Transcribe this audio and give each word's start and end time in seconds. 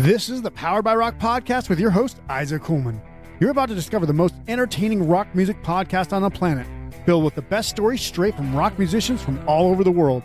This 0.00 0.28
is 0.28 0.42
the 0.42 0.50
Powered 0.50 0.84
by 0.84 0.94
Rock 0.94 1.16
podcast 1.18 1.70
with 1.70 1.80
your 1.80 1.88
host, 1.88 2.20
Isaac 2.28 2.60
Kuhlman. 2.60 3.00
You're 3.40 3.48
about 3.50 3.70
to 3.70 3.74
discover 3.74 4.04
the 4.04 4.12
most 4.12 4.34
entertaining 4.46 5.08
rock 5.08 5.26
music 5.34 5.62
podcast 5.62 6.12
on 6.12 6.20
the 6.20 6.28
planet, 6.28 6.66
filled 7.06 7.24
with 7.24 7.34
the 7.34 7.40
best 7.40 7.70
stories 7.70 8.02
straight 8.02 8.34
from 8.34 8.54
rock 8.54 8.78
musicians 8.78 9.22
from 9.22 9.42
all 9.48 9.70
over 9.70 9.82
the 9.82 9.90
world. 9.90 10.22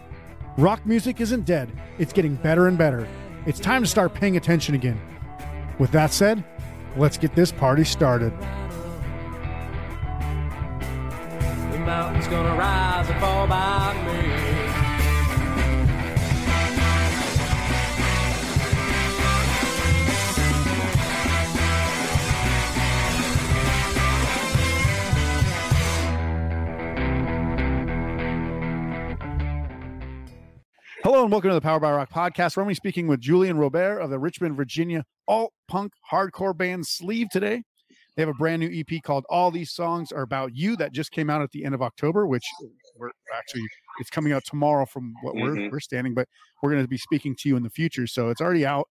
Rock 0.57 0.85
music 0.85 1.21
isn't 1.21 1.45
dead, 1.45 1.71
it's 1.99 2.11
getting 2.11 2.35
better 2.35 2.67
and 2.67 2.77
better. 2.77 3.07
It's 3.45 3.61
time 3.61 3.81
to 3.81 3.87
start 3.87 4.13
paying 4.13 4.35
attention 4.35 4.75
again. 4.75 4.99
With 5.79 5.91
that 5.91 6.11
said, 6.11 6.43
let's 6.97 7.17
get 7.17 7.33
this 7.33 7.53
party 7.53 7.85
started. 7.85 8.33
The 11.71 11.79
mountain's 11.79 12.27
gonna 12.27 12.57
rise 12.57 13.09
and 13.09 13.19
fall 13.21 13.47
by 13.47 13.93
me. 14.05 14.20
Hello 31.03 31.23
and 31.23 31.31
welcome 31.31 31.49
to 31.49 31.55
the 31.55 31.61
Power 31.61 31.79
by 31.79 31.91
Rock 31.91 32.11
podcast. 32.11 32.55
We're 32.55 32.61
only 32.63 32.75
speaking 32.75 33.07
with 33.07 33.19
Julien 33.19 33.57
Robert 33.57 33.99
of 33.99 34.09
the 34.09 34.19
Richmond, 34.19 34.55
Virginia 34.55 35.03
alt 35.27 35.51
punk 35.67 35.93
hardcore 36.11 36.55
band 36.55 36.85
Sleave 36.85 37.27
today. 37.31 37.63
They 38.15 38.21
have 38.21 38.29
a 38.29 38.33
brand 38.33 38.59
new 38.59 38.69
EP 38.71 39.01
called 39.03 39.25
All 39.29 39.49
These 39.51 39.71
Songs 39.71 40.11
Are 40.11 40.21
About 40.21 40.53
You 40.53 40.75
that 40.77 40.91
just 40.91 41.11
came 41.11 41.29
out 41.29 41.41
at 41.41 41.49
the 41.51 41.63
end 41.65 41.73
of 41.73 41.81
October, 41.81 42.27
which 42.27 42.43
we're 42.97 43.09
actually 43.33 43.63
it's 43.99 44.09
coming 44.09 44.31
out 44.33 44.43
tomorrow 44.45 44.85
from 44.85 45.13
what 45.23 45.35
we're 45.35 45.55
Mhm. 45.55 45.71
we're 45.71 45.79
standing, 45.79 46.13
but 46.13 46.27
we're 46.61 46.71
going 46.71 46.83
to 46.83 46.87
be 46.87 46.97
speaking 46.97 47.35
to 47.37 47.49
you 47.49 47.55
in 47.55 47.63
the 47.63 47.69
future. 47.69 48.05
So 48.05 48.29
it's 48.29 48.41
already 48.41 48.65
out 48.65 48.87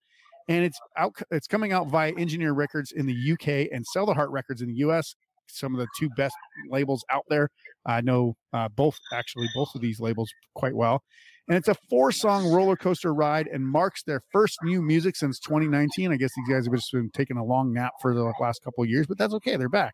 and 0.49 0.65
it's 0.65 0.79
out 0.97 1.13
it's 1.31 1.47
coming 1.47 1.71
out 1.71 1.87
via 1.87 2.13
Engineer 2.17 2.53
Records 2.53 2.91
in 2.91 3.05
the 3.05 3.13
UK 3.13 3.69
and 3.71 3.85
Sell 3.85 4.05
the 4.05 4.13
Heart 4.13 4.31
Records 4.31 4.61
in 4.61 4.67
the 4.69 4.75
US. 4.75 5.15
Some 5.47 5.73
of 5.73 5.79
the 5.79 5.87
two 5.99 6.09
best 6.17 6.35
labels 6.69 7.05
out 7.09 7.23
there. 7.29 7.49
I 7.85 8.01
know 8.01 8.35
uh, 8.53 8.69
both 8.69 8.97
actually 9.13 9.47
both 9.55 9.73
of 9.75 9.81
these 9.81 9.99
labels 9.99 10.31
quite 10.55 10.75
well 10.75 11.03
and 11.47 11.57
it's 11.57 11.67
a 11.67 11.75
four 11.89 12.11
song 12.11 12.45
roller 12.51 12.75
coaster 12.75 13.13
ride 13.13 13.47
and 13.47 13.67
marks 13.67 14.03
their 14.03 14.21
first 14.31 14.57
new 14.63 14.81
music 14.81 15.15
since 15.15 15.39
2019 15.39 16.11
i 16.11 16.15
guess 16.15 16.29
these 16.35 16.47
guys 16.49 16.65
have 16.65 16.73
just 16.75 16.91
been 16.91 17.09
taking 17.11 17.37
a 17.37 17.43
long 17.43 17.73
nap 17.73 17.91
for 18.01 18.13
the 18.13 18.31
last 18.39 18.63
couple 18.63 18.83
of 18.83 18.89
years 18.89 19.07
but 19.07 19.17
that's 19.17 19.33
okay 19.33 19.55
they're 19.57 19.69
back. 19.69 19.93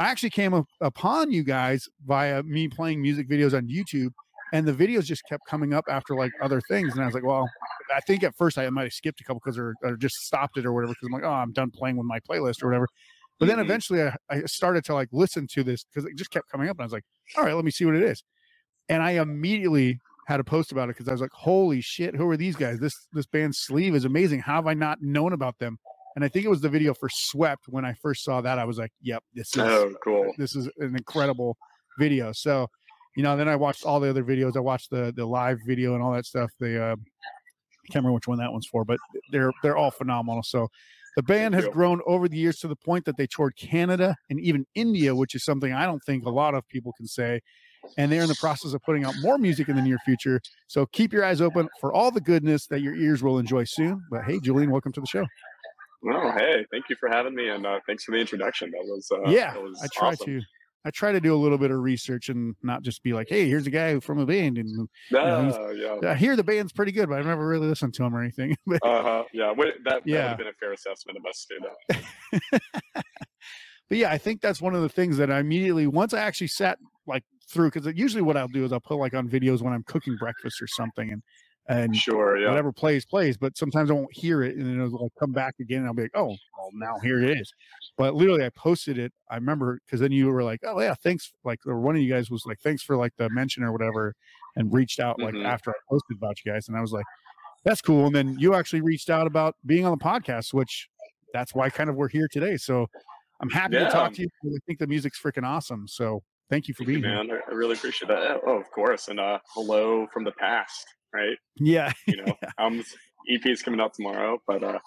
I 0.00 0.04
actually 0.10 0.30
came 0.30 0.54
up 0.54 0.66
upon 0.80 1.32
you 1.32 1.42
guys 1.42 1.88
via 2.06 2.42
me 2.44 2.68
playing 2.68 3.02
music 3.02 3.28
videos 3.28 3.56
on 3.56 3.66
youtube 3.66 4.10
and 4.52 4.66
the 4.66 4.72
videos 4.72 5.04
just 5.04 5.22
kept 5.28 5.44
coming 5.46 5.74
up 5.74 5.84
after 5.88 6.14
like 6.14 6.32
other 6.42 6.60
things 6.68 6.92
and 6.94 7.02
i 7.02 7.06
was 7.06 7.14
like 7.14 7.24
well 7.24 7.48
i 7.94 8.00
think 8.00 8.22
at 8.22 8.34
first 8.36 8.58
i 8.58 8.68
might 8.70 8.84
have 8.84 8.92
skipped 8.92 9.20
a 9.20 9.24
couple 9.24 9.40
because 9.44 9.58
or, 9.58 9.74
or 9.82 9.96
just 9.96 10.14
stopped 10.16 10.56
it 10.56 10.64
or 10.66 10.72
whatever 10.72 10.92
because 10.92 11.06
i'm 11.06 11.12
like 11.12 11.24
oh 11.24 11.32
i'm 11.32 11.52
done 11.52 11.70
playing 11.70 11.96
with 11.96 12.06
my 12.06 12.20
playlist 12.20 12.62
or 12.62 12.66
whatever. 12.68 12.86
But 13.40 13.46
then 13.46 13.58
Mhm. 13.58 13.62
eventually 13.66 14.02
I, 14.02 14.16
I 14.28 14.40
started 14.46 14.84
to 14.86 14.94
like 14.94 15.08
listen 15.12 15.46
to 15.52 15.62
this 15.62 15.84
because 15.84 16.04
it 16.04 16.16
just 16.16 16.30
kept 16.30 16.48
coming 16.50 16.68
up 16.68 16.76
and 16.76 16.82
i 16.82 16.84
was 16.86 16.92
like 16.92 17.04
all 17.36 17.44
right 17.44 17.54
let 17.54 17.64
me 17.64 17.70
see 17.70 17.84
what 17.84 17.94
it 17.94 18.02
is. 18.02 18.22
And 18.88 19.02
i 19.02 19.12
immediately 19.12 20.00
had 20.28 20.40
a 20.40 20.44
post 20.44 20.72
about 20.72 20.90
it 20.90 20.94
because 20.94 21.08
I 21.08 21.12
was 21.12 21.22
like, 21.22 21.32
"Holy 21.32 21.80
shit, 21.80 22.14
who 22.14 22.28
are 22.28 22.36
these 22.36 22.54
guys? 22.54 22.78
This 22.78 22.94
this 23.14 23.24
band 23.26 23.56
Sleave 23.56 23.94
is 23.94 24.04
amazing. 24.04 24.40
How 24.40 24.56
have 24.56 24.66
I 24.66 24.74
not 24.74 25.00
known 25.00 25.32
about 25.32 25.58
them?" 25.58 25.78
And 26.14 26.24
I 26.24 26.28
think 26.28 26.44
it 26.44 26.50
was 26.50 26.60
the 26.60 26.68
video 26.68 26.92
for 26.92 27.08
Swept 27.10 27.64
when 27.68 27.86
I 27.86 27.94
first 27.94 28.24
saw 28.24 28.42
that. 28.42 28.58
I 28.58 28.64
was 28.66 28.76
like, 28.76 28.92
"Yep, 29.00 29.24
this 29.32 29.48
is 29.56 29.62
Oh, 29.62 29.90
cool. 30.04 30.30
this 30.36 30.54
is 30.54 30.66
an 30.76 30.94
incredible 30.94 31.56
video." 31.98 32.32
So, 32.32 32.68
you 33.16 33.22
know, 33.22 33.38
then 33.38 33.48
I 33.48 33.56
watched 33.56 33.86
all 33.86 34.00
the 34.00 34.10
other 34.10 34.22
videos. 34.22 34.54
I 34.54 34.60
watched 34.60 34.90
the 34.90 35.14
the 35.16 35.24
live 35.24 35.60
video 35.66 35.94
and 35.94 36.02
all 36.02 36.12
that 36.12 36.26
stuff. 36.26 36.50
They 36.60 36.76
uh, 36.76 36.92
I 36.92 37.86
can't 37.90 38.04
remember 38.04 38.12
which 38.12 38.28
one 38.28 38.36
that 38.38 38.52
one's 38.52 38.66
for, 38.66 38.84
but 38.84 38.98
they're 39.32 39.52
they're 39.62 39.76
all 39.76 39.90
phenomenal. 39.90 40.42
So. 40.42 40.68
The 41.16 41.22
band 41.24 41.54
has 41.56 41.66
grown 41.66 42.00
over 42.06 42.28
the 42.28 42.36
years 42.36 42.60
to 42.60 42.68
the 42.68 42.76
point 42.76 43.04
that 43.06 43.16
they 43.16 43.26
toured 43.26 43.56
Canada 43.56 44.14
and 44.30 44.38
even 44.38 44.64
India, 44.76 45.16
which 45.16 45.34
is 45.34 45.44
something 45.44 45.72
I 45.72 45.84
don't 45.84 46.00
think 46.06 46.24
a 46.24 46.30
lot 46.30 46.54
of 46.54 46.68
people 46.68 46.92
can 46.96 47.08
say 47.08 47.40
and 47.96 48.10
they're 48.10 48.22
in 48.22 48.28
the 48.28 48.34
process 48.36 48.72
of 48.74 48.82
putting 48.82 49.04
out 49.04 49.14
more 49.20 49.38
music 49.38 49.68
in 49.68 49.76
the 49.76 49.82
near 49.82 49.98
future. 50.04 50.40
So 50.66 50.86
keep 50.86 51.12
your 51.12 51.24
eyes 51.24 51.40
open 51.40 51.68
for 51.80 51.92
all 51.92 52.10
the 52.10 52.20
goodness 52.20 52.66
that 52.68 52.80
your 52.80 52.94
ears 52.94 53.22
will 53.22 53.38
enjoy 53.38 53.64
soon. 53.64 54.02
But 54.10 54.24
hey, 54.24 54.40
Julien, 54.40 54.70
welcome 54.70 54.92
to 54.92 55.00
the 55.00 55.06
show. 55.06 55.24
Oh, 56.12 56.30
hey, 56.32 56.64
thank 56.70 56.88
you 56.88 56.96
for 57.00 57.08
having 57.08 57.34
me, 57.34 57.48
and 57.48 57.66
uh, 57.66 57.80
thanks 57.86 58.04
for 58.04 58.12
the 58.12 58.18
introduction. 58.18 58.70
That 58.70 58.84
was 58.84 59.08
uh, 59.12 59.28
yeah, 59.30 59.54
that 59.54 59.62
was 59.62 59.80
I 59.82 59.88
try 59.92 60.08
awesome. 60.10 60.26
to. 60.26 60.40
I 60.84 60.90
try 60.90 61.10
to 61.10 61.20
do 61.20 61.34
a 61.34 61.36
little 61.36 61.58
bit 61.58 61.72
of 61.72 61.80
research 61.80 62.28
and 62.28 62.54
not 62.62 62.82
just 62.82 63.02
be 63.02 63.12
like, 63.12 63.26
"Hey, 63.28 63.48
here's 63.48 63.66
a 63.66 63.70
guy 63.70 63.98
from 63.98 64.18
a 64.20 64.24
band," 64.24 64.58
and 64.58 64.68
know, 65.10 65.42
he's- 65.42 65.56
Ah, 65.58 65.70
yeah, 65.70 66.10
I 66.12 66.14
hear 66.14 66.36
the 66.36 66.44
band's 66.44 66.72
pretty 66.72 66.92
good, 66.92 67.08
but 67.08 67.18
I've 67.18 67.26
never 67.26 67.46
really 67.46 67.66
listened 67.66 67.94
to 67.94 68.04
him 68.04 68.14
or 68.14 68.22
anything. 68.22 68.56
But 68.66 68.78
uh 68.86 69.02
huh, 69.02 69.24
yeah. 69.32 69.52
Wait, 69.52 69.74
that, 69.84 69.84
that 69.84 70.04
would 70.04 70.10
Yeah. 70.12 70.28
have 70.28 70.38
been 70.38 70.46
a 70.46 70.52
fair 70.52 70.72
assessment 70.72 71.18
of 71.18 71.26
us 71.26 71.46
to 71.50 71.58
do 71.58 71.66
that. 72.52 72.62
but 73.88 73.98
yeah, 73.98 74.10
I 74.12 74.18
think 74.18 74.40
that's 74.40 74.60
one 74.62 74.74
of 74.76 74.82
the 74.82 74.88
things 74.88 75.16
that 75.16 75.32
I 75.32 75.40
immediately 75.40 75.88
once 75.88 76.14
I 76.14 76.20
actually 76.20 76.46
sat 76.48 76.78
like 77.08 77.24
through 77.48 77.70
because 77.70 77.86
usually 77.96 78.22
what 78.22 78.36
I'll 78.36 78.48
do 78.48 78.64
is 78.64 78.72
I'll 78.72 78.80
put 78.80 78.96
like 78.98 79.14
on 79.14 79.28
videos 79.28 79.60
when 79.62 79.72
I'm 79.72 79.82
cooking 79.84 80.16
breakfast 80.16 80.60
or 80.62 80.66
something 80.66 81.10
and 81.12 81.22
and 81.70 81.94
Sure, 81.94 82.38
yeah. 82.38 82.48
whatever 82.48 82.72
plays 82.72 83.04
plays 83.04 83.36
but 83.36 83.54
sometimes 83.58 83.90
i 83.90 83.92
won't 83.92 84.08
hear 84.16 84.42
it 84.42 84.56
and 84.56 84.64
then 84.64 84.80
it'll 84.86 85.02
like 85.02 85.12
come 85.20 85.32
back 85.32 85.54
again 85.60 85.80
and 85.80 85.86
i'll 85.86 85.92
be 85.92 86.00
like 86.00 86.10
oh 86.14 86.28
well 86.28 86.70
now 86.72 86.94
here 87.02 87.22
it 87.22 87.28
is 87.38 87.52
but 87.98 88.14
literally 88.14 88.42
i 88.42 88.48
posted 88.48 88.96
it 88.98 89.12
i 89.30 89.34
remember 89.34 89.78
because 89.84 90.00
then 90.00 90.10
you 90.10 90.28
were 90.28 90.42
like 90.42 90.60
oh 90.64 90.80
yeah 90.80 90.94
thanks 90.94 91.30
like 91.44 91.58
or 91.66 91.78
one 91.78 91.94
of 91.94 92.00
you 92.00 92.08
guys 92.10 92.30
was 92.30 92.46
like 92.46 92.58
thanks 92.60 92.82
for 92.82 92.96
like 92.96 93.12
the 93.18 93.28
mention 93.28 93.62
or 93.62 93.70
whatever 93.70 94.14
and 94.56 94.72
reached 94.72 94.98
out 94.98 95.20
like 95.20 95.34
Mhm. 95.34 95.44
after 95.44 95.70
i 95.70 95.74
posted 95.90 96.16
about 96.16 96.42
you 96.42 96.50
guys 96.50 96.68
and 96.68 96.76
i 96.78 96.80
was 96.80 96.92
like 96.92 97.04
that's 97.66 97.82
cool 97.82 98.06
and 98.06 98.14
then 98.16 98.34
you 98.38 98.54
actually 98.54 98.80
reached 98.80 99.10
out 99.10 99.26
about 99.26 99.54
being 99.66 99.84
on 99.84 99.90
the 99.92 100.02
podcast 100.02 100.54
which 100.54 100.88
that's 101.34 101.54
why 101.54 101.68
kind 101.68 101.90
of 101.90 101.96
we're 101.96 102.08
here 102.08 102.28
today 102.32 102.56
so 102.56 102.86
i'm 103.42 103.50
happy 103.50 103.74
to 103.76 103.90
talk 103.90 104.14
to 104.14 104.22
you 104.22 104.28
i 104.46 104.58
think 104.66 104.78
the 104.78 104.86
music's 104.86 105.20
freaking 105.20 105.44
awesome 105.46 105.86
so 105.86 106.22
thank 106.50 106.68
you 106.68 106.74
for 106.74 106.84
Thank 106.84 107.02
being 107.02 107.04
here 107.04 107.24
man. 107.24 107.30
I, 107.30 107.50
I 107.50 107.54
really 107.54 107.74
appreciate 107.74 108.08
that. 108.08 108.40
Oh, 108.46 108.58
of 108.58 108.70
course. 108.70 109.08
And 109.08 109.20
uh, 109.20 109.38
hello 109.54 110.06
from 110.12 110.24
the 110.24 110.32
past, 110.32 110.86
right? 111.14 111.36
yeah 111.56 111.92
You 112.06 112.24
know, 112.24 112.34
um, 112.58 112.84
EP 113.28 113.44
is 113.46 113.62
coming 113.62 113.80
out 113.80 113.94
tomorrow, 113.94 114.40
but 114.46 114.62
uh, 114.62 114.78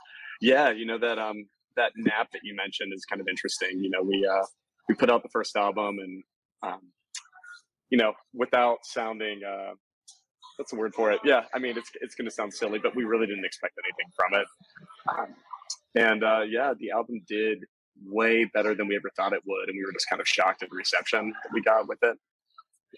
yeah, 0.42 0.72
you 0.72 0.86
know 0.86 0.98
that 0.98 1.20
um 1.20 1.46
that 1.78 1.92
nap 1.96 2.30
that 2.34 2.42
you 2.44 2.56
mentioned 2.56 2.94
is 2.94 3.06
kind 3.06 3.22
of 3.22 3.28
interesting. 3.28 3.84
You 3.84 3.90
know, 3.90 4.02
we 4.02 4.28
uh 4.30 4.46
we 4.90 4.96
put 4.96 5.10
out 5.10 5.24
the 5.24 5.30
first 5.30 5.56
album, 5.56 6.00
and 6.00 6.24
um, 6.64 6.82
you 7.90 7.98
know, 7.98 8.14
without 8.34 8.80
sounding 8.84 9.42
uh, 9.48 9.74
what's 10.58 10.72
the 10.72 10.78
word 10.78 10.94
for 10.96 11.12
it? 11.12 11.20
Yeah, 11.24 11.44
I 11.54 11.60
mean, 11.60 11.78
it's 11.78 11.90
it's 12.02 12.16
going 12.16 12.26
to 12.26 12.32
sound 12.32 12.54
silly, 12.54 12.80
but 12.80 12.96
we 12.96 13.04
really 13.04 13.28
didn't 13.28 13.46
expect 13.46 13.76
anything 13.86 14.12
from 14.16 14.42
it. 14.42 14.48
Um, 15.10 15.36
and 15.96 16.24
uh, 16.24 16.42
yeah, 16.42 16.74
the 16.80 16.92
album 16.92 17.22
did 17.28 17.60
way 18.06 18.46
better 18.54 18.76
than 18.76 18.88
we 18.88 18.96
ever 18.96 19.10
thought 19.16 19.34
it 19.34 19.42
would, 19.46 19.70
and 19.70 19.78
we 19.78 19.86
were 19.86 19.94
just 19.94 20.10
kind 20.10 20.22
of 20.22 20.28
shocked 20.28 20.64
at 20.64 20.70
the 20.70 20.76
reception 20.76 21.34
that 21.44 21.54
we 21.54 21.62
got 21.62 21.88
with 21.88 22.00
it. 22.02 22.18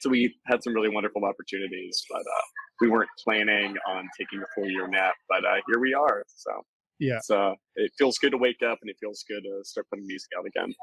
So 0.01 0.09
we 0.09 0.35
had 0.47 0.63
some 0.63 0.73
really 0.73 0.89
wonderful 0.89 1.23
opportunities, 1.23 2.03
but 2.09 2.21
uh, 2.21 2.45
we 2.81 2.89
weren't 2.89 3.09
planning 3.23 3.75
on 3.87 4.09
taking 4.17 4.39
a 4.39 4.45
full 4.55 4.69
year 4.69 4.87
nap. 4.87 5.13
But 5.29 5.45
uh, 5.45 5.55
here 5.67 5.79
we 5.79 5.93
are. 5.93 6.23
So 6.35 6.51
Yeah. 6.99 7.19
uh, 7.29 7.53
it 7.75 7.91
feels 7.97 8.17
good 8.17 8.31
to 8.31 8.37
wake 8.37 8.63
up, 8.63 8.79
and 8.81 8.89
it 8.89 8.97
feels 8.99 9.23
good 9.29 9.43
to 9.43 9.61
start 9.63 9.87
putting 9.89 10.07
music 10.07 10.29
out 10.37 10.45
again. 10.45 10.73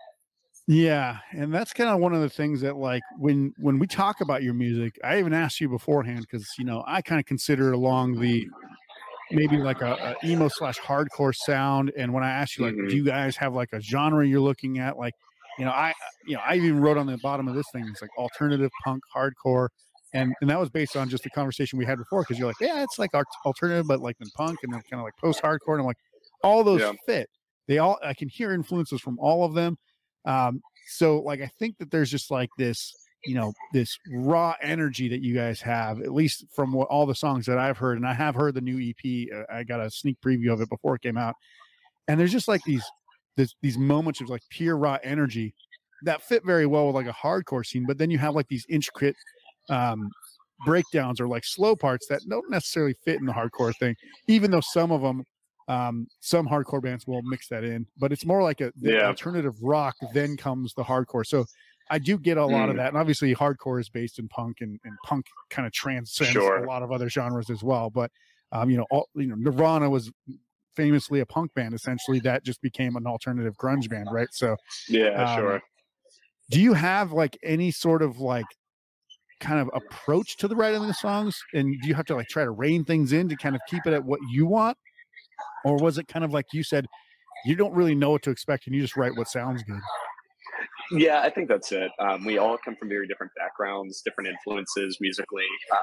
Yeah, 0.69 1.19
and 1.32 1.52
that's 1.52 1.72
kind 1.72 1.91
of 1.91 1.98
one 1.98 2.14
of 2.14 2.20
the 2.20 2.28
things 2.28 2.60
that 2.60 2.76
like 2.76 3.02
when 3.19 3.52
when 3.58 3.78
we 3.81 3.88
talk 3.88 4.20
about 4.20 4.42
your 4.44 4.54
music, 4.54 4.98
I 5.02 5.19
even 5.19 5.32
asked 5.32 5.60
you 5.60 5.69
beforehand 5.69 6.20
because 6.20 6.47
you 6.58 6.64
know 6.64 6.84
I 6.87 7.02
kind 7.02 7.19
of 7.19 7.26
consider 7.26 7.72
along 7.72 8.20
the 8.20 8.47
maybe 9.31 9.57
like 9.59 9.81
a, 9.81 9.93
a 10.23 10.27
emo 10.27 10.49
slash 10.49 10.79
hardcore 10.79 11.35
sound. 11.35 11.93
And 11.97 12.13
when 12.13 12.25
I 12.25 12.31
asked 12.31 12.59
you 12.59 12.65
like, 12.65 12.75
Mhm. 12.75 12.91
do 12.91 12.97
you 12.97 13.05
guys 13.05 13.37
have 13.37 13.55
like 13.55 13.73
a 13.73 13.81
genre 13.81 14.27
you're 14.27 14.41
looking 14.41 14.79
at? 14.79 14.97
Like, 14.97 15.15
you 15.59 15.65
know, 15.65 15.71
I 15.71 15.95
you 16.27 16.35
know 16.37 16.43
I 16.47 16.57
even 16.57 16.81
wrote 16.81 16.97
on 16.97 17.07
the 17.07 17.19
bottom 17.19 17.49
of 17.49 17.55
this 17.55 17.67
thing 17.73 17.87
it's 17.91 18.03
like 18.03 18.17
alternative 18.19 18.71
punk 18.85 19.03
hardcore. 19.15 19.69
And, 20.13 20.35
and 20.41 20.51
that 20.51 20.59
was 20.59 20.71
based 20.71 20.97
on 20.97 21.09
just 21.09 21.23
the 21.23 21.31
conversation 21.31 21.79
we 21.79 21.85
had 21.87 21.97
before 21.97 22.23
because 22.23 22.37
you're 22.37 22.49
like 22.49 22.61
yeah 22.61 22.83
it's 22.83 22.99
like 22.99 23.11
alternative 23.47 23.87
but 23.87 24.01
like 24.01 24.17
then 24.19 24.29
punk 24.35 24.59
and 24.65 24.73
then 24.73 24.82
kind 24.91 25.00
of 25.00 25.05
like 25.05 25.15
post 25.21 25.41
hardcore 25.41 25.75
and 25.75 25.81
I'm 25.83 25.87
like 25.87 25.99
all 26.43 26.65
those 26.65 26.81
Yeah. 26.81 26.93
fit 27.06 27.31
they 27.69 27.79
all 27.79 27.97
I 28.03 28.12
can 28.15 28.29
hear 28.29 28.53
influences 28.53 29.00
from 29.00 29.21
all 29.21 29.44
of 29.44 29.55
them 29.55 29.79
um 30.25 30.61
so 30.88 31.21
like 31.21 31.41
i 31.41 31.47
think 31.61 31.79
that 31.79 31.93
there's 31.93 32.11
just 32.11 32.29
like 32.31 32.50
this 32.59 32.93
you 33.26 33.34
know 33.34 33.52
this 33.72 33.99
raw 34.12 34.55
energy 34.62 35.08
that 35.08 35.20
you 35.20 35.34
guys 35.34 35.61
have 35.61 36.00
at 36.00 36.12
least 36.12 36.44
from 36.55 36.72
what 36.72 36.88
all 36.88 37.06
the 37.06 37.14
songs 37.14 37.46
that 37.46 37.58
i've 37.58 37.76
heard 37.78 37.99
and 37.99 38.06
i 38.06 38.14
have 38.14 38.34
heard 38.34 38.55
the 38.55 38.61
new 38.61 38.78
ep 38.78 39.31
uh, 39.34 39.55
i 39.55 39.62
got 39.62 39.81
a 39.81 39.90
sneak 39.90 40.17
preview 40.20 40.52
of 40.52 40.61
it 40.61 40.69
before 40.70 40.94
it 40.94 41.02
came 41.02 41.19
out 41.19 41.34
and 42.08 42.19
there's 42.19 42.32
just 42.32 42.49
like 42.49 42.62
these 42.64 42.84
this, 43.37 43.55
these 43.62 43.78
moments 43.78 44.20
of 44.20 44.28
like 44.28 44.43
pure 44.50 44.76
raw 44.76 44.99
energy 45.02 45.55
that 46.02 46.22
fit 46.22 46.44
very 46.44 46.67
well 46.67 46.87
with 46.87 46.94
like 46.94 47.06
a 47.06 47.12
hardcore 47.12 47.64
scene 47.64 47.84
but 47.87 47.99
then 47.99 48.11
you 48.11 48.19
have 48.19 48.34
like 48.34 48.49
these 48.49 48.67
intricate 48.69 49.17
um 49.69 50.11
breakdowns 50.66 51.20
or 51.20 51.28
like 51.28 51.44
slow 51.44 51.75
parts 51.76 52.06
that 52.08 52.20
don't 52.28 52.50
necessarily 52.50 52.94
fit 53.05 53.19
in 53.20 53.26
the 53.26 53.32
hardcore 53.32 53.75
thing 53.78 53.94
even 54.28 54.50
though 54.50 54.61
some 54.61 54.90
of 54.93 55.00
them 55.02 55.25
um 55.69 56.06
some 56.20 56.46
hardcore 56.49 56.82
bands 56.82 57.06
will 57.06 57.23
mix 57.23 57.49
that 57.49 57.64
in 57.64 57.87
but 57.99 58.12
it's 58.12 58.26
more 58.26 58.43
like 58.43 58.61
a 58.61 58.73
the 58.76 58.93
Yeah. 58.93 59.06
alternative 59.06 59.55
rock 59.62 59.94
then 60.14 60.37
comes 60.37 60.75
the 60.75 60.82
hardcore 60.82 61.25
so 61.25 61.44
i 61.90 61.98
do 61.98 62.19
get 62.19 62.38
a 62.38 62.46
lot 62.46 62.70
of 62.70 62.76
Mm. 62.76 62.78
that 62.78 62.88
and 62.88 62.96
obviously 62.96 63.34
hardcore 63.34 63.81
is 63.81 63.88
based 63.90 64.19
in 64.19 64.28
punk 64.28 64.58
and, 64.60 64.81
and 64.84 64.94
punk 65.02 65.26
kind 65.50 65.66
of 65.66 65.72
transcends 65.72 66.32
Sure. 66.32 66.64
a 66.64 66.66
lot 66.66 66.82
of 66.82 66.90
other 66.92 67.08
genres 67.10 67.50
as 67.50 67.62
well 67.62 67.90
but 67.90 68.10
um 68.52 68.70
you 68.70 68.76
know 68.76 68.87
all 68.90 69.08
you 69.14 69.26
know 69.26 69.34
nirvana 69.37 69.90
was 69.90 70.10
famously 70.76 71.20
a 71.20 71.26
punk 71.26 71.52
band 71.54 71.75
essentially 71.75 72.20
that 72.20 72.44
just 72.44 72.62
became 72.62 72.96
an 72.96 73.06
alternative 73.06 73.54
grunge 73.56 73.90
band, 73.90 74.08
right? 74.12 74.28
So 74.32 74.56
Yeah, 74.88 75.25
Um, 75.25 75.37
sure. 75.37 75.60
do 76.50 76.60
you 76.60 76.75
have 76.75 77.12
like 77.12 77.38
any 77.42 77.70
sort 77.70 78.02
of 78.02 78.19
like 78.20 78.46
kind 79.40 79.60
of 79.60 79.70
approach 79.75 80.37
to 80.38 80.48
the 80.48 80.56
writing 80.56 80.82
of 80.82 80.87
the 80.87 80.94
songs 80.94 81.38
and 81.54 81.81
do 81.82 81.88
you 81.88 81.94
have 81.94 82.06
to 82.06 82.14
like 82.14 82.28
try 82.28 82.44
to 82.44 82.50
rein 82.50 82.84
things 82.84 83.12
in 83.12 83.28
to 83.28 83.37
kind 83.37 83.56
of 83.56 83.62
keep 83.69 83.87
it 83.87 83.92
at 83.94 84.04
what 84.04 84.20
you 84.32 84.46
want 84.46 84.76
or 85.64 85.78
was 85.78 85.98
it 85.98 86.08
kind 86.08 86.25
of 86.25 86.32
like 86.32 86.46
you 86.52 86.62
said 86.62 86.87
you 87.46 87.56
don't 87.56 87.75
really 87.75 87.94
know 87.94 88.10
what 88.10 88.22
to 88.22 88.31
expect 88.31 88.66
and 88.66 88.75
you 88.76 88.82
just 88.82 88.96
write 88.96 89.16
what 89.16 89.28
sounds 89.28 89.62
good 89.64 89.81
Yeah, 90.93 91.21
I 91.23 91.31
think 91.31 91.49
that's 91.49 91.73
it. 91.73 91.91
Um, 92.01 92.25
we 92.25 92.39
all 92.39 92.59
come 92.65 92.77
from 92.77 92.89
very 92.89 93.07
different 93.07 93.33
backgrounds, 93.37 94.03
different 94.05 94.29
influences 94.31 94.99
musically. 95.01 95.45
Um, 95.73 95.79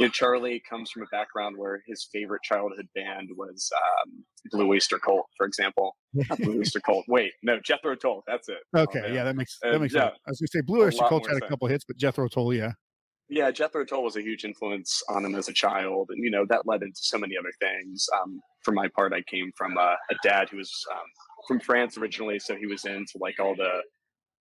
you 0.00 0.06
know, 0.06 0.10
Charlie 0.10 0.62
comes 0.68 0.90
from 0.90 1.02
a 1.02 1.06
background 1.12 1.56
where 1.58 1.82
his 1.86 2.08
favorite 2.12 2.42
childhood 2.42 2.86
band 2.94 3.28
was 3.36 3.70
um, 3.76 4.24
Blue 4.50 4.68
Oyster 4.70 4.98
Cult, 4.98 5.26
for 5.36 5.46
example. 5.46 5.94
Not 6.14 6.38
Blue 6.38 6.58
Oyster 6.60 6.80
Cult. 6.86 7.04
Wait, 7.08 7.32
no, 7.42 7.58
Jethro 7.64 7.94
Tull. 7.94 8.22
That's 8.26 8.48
it. 8.48 8.58
Oh, 8.74 8.82
okay 8.82 9.00
man. 9.02 9.14
yeah 9.14 9.24
that 9.24 9.36
makes 9.36 9.58
that 9.62 9.74
Uh, 9.74 9.78
makes 9.78 9.94
yeah. 9.94 10.00
sense 10.08 10.16
i 10.26 10.30
was 10.30 10.40
gonna 10.40 10.48
say 10.48 10.60
blue 10.62 10.82
oyster 10.84 11.04
cult 11.08 11.26
had 11.26 11.36
a 11.36 11.40
sense. 11.40 11.48
couple 11.50 11.68
hits 11.68 11.84
but 11.86 11.96
jethro 11.98 12.26
tull 12.28 12.54
yeah 12.54 12.72
yeah, 13.28 13.50
Jethro 13.50 13.82
Tull 13.86 14.02
was 14.02 14.16
a 14.16 14.20
huge 14.20 14.44
influence 14.44 15.00
on 15.08 15.24
him 15.24 15.34
as 15.36 15.48
a 15.48 15.54
child, 15.54 16.10
and 16.10 16.22
you 16.22 16.30
know 16.30 16.44
that 16.50 16.66
led 16.66 16.82
into 16.82 16.98
so 17.00 17.16
many 17.16 17.34
other 17.38 17.52
things. 17.60 18.06
Um, 18.20 18.40
for 18.62 18.72
my 18.72 18.88
part, 18.94 19.14
I 19.14 19.22
came 19.22 19.50
from 19.56 19.78
a, 19.78 19.96
a 20.10 20.14
dad 20.22 20.50
who 20.50 20.58
was 20.58 20.70
um, 20.92 20.98
from 21.46 21.60
France 21.60 21.96
originally, 21.98 22.38
so 22.38 22.56
he 22.56 22.66
was 22.66 22.84
into 22.84 23.18
like 23.20 23.38
all 23.40 23.54
the 23.54 23.82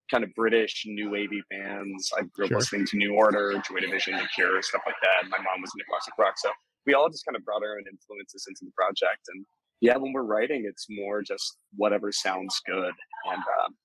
kind 0.10 0.24
of 0.24 0.34
British 0.36 0.84
new 0.86 1.10
wavy 1.10 1.42
bands. 1.50 2.12
I 2.18 2.24
grew 2.24 2.46
up 2.46 2.50
Sure. 2.50 2.58
listening 2.60 2.86
to 2.88 2.98
New 2.98 3.14
Order, 3.16 3.54
Joy 3.68 3.80
Division, 3.80 4.18
The 4.18 4.28
Cure, 4.36 4.62
stuff 4.62 4.82
like 4.86 4.96
that. 5.02 5.30
My 5.30 5.38
mom 5.38 5.62
was 5.62 5.72
into 5.76 5.86
classic 5.90 6.14
rock, 6.18 6.34
so 6.38 6.52
we 6.86 6.94
all 6.94 7.10
just 7.10 7.26
kind 7.26 7.36
of 7.36 7.46
brought 7.46 7.64
our 7.64 7.78
own 7.78 7.84
influences 7.90 8.46
into 8.48 8.66
the 8.66 8.72
project. 8.76 9.22
And 9.34 9.46
yeah, 9.80 9.96
when 9.98 10.12
we're 10.14 10.24
writing, 10.24 10.66
it's 10.68 10.88
more 10.90 11.22
just 11.22 11.58
whatever 11.76 12.12
sounds 12.12 12.60
good. 12.68 12.94
And 13.26 13.38
um, 13.64 13.76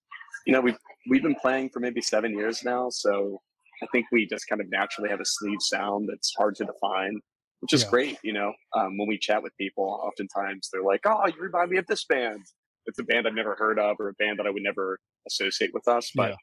you 0.47 0.53
know, 0.53 0.61
we've 0.61 0.79
we've 1.09 1.23
been 1.23 1.37
playing 1.37 1.71
for 1.71 1.81
maybe 1.81 2.01
seven 2.03 2.33
years 2.37 2.65
now, 2.65 2.89
so 2.91 3.41
I 3.83 3.87
think 3.93 4.07
we 4.11 4.27
just 4.27 4.47
kind 4.49 4.61
of 4.61 4.69
naturally 4.71 5.11
have 5.11 5.21
a 5.21 5.25
Sleave 5.25 5.61
sound 5.61 6.09
that's 6.09 6.33
hard 6.37 6.55
to 6.57 6.65
define, 6.65 7.21
which 7.61 7.73
is 7.73 7.83
Yeah. 7.85 7.91
great. 7.91 8.19
You 8.25 8.33
know, 8.33 8.53
um, 8.75 8.97
when 8.99 9.07
we 9.07 9.19
chat 9.19 9.43
with 9.43 9.57
people, 9.59 9.85
oftentimes 10.03 10.71
they're 10.73 10.83
like, 10.83 11.01
"Oh, 11.05 11.27
you 11.27 11.35
remind 11.41 11.71
me 11.71 11.77
of 11.79 11.87
this 11.87 12.05
band." 12.05 12.43
It's 12.87 12.99
a 12.99 13.05
band 13.05 13.27
I've 13.27 13.35
never 13.35 13.55
heard 13.57 13.79
of, 13.79 13.97
or 13.99 14.09
a 14.09 14.15
band 14.15 14.39
that 14.39 14.47
I 14.47 14.51
would 14.51 14.63
never 14.63 14.99
associate 15.27 15.73
with 15.75 15.89
us. 15.89 16.11
But 16.15 16.31
Yeah. 16.31 16.37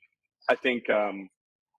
I 0.49 0.55
think 0.55 0.89
um, 0.89 1.29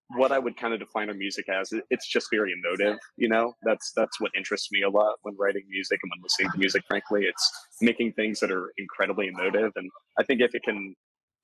what 0.09 0.31
I 0.31 0.39
would 0.39 0.57
kind 0.57 0.73
of 0.73 0.79
define 0.79 1.09
our 1.09 1.15
music 1.15 1.49
as 1.49 1.71
it's 1.89 2.07
just 2.07 2.27
very 2.31 2.53
emotive. 2.53 2.97
You 3.17 3.29
know, 3.29 3.53
that's 3.63 3.91
that's 3.95 4.19
what 4.19 4.31
interests 4.35 4.71
me 4.71 4.83
a 4.83 4.89
lot 4.89 5.15
when 5.23 5.35
writing 5.37 5.63
music 5.69 5.99
and 6.03 6.11
when 6.11 6.21
listening 6.23 6.51
to 6.51 6.57
music. 6.57 6.83
Frankly, 6.87 7.23
it's 7.25 7.51
making 7.81 8.13
things 8.13 8.39
that 8.39 8.51
are 8.51 8.71
incredibly 8.77 9.27
emotive, 9.27 9.71
and 9.75 9.89
I 10.19 10.23
think 10.23 10.41
if 10.41 10.53
it 10.53 10.63
can 10.63 10.95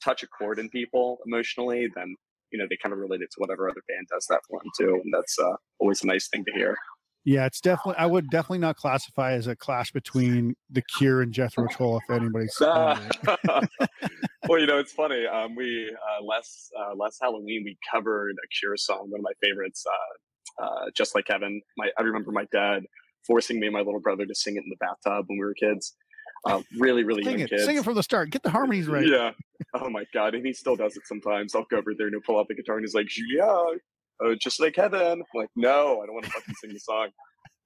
touch 0.04 0.24
a 0.24 0.28
chord 0.28 0.60
in 0.60 0.70
people 0.70 1.20
emotionally, 1.26 1.88
then 1.96 2.16
you 2.52 2.60
know 2.60 2.66
they 2.70 2.78
kind 2.82 2.94
of 2.94 3.00
relate 3.00 3.22
it 3.22 3.30
to 3.32 3.38
whatever 3.38 3.70
other 3.70 3.82
band 3.88 4.08
does 4.12 4.26
that 4.30 4.42
for 4.48 4.60
them 4.60 4.72
too, 4.80 5.02
and 5.04 5.14
that's 5.14 5.38
uh, 5.40 5.56
always 5.80 6.04
a 6.04 6.08
nice 6.08 6.28
thing 6.30 6.46
to 6.46 6.52
hear. 6.54 6.78
Yeah 7.24 7.46
it's 7.46 7.62
definitely 7.62 7.98
i 7.98 8.06
would 8.06 8.30
definitely 8.30 8.58
not 8.58 8.76
classify 8.76 9.34
as 9.34 9.48
a 9.48 9.56
clash 9.56 9.92
between 9.92 10.56
the 10.72 10.82
cure 10.82 11.22
and 11.22 11.32
jethro 11.32 11.68
tull 11.68 11.98
if 11.98 12.10
anybody's 12.10 12.60
uh, 12.62 13.00
well, 14.48 14.60
you 14.60 14.68
know, 14.68 14.80
it's 14.80 14.92
funny. 14.92 15.26
Um, 15.26 15.56
we 15.56 15.90
uh, 15.90 16.24
last 16.24 16.72
uh, 16.78 16.96
last 16.96 17.20
Halloween 17.22 17.64
we 17.64 17.78
covered 17.92 18.36
a 18.44 18.48
Cure 18.60 18.78
song, 18.78 19.08
one 19.10 19.20
of 19.20 19.24
my 19.24 19.34
favorites, 19.42 19.86
uh, 19.88 20.64
uh, 20.64 20.86
"Just 20.96 21.16
Like 21.16 21.26
Heaven." 21.28 21.62
My 21.78 21.90
I 21.98 22.02
remember 22.02 22.32
my 22.32 22.46
dad 22.52 22.84
forcing 23.26 23.60
me 23.60 23.68
and 23.68 23.74
my 23.74 23.82
little 23.82 24.00
brother 24.00 24.26
to 24.26 24.36
sing 24.36 24.56
it 24.56 24.64
in 24.64 24.70
the 24.70 24.78
bathtub 24.78 25.26
when 25.28 25.38
we 25.38 25.46
were 25.46 25.54
kids. 25.54 25.96
Uh, 26.46 26.62
really, 26.80 27.04
really 27.04 27.24
sing 27.24 27.34
young 27.34 27.42
it 27.42 27.50
kids. 27.52 27.66
sing 27.66 27.78
it 27.78 27.84
from 27.84 27.94
the 27.94 28.02
start 28.02 28.32
get 28.32 28.42
the 28.42 28.50
harmonies 28.50 28.88
right 28.88 29.06
Yeah. 29.08 29.32
Oh 29.76 29.90
my 29.90 30.06
god, 30.14 30.34
and 30.34 30.46
he 30.46 30.54
still 30.54 30.76
does 30.76 30.96
it 30.98 31.04
sometimes. 31.06 31.54
I'll 31.54 31.66
go 31.70 31.78
over 31.78 31.94
there 31.96 32.08
and 32.08 32.16
he'll 32.16 32.22
pull 32.22 32.40
out 32.40 32.48
the 32.48 32.56
guitar 32.56 32.78
and 32.78 32.84
he's 32.84 32.96
like, 32.96 33.08
"Yeah, 33.32 33.76
uh, 34.26 34.36
just 34.42 34.60
like 34.60 34.76
heaven." 34.76 35.02
I'm 35.02 35.24
like, 35.34 35.50
no, 35.56 36.02
I 36.02 36.06
don't 36.06 36.14
want 36.14 36.26
to 36.26 36.32
fucking 36.32 36.56
sing 36.62 36.74
the 36.74 36.80
song. 36.80 37.10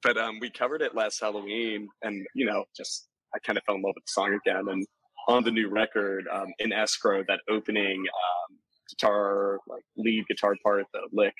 But 0.03 0.17
um, 0.17 0.39
we 0.39 0.49
covered 0.49 0.81
it 0.81 0.95
last 0.95 1.19
Halloween, 1.19 1.87
and 2.03 2.25
you 2.35 2.45
know, 2.45 2.65
just 2.75 3.07
I 3.33 3.39
kind 3.39 3.57
of 3.57 3.63
fell 3.63 3.75
in 3.75 3.81
love 3.81 3.93
with 3.95 4.05
the 4.05 4.11
song 4.11 4.39
again. 4.45 4.65
And 4.69 4.85
on 5.27 5.43
the 5.43 5.51
new 5.51 5.69
record, 5.69 6.25
um, 6.31 6.47
in 6.59 6.71
escrow, 6.71 7.23
that 7.27 7.39
opening 7.49 7.97
um, 7.97 8.57
guitar, 8.89 9.59
like 9.67 9.83
lead 9.97 10.25
guitar 10.27 10.55
part, 10.63 10.85
the 10.93 11.01
lick, 11.11 11.33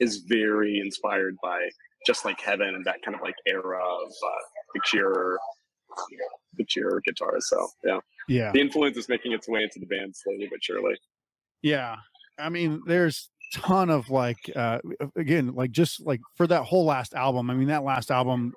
is 0.00 0.24
very 0.28 0.78
inspired 0.78 1.36
by 1.42 1.68
just 2.06 2.24
like 2.24 2.40
heaven 2.40 2.74
and 2.74 2.84
that 2.84 3.02
kind 3.04 3.14
of 3.14 3.22
like 3.22 3.34
era 3.46 3.78
of 3.78 4.08
uh, 4.08 4.42
the 4.74 4.80
Cure, 4.80 5.38
the 6.56 6.64
Cure 6.64 7.00
guitar. 7.06 7.36
So 7.40 7.68
yeah 7.84 7.98
yeah 8.28 8.52
the 8.52 8.60
influence 8.60 8.96
is 8.96 9.08
making 9.08 9.32
its 9.32 9.48
way 9.48 9.62
into 9.62 9.78
the 9.78 9.86
band 9.86 10.14
slowly 10.16 10.48
but 10.50 10.62
surely. 10.62 10.96
Yeah. 11.62 11.96
I 12.38 12.48
mean, 12.48 12.82
there's 12.86 13.30
ton 13.54 13.88
of 13.90 14.10
like 14.10 14.38
uh 14.54 14.78
again, 15.16 15.54
like 15.54 15.70
just 15.70 16.04
like 16.04 16.20
for 16.36 16.46
that 16.46 16.62
whole 16.64 16.84
last 16.84 17.14
album. 17.14 17.50
I 17.50 17.54
mean, 17.54 17.68
that 17.68 17.84
last 17.84 18.10
album 18.10 18.52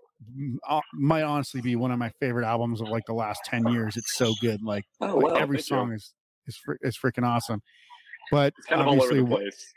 uh, 0.67 0.81
might 0.93 1.21
honestly 1.23 1.61
be 1.61 1.75
one 1.75 1.91
of 1.91 1.99
my 1.99 2.09
favorite 2.19 2.45
albums 2.45 2.81
of 2.81 2.87
like 2.89 3.03
the 3.05 3.13
last 3.13 3.39
10 3.45 3.67
years. 3.67 3.95
It's 3.97 4.15
so 4.15 4.33
good. 4.41 4.61
Like, 4.63 4.83
Oh, 4.99 5.17
like 5.17 5.39
every 5.39 5.59
song 5.59 5.93
is 5.93 6.13
is 6.47 6.57
fr- 6.57 6.73
is 6.81 6.97
freaking 6.97 7.23
awesome. 7.25 7.61
But 8.31 8.53
It's 8.57 8.67
kind 8.67 8.81
of 8.81 8.87
all 8.87 8.93
over 8.93 9.03
obviously 9.03 9.21
the 9.29 9.35
place. 9.35 9.73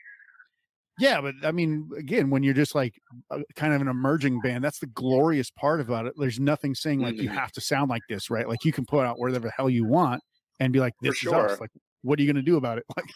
yeah, 0.99 1.20
but 1.20 1.34
I 1.44 1.52
mean, 1.52 1.88
again, 1.96 2.31
when 2.31 2.43
you're 2.43 2.55
just 2.55 2.75
like 2.75 2.94
a, 3.31 3.40
kind 3.55 3.72
of 3.72 3.81
an 3.81 3.88
emerging 3.88 4.40
band, 4.40 4.62
that's 4.64 4.78
the 4.81 4.87
glorious 4.87 5.50
part 5.50 5.81
about 5.81 6.06
it. 6.06 6.14
There's 6.17 6.40
nothing 6.40 6.75
saying 6.75 7.00
like 7.00 7.17
you 7.17 7.28
Mhm. 7.31 7.34
have 7.34 7.52
to 7.52 7.61
sound 7.61 7.88
like 7.90 8.02
this, 8.08 8.28
right? 8.31 8.49
Like 8.49 8.64
you 8.64 8.72
can 8.72 8.84
put 8.87 9.05
out 9.06 9.19
whatever 9.19 9.49
the 9.49 9.52
hell 9.56 9.70
you 9.70 9.84
want 9.87 10.22
and 10.58 10.72
be 10.72 10.81
like, 10.81 10.93
For 11.00 11.06
this 11.08 11.14
is 11.14 11.20
sure. 11.20 11.49
us. 11.50 11.61
Like, 11.61 11.70
what 12.02 12.19
are 12.19 12.22
you 12.22 12.28
going 12.32 12.43
to 12.44 12.50
do 12.50 12.56
about 12.56 12.78
it? 12.78 12.84
Like, 12.96 13.06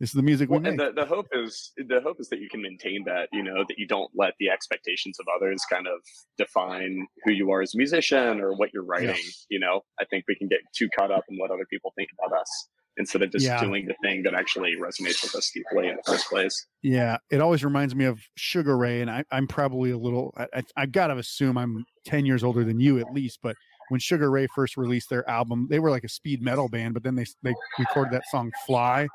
this 0.00 0.10
is 0.10 0.14
the 0.14 0.22
music 0.22 0.48
we 0.50 0.58
Well, 0.58 0.66
and 0.66 0.76
make. 0.76 0.94
the, 0.94 1.02
the 1.02 1.06
hope 1.06 1.26
is 1.32 1.72
the 1.76 2.00
hope 2.02 2.16
is 2.18 2.28
that 2.28 2.40
you 2.40 2.48
can 2.48 2.60
maintain 2.62 3.04
that, 3.04 3.28
you 3.32 3.42
know, 3.42 3.64
that 3.68 3.78
you 3.78 3.86
don't 3.86 4.10
let 4.14 4.34
the 4.40 4.50
expectations 4.50 5.16
of 5.20 5.26
others 5.36 5.62
kind 5.70 5.86
of 5.86 6.00
define 6.36 7.06
who 7.24 7.32
you 7.32 7.50
are 7.50 7.62
as 7.62 7.74
a 7.74 7.78
musician 7.78 8.40
or 8.40 8.54
what 8.56 8.70
you're 8.72 8.84
writing. 8.84 9.16
You 9.48 9.60
know, 9.60 9.82
I 10.00 10.04
think 10.06 10.24
we 10.28 10.34
can 10.36 10.48
get 10.48 10.58
too 10.76 10.88
caught 10.96 11.10
up 11.10 11.24
in 11.28 11.38
what 11.38 11.50
other 11.50 11.64
people 11.70 11.92
think 11.96 12.08
about 12.18 12.38
us 12.38 12.68
instead 12.96 13.22
of 13.22 13.30
just 13.32 13.44
Yeah. 13.46 13.60
doing 13.60 13.86
the 13.86 13.94
thing 14.02 14.22
that 14.22 14.34
actually 14.34 14.74
resonates 14.76 15.22
with 15.22 15.34
us 15.34 15.50
deeply 15.52 15.88
in 15.88 15.96
the 15.96 16.02
first 16.06 16.28
place. 16.28 16.66
Yeah, 16.82 17.16
it 17.30 17.40
always 17.40 17.64
reminds 17.64 17.94
me 17.94 18.04
of 18.04 18.20
Sugar 18.36 18.76
Ray, 18.76 19.00
and 19.00 19.10
I, 19.10 19.24
I'm 19.32 19.46
probably 19.48 19.90
a 19.90 19.98
little. 19.98 20.32
I, 20.36 20.46
I, 20.54 20.62
I 20.76 20.86
gotta 20.86 21.16
assume 21.16 21.56
I'm 21.58 21.84
10 22.04 22.26
years 22.26 22.44
older 22.44 22.62
than 22.64 22.78
you 22.80 22.98
at 22.98 23.12
least. 23.12 23.40
But 23.42 23.56
when 23.88 24.00
Sugar 24.00 24.30
Ray 24.30 24.46
first 24.54 24.76
released 24.76 25.10
their 25.10 25.28
album, 25.28 25.66
they 25.70 25.78
were 25.78 25.90
like 25.90 26.04
a 26.04 26.08
speed 26.08 26.42
metal 26.42 26.68
band, 26.68 26.94
but 26.94 27.02
then 27.02 27.14
they 27.16 27.26
they 27.42 27.54
recorded 27.78 28.12
that 28.12 28.24
song 28.30 28.52
"Fly," 28.66 29.08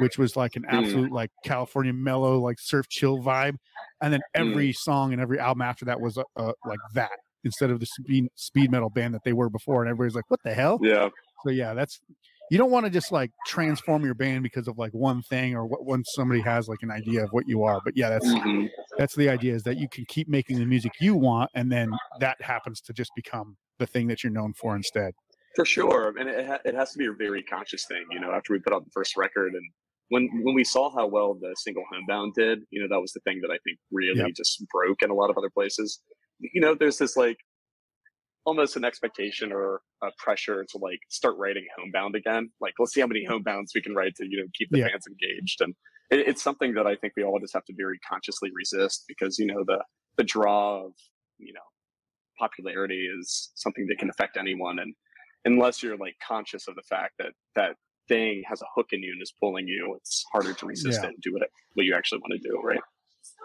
which 0.00 0.18
was 0.18 0.36
like 0.36 0.56
an 0.56 0.62
Mm. 0.64 0.78
absolute 0.78 1.12
like 1.12 1.30
California 1.44 1.92
mellow, 1.92 2.38
like 2.38 2.58
surf 2.60 2.88
chill 2.88 3.18
vibe. 3.22 3.56
And 4.02 4.12
then 4.12 4.20
every 4.34 4.72
song 4.72 5.12
and 5.12 5.20
every 5.20 5.38
album 5.38 5.62
after 5.62 5.84
that 5.86 6.00
was 6.00 6.18
uh, 6.18 6.22
uh, 6.36 6.52
like 6.66 6.78
that 6.94 7.10
instead 7.44 7.70
of 7.70 7.80
the 7.80 7.86
speed 7.86 8.28
speed 8.34 8.70
metal 8.70 8.90
band 8.90 9.14
that 9.14 9.22
they 9.24 9.32
were 9.32 9.48
before. 9.50 9.82
And 9.82 9.90
everybody's 9.90 10.14
like, 10.16 10.28
"What 10.30 10.40
the 10.44 10.52
hell?" 10.54 10.78
Yeah. 10.82 11.08
So 11.44 11.50
yeah, 11.50 11.74
that's 11.74 12.00
you 12.50 12.58
don't 12.58 12.70
want 12.70 12.86
to 12.86 12.90
just 12.90 13.10
like 13.10 13.30
transform 13.46 14.04
your 14.04 14.14
band 14.14 14.42
because 14.42 14.68
of 14.68 14.78
like 14.78 14.92
one 14.92 15.22
thing 15.22 15.54
or 15.54 15.66
what 15.66 15.84
when 15.84 16.04
somebody 16.04 16.40
has 16.42 16.68
like 16.68 16.78
an 16.82 16.90
idea 16.90 17.24
of 17.24 17.30
what 17.30 17.44
you 17.48 17.62
are. 17.64 17.80
But 17.84 17.96
yeah, 17.96 18.10
that's 18.10 18.26
Mhm. 18.26 18.68
that's 18.98 19.14
the 19.16 19.28
idea 19.28 19.54
is 19.54 19.62
that 19.64 19.78
you 19.78 19.88
can 19.88 20.04
keep 20.06 20.28
making 20.28 20.58
the 20.58 20.66
music 20.66 20.92
you 21.00 21.14
want 21.16 21.50
and 21.54 21.70
then 21.72 21.90
that 22.20 22.40
happens 22.40 22.80
to 22.82 22.92
just 22.92 23.10
become 23.16 23.56
the 23.78 23.86
thing 23.86 24.06
that 24.08 24.22
you're 24.24 24.32
known 24.32 24.52
for 24.54 24.74
instead. 24.76 25.12
For 25.54 25.64
sure, 25.64 26.14
and 26.18 26.28
it 26.28 26.46
ha- 26.46 26.60
it 26.64 26.74
has 26.74 26.92
to 26.92 26.98
be 26.98 27.06
a 27.06 27.12
very 27.12 27.42
conscious 27.42 27.84
thing, 27.86 28.04
you 28.10 28.20
know. 28.20 28.30
After 28.30 28.52
we 28.52 28.58
put 28.58 28.72
out 28.74 28.84
the 28.84 28.90
first 28.90 29.16
record, 29.16 29.54
and 29.54 29.64
when 30.08 30.28
when 30.42 30.54
we 30.54 30.64
saw 30.64 30.90
how 30.94 31.06
well 31.06 31.34
the 31.34 31.54
single 31.56 31.84
"Homebound" 31.92 32.34
did, 32.34 32.60
you 32.70 32.80
know, 32.80 32.88
that 32.88 33.00
was 33.00 33.12
the 33.12 33.20
thing 33.20 33.40
that 33.42 33.50
I 33.50 33.58
think 33.64 33.78
really 33.90 34.18
Yep. 34.18 34.34
just 34.36 34.64
broke 34.68 35.02
in 35.02 35.10
a 35.10 35.14
lot 35.14 35.30
of 35.30 35.38
other 35.38 35.50
places. 35.50 36.00
You 36.40 36.60
know, 36.60 36.74
there's 36.74 36.98
this 36.98 37.16
like 37.16 37.38
almost 38.44 38.76
an 38.76 38.84
expectation 38.84 39.52
or 39.52 39.80
a 40.02 40.08
pressure 40.18 40.64
to 40.70 40.78
like 40.78 41.00
start 41.10 41.36
writing 41.38 41.66
"Homebound" 41.78 42.14
again. 42.14 42.50
Like, 42.60 42.74
let's 42.78 42.92
see 42.94 43.00
how 43.00 43.06
many 43.08 43.26
homebounds 43.26 43.70
we 43.74 43.82
can 43.82 43.94
write 43.94 44.14
to 44.16 44.26
you 44.28 44.38
know 44.38 44.46
keep 44.56 44.70
the 44.70 44.78
Yeah. 44.78 44.88
fans 44.88 45.06
engaged, 45.06 45.60
and 45.60 45.74
it, 46.10 46.28
it's 46.28 46.42
something 46.42 46.74
that 46.74 46.86
I 46.86 46.96
think 46.96 47.14
we 47.16 47.24
all 47.24 47.38
just 47.40 47.54
have 47.54 47.64
to 47.64 47.74
very 47.76 47.98
consciously 48.08 48.50
resist 48.54 49.04
because 49.08 49.38
you 49.38 49.46
know 49.46 49.64
the 49.66 49.82
the 50.16 50.24
draw 50.24 50.84
of 50.86 50.92
you 51.38 51.52
know 51.52 51.60
popularity 52.38 53.08
is 53.18 53.50
something 53.54 53.86
that 53.88 53.98
can 53.98 54.10
affect 54.10 54.36
anyone 54.36 54.78
and 54.78 54.94
unless 55.46 55.82
you're 55.82 55.96
like 55.96 56.14
conscious 56.26 56.68
of 56.68 56.74
the 56.74 56.82
fact 56.82 57.14
that 57.18 57.32
that 57.54 57.76
thing 58.08 58.42
has 58.48 58.62
a 58.62 58.66
hook 58.74 58.88
in 58.92 59.02
you 59.02 59.12
and 59.12 59.22
is 59.22 59.32
pulling 59.40 59.66
you 59.68 59.94
it's 59.96 60.24
harder 60.32 60.52
to 60.52 60.66
resist 60.66 61.00
Yeah. 61.02 61.08
it 61.08 61.14
and 61.14 61.22
do 61.22 61.32
what, 61.32 61.42
it, 61.42 61.50
what 61.74 61.84
you 61.86 61.94
actually 61.94 62.18
want 62.20 62.32
to 62.40 62.48
do 62.48 62.60
right 62.62 62.80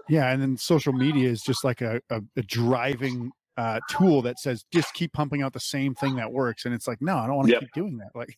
Yeah, 0.10 0.32
and 0.32 0.41
then 0.41 0.58
social 0.58 0.94
media 0.94 1.30
is 1.30 1.41
just 1.41 1.63
like 1.63 1.82
a, 1.82 2.01
a, 2.10 2.22
a 2.38 2.41
driving 2.44 3.32
uh, 3.58 3.80
tool 3.89 4.22
that 4.24 4.39
says 4.39 4.63
just 4.74 4.94
keep 4.94 5.12
pumping 5.13 5.41
out 5.41 5.53
the 5.53 5.60
same 5.60 5.94
thing 5.94 6.15
that 6.15 6.32
works, 6.32 6.65
and 6.65 6.74
it's 6.74 6.88
like 6.88 7.01
no, 7.01 7.18
I 7.18 7.27
don't 7.27 7.36
want 7.36 7.48
to 7.50 7.53
Yep. 7.53 7.62
keep 7.62 7.74
doing 7.74 7.98
that. 7.98 8.10
Like 8.15 8.36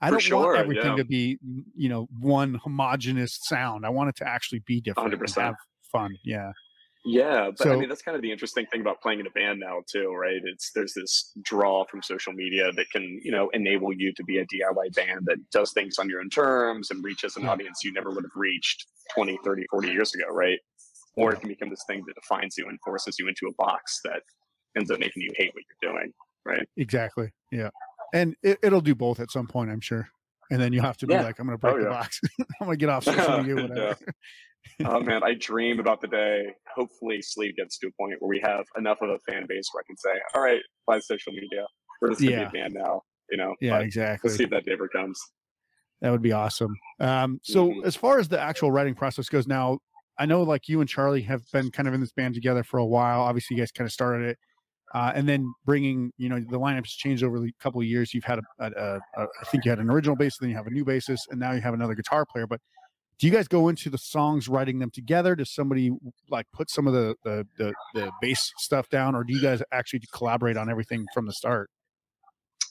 I 0.00 0.08
For 0.08 0.12
don't 0.12 0.20
sure, 0.20 0.46
want 0.46 0.58
everything 0.58 0.90
yeah. 0.92 0.96
to 0.96 1.04
be 1.04 1.38
you 1.74 1.88
know 1.88 2.06
one 2.20 2.54
homogenous 2.62 3.38
sound. 3.42 3.86
I 3.86 3.88
want 3.88 4.10
it 4.10 4.16
to 4.16 4.28
actually 4.28 4.60
be 4.66 4.80
different, 4.80 5.14
100%. 5.18 5.40
have 5.40 5.54
fun. 5.90 6.16
Yeah, 6.22 6.52
Yeah, 7.06 7.50
but 7.56 7.68
I 7.68 7.76
mean 7.76 7.88
that's 7.88 8.02
kind 8.02 8.16
of 8.16 8.22
the 8.22 8.32
interesting 8.32 8.66
thing 8.66 8.80
about 8.80 9.00
playing 9.00 9.20
in 9.20 9.26
a 9.26 9.30
band 9.30 9.60
now 9.60 9.82
too, 9.90 10.12
right? 10.12 10.40
It's 10.44 10.72
there's 10.74 10.92
this 10.94 11.32
draw 11.42 11.84
from 11.84 12.02
social 12.02 12.32
media 12.32 12.72
that 12.72 12.90
can, 12.90 13.20
you 13.22 13.30
know, 13.30 13.48
enable 13.50 13.92
you 13.92 14.12
to 14.14 14.24
be 14.24 14.38
a 14.38 14.44
DIY 14.46 14.94
band 14.94 15.26
that 15.26 15.38
does 15.52 15.72
things 15.72 15.98
on 15.98 16.08
your 16.08 16.20
own 16.20 16.30
terms 16.30 16.90
and 16.90 17.02
reaches 17.04 17.36
an 17.36 17.44
Yeah. 17.44 17.50
audience 17.50 17.84
you 17.84 17.92
never 17.92 18.10
would 18.10 18.24
have 18.24 18.34
reached 18.34 18.86
20, 19.14 19.38
30, 19.44 19.64
40 19.70 19.88
years 19.88 20.14
ago, 20.14 20.26
right? 20.32 20.58
Or 21.16 21.32
it 21.32 21.40
can 21.40 21.48
become 21.48 21.70
this 21.70 21.84
thing 21.86 22.02
that 22.06 22.14
defines 22.14 22.58
you 22.58 22.68
and 22.68 22.78
forces 22.84 23.18
you 23.18 23.28
into 23.28 23.46
a 23.46 23.52
box 23.56 24.00
that 24.04 24.22
ends 24.76 24.90
up 24.90 24.98
making 24.98 25.22
you 25.22 25.30
hate 25.36 25.52
what 25.54 25.62
you're 25.80 25.92
doing, 25.92 26.12
right? 26.44 26.68
Exactly. 26.76 27.32
Yeah. 27.52 27.70
And 28.12 28.36
it, 28.42 28.58
it'll 28.62 28.80
do 28.82 28.94
both 28.94 29.20
at 29.20 29.30
some 29.30 29.46
point, 29.46 29.70
I'm 29.70 29.80
sure. 29.80 30.08
And 30.50 30.60
then 30.60 30.72
you 30.72 30.80
have 30.80 30.96
to 30.98 31.06
be 31.06 31.14
Yeah. 31.14 31.22
like, 31.22 31.38
I'm 31.38 31.46
going 31.46 31.58
to 31.58 31.66
oh, 31.66 31.72
break 31.72 31.80
Oh, 31.82 31.88
the 31.88 31.90
box. 31.90 32.20
I'm 32.60 32.66
going 32.66 32.70
to 32.72 32.76
get 32.76 32.88
off 32.88 33.04
social 33.04 33.38
media, 33.42 33.54
whatever. 33.56 33.96
Oh 34.84 35.00
man, 35.00 35.22
I 35.24 35.34
dream 35.34 35.80
about 35.80 36.00
the 36.00 36.08
day. 36.08 36.46
Hopefully, 36.74 37.20
Sleave 37.22 37.56
gets 37.56 37.78
to 37.78 37.88
a 37.88 37.90
point 38.00 38.14
where 38.20 38.28
we 38.28 38.40
have 38.44 38.64
enough 38.76 38.98
of 39.02 39.10
a 39.10 39.18
fan 39.30 39.46
base 39.48 39.68
where 39.72 39.82
I 39.82 39.86
can 39.86 39.96
say, 39.96 40.20
"All 40.34 40.42
right, 40.42 40.60
by 40.86 40.98
social 41.00 41.32
media, 41.32 41.66
we're 42.00 42.10
just 42.10 42.20
gonna 42.20 42.32
Yeah. 42.32 42.50
be 42.50 42.58
a 42.58 42.62
band 42.62 42.74
now." 42.74 43.02
You 43.30 43.38
know, 43.38 43.54
Yeah, 43.60 43.78
But 43.78 43.82
exactly. 43.86 44.28
Let's 44.28 44.38
see 44.38 44.44
if 44.44 44.50
that 44.50 44.64
day 44.64 44.72
ever 44.72 44.88
comes. 44.88 45.20
That 46.00 46.10
would 46.10 46.22
be 46.22 46.32
awesome. 46.32 46.76
Um, 47.00 47.40
so 47.42 47.70
Mhm. 47.70 47.84
as 47.84 47.96
far 47.96 48.18
as 48.18 48.28
the 48.28 48.38
actual 48.40 48.70
writing 48.70 48.94
process 48.94 49.28
goes 49.28 49.46
now, 49.48 49.78
I 50.18 50.26
know 50.26 50.42
like 50.42 50.68
you 50.68 50.80
and 50.80 50.88
Charlie 50.88 51.22
have 51.22 51.42
been 51.52 51.70
kind 51.70 51.88
of 51.88 51.94
in 51.94 52.00
this 52.00 52.12
band 52.12 52.34
together 52.34 52.62
for 52.62 52.78
a 52.78 52.84
while. 52.86 53.22
Obviously, 53.22 53.56
you 53.56 53.62
guys 53.62 53.72
kind 53.72 53.86
of 53.86 53.92
started 53.92 54.28
it. 54.28 54.38
Uh, 54.94 55.10
and 55.14 55.28
then 55.28 55.52
bringing, 55.64 56.12
you 56.16 56.28
know, 56.28 56.38
the 56.38 56.58
lineup's 56.60 56.94
changed 56.94 57.24
over 57.24 57.40
the 57.40 57.52
couple 57.58 57.80
of 57.80 57.86
years. 57.86 58.14
You've 58.14 58.24
had 58.24 58.38
a, 58.38 58.42
a, 58.60 58.70
a, 58.70 59.00
a, 59.22 59.26
I 59.40 59.44
think 59.46 59.64
you 59.64 59.70
had 59.70 59.80
an 59.80 59.90
original 59.90 60.14
bass, 60.16 60.38
then 60.38 60.48
you 60.48 60.54
have 60.56 60.68
a 60.68 60.70
new 60.70 60.84
bassist, 60.84 61.22
and 61.30 61.40
now 61.40 61.52
you 61.52 61.60
have 61.60 61.74
another 61.74 61.94
guitar 61.94 62.24
player. 62.24 62.46
But 62.46 62.60
do 63.18 63.26
you 63.26 63.32
guys 63.32 63.48
go 63.48 63.68
into 63.68 63.88
the 63.88 63.98
songs 63.98 64.48
writing 64.48 64.78
them 64.78 64.90
together? 64.90 65.34
Does 65.34 65.50
somebody 65.50 65.90
like 66.30 66.46
put 66.52 66.70
some 66.70 66.86
of 66.86 66.92
the 66.92 67.14
the 67.24 67.46
the, 67.56 67.72
the 67.94 68.10
bass 68.20 68.52
stuff 68.58 68.88
down, 68.88 69.14
or 69.14 69.24
do 69.24 69.32
you 69.32 69.40
guys 69.40 69.62
actually 69.72 70.02
collaborate 70.12 70.56
on 70.56 70.68
everything 70.70 71.06
from 71.14 71.26
the 71.26 71.32
start? 71.32 71.70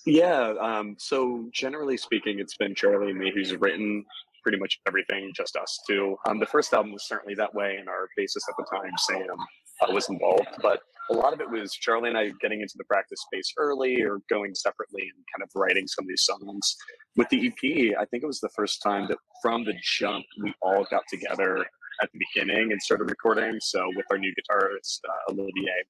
Yeah. 0.06 0.54
Um, 0.62 0.96
so 1.00 1.50
generally 1.52 1.98
speaking, 1.98 2.40
it's 2.40 2.56
been 2.58 2.76
Charlie 2.76 3.10
and 3.10 3.20
me 3.20 3.32
who's 3.34 3.56
written 3.56 4.06
pretty 4.44 4.60
much 4.60 4.80
everything, 4.88 5.32
just 5.36 5.56
us 5.56 5.80
two. 5.88 6.16
Um, 6.28 6.40
the 6.40 6.46
first 6.46 6.72
album 6.74 6.92
was 6.92 7.08
certainly 7.08 7.34
that 7.36 7.54
way, 7.56 7.78
and 7.80 7.90
our 7.90 8.08
bassist 8.18 8.48
at 8.48 8.56
the 8.60 8.66
time, 8.72 8.92
Sam, 8.98 9.36
uh, 9.82 9.92
was 9.92 10.08
involved. 10.10 10.48
But 10.62 10.82
a 11.12 11.14
lot 11.14 11.34
of 11.34 11.42
it 11.42 11.50
was 11.50 11.74
Charlie 11.74 12.10
and 12.10 12.18
I 12.18 12.32
getting 12.42 12.62
into 12.62 12.76
the 12.78 12.84
practice 12.86 13.22
space 13.22 13.54
early 13.58 14.02
or 14.02 14.20
going 14.30 14.56
separately 14.56 15.04
and 15.04 15.24
kind 15.34 15.44
of 15.44 15.50
writing 15.56 15.88
some 15.88 16.06
of 16.06 16.10
these 16.10 16.24
songs. 16.24 16.76
With 17.16 17.30
the 17.30 17.48
EP, 17.48 17.96
I 18.00 18.06
think 18.06 18.24
it 18.24 18.28
was 18.28 18.40
the 18.40 18.50
first 18.56 18.82
time 18.82 19.08
that 19.10 19.18
from 19.42 19.64
the 19.64 19.74
jump 19.84 20.26
we 20.42 20.54
all 20.62 20.86
got 20.90 21.04
together 21.10 21.66
at 22.02 22.10
the 22.12 22.20
beginning 22.34 22.72
and 22.72 22.82
started 22.82 23.10
recording. 23.10 23.60
So 23.62 23.88
with 23.96 24.06
our 24.12 24.18
new 24.18 24.32
guitarist 24.32 25.00
uh, 25.08 25.32
Olivier, 25.32 25.84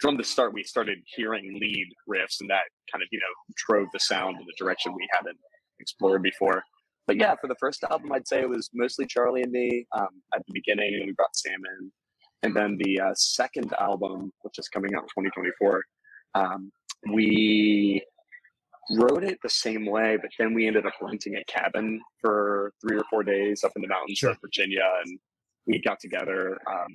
from 0.00 0.16
the 0.16 0.24
start 0.24 0.52
we 0.52 0.62
started 0.62 0.98
hearing 1.06 1.58
lead 1.60 1.88
riffs, 2.08 2.40
and 2.40 2.50
that 2.50 2.64
kind 2.92 3.02
of 3.02 3.08
you 3.10 3.18
know 3.18 3.54
drove 3.66 3.88
the 3.92 4.00
sound 4.00 4.38
in 4.38 4.46
the 4.46 4.54
direction 4.58 4.92
we 4.94 5.08
hadn't 5.12 5.38
explored 5.80 6.22
before. 6.22 6.62
But 7.06 7.16
yeah, 7.16 7.34
for 7.40 7.46
the 7.46 7.54
first 7.60 7.84
album, 7.84 8.12
I'd 8.12 8.26
say 8.26 8.40
it 8.40 8.48
was 8.48 8.68
mostly 8.74 9.06
Charlie 9.06 9.42
and 9.42 9.52
me 9.52 9.86
um, 9.96 10.08
at 10.34 10.44
the 10.46 10.52
beginning, 10.52 10.94
and 10.94 11.06
we 11.06 11.12
brought 11.12 11.36
Sam 11.36 11.60
in. 11.80 11.92
And 12.42 12.54
then 12.54 12.78
the 12.78 13.00
uh, 13.00 13.14
second 13.14 13.72
album, 13.80 14.32
which 14.42 14.58
is 14.58 14.68
coming 14.68 14.94
out 14.94 15.02
in 15.02 15.24
2024, 15.24 15.82
um, 16.34 16.70
we 17.12 18.02
wrote 18.90 19.24
it 19.24 19.38
the 19.42 19.50
same 19.50 19.86
way, 19.86 20.16
but 20.20 20.30
then 20.38 20.54
we 20.54 20.66
ended 20.66 20.86
up 20.86 20.92
renting 21.00 21.36
a 21.36 21.44
cabin 21.44 22.00
for 22.20 22.72
three 22.80 22.98
or 22.98 23.04
four 23.10 23.22
days 23.22 23.64
up 23.64 23.72
in 23.74 23.82
the 23.82 23.88
mountains 23.88 24.18
Sure. 24.18 24.30
of 24.30 24.38
Virginia, 24.40 24.88
and 25.04 25.18
we 25.66 25.80
got 25.82 25.98
together, 25.98 26.58
um, 26.70 26.86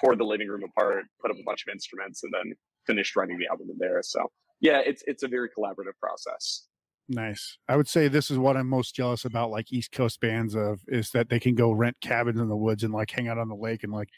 tore 0.00 0.16
the 0.16 0.24
living 0.24 0.48
room 0.48 0.64
apart, 0.64 1.04
put 1.20 1.30
up 1.30 1.36
a 1.38 1.44
bunch 1.44 1.64
of 1.66 1.72
instruments, 1.72 2.22
and 2.24 2.32
then 2.32 2.52
finished 2.86 3.16
writing 3.16 3.38
the 3.38 3.46
album 3.46 3.68
in 3.70 3.76
there. 3.78 4.00
So 4.02 4.26
yeah, 4.60 4.80
it's 4.84 5.02
it's 5.06 5.22
a 5.22 5.28
very 5.28 5.48
collaborative 5.48 5.96
process. 6.00 6.66
Nice. 7.08 7.58
I 7.68 7.76
would 7.76 7.88
say 7.88 8.08
this 8.08 8.30
is 8.32 8.38
what 8.38 8.56
I'm 8.56 8.68
most 8.68 8.96
jealous 8.96 9.24
about, 9.24 9.50
like 9.50 9.72
East 9.72 9.92
Coast 9.92 10.20
bands 10.20 10.56
of, 10.56 10.80
is 10.88 11.10
that 11.12 11.28
they 11.28 11.38
can 11.38 11.54
go 11.54 11.70
rent 11.70 11.96
cabins 12.00 12.40
in 12.40 12.48
the 12.48 12.56
woods 12.56 12.82
and 12.82 12.92
like 12.92 13.10
hang 13.10 13.28
out 13.28 13.38
on 13.38 13.48
the 13.48 13.54
lake 13.54 13.84
and 13.84 13.92
like 13.92 14.08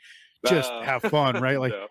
just 0.46 0.70
Uh, 0.70 0.82
have 0.82 1.02
fun, 1.02 1.40
right? 1.40 1.58
Like 1.60 1.72
yeah. 1.72 1.86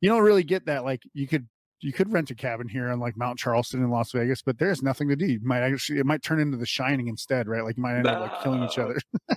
you 0.00 0.08
don't 0.08 0.22
really 0.22 0.42
get 0.44 0.66
that. 0.66 0.84
Like 0.84 1.02
you 1.14 1.26
could 1.28 1.48
you 1.80 1.92
could 1.92 2.12
rent 2.12 2.30
a 2.30 2.34
cabin 2.34 2.68
here 2.68 2.88
on 2.90 3.00
like 3.00 3.16
Mount 3.16 3.38
Charleston 3.38 3.82
in 3.82 3.90
Las 3.90 4.12
Vegas, 4.12 4.40
but 4.42 4.56
there's 4.58 4.82
nothing 4.82 5.08
to 5.08 5.16
do. 5.16 5.26
You 5.26 5.40
might 5.42 5.62
actually 5.62 5.98
it 5.98 6.06
might 6.06 6.22
turn 6.22 6.38
into 6.40 6.56
The 6.56 6.66
Shining 6.66 7.08
instead, 7.08 7.48
right? 7.48 7.64
Like 7.64 7.76
you 7.76 7.82
might 7.82 7.96
end 7.96 8.06
up 8.06 8.20
like 8.20 8.42
killing 8.42 8.62
each 8.62 8.78
other. 8.78 8.98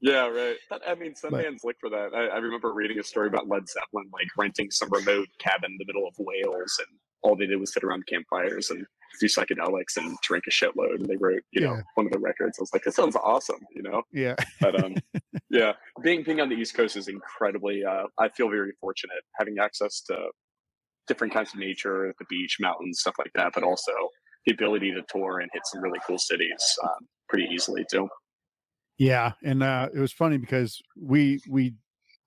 Yeah, 0.00 0.26
right. 0.28 0.56
I 0.86 0.94
mean, 0.96 1.14
some 1.14 1.30
But- 1.30 1.46
look 1.64 1.76
for 1.80 1.88
that. 1.88 2.10
I, 2.14 2.26
I 2.26 2.36
remember 2.36 2.74
reading 2.74 2.98
a 2.98 3.02
story 3.02 3.26
about 3.28 3.48
Led 3.48 3.66
Zeppelin, 3.66 4.10
like 4.12 4.26
renting 4.36 4.70
some 4.70 4.90
remote 4.90 5.28
cabin 5.38 5.70
in 5.70 5.76
the 5.78 5.86
middle 5.86 6.06
of 6.06 6.14
Wales, 6.18 6.78
and 6.78 6.98
all 7.22 7.34
they 7.36 7.46
did 7.46 7.58
was 7.58 7.72
sit 7.72 7.82
around 7.84 8.04
campfires 8.06 8.68
and 8.68 8.84
do 9.20 9.26
psychedelics 9.26 9.96
and 9.96 10.16
drink 10.22 10.44
a 10.46 10.50
shitload. 10.50 10.96
And 10.96 11.06
they 11.06 11.16
wrote, 11.16 11.42
you 11.52 11.60
know, 11.62 11.74
Yeah. 11.74 11.82
one 11.94 12.06
of 12.06 12.12
the 12.12 12.18
records. 12.18 12.58
I 12.58 12.62
was 12.62 12.70
like, 12.72 12.82
that 12.84 12.94
sounds 12.94 13.16
awesome, 13.16 13.60
you 13.74 13.82
know. 13.82 14.02
yeah. 14.12 14.34
But 14.60 14.82
um, 14.82 14.94
yeah, 15.50 15.72
being 16.02 16.22
being 16.22 16.40
on 16.40 16.48
the 16.48 16.56
East 16.56 16.74
Coast 16.74 16.96
is 16.96 17.08
incredibly. 17.08 17.84
Uh, 17.84 18.04
I 18.18 18.28
feel 18.30 18.48
very 18.50 18.72
fortunate 18.80 19.22
having 19.38 19.56
access 19.60 20.00
to 20.08 20.16
different 21.06 21.32
kinds 21.34 21.52
of 21.52 21.60
nature, 21.60 22.14
the 22.18 22.24
beach, 22.28 22.56
mountains, 22.60 23.00
stuff 23.00 23.14
like 23.18 23.30
that, 23.34 23.52
but 23.54 23.62
also 23.62 23.92
the 24.46 24.52
ability 24.54 24.90
to 24.92 25.02
tour 25.08 25.40
and 25.40 25.50
hit 25.52 25.62
some 25.66 25.82
really 25.82 25.98
cool 26.06 26.18
cities 26.18 26.62
um, 26.82 27.06
pretty 27.28 27.46
easily 27.52 27.84
too. 27.90 28.08
Yeah, 28.98 29.32
and 29.42 29.62
uh, 29.62 29.88
it 29.92 29.98
was 29.98 30.12
funny 30.12 30.38
because 30.38 30.80
we 31.00 31.40
we 31.48 31.74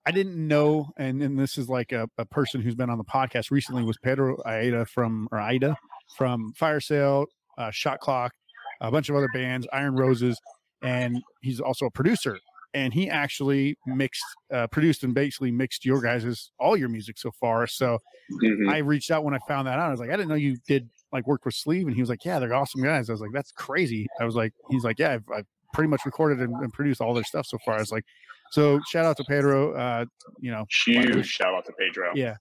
I 0.06 0.10
didn't 0.10 0.36
know, 0.46 0.90
and 0.96 1.22
and 1.22 1.38
this 1.38 1.58
is 1.58 1.68
like 1.68 1.92
a, 1.92 2.08
a 2.18 2.24
person 2.24 2.60
who's 2.60 2.74
been 2.74 2.90
on 2.90 2.98
the 2.98 3.04
podcast 3.04 3.50
recently 3.50 3.82
was 3.82 3.98
Pedro 3.98 4.36
Aida 4.46 4.84
from 4.86 5.28
or 5.32 5.38
Aida 5.38 5.76
from 6.16 6.52
Fire 6.54 6.80
Sale, 6.80 7.26
uh, 7.58 7.70
Shot 7.70 8.00
Clock, 8.00 8.32
a 8.80 8.90
bunch 8.90 9.08
of 9.08 9.16
other 9.16 9.28
bands, 9.34 9.66
Iron 9.72 9.94
Roses, 9.96 10.38
and 10.82 11.20
he's 11.42 11.60
also 11.60 11.86
a 11.86 11.90
producer. 11.90 12.38
And 12.74 12.92
he 12.92 13.08
actually 13.08 13.76
mixed, 13.86 14.22
uh, 14.52 14.66
produced, 14.68 15.02
and 15.02 15.14
basically 15.14 15.50
mixed 15.50 15.84
your 15.86 16.00
guys's 16.02 16.50
all 16.60 16.76
your 16.76 16.88
music 16.90 17.16
so 17.18 17.30
far. 17.40 17.66
So 17.66 17.98
Mhm. 18.42 18.70
I 18.70 18.78
reached 18.78 19.10
out 19.10 19.24
when 19.24 19.34
I 19.34 19.38
found 19.48 19.66
that 19.66 19.78
out. 19.78 19.88
I 19.88 19.90
was 19.90 20.00
like, 20.00 20.10
I 20.10 20.16
didn't 20.16 20.28
know 20.28 20.34
you 20.34 20.56
did 20.68 20.88
like 21.10 21.26
work 21.26 21.44
with 21.46 21.54
Sleave, 21.54 21.86
and 21.86 21.94
he 21.96 22.02
was 22.02 22.10
like, 22.10 22.24
Yeah, 22.26 22.38
they're 22.38 22.52
awesome 22.54 22.82
guys. 22.82 23.08
I 23.08 23.12
was 23.14 23.20
like, 23.22 23.30
That's 23.32 23.52
crazy. 23.52 24.06
I 24.20 24.24
was 24.24 24.34
like, 24.36 24.52
He's 24.70 24.84
like, 24.84 24.98
Yeah, 24.98 25.14
I've, 25.14 25.24
I've 25.34 25.46
pretty 25.72 25.88
much 25.88 26.02
recorded 26.04 26.40
and, 26.40 26.54
and 26.62 26.70
produced 26.72 27.00
all 27.00 27.14
their 27.14 27.24
stuff 27.24 27.46
so 27.46 27.56
far. 27.64 27.76
I 27.76 27.80
was 27.80 27.90
like, 27.90 28.04
So 28.52 28.78
shout 28.90 29.06
out 29.06 29.16
to 29.16 29.24
Pedro. 29.24 29.72
Uh, 29.72 30.04
you 30.38 30.50
know, 30.50 30.66
Huge 30.86 31.26
shout 31.26 31.54
out 31.54 31.64
to 31.64 31.72
Pedro. 31.72 32.12
yeah, 32.14 32.36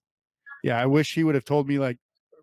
yeah. 0.61 0.77
I 0.79 0.85
wish 0.85 1.13
he 1.13 1.23
would 1.23 1.35
have 1.35 1.45
told 1.45 1.67
me 1.69 1.79
like, 1.79 1.97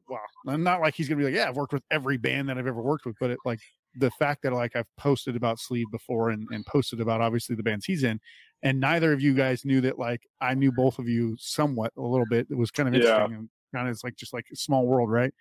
well, 0.08 0.20
I'm 0.49 0.62
not 0.62 0.80
like 0.80 0.94
he's 0.94 1.08
gonna 1.08 1.18
be 1.18 1.25
like, 1.25 1.34
Yeah, 1.34 1.49
I've 1.49 1.56
worked 1.56 1.73
with 1.73 1.84
every 1.90 2.16
band 2.16 2.49
that 2.49 2.58
I've 2.58 2.66
ever 2.66 2.82
worked 2.82 3.06
with, 3.06 3.16
but 3.20 3.30
it 3.30 3.38
like 3.44 3.61
the 3.96 4.11
fact 4.12 4.42
that 4.42 4.52
like 4.52 4.75
I've 4.76 4.88
posted 4.96 5.37
about 5.37 5.58
Sleave 5.58 5.87
before 5.90 6.30
and, 6.30 6.46
and 6.50 6.64
posted 6.66 7.00
about 7.00 7.20
obviously 7.20 7.56
the 7.56 7.62
bands 7.62 7.84
he's 7.87 8.02
in, 8.04 8.20
and 8.62 8.80
neither 8.80 9.12
of 9.12 9.20
you 9.20 9.34
guys 9.34 9.64
knew 9.64 9.80
that 9.82 9.99
like 9.99 10.23
I 10.40 10.54
knew 10.54 10.73
both 10.73 10.99
of 10.99 11.08
you 11.08 11.37
somewhat 11.38 11.92
a 11.96 12.02
little 12.02 12.26
bit. 12.26 12.46
It 12.50 12.56
was 12.56 12.70
kind 12.70 12.88
of 12.88 12.94
Yeah. 12.94 13.00
interesting 13.00 13.34
and 13.34 13.49
kind 13.75 13.88
of 13.88 13.92
it's 13.92 14.04
like 14.04 14.16
just 14.16 14.32
like 14.32 14.46
a 14.52 14.56
small 14.56 14.87
world, 14.87 15.11
right? 15.11 15.32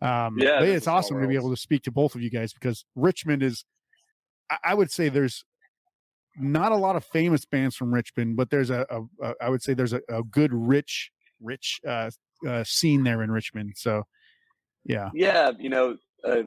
Um, 0.00 0.36
Yeah, 0.38 0.60
but 0.60 0.68
it 0.68 0.68
is 0.68 0.74
a 0.74 0.76
it's 0.76 0.86
awesome 0.86 1.20
to 1.20 1.26
be 1.26 1.34
able 1.34 1.50
to 1.50 1.56
speak 1.56 1.82
to 1.82 1.90
both 1.92 2.14
of 2.14 2.22
you 2.22 2.30
guys 2.30 2.52
because 2.52 2.84
Richmond 2.94 3.42
is, 3.42 3.64
I, 4.50 4.58
I 4.64 4.74
would 4.74 4.90
say 4.90 5.08
there's 5.08 5.44
not 6.38 6.70
a 6.72 6.76
lot 6.76 6.94
of 6.96 7.04
famous 7.04 7.44
bands 7.44 7.74
from 7.74 7.92
Richmond, 7.92 8.36
but 8.36 8.50
there's 8.50 8.70
a, 8.70 8.86
a, 8.90 9.26
a 9.26 9.34
I 9.40 9.48
would 9.48 9.62
say 9.62 9.74
there's 9.74 9.92
a, 9.92 10.00
a 10.08 10.22
good 10.22 10.52
rich 10.52 11.10
rich 11.40 11.80
uh, 11.86 12.10
uh, 12.46 12.64
scene 12.64 13.04
there 13.04 13.22
in 13.22 13.30
Richmond. 13.30 13.74
So 13.76 14.04
yeah, 14.84 15.10
Yeah, 15.14 15.52
you 15.58 15.68
know, 15.68 15.96
uh, 16.24 16.42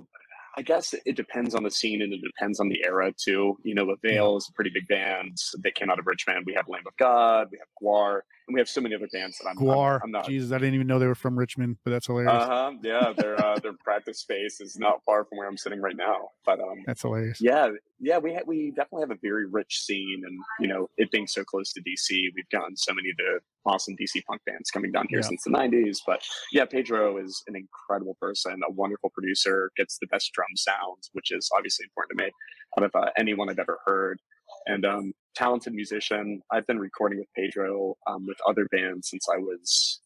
I 0.58 0.62
guess 0.64 0.94
it 1.06 1.16
depends 1.16 1.56
on 1.56 1.64
the 1.64 1.72
scene 1.72 2.02
and 2.02 2.12
it 2.12 2.20
depends 2.22 2.60
on 2.60 2.68
the 2.68 2.84
era 2.84 3.14
too. 3.24 3.58
You 3.64 3.74
know, 3.74 3.86
the 3.86 3.96
Veil 4.06 4.36
is 4.36 4.48
a 4.50 4.54
pretty 4.54 4.72
big 4.74 4.88
band. 4.88 5.38
They 5.64 5.72
came 5.72 5.90
out 5.90 5.98
of 6.00 6.06
Richmond. 6.08 6.44
We 6.46 6.54
have 6.56 6.68
Lamb 6.68 6.84
of 6.86 6.96
God, 6.98 7.48
we 7.52 7.58
have 7.60 7.68
GWAR, 7.82 8.22
and 8.48 8.54
we 8.54 8.60
have 8.60 8.68
so 8.68 8.82
many 8.82 8.94
other 8.96 9.08
bands 9.14 9.38
that 9.38 9.48
I'm, 9.50 9.58
I'm- 9.70 10.00
I'm, 10.04 10.12
not. 10.12 10.26
Jesus, 10.28 10.52
I 10.52 10.58
didn't 10.58 10.76
even 10.76 10.88
know 10.88 11.00
they 11.00 11.08
were 11.08 11.16
from 11.16 11.40
Richmond, 11.40 11.78
but 11.86 11.92
that's 11.92 12.08
hilarious. 12.08 12.34
Uh 12.34 12.48
huh. 12.48 12.72
Yeah, 12.84 13.14
their 13.16 13.42
uh, 13.42 13.60
their 13.60 13.74
practice 13.84 14.20
space 14.20 14.60
is 14.60 14.78
not 14.78 15.02
far 15.06 15.24
from 15.24 15.38
where 15.38 15.48
I'm 15.48 15.58
sitting 15.58 15.80
right 15.80 15.96
now. 15.96 16.30
But 16.46 16.60
um, 16.60 16.84
that's 16.86 17.02
hilarious. 17.02 17.40
yeah, 17.42 17.70
yeah, 18.02 18.18
we 18.18 18.34
ha- 18.34 18.42
we 18.46 18.72
definitely 18.72 19.02
have 19.02 19.12
a 19.12 19.20
very 19.22 19.46
rich 19.46 19.80
scene, 19.82 20.24
and 20.26 20.38
you 20.60 20.68
know, 20.68 20.90
it 20.98 21.12
being 21.12 21.28
so 21.28 21.44
close 21.44 21.72
to 21.74 21.82
DC, 21.82 22.10
we've 22.36 22.50
gotten 22.52 22.76
so 22.76 22.94
many 22.94 23.12
of 23.12 23.18
the 23.18 23.40
awesome 23.66 23.96
DC 23.96 24.24
punk 24.26 24.42
bands 24.46 24.72
coming 24.72 24.92
down 24.92 25.06
here 25.10 25.20
Yeah. 25.20 25.28
since 25.28 25.44
the 25.44 25.52
'90s. 25.52 26.00
But 26.06 26.22
yeah, 26.52 26.66
Pedro 26.66 27.18
is 27.18 27.44
an 27.48 27.56
incredible 27.56 28.18
person, 28.20 28.60
a 28.68 28.72
wonderful 28.72 29.12
producer, 29.12 29.72
gets 29.78 30.00
the 30.00 30.08
best 30.08 30.32
drum 30.34 30.50
sounds, 30.56 31.10
which 31.14 31.32
is 31.32 31.50
obviously 31.56 31.86
important 31.86 32.18
to 32.18 32.26
me 32.26 32.32
out 32.78 32.84
of 32.86 32.92
uh, 32.96 33.12
anyone 33.18 33.50
I've 33.50 33.60
ever 33.60 33.80
heard. 33.86 34.20
And 34.66 34.86
um, 34.86 35.14
talented 35.36 35.74
musician. 35.74 36.42
I've 36.52 36.68
been 36.68 36.80
recording 36.80 37.20
with 37.20 37.28
Pedro 37.36 37.96
um, 38.08 38.26
with 38.28 38.38
other 38.48 38.68
bands 38.72 39.10
since 39.10 39.28
I 39.34 39.38
was 39.38 40.02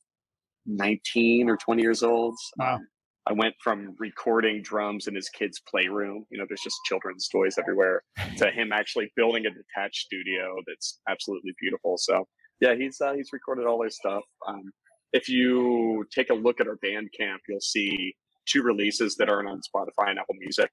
19 0.66 1.50
or 1.50 1.58
20 1.58 1.82
years 1.82 2.04
old. 2.04 2.36
Wow. 2.58 2.76
Um, 2.76 2.88
I 3.28 3.34
went 3.34 3.56
from 3.64 3.96
recording 3.98 4.62
drums 4.62 5.08
in 5.08 5.16
his 5.16 5.30
kid's 5.30 5.60
playroom, 5.68 6.26
you 6.30 6.38
know, 6.38 6.46
there's 6.48 6.62
just 6.62 6.78
children's 6.86 7.28
toys 7.28 7.56
everywhere, 7.58 8.04
to 8.38 8.52
him 8.52 8.72
actually 8.72 9.12
building 9.16 9.46
a 9.48 9.50
detached 9.50 10.06
studio 10.06 10.56
that's 10.68 11.00
absolutely 11.10 11.54
beautiful. 11.60 11.96
So 11.98 12.28
yeah, 12.60 12.76
he's 12.76 13.02
uh, 13.02 13.14
he's 13.14 13.30
recorded 13.34 13.66
all 13.66 13.84
his 13.84 13.96
stuff. 13.96 14.24
Um, 14.48 14.72
if 15.12 15.28
you 15.28 16.06
take 16.14 16.30
a 16.30 16.34
look 16.34 16.62
at 16.62 16.68
our 16.68 16.78
Bandcamp, 16.86 17.40
you'll 17.50 17.62
see 17.62 18.14
two 18.46 18.62
releases 18.62 19.16
that 19.16 19.30
aren't 19.30 19.50
on 19.50 19.60
Spotify 19.60 20.10
and 20.10 20.20
Apple 20.20 20.36
Music, 20.40 20.70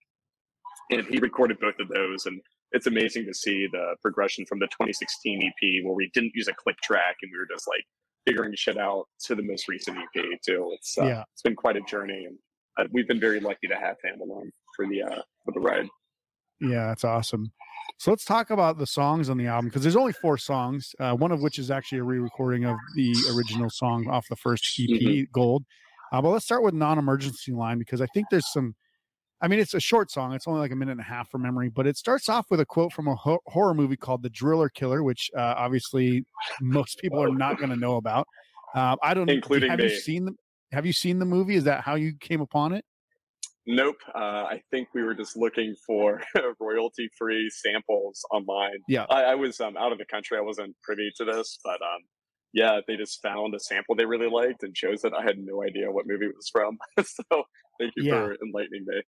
and 0.90 1.06
he 1.06 1.18
recorded 1.18 1.58
both 1.58 1.78
of 1.80 1.88
those. 1.88 2.26
And 2.26 2.40
it's 2.72 2.86
amazing 2.86 3.24
to 3.26 3.34
see 3.34 3.66
the 3.70 3.96
progression 4.02 4.44
from 4.46 4.58
the 4.58 4.66
2016 4.66 5.42
EP 5.42 5.84
where 5.84 5.94
we 5.94 6.10
didn't 6.12 6.32
use 6.34 6.48
a 6.48 6.54
click 6.54 6.76
track 6.82 7.16
and 7.22 7.30
we 7.32 7.38
were 7.38 7.48
just 7.52 7.66
like 7.68 7.84
figuring 8.26 8.52
shit 8.56 8.78
out 8.78 9.04
to 9.26 9.34
the 9.34 9.42
most 9.42 9.68
recent 9.68 9.98
EP 9.98 10.24
too. 10.46 10.70
It's 10.74 10.96
uh, 10.98 11.04
Yeah. 11.06 11.24
it's 11.32 11.42
been 11.42 11.56
quite 11.56 11.76
a 11.76 11.80
journey, 11.82 12.26
and 12.26 12.38
uh, 12.78 12.88
we've 12.92 13.08
been 13.08 13.20
very 13.20 13.40
lucky 13.40 13.66
to 13.68 13.74
have 13.76 13.96
him 14.02 14.20
along 14.20 14.50
for 14.76 14.86
the 14.86 15.02
uh, 15.02 15.22
for 15.44 15.52
the 15.52 15.60
ride. 15.60 15.86
Yeah, 16.60 16.86
that's 16.88 17.04
awesome. 17.04 17.52
So 17.98 18.10
let's 18.10 18.24
talk 18.24 18.50
about 18.50 18.78
the 18.78 18.86
songs 18.86 19.28
on 19.28 19.36
the 19.36 19.46
album 19.46 19.66
because 19.68 19.82
there's 19.82 19.96
only 19.96 20.12
four 20.12 20.38
songs, 20.38 20.94
uh, 21.00 21.14
one 21.14 21.32
of 21.32 21.40
which 21.40 21.58
is 21.58 21.70
actually 21.70 21.98
a 21.98 22.04
re-recording 22.04 22.64
of 22.64 22.76
the 22.94 23.12
original 23.36 23.68
song 23.70 24.08
off 24.08 24.26
the 24.28 24.36
first 24.36 24.64
EP, 24.78 24.88
Mhm. 24.88 25.30
Gold. 25.32 25.64
Uh, 26.12 26.20
but 26.22 26.30
let's 26.30 26.44
start 26.44 26.62
with 26.62 26.74
non-emergency 26.74 27.52
line 27.52 27.78
because 27.78 28.00
I 28.00 28.06
think 28.14 28.26
there's 28.30 28.50
some. 28.52 28.74
I 29.42 29.48
mean, 29.48 29.58
it's 29.58 29.74
a 29.74 29.80
short 29.80 30.10
song. 30.10 30.32
It's 30.34 30.46
only 30.46 30.60
like 30.60 30.70
a 30.70 30.76
minute 30.76 30.92
and 30.92 31.00
a 31.00 31.04
half 31.04 31.28
from 31.28 31.42
memory, 31.42 31.68
but 31.68 31.84
it 31.86 31.96
starts 31.96 32.28
off 32.28 32.46
with 32.48 32.60
a 32.60 32.64
quote 32.64 32.92
from 32.92 33.08
a 33.08 33.16
ho- 33.16 33.40
horror 33.46 33.74
movie 33.74 33.96
called 33.96 34.22
The 34.22 34.30
Driller 34.30 34.68
Killer, 34.68 35.02
which 35.02 35.30
uh, 35.36 35.54
obviously 35.56 36.24
most 36.60 36.98
people 37.00 37.20
are 37.20 37.28
not 37.34 37.58
going 37.58 37.70
to 37.70 37.76
know 37.76 37.96
about. 37.96 38.28
Uh, 38.74 38.94
I 39.02 39.14
don't. 39.14 39.28
Including 39.28 39.68
have 39.70 39.80
you 39.80 39.88
seen 39.90 40.24
the 40.26 40.32
Have 40.70 40.86
you 40.86 40.92
seen 40.92 41.18
the 41.18 41.24
movie? 41.24 41.56
Is 41.56 41.64
that 41.64 41.82
how 41.82 41.96
you 41.96 42.14
came 42.20 42.40
upon 42.40 42.72
it? 42.72 42.84
Nope. 43.66 43.96
Uh, 44.14 44.18
I 44.44 44.62
think 44.70 44.88
we 44.94 45.02
were 45.02 45.14
just 45.14 45.36
looking 45.36 45.74
for 45.86 46.20
royalty 46.60 47.08
free 47.18 47.48
samples 47.50 48.24
online. 48.32 48.78
Yeah. 48.88 49.06
I, 49.10 49.22
I 49.24 49.34
was 49.34 49.60
um, 49.60 49.76
out 49.76 49.92
of 49.92 49.98
the 49.98 50.04
country. 50.06 50.38
I 50.38 50.40
wasn't 50.40 50.74
privy 50.82 51.12
to 51.16 51.24
this, 51.24 51.58
but 51.64 51.80
um, 51.82 52.00
yeah, 52.52 52.80
they 52.88 52.96
just 52.96 53.20
found 53.22 53.54
a 53.54 53.60
sample 53.60 53.94
they 53.94 54.04
really 54.04 54.28
liked 54.28 54.62
and 54.62 54.74
chose 54.74 55.04
it. 55.04 55.12
I 55.16 55.22
had 55.22 55.38
no 55.38 55.62
idea 55.62 55.90
what 55.90 56.06
movie 56.08 56.26
it 56.26 56.34
was 56.34 56.48
from. 56.50 56.76
so 57.04 57.44
thank 57.80 57.92
you 57.96 58.04
Yeah. 58.04 58.14
for 58.24 58.36
enlightening 58.44 58.84
me. 58.86 59.02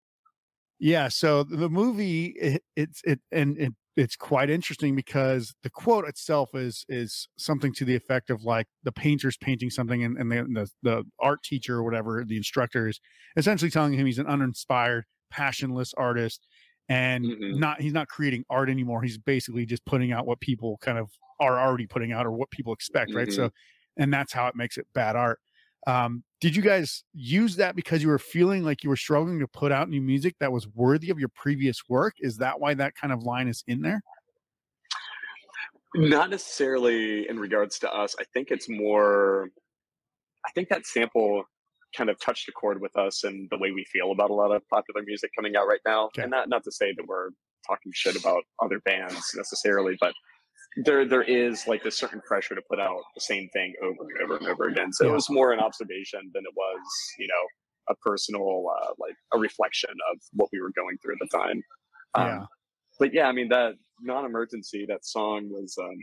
Yeah, 0.79 1.07
so 1.07 1.43
the 1.43 1.69
movie 1.69 2.27
it, 2.39 2.63
it's 2.75 3.01
it 3.05 3.21
and 3.31 3.57
it, 3.57 3.73
it's 3.95 4.17
quite 4.17 4.49
interesting 4.49 4.93
because 4.95 5.55
the 5.63 5.69
quote 5.69 6.05
itself 6.05 6.49
is 6.53 6.85
is 6.89 7.29
something 7.37 7.73
to 7.75 7.85
the 7.85 7.95
effect 7.95 8.29
of 8.29 8.43
like 8.43 8.67
the 8.83 8.91
painter's 8.91 9.37
painting 9.37 9.69
something 9.69 10.03
and, 10.03 10.17
and 10.17 10.31
the, 10.31 10.43
the 10.43 10.69
the 10.83 11.03
art 11.19 11.43
teacher 11.43 11.77
or 11.77 11.83
whatever 11.83 12.25
the 12.27 12.35
instructor 12.35 12.87
is 12.89 12.99
essentially 13.37 13.71
telling 13.71 13.93
him 13.93 14.05
he's 14.05 14.19
an 14.19 14.27
uninspired, 14.27 15.05
passionless 15.31 15.93
artist 15.93 16.45
and 16.89 17.31
Mhm. 17.31 17.49
not 17.49 17.79
he's 17.81 17.93
not 17.93 18.09
creating 18.09 18.43
art 18.49 18.69
anymore. 18.69 19.01
He's 19.01 19.17
basically 19.17 19.65
just 19.65 19.85
putting 19.85 20.11
out 20.11 20.25
what 20.27 20.41
people 20.41 20.77
kind 20.81 20.97
of 20.97 21.09
are 21.39 21.57
already 21.57 21.87
putting 21.87 22.11
out 22.11 22.25
or 22.25 22.31
what 22.33 22.51
people 22.51 22.73
expect, 22.73 23.15
right? 23.15 23.31
So 23.31 23.49
and 23.97 24.13
that's 24.13 24.33
how 24.33 24.47
it 24.47 24.55
makes 24.55 24.77
it 24.77 24.87
bad 24.93 25.15
art. 25.15 25.39
Um, 25.87 26.23
did 26.41 26.55
you 26.55 26.61
guys 26.61 27.03
use 27.13 27.55
that 27.57 27.75
because 27.75 28.01
you 28.01 28.09
were 28.09 28.19
feeling 28.19 28.63
like 28.63 28.83
you 28.83 28.89
were 28.89 28.95
struggling 28.95 29.39
to 29.39 29.47
put 29.47 29.71
out 29.71 29.89
new 29.89 30.01
music 30.01 30.35
that 30.39 30.51
was 30.51 30.67
worthy 30.67 31.09
of 31.09 31.19
your 31.19 31.29
previous 31.29 31.87
work? 31.87 32.15
Is 32.19 32.37
that 32.37 32.59
why 32.59 32.73
that 32.73 32.95
kind 32.95 33.13
of 33.13 33.23
line 33.23 33.47
is 33.47 33.63
in 33.67 33.81
there? 33.81 34.01
Not 35.95 36.29
necessarily 36.29 37.29
in 37.29 37.39
regards 37.39 37.79
to 37.79 37.91
us. 37.91 38.15
I 38.19 38.25
think 38.33 38.51
it's 38.51 38.67
more. 38.67 39.49
I 40.45 40.51
think 40.51 40.69
that 40.69 40.85
sample 40.85 41.43
kind 41.95 42.09
of 42.09 42.19
touched 42.19 42.49
a 42.49 42.51
chord 42.51 42.81
with 42.81 42.95
us 42.97 43.23
and 43.23 43.49
the 43.49 43.57
way 43.57 43.71
we 43.71 43.85
feel 43.85 44.11
about 44.11 44.29
a 44.29 44.33
lot 44.33 44.51
of 44.51 44.67
popular 44.67 45.01
music 45.03 45.31
coming 45.35 45.55
out 45.55 45.67
right 45.67 45.79
now. 45.85 46.05
Okay. 46.07 46.23
And 46.23 46.31
not 46.31 46.49
not 46.49 46.63
to 46.65 46.71
say 46.71 46.93
that 46.97 47.07
we're 47.07 47.29
talking 47.65 47.91
shit 47.95 48.19
about 48.19 48.43
other 48.61 48.79
bands 48.81 49.33
necessarily, 49.35 49.97
but 49.99 50.13
there 50.77 51.05
there 51.05 51.23
is 51.23 51.67
like 51.67 51.83
this 51.83 51.97
certain 51.97 52.21
pressure 52.21 52.55
to 52.55 52.61
put 52.69 52.79
out 52.79 53.01
the 53.15 53.21
same 53.21 53.47
thing 53.53 53.73
over 53.81 54.01
and 54.01 54.23
over 54.23 54.37
and 54.37 54.47
over 54.47 54.67
again. 54.67 54.91
So 54.91 55.05
Yeah. 55.05 55.11
it 55.11 55.13
was 55.15 55.29
more 55.29 55.51
an 55.53 55.59
observation 55.59 56.19
than 56.33 56.43
it 56.45 56.53
was, 56.55 56.79
you 57.17 57.27
know, 57.27 57.47
a 57.89 57.95
personal 57.97 58.65
uh, 58.81 58.91
like 58.97 59.15
a 59.33 59.37
reflection 59.39 59.91
of 60.11 60.19
what 60.33 60.49
we 60.51 60.61
were 60.61 60.71
going 60.75 60.97
through 61.01 61.13
at 61.13 61.19
the 61.29 61.37
time. 61.37 61.63
Um, 62.15 62.27
Yeah. 62.27 62.45
but 62.99 63.13
yeah, 63.13 63.27
I 63.27 63.31
mean 63.31 63.49
that 63.49 63.75
non-emergency, 64.01 64.85
that 64.87 65.05
song 65.05 65.49
was 65.49 65.75
um 65.81 65.97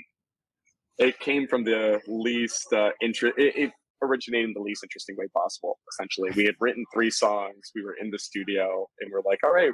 it 0.99 1.18
came 1.20 1.47
from 1.49 1.64
the 1.64 2.01
least 2.07 2.73
uh 2.73 2.90
interest 3.03 3.35
it, 3.38 3.57
it 3.57 3.73
originated 4.03 4.49
in 4.49 4.55
the 4.55 4.61
least 4.61 4.83
interesting 4.83 5.16
way 5.18 5.27
possible, 5.35 5.79
essentially. 5.92 6.31
We 6.35 6.44
had 6.44 6.57
written 6.61 6.85
three 6.92 7.11
songs, 7.11 7.70
we 7.75 7.85
were 7.85 7.94
in 8.01 8.11
the 8.11 8.18
studio 8.18 8.88
and 9.01 9.11
we're 9.12 9.23
like, 9.25 9.38
all 9.44 9.53
right, 9.53 9.73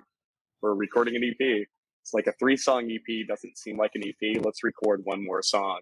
we're 0.60 0.74
recording 0.74 1.16
an 1.16 1.24
EP. 1.24 1.66
It's 2.08 2.14
like 2.14 2.26
a 2.26 2.32
three 2.38 2.56
song 2.56 2.90
EP 2.90 3.26
doesn't 3.28 3.58
seem 3.58 3.76
like 3.76 3.90
an 3.94 4.02
EP. 4.02 4.42
Let's 4.42 4.64
record 4.64 5.02
one 5.04 5.22
more 5.22 5.42
song. 5.42 5.80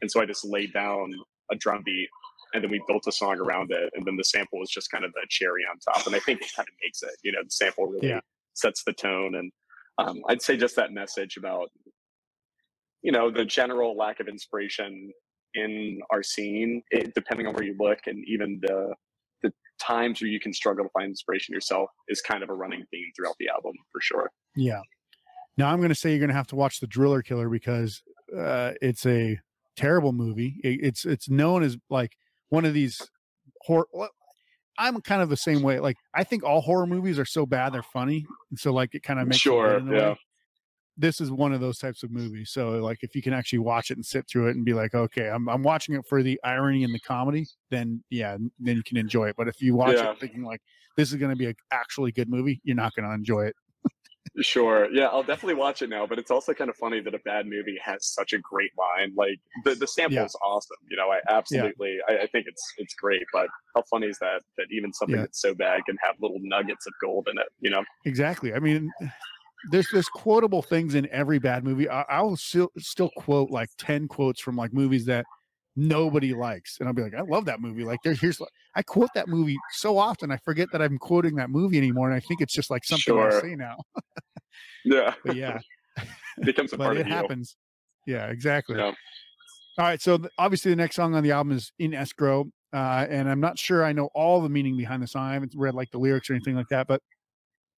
And 0.00 0.10
so 0.10 0.20
I 0.20 0.26
just 0.26 0.44
laid 0.44 0.72
down 0.72 1.12
a 1.52 1.56
drum 1.56 1.82
beat 1.84 2.08
and 2.52 2.64
then 2.64 2.70
we 2.70 2.82
built 2.88 3.04
a 3.06 3.12
song 3.12 3.38
around 3.38 3.70
it. 3.70 3.90
And 3.94 4.04
then 4.04 4.16
the 4.16 4.24
sample 4.24 4.58
was 4.58 4.70
just 4.70 4.90
kind 4.90 5.04
of 5.04 5.12
the 5.12 5.20
cherry 5.28 5.62
on 5.70 5.78
top. 5.78 6.04
And 6.06 6.16
I 6.16 6.18
think 6.18 6.40
it 6.42 6.50
kind 6.56 6.66
of 6.66 6.74
makes 6.82 7.00
it, 7.04 7.10
you 7.22 7.30
know, 7.30 7.44
the 7.44 7.50
sample 7.50 7.86
really 7.86 8.08
Yeah. 8.08 8.20
sets 8.54 8.82
the 8.82 8.92
tone. 8.92 9.36
And 9.36 9.52
um, 9.98 10.20
I'd 10.28 10.42
say 10.42 10.56
just 10.56 10.74
that 10.76 10.90
message 10.92 11.36
about, 11.36 11.70
you 13.02 13.12
know, 13.12 13.30
the 13.30 13.44
general 13.44 13.96
lack 13.96 14.18
of 14.18 14.26
inspiration 14.26 15.12
in 15.54 16.00
our 16.10 16.24
scene, 16.24 16.82
it, 16.90 17.14
depending 17.14 17.46
on 17.46 17.54
where 17.54 17.62
you 17.64 17.76
look, 17.78 18.00
and 18.06 18.24
even 18.26 18.58
the 18.62 18.94
the 19.42 19.52
times 19.80 20.20
where 20.20 20.28
you 20.28 20.40
can 20.40 20.52
struggle 20.52 20.84
to 20.84 20.90
find 20.90 21.10
inspiration 21.10 21.54
yourself 21.54 21.88
is 22.08 22.20
kind 22.20 22.42
of 22.42 22.50
a 22.50 22.52
running 22.54 22.84
theme 22.90 23.06
throughout 23.14 23.36
the 23.38 23.48
album 23.48 23.72
for 23.92 24.00
sure. 24.00 24.28
Yeah. 24.56 24.80
Now 25.58 25.70
I'm 25.70 25.78
going 25.78 25.88
to 25.90 25.94
say 25.94 26.10
you're 26.10 26.20
going 26.20 26.28
to 26.30 26.34
have 26.34 26.46
to 26.48 26.56
watch 26.56 26.80
The 26.80 26.86
Driller 26.86 27.20
Killer 27.20 27.48
because 27.50 28.02
uh, 28.34 28.72
it's 28.80 29.04
a 29.04 29.38
terrible 29.76 30.12
movie. 30.12 30.60
It, 30.64 30.80
it's 30.82 31.04
it's 31.04 31.28
known 31.28 31.62
as 31.64 31.76
like 31.90 32.16
one 32.48 32.64
of 32.64 32.72
these 32.72 33.02
horror. 33.62 33.86
I'm 34.78 35.00
kind 35.00 35.20
of 35.20 35.28
the 35.28 35.36
same 35.36 35.62
way. 35.62 35.80
Like 35.80 35.96
I 36.14 36.22
think 36.22 36.44
all 36.44 36.60
horror 36.60 36.86
movies 36.86 37.18
are 37.18 37.24
so 37.24 37.44
bad 37.44 37.72
they're 37.74 37.82
funny, 37.82 38.24
and 38.50 38.58
so 38.58 38.72
like 38.72 38.94
it 38.94 39.02
kind 39.02 39.18
of 39.18 39.26
makes 39.26 39.40
Sure, 39.40 39.76
in 39.76 39.88
way. 39.88 39.96
yeah. 39.98 40.14
This 41.00 41.20
is 41.20 41.30
one 41.30 41.52
of 41.52 41.60
those 41.60 41.78
types 41.78 42.02
of 42.02 42.10
movies. 42.10 42.50
So 42.50 42.70
like 42.70 42.98
if 43.02 43.14
you 43.14 43.22
can 43.22 43.32
actually 43.32 43.60
watch 43.60 43.90
it 43.92 43.98
and 43.98 44.04
sit 44.06 44.26
through 44.28 44.48
it 44.48 44.56
and 44.56 44.64
be 44.64 44.74
like, 44.74 44.94
okay, 44.94 45.28
I'm 45.28 45.48
I'm 45.48 45.62
watching 45.62 45.94
it 45.96 46.04
for 46.08 46.22
the 46.22 46.40
irony 46.44 46.84
and 46.84 46.94
the 46.94 47.00
comedy, 47.00 47.46
then 47.70 48.02
yeah, 48.10 48.36
then 48.60 48.76
you 48.76 48.82
can 48.84 48.96
enjoy 48.96 49.28
it. 49.28 49.36
But 49.36 49.48
if 49.48 49.60
you 49.60 49.74
watch 49.74 49.96
Yeah. 49.96 50.10
it 50.12 50.18
thinking 50.20 50.44
like 50.44 50.60
this 50.96 51.10
is 51.10 51.16
going 51.16 51.30
to 51.30 51.36
be 51.36 51.46
a 51.48 51.54
actually 51.72 52.12
good 52.12 52.28
movie, 52.28 52.60
you're 52.64 52.76
not 52.76 52.94
going 52.94 53.08
to 53.08 53.14
enjoy 53.14 53.46
it. 53.46 53.56
Sure. 54.40 54.88
Yeah, 54.92 55.06
I'll 55.06 55.22
definitely 55.22 55.54
watch 55.54 55.82
it 55.82 55.90
now. 55.90 56.06
But 56.06 56.18
it's 56.18 56.30
also 56.30 56.54
kind 56.54 56.70
of 56.70 56.76
funny 56.76 57.00
that 57.00 57.14
a 57.14 57.18
bad 57.20 57.46
movie 57.46 57.78
has 57.82 58.06
such 58.06 58.32
a 58.32 58.38
great 58.38 58.70
line. 58.78 59.12
Like 59.16 59.40
the, 59.64 59.74
the 59.74 59.86
sample 59.86 60.16
Yeah. 60.18 60.24
is 60.24 60.36
awesome. 60.44 60.76
You 60.88 60.96
know, 60.96 61.10
I 61.10 61.20
absolutely 61.28 61.98
I, 62.08 62.18
I 62.18 62.26
think 62.26 62.46
it's 62.46 62.62
it's 62.78 62.94
great. 62.94 63.22
But 63.32 63.48
how 63.74 63.82
funny 63.90 64.06
is 64.06 64.18
that 64.20 64.42
that 64.56 64.66
even 64.70 64.92
something 64.92 65.16
Yeah. 65.16 65.22
that's 65.22 65.40
so 65.40 65.54
bad 65.54 65.84
can 65.86 65.96
have 66.02 66.16
little 66.20 66.38
nuggets 66.40 66.86
of 66.86 66.92
gold 67.00 67.28
in 67.30 67.38
it, 67.38 67.48
you 67.60 67.70
know? 67.70 67.84
Exactly. 68.04 68.54
I 68.54 68.58
mean, 68.58 68.92
there's 69.70 69.88
there's 69.92 70.08
quotable 70.08 70.62
things 70.62 70.94
in 70.94 71.08
every 71.10 71.38
bad 71.38 71.64
movie. 71.64 71.88
I, 71.88 72.02
I 72.02 72.22
will 72.22 72.36
still 72.36 72.70
still 72.78 73.10
quote 73.16 73.50
like 73.50 73.70
ten 73.78 74.08
quotes 74.08 74.40
from 74.40 74.56
like 74.56 74.72
movies 74.72 75.04
that 75.06 75.26
nobody 75.78 76.34
likes, 76.34 76.76
and 76.80 76.88
I'll 76.88 76.94
be 76.94 77.02
like, 77.02 77.14
I 77.14 77.22
love 77.22 77.44
that 77.46 77.60
movie. 77.60 77.84
Like 77.84 78.00
there, 78.02 78.14
here's 78.14 78.40
I 78.74 78.82
quote 78.82 79.10
that 79.14 79.28
movie 79.28 79.56
so 79.72 79.96
often, 79.96 80.30
I 80.30 80.36
forget 80.38 80.68
that 80.72 80.82
I'm 80.82 80.98
quoting 80.98 81.36
that 81.36 81.50
movie 81.50 81.78
anymore, 81.78 82.06
and 82.08 82.16
I 82.16 82.20
think 82.20 82.40
it's 82.40 82.52
just 82.52 82.70
like 82.70 82.84
something 82.84 83.16
I 83.16 83.30
Sure. 83.30 83.40
say 83.40 83.54
now. 83.54 83.76
Yeah. 84.84 85.14
But 85.24 85.36
yeah, 85.36 85.60
It 86.38 86.44
becomes 86.44 86.72
a 86.72 86.76
but 86.78 86.84
part 86.84 86.96
it 86.96 87.00
of 87.02 87.06
it 87.06 87.10
happens. 87.10 87.56
Yeah, 88.06 88.26
exactly. 88.26 88.76
Yeah. 88.76 88.86
All 88.86 88.94
right, 89.78 90.00
so 90.00 90.18
th- 90.18 90.30
obviously 90.38 90.70
the 90.72 90.76
next 90.76 90.96
song 90.96 91.14
on 91.14 91.22
the 91.22 91.30
album 91.32 91.52
is 91.56 91.72
"In 91.78 91.94
Escrow," 91.94 92.46
uh, 92.72 93.06
and 93.08 93.28
I'm 93.28 93.40
not 93.40 93.58
sure 93.58 93.84
I 93.84 93.92
know 93.92 94.08
all 94.14 94.40
the 94.40 94.48
meaning 94.48 94.76
behind 94.76 95.02
the 95.02 95.06
song. 95.06 95.28
I 95.28 95.34
haven't 95.34 95.54
read 95.56 95.74
like 95.74 95.90
the 95.92 95.98
lyrics 95.98 96.28
or 96.28 96.34
anything 96.34 96.56
like 96.56 96.68
that, 96.70 96.86
but 96.88 97.00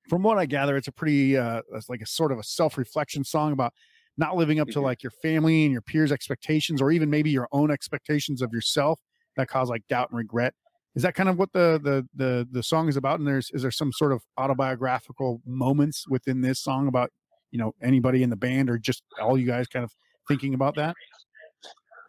from 0.09 0.23
what 0.23 0.39
I 0.39 0.47
gather, 0.47 0.77
it's 0.77 0.89
a 0.89 0.93
pretty 0.93 1.37
uh, 1.37 1.63
it's 1.75 1.89
like 1.91 2.01
a 2.01 2.07
sort 2.07 2.33
of 2.33 2.39
a 2.39 2.43
self-reflection 2.43 3.25
song 3.25 3.53
about 3.53 3.75
not 4.21 4.37
living 4.37 4.61
up 4.61 4.69
to 4.69 4.79
Mhm. 4.79 4.85
like 4.85 5.03
your 5.03 5.11
family 5.11 5.65
and 5.65 5.73
your 5.73 5.81
peers' 5.81 6.13
expectations, 6.13 6.81
or 6.81 6.93
even 6.93 7.11
maybe 7.11 7.31
your 7.31 7.49
own 7.51 7.71
expectations 7.73 8.43
of 8.43 8.53
yourself 8.53 9.01
that 9.37 9.49
cause 9.49 9.69
like 9.69 9.85
doubt 9.89 10.11
and 10.11 10.19
regret. 10.19 10.55
Is 10.95 11.03
that 11.03 11.15
kind 11.15 11.29
of 11.29 11.39
what 11.39 11.53
the 11.53 11.81
the 11.83 12.07
the 12.15 12.47
the 12.53 12.63
song 12.63 12.89
is 12.89 12.97
about? 12.97 13.19
And 13.19 13.27
there's 13.27 13.51
is 13.53 13.63
there 13.63 13.71
some 13.71 13.93
sort 13.93 14.13
of 14.13 14.23
autobiographical 14.37 15.41
moments 15.47 16.07
within 16.09 16.43
this 16.43 16.61
song 16.61 16.87
about 16.87 17.11
you 17.51 17.59
know 17.59 17.73
anybody 17.83 18.23
in 18.23 18.31
the 18.31 18.37
band 18.37 18.69
or 18.71 18.79
just 18.79 19.03
all 19.21 19.39
you 19.39 19.47
guys 19.47 19.67
kind 19.67 19.85
of 19.85 19.93
thinking 20.29 20.55
about 20.55 20.77
that? 20.77 20.95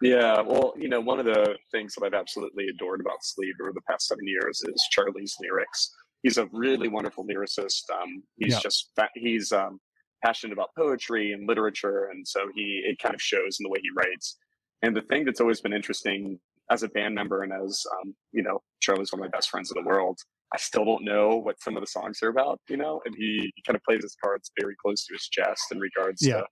Yeah, 0.02 0.40
well, 0.40 0.74
you 0.76 0.88
know, 0.88 1.00
one 1.00 1.20
of 1.20 1.26
the 1.26 1.56
things 1.70 1.94
that 1.94 2.04
I've 2.04 2.12
absolutely 2.14 2.66
adored 2.68 3.00
about 3.00 3.22
Sleave 3.22 3.54
over 3.62 3.72
the 3.72 3.80
past 3.82 4.08
seven 4.08 4.26
years 4.26 4.60
is 4.66 4.88
Charlie's 4.90 5.36
lyrics. 5.40 5.94
He's 6.24 6.38
a 6.38 6.46
really 6.52 6.88
wonderful 6.88 7.24
lyricist. 7.24 7.88
Um, 7.90 8.24
he's 8.36 8.54
Yeah. 8.54 8.60
just 8.60 8.90
he's 9.14 9.52
um, 9.52 9.80
passionate 10.24 10.52
about 10.52 10.70
poetry 10.76 11.32
and 11.32 11.48
literature, 11.48 12.08
and 12.12 12.26
so 12.26 12.40
he 12.54 12.82
it 12.84 12.98
kind 12.98 13.14
of 13.14 13.20
shows 13.22 13.58
in 13.60 13.64
the 13.64 13.70
way 13.70 13.78
he 13.82 13.90
writes. 13.96 14.36
And 14.82 14.96
the 14.96 15.02
thing 15.02 15.24
that's 15.24 15.40
always 15.40 15.60
been 15.60 15.72
interesting 15.72 16.38
as 16.70 16.82
a 16.82 16.88
band 16.88 17.14
member 17.14 17.42
and 17.42 17.52
as 17.52 17.84
um, 18.00 18.14
you 18.32 18.42
know, 18.42 18.60
Charlie's 18.80 19.12
one 19.12 19.20
of 19.20 19.24
my 19.30 19.36
best 19.36 19.50
friends 19.50 19.70
in 19.74 19.82
the 19.82 19.88
world. 19.88 20.18
I 20.54 20.58
still 20.58 20.84
don't 20.84 21.04
know 21.04 21.36
what 21.36 21.60
some 21.62 21.76
of 21.76 21.82
the 21.82 21.86
songs 21.86 22.18
are 22.22 22.28
about, 22.28 22.60
you 22.68 22.76
know, 22.76 23.00
and 23.06 23.14
he, 23.16 23.50
he 23.56 23.62
kind 23.66 23.74
of 23.74 23.82
plays 23.84 24.02
his 24.02 24.14
cards 24.22 24.50
very 24.60 24.74
close 24.84 25.06
to 25.06 25.14
his 25.14 25.26
chest 25.28 25.62
in 25.72 25.78
regards 25.80 26.26
Yeah. 26.26 26.40
to 26.40 26.46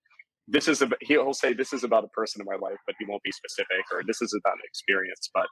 this 0.49 0.69
is 0.69 0.83
a, 0.83 0.89
he'll 1.03 1.33
say 1.35 1.53
this 1.53 1.73
is 1.73 1.85
about 1.85 2.03
a 2.05 2.09
person 2.09 2.41
in 2.41 2.47
my 2.47 2.57
life 2.57 2.79
but 2.87 2.95
he 2.99 3.05
won't 3.07 3.23
be 3.23 3.31
specific 3.31 3.85
or 3.93 4.03
this 4.07 4.21
is 4.21 4.35
about 4.43 4.55
an 4.55 4.63
experience 4.65 5.31
but 5.33 5.47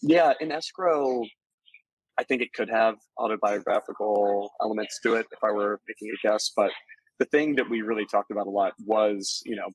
yeah 0.00 0.32
in 0.40 0.50
escrow 0.52 1.22
i 2.18 2.24
think 2.24 2.40
it 2.40 2.52
could 2.54 2.70
have 2.70 2.94
autobiographical 3.18 4.50
elements 4.62 4.98
to 5.02 5.14
it 5.14 5.26
if 5.32 5.38
i 5.42 5.50
were 5.50 5.80
making 5.88 6.08
a 6.14 6.26
guess 6.26 6.50
but 6.56 6.70
the 7.18 7.24
thing 7.26 7.54
that 7.56 7.68
we 7.68 7.82
really 7.82 8.06
talked 8.06 8.30
about 8.30 8.46
a 8.46 8.50
lot 8.50 8.72
was 8.84 9.42
you 9.44 9.56
know 9.56 9.70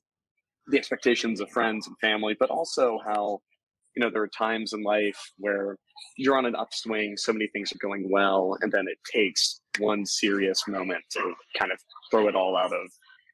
the 0.68 0.78
expectations 0.78 1.40
of 1.40 1.50
friends 1.50 1.86
and 1.86 1.96
family 1.98 2.36
but 2.38 2.50
also 2.50 2.98
how 3.06 3.38
you 3.94 4.02
know 4.02 4.10
there 4.10 4.22
are 4.22 4.28
times 4.28 4.72
in 4.72 4.82
life 4.82 5.32
where 5.38 5.76
you're 6.16 6.38
on 6.38 6.46
an 6.46 6.56
upswing 6.56 7.16
so 7.16 7.32
many 7.32 7.46
things 7.48 7.72
are 7.72 7.86
going 7.86 8.08
well 8.10 8.56
and 8.60 8.72
then 8.72 8.86
it 8.88 8.98
takes 9.12 9.60
one 9.78 10.06
serious 10.06 10.66
moment 10.66 11.02
to 11.10 11.34
kind 11.58 11.70
of 11.70 11.78
throw 12.10 12.28
it 12.28 12.34
all 12.34 12.56
out 12.56 12.72
of 12.72 12.90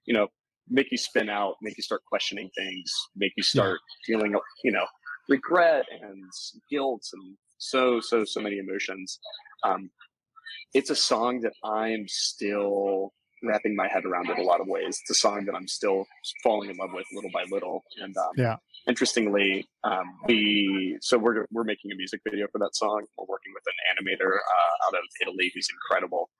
you 0.06 0.14
know 0.14 0.26
make 0.70 0.90
you 0.90 0.96
spin 0.96 1.28
out, 1.28 1.56
make 1.60 1.76
you 1.76 1.82
start 1.82 2.02
questioning 2.08 2.48
things, 2.56 2.90
make 3.16 3.32
you 3.36 3.42
start 3.42 3.80
feeling, 4.06 4.34
you 4.64 4.72
know, 4.72 4.86
regret 5.28 5.84
and 6.00 6.24
guilt 6.70 7.04
and 7.12 7.36
so, 7.58 8.00
so, 8.00 8.24
so 8.24 8.40
many 8.40 8.58
emotions. 8.58 9.18
Um, 9.64 9.90
it's 10.72 10.90
a 10.90 10.96
song 10.96 11.40
that 11.40 11.52
I'm 11.64 12.06
still 12.06 13.12
wrapping 13.42 13.74
my 13.76 13.88
head 13.88 14.04
around 14.04 14.28
it 14.28 14.38
a 14.38 14.42
lot 14.42 14.60
of 14.60 14.66
ways. 14.66 15.00
It's 15.00 15.10
a 15.10 15.14
song 15.14 15.44
that 15.46 15.54
I'm 15.54 15.68
still 15.68 16.06
falling 16.42 16.70
in 16.70 16.76
love 16.76 16.90
with 16.92 17.06
little 17.12 17.30
by 17.32 17.44
little. 17.50 17.84
And 18.02 18.16
um, 18.16 18.30
yeah, 18.36 18.56
interestingly, 18.88 19.68
um, 19.84 20.04
we 20.26 20.98
so 21.00 21.18
we're 21.18 21.46
we're 21.50 21.64
making 21.64 21.92
a 21.92 21.96
music 21.96 22.20
video 22.28 22.46
for 22.52 22.58
that 22.58 22.74
song. 22.74 23.04
We're 23.18 23.26
working 23.28 23.52
with 23.54 23.64
an 23.66 24.04
animator 24.04 24.36
uh, 24.36 24.86
out 24.86 24.94
of 24.94 25.04
Italy 25.22 25.50
who's 25.54 25.68
incredible, 25.70 26.30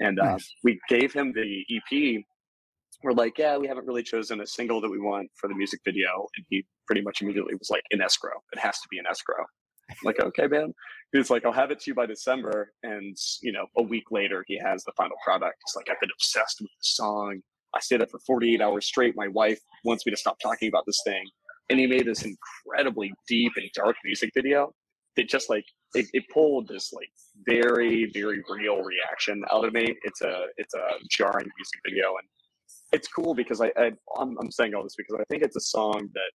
and 0.00 0.18
uh, 0.18 0.32
nice. 0.32 0.54
we 0.64 0.80
gave 0.88 1.12
him 1.12 1.32
the 1.32 1.64
EP 1.70 2.24
we're 3.02 3.12
like, 3.12 3.38
yeah, 3.38 3.56
we 3.56 3.68
haven't 3.68 3.86
really 3.86 4.02
chosen 4.02 4.40
a 4.40 4.46
single 4.46 4.80
that 4.80 4.90
we 4.90 4.98
want 4.98 5.30
for 5.36 5.48
the 5.48 5.54
music 5.54 5.80
video. 5.84 6.26
And 6.36 6.44
he 6.48 6.64
pretty 6.86 7.02
much 7.02 7.22
immediately 7.22 7.54
was 7.54 7.70
like, 7.70 7.82
in 7.90 8.00
escrow. 8.00 8.42
It 8.52 8.58
has 8.58 8.80
to 8.80 8.88
be 8.90 8.98
in 8.98 9.06
escrow. 9.06 9.44
Like, 10.04 10.20
okay, 10.20 10.46
man. 10.46 10.74
He's 11.12 11.30
like, 11.30 11.44
I'll 11.44 11.52
have 11.52 11.70
it 11.70 11.80
to 11.80 11.90
you 11.90 11.94
by 11.94 12.06
December. 12.06 12.72
And, 12.82 13.16
you 13.42 13.52
know, 13.52 13.66
a 13.76 13.82
week 13.82 14.10
later, 14.10 14.44
he 14.46 14.58
has 14.58 14.84
the 14.84 14.92
final 14.96 15.16
product. 15.24 15.56
He's 15.66 15.76
like, 15.76 15.88
I've 15.90 16.00
been 16.00 16.10
obsessed 16.14 16.60
with 16.60 16.70
the 16.70 16.82
song. 16.82 17.40
I 17.74 17.80
stayed 17.80 18.02
up 18.02 18.10
for 18.10 18.20
48 18.26 18.60
hours 18.60 18.86
straight. 18.86 19.14
My 19.16 19.28
wife 19.28 19.58
wants 19.84 20.06
me 20.06 20.10
to 20.10 20.16
stop 20.16 20.38
talking 20.40 20.68
about 20.68 20.84
this 20.86 21.00
thing. 21.04 21.24
And 21.70 21.78
he 21.78 21.86
made 21.86 22.06
this 22.06 22.24
incredibly 22.24 23.12
deep 23.26 23.52
and 23.56 23.68
dark 23.74 23.96
music 24.04 24.30
video 24.34 24.72
that 25.16 25.28
just 25.28 25.50
like, 25.50 25.64
it, 25.94 26.06
it 26.12 26.24
pulled 26.32 26.68
this 26.68 26.92
like 26.92 27.08
very, 27.46 28.10
very 28.12 28.42
real 28.48 28.82
reaction 28.82 29.42
out 29.52 29.64
of 29.64 29.72
me. 29.72 29.96
It's 30.02 30.22
a, 30.22 30.46
it's 30.56 30.74
a 30.74 30.86
jarring 31.10 31.48
music 31.56 31.80
video. 31.84 32.08
And 32.08 32.28
it's 32.92 33.08
cool 33.08 33.34
because 33.34 33.60
I, 33.60 33.70
I 33.76 33.92
I'm, 34.18 34.36
I'm 34.40 34.50
saying 34.50 34.74
all 34.74 34.82
this 34.82 34.96
because 34.96 35.16
I 35.20 35.24
think 35.24 35.42
it's 35.42 35.56
a 35.56 35.60
song 35.60 36.08
that 36.14 36.30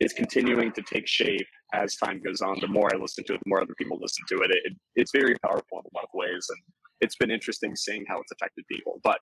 is 0.00 0.12
continuing 0.14 0.72
to 0.72 0.82
take 0.82 1.06
shape 1.06 1.46
as 1.74 1.94
time 1.96 2.20
goes 2.22 2.40
on. 2.40 2.58
The 2.60 2.66
more 2.66 2.90
I 2.92 2.98
listen 2.98 3.24
to 3.24 3.34
it, 3.34 3.40
the 3.44 3.48
more 3.48 3.60
other 3.60 3.74
people 3.78 3.98
listen 4.00 4.24
to 4.30 4.42
it. 4.42 4.50
it 4.50 4.72
it's 4.96 5.12
very 5.12 5.36
powerful 5.44 5.78
in 5.78 5.84
a 5.84 5.96
lot 5.96 6.04
of 6.04 6.10
ways, 6.14 6.46
and 6.48 6.58
it's 7.00 7.16
been 7.16 7.30
interesting 7.30 7.76
seeing 7.76 8.04
how 8.08 8.20
it's 8.20 8.32
affected 8.32 8.64
people. 8.70 9.00
But 9.04 9.18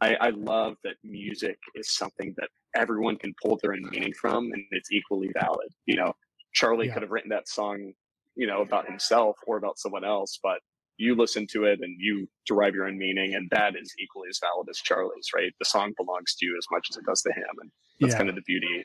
I, 0.00 0.14
I 0.14 0.30
love 0.30 0.76
that 0.84 0.94
music 1.02 1.58
is 1.74 1.96
something 1.96 2.34
that 2.38 2.48
everyone 2.74 3.16
can 3.16 3.34
pull 3.42 3.58
their 3.62 3.72
own 3.72 3.82
meaning 3.90 4.12
from, 4.20 4.52
and 4.52 4.62
it's 4.70 4.92
equally 4.92 5.30
valid. 5.38 5.68
You 5.86 5.96
know, 5.96 6.12
Charlie 6.54 6.86
yeah. 6.86 6.94
could 6.94 7.02
have 7.02 7.10
written 7.10 7.30
that 7.30 7.48
song, 7.48 7.92
you 8.36 8.46
know, 8.46 8.62
about 8.62 8.86
himself 8.86 9.36
or 9.46 9.56
about 9.56 9.78
someone 9.78 10.04
else, 10.04 10.38
but 10.42 10.60
you 10.98 11.14
listen 11.14 11.46
to 11.52 11.64
it 11.64 11.80
and 11.82 11.94
you 11.98 12.26
derive 12.46 12.74
your 12.74 12.86
own 12.86 12.96
meaning 12.96 13.34
and 13.34 13.48
that 13.50 13.74
is 13.76 13.92
equally 13.98 14.28
as 14.30 14.38
valid 14.40 14.66
as 14.70 14.78
charlie's 14.78 15.28
right 15.34 15.52
the 15.58 15.64
song 15.64 15.92
belongs 15.96 16.34
to 16.34 16.46
you 16.46 16.56
as 16.56 16.66
much 16.70 16.86
as 16.90 16.96
it 16.96 17.04
does 17.06 17.20
to 17.22 17.30
him 17.32 17.44
and 17.60 17.70
that's 18.00 18.12
yeah. 18.12 18.16
kind 18.16 18.28
of 18.28 18.34
the 18.34 18.42
beauty 18.46 18.84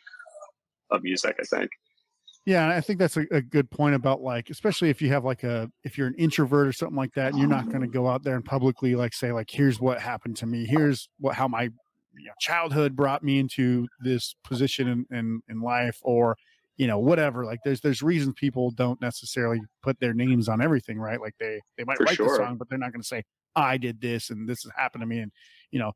of 0.91 1.04
music 1.04 1.36
i 1.39 1.43
think. 1.43 1.69
Yeah 2.45 2.69
i 2.69 2.82
think 2.82 2.99
that's 2.99 3.17
a, 3.17 3.25
a, 3.32 3.41
good 3.41 3.69
point 3.69 3.95
about 3.95 4.21
like 4.21 4.49
especially 4.49 4.89
if 4.89 5.01
you 5.01 5.10
have 5.10 5.23
like 5.23 5.43
a 5.43 5.69
if 5.84 5.97
you're 5.97 6.08
an 6.08 6.15
introvert 6.17 6.67
or 6.67 6.73
something 6.73 6.97
like 6.97 7.13
that 7.13 7.32
and 7.32 7.39
you're 7.39 7.47
not 7.47 7.69
going 7.69 7.82
to 7.82 7.88
go 7.88 8.08
out 8.08 8.23
there 8.23 8.36
and 8.36 8.43
publicly 8.43 8.95
like 8.95 9.13
say 9.13 9.32
like 9.32 9.49
here's 9.49 9.80
what 9.80 9.99
happened 9.99 10.36
to 10.38 10.45
me. 10.45 10.65
Here's 10.65 11.10
what 11.19 11.36
how 11.36 11.47
my 11.47 11.69
you 12.17 12.25
know, 12.25 12.34
childhood 12.39 12.95
brought 12.95 13.23
me 13.23 13.39
into 13.39 13.88
this 14.01 14.36
position 14.43 14.88
in, 14.88 15.06
in 15.17 15.41
in 15.49 15.62
life 15.62 15.97
or 16.01 16.36
you 16.77 16.88
know 16.88 16.99
whatever. 16.99 17.45
Like 17.45 17.60
there's 17.63 17.82
there's 17.82 18.01
reasons 18.01 18.34
people 18.38 18.71
don't 18.71 18.99
necessarily 19.01 19.62
put 19.82 19.99
their 19.99 20.13
names 20.13 20.49
on 20.49 20.62
everything 20.62 20.99
right? 20.99 21.21
Like 21.21 21.36
they 21.39 21.60
they 21.77 21.84
might 21.84 21.97
For 21.97 22.06
write 22.06 22.15
sure. 22.15 22.30
the 22.30 22.36
song 22.36 22.58
but 22.58 22.69
they're 22.69 22.77
not 22.80 22.91
going 22.91 23.01
to 23.01 23.08
say 23.08 23.23
i 23.54 23.75
did 23.75 23.99
this 23.99 24.30
and 24.30 24.47
this 24.47 24.63
has 24.63 24.71
happened 24.77 25.01
to 25.01 25.06
me 25.06 25.19
and 25.19 25.30
you 25.71 25.80
know 25.80 25.91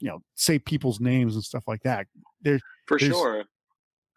you 0.00 0.08
know 0.08 0.20
say 0.36 0.58
people's 0.58 1.00
names 1.00 1.34
and 1.34 1.44
stuff 1.44 1.64
like 1.66 1.82
that. 1.82 2.06
There's 2.42 2.62
for 2.86 2.98
there's, 2.98 3.12
sure 3.12 3.44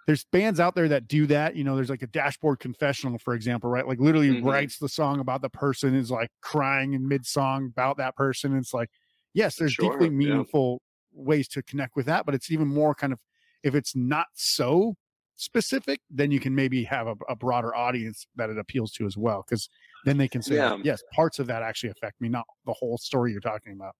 there's 0.07 0.25
bands 0.31 0.59
out 0.59 0.73
there 0.73 0.87
that 0.87 1.07
do 1.07 1.27
that 1.27 1.55
you 1.55 1.63
know 1.63 1.75
there's 1.75 1.89
like 1.89 2.01
a 2.01 2.07
dashboard 2.07 2.59
confessional 2.59 3.17
for 3.19 3.33
example 3.35 3.69
right 3.69 3.87
like 3.87 3.99
literally 3.99 4.29
mm-hmm. 4.29 4.47
writes 4.47 4.79
the 4.79 4.89
song 4.89 5.19
about 5.19 5.41
the 5.41 5.49
person 5.49 5.93
is 5.93 6.09
like 6.09 6.29
crying 6.41 6.93
in 6.93 7.07
mid 7.07 7.25
song 7.25 7.65
about 7.65 7.97
that 7.97 8.15
person 8.15 8.57
it's 8.57 8.73
like 8.73 8.89
yes 9.33 9.55
there's 9.57 9.73
sure, 9.73 9.91
deeply 9.91 10.09
meaningful 10.09 10.81
yeah. 11.13 11.23
ways 11.23 11.47
to 11.47 11.61
connect 11.63 11.95
with 11.95 12.05
that 12.05 12.25
but 12.25 12.33
it's 12.33 12.49
even 12.49 12.67
more 12.67 12.95
kind 12.95 13.13
of 13.13 13.19
if 13.63 13.75
it's 13.75 13.95
not 13.95 14.27
so 14.33 14.95
specific, 15.37 16.01
then 16.09 16.31
you 16.31 16.39
can 16.39 16.53
maybe 16.53 16.83
have 16.83 17.07
a, 17.07 17.15
a 17.29 17.35
broader 17.35 17.73
audience 17.75 18.27
that 18.35 18.49
it 18.49 18.57
appeals 18.57 18.91
to 18.93 19.05
as 19.05 19.15
well. 19.15 19.45
Because 19.47 19.69
then 20.05 20.17
they 20.17 20.27
can 20.27 20.41
say, 20.41 20.55
yeah. 20.55 20.77
yes, 20.83 21.01
parts 21.13 21.39
of 21.39 21.47
that 21.47 21.63
actually 21.63 21.91
affect 21.91 22.19
me, 22.19 22.27
not 22.27 22.45
the 22.65 22.73
whole 22.73 22.97
story 22.97 23.31
you're 23.31 23.39
talking 23.39 23.73
about. 23.73 23.93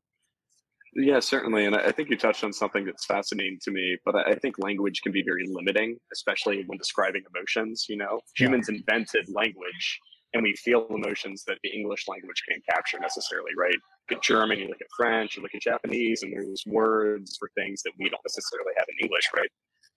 Yeah, 1.00 1.20
certainly. 1.20 1.66
And 1.66 1.76
I 1.76 1.92
think 1.92 2.10
you 2.10 2.18
touched 2.18 2.44
on 2.44 2.52
something 2.52 2.84
that's 2.84 3.06
fascinating 3.06 3.60
to 3.62 3.72
me, 3.72 3.98
but 4.04 4.16
I 4.16 4.34
think 4.34 4.58
language 4.58 5.02
can 5.04 5.12
be 5.12 5.22
very 5.22 5.46
limiting, 5.48 5.98
especially 6.12 6.64
when 6.66 6.80
describing 6.80 7.22
emotions. 7.34 7.86
You 7.88 7.98
know, 7.98 8.20
humans 8.36 8.68
yeah. 8.68 8.78
invented 8.78 9.30
language 9.30 10.00
and 10.34 10.44
we 10.44 10.56
feel 10.56 10.88
emotions 10.90 11.44
that 11.46 11.58
the 11.64 11.70
English 11.70 12.08
language 12.08 12.44
can't 12.50 12.64
capture 12.70 13.00
necessarily, 13.00 13.52
right? 13.58 13.76
Look 14.10 14.18
at 14.18 14.24
German, 14.24 14.60
you 14.60 14.68
look 14.68 14.82
at 14.82 14.88
French, 14.96 15.38
you 15.38 15.44
look 15.44 15.56
at 15.56 15.62
Japanese, 15.62 16.24
and 16.24 16.34
there's 16.34 16.64
words 16.68 17.38
for 17.40 17.50
things 17.56 17.82
that 17.84 17.94
we 18.00 18.10
don't 18.10 18.22
necessarily 18.26 18.74
have 18.78 18.88
in 18.90 19.06
English, 19.06 19.30
right? 19.36 19.50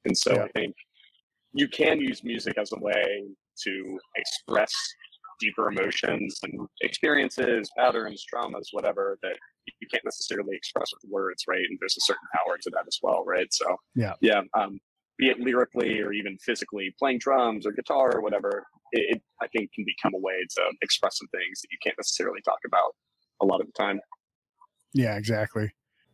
And 0.04 0.16
so 0.16 0.34
yeah. 0.34 0.44
I 0.44 0.48
think 0.48 0.74
you 1.52 1.66
can 1.66 2.00
use 2.00 2.22
music 2.22 2.58
as 2.58 2.72
a 2.72 2.78
way 2.78 3.24
to 3.64 3.98
express 4.16 4.72
deeper 5.40 5.68
emotions 5.68 6.38
and 6.42 6.68
experiences, 6.82 7.70
patterns, 7.76 8.24
traumas, 8.32 8.68
whatever 8.72 9.18
that 9.22 9.36
you 9.80 9.88
can't 9.90 10.04
necessarily 10.04 10.56
express 10.56 10.86
with 10.92 11.10
words, 11.10 11.44
right? 11.48 11.64
And 11.68 11.78
there's 11.80 11.96
a 11.96 12.02
certain 12.02 12.28
power 12.34 12.56
to 12.60 12.70
that 12.70 12.84
as 12.86 12.98
well, 13.02 13.24
right? 13.26 13.48
So 13.50 13.76
yeah, 13.94 14.14
yeah, 14.20 14.42
um, 14.58 14.78
be 15.18 15.28
it 15.28 15.40
lyrically 15.40 16.00
or 16.00 16.12
even 16.12 16.36
physically, 16.38 16.94
playing 16.98 17.18
drums 17.18 17.66
or 17.66 17.72
guitar 17.72 18.16
or 18.16 18.22
whatever, 18.22 18.64
it, 18.92 19.16
it 19.16 19.22
I 19.42 19.46
think 19.48 19.72
can 19.72 19.84
become 19.84 20.14
a 20.14 20.20
way 20.20 20.34
to 20.56 20.62
express 20.82 21.18
some 21.18 21.28
things 21.28 21.60
that 21.60 21.68
you 21.70 21.78
can't 21.82 21.96
necessarily 21.98 22.40
talk 22.44 22.58
about 22.66 22.94
a 23.42 23.46
lot 23.46 23.60
of 23.60 23.66
the 23.66 23.72
time. 23.72 24.00
Yeah, 24.92 25.16
exactly. 25.16 25.72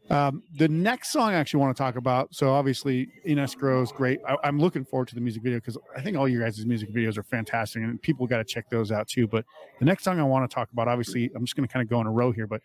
Um, 0.09 0.43
the 0.57 0.69
next 0.69 1.11
song 1.11 1.31
I 1.31 1.35
actually 1.35 1.61
want 1.61 1.77
to 1.77 1.83
talk 1.83 1.97
about. 1.97 2.35
So 2.35 2.53
obviously, 2.53 3.09
In 3.25 3.39
Escrow 3.39 3.83
is 3.83 3.91
great. 3.91 4.21
I, 4.27 4.37
am 4.45 4.59
looking 4.59 4.85
forward 4.85 5.09
to 5.09 5.15
the 5.15 5.21
music 5.21 5.43
video 5.43 5.59
because 5.59 5.77
I 5.97 6.01
think 6.01 6.17
all 6.17 6.29
you 6.29 6.41
guys' 6.41 6.65
music 6.65 6.93
videos 6.93 7.19
are 7.19 7.25
fantastic, 7.25 7.83
and 7.83 8.01
people 8.01 8.27
got 8.27 8.39
to 8.39 8.45
check 8.45 8.71
those 8.71 8.93
out 8.93 9.09
too. 9.09 9.27
But 9.27 9.45
the 9.81 9.85
next 9.85 10.05
song 10.05 10.21
I 10.21 10.23
want 10.23 10.49
to 10.49 10.55
talk 10.55 10.71
about, 10.73 10.87
obviously, 10.87 11.31
I'm 11.35 11.45
just 11.45 11.57
going 11.57 11.67
to 11.67 11.73
kind 11.73 11.83
of 11.83 11.91
go 11.91 12.01
in 12.01 12.07
a 12.07 12.13
row 12.13 12.31
here, 12.31 12.47
but 12.47 12.61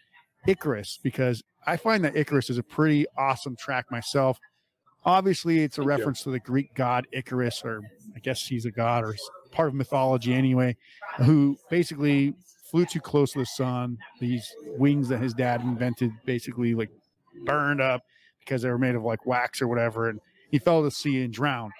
Icarus 0.48 1.00
because 1.02 1.44
I 1.66 1.78
find 1.78 2.04
that 2.04 2.16
Icarus 2.16 2.50
is 2.50 2.58
a 2.58 2.64
pretty 2.64 3.06
awesome 3.18 3.56
track 3.56 3.86
myself. 3.92 4.40
Obviously, 5.04 5.64
it's 5.64 5.78
a 5.78 5.82
Thank 5.82 5.90
reference 5.90 6.20
you. 6.22 6.26
to 6.26 6.30
the 6.32 6.40
Greek 6.40 6.74
god 6.76 7.08
Icarus, 7.12 7.64
or 7.64 7.82
I 8.16 8.20
guess 8.20 8.46
he's 8.46 8.66
a 8.66 8.72
god 8.72 9.04
or 9.04 9.16
part 9.52 9.68
of 9.68 9.74
mythology 9.74 10.34
anyway, 10.34 10.78
who 11.18 11.58
basically 11.70 12.34
flew 12.70 12.86
too 12.86 13.02
close 13.02 13.34
to 13.34 13.40
the 13.40 13.46
sun. 13.46 13.98
These 14.20 14.48
wings 14.78 15.10
that 15.10 15.20
his 15.20 15.34
dad 15.34 15.62
invented 15.62 16.12
basically 16.26 16.74
like 16.76 16.90
burned 17.46 17.82
up 17.82 18.02
because 18.40 18.62
they 18.62 18.70
were 18.70 18.78
made 18.78 18.96
of 18.96 19.04
like 19.04 19.26
wax 19.26 19.62
or 19.62 19.68
whatever, 19.68 20.10
and 20.10 20.20
he 20.50 20.60
fell 20.60 20.84
to 20.84 20.92
sea 20.92 21.24
and 21.24 21.34
drowned. 21.34 21.72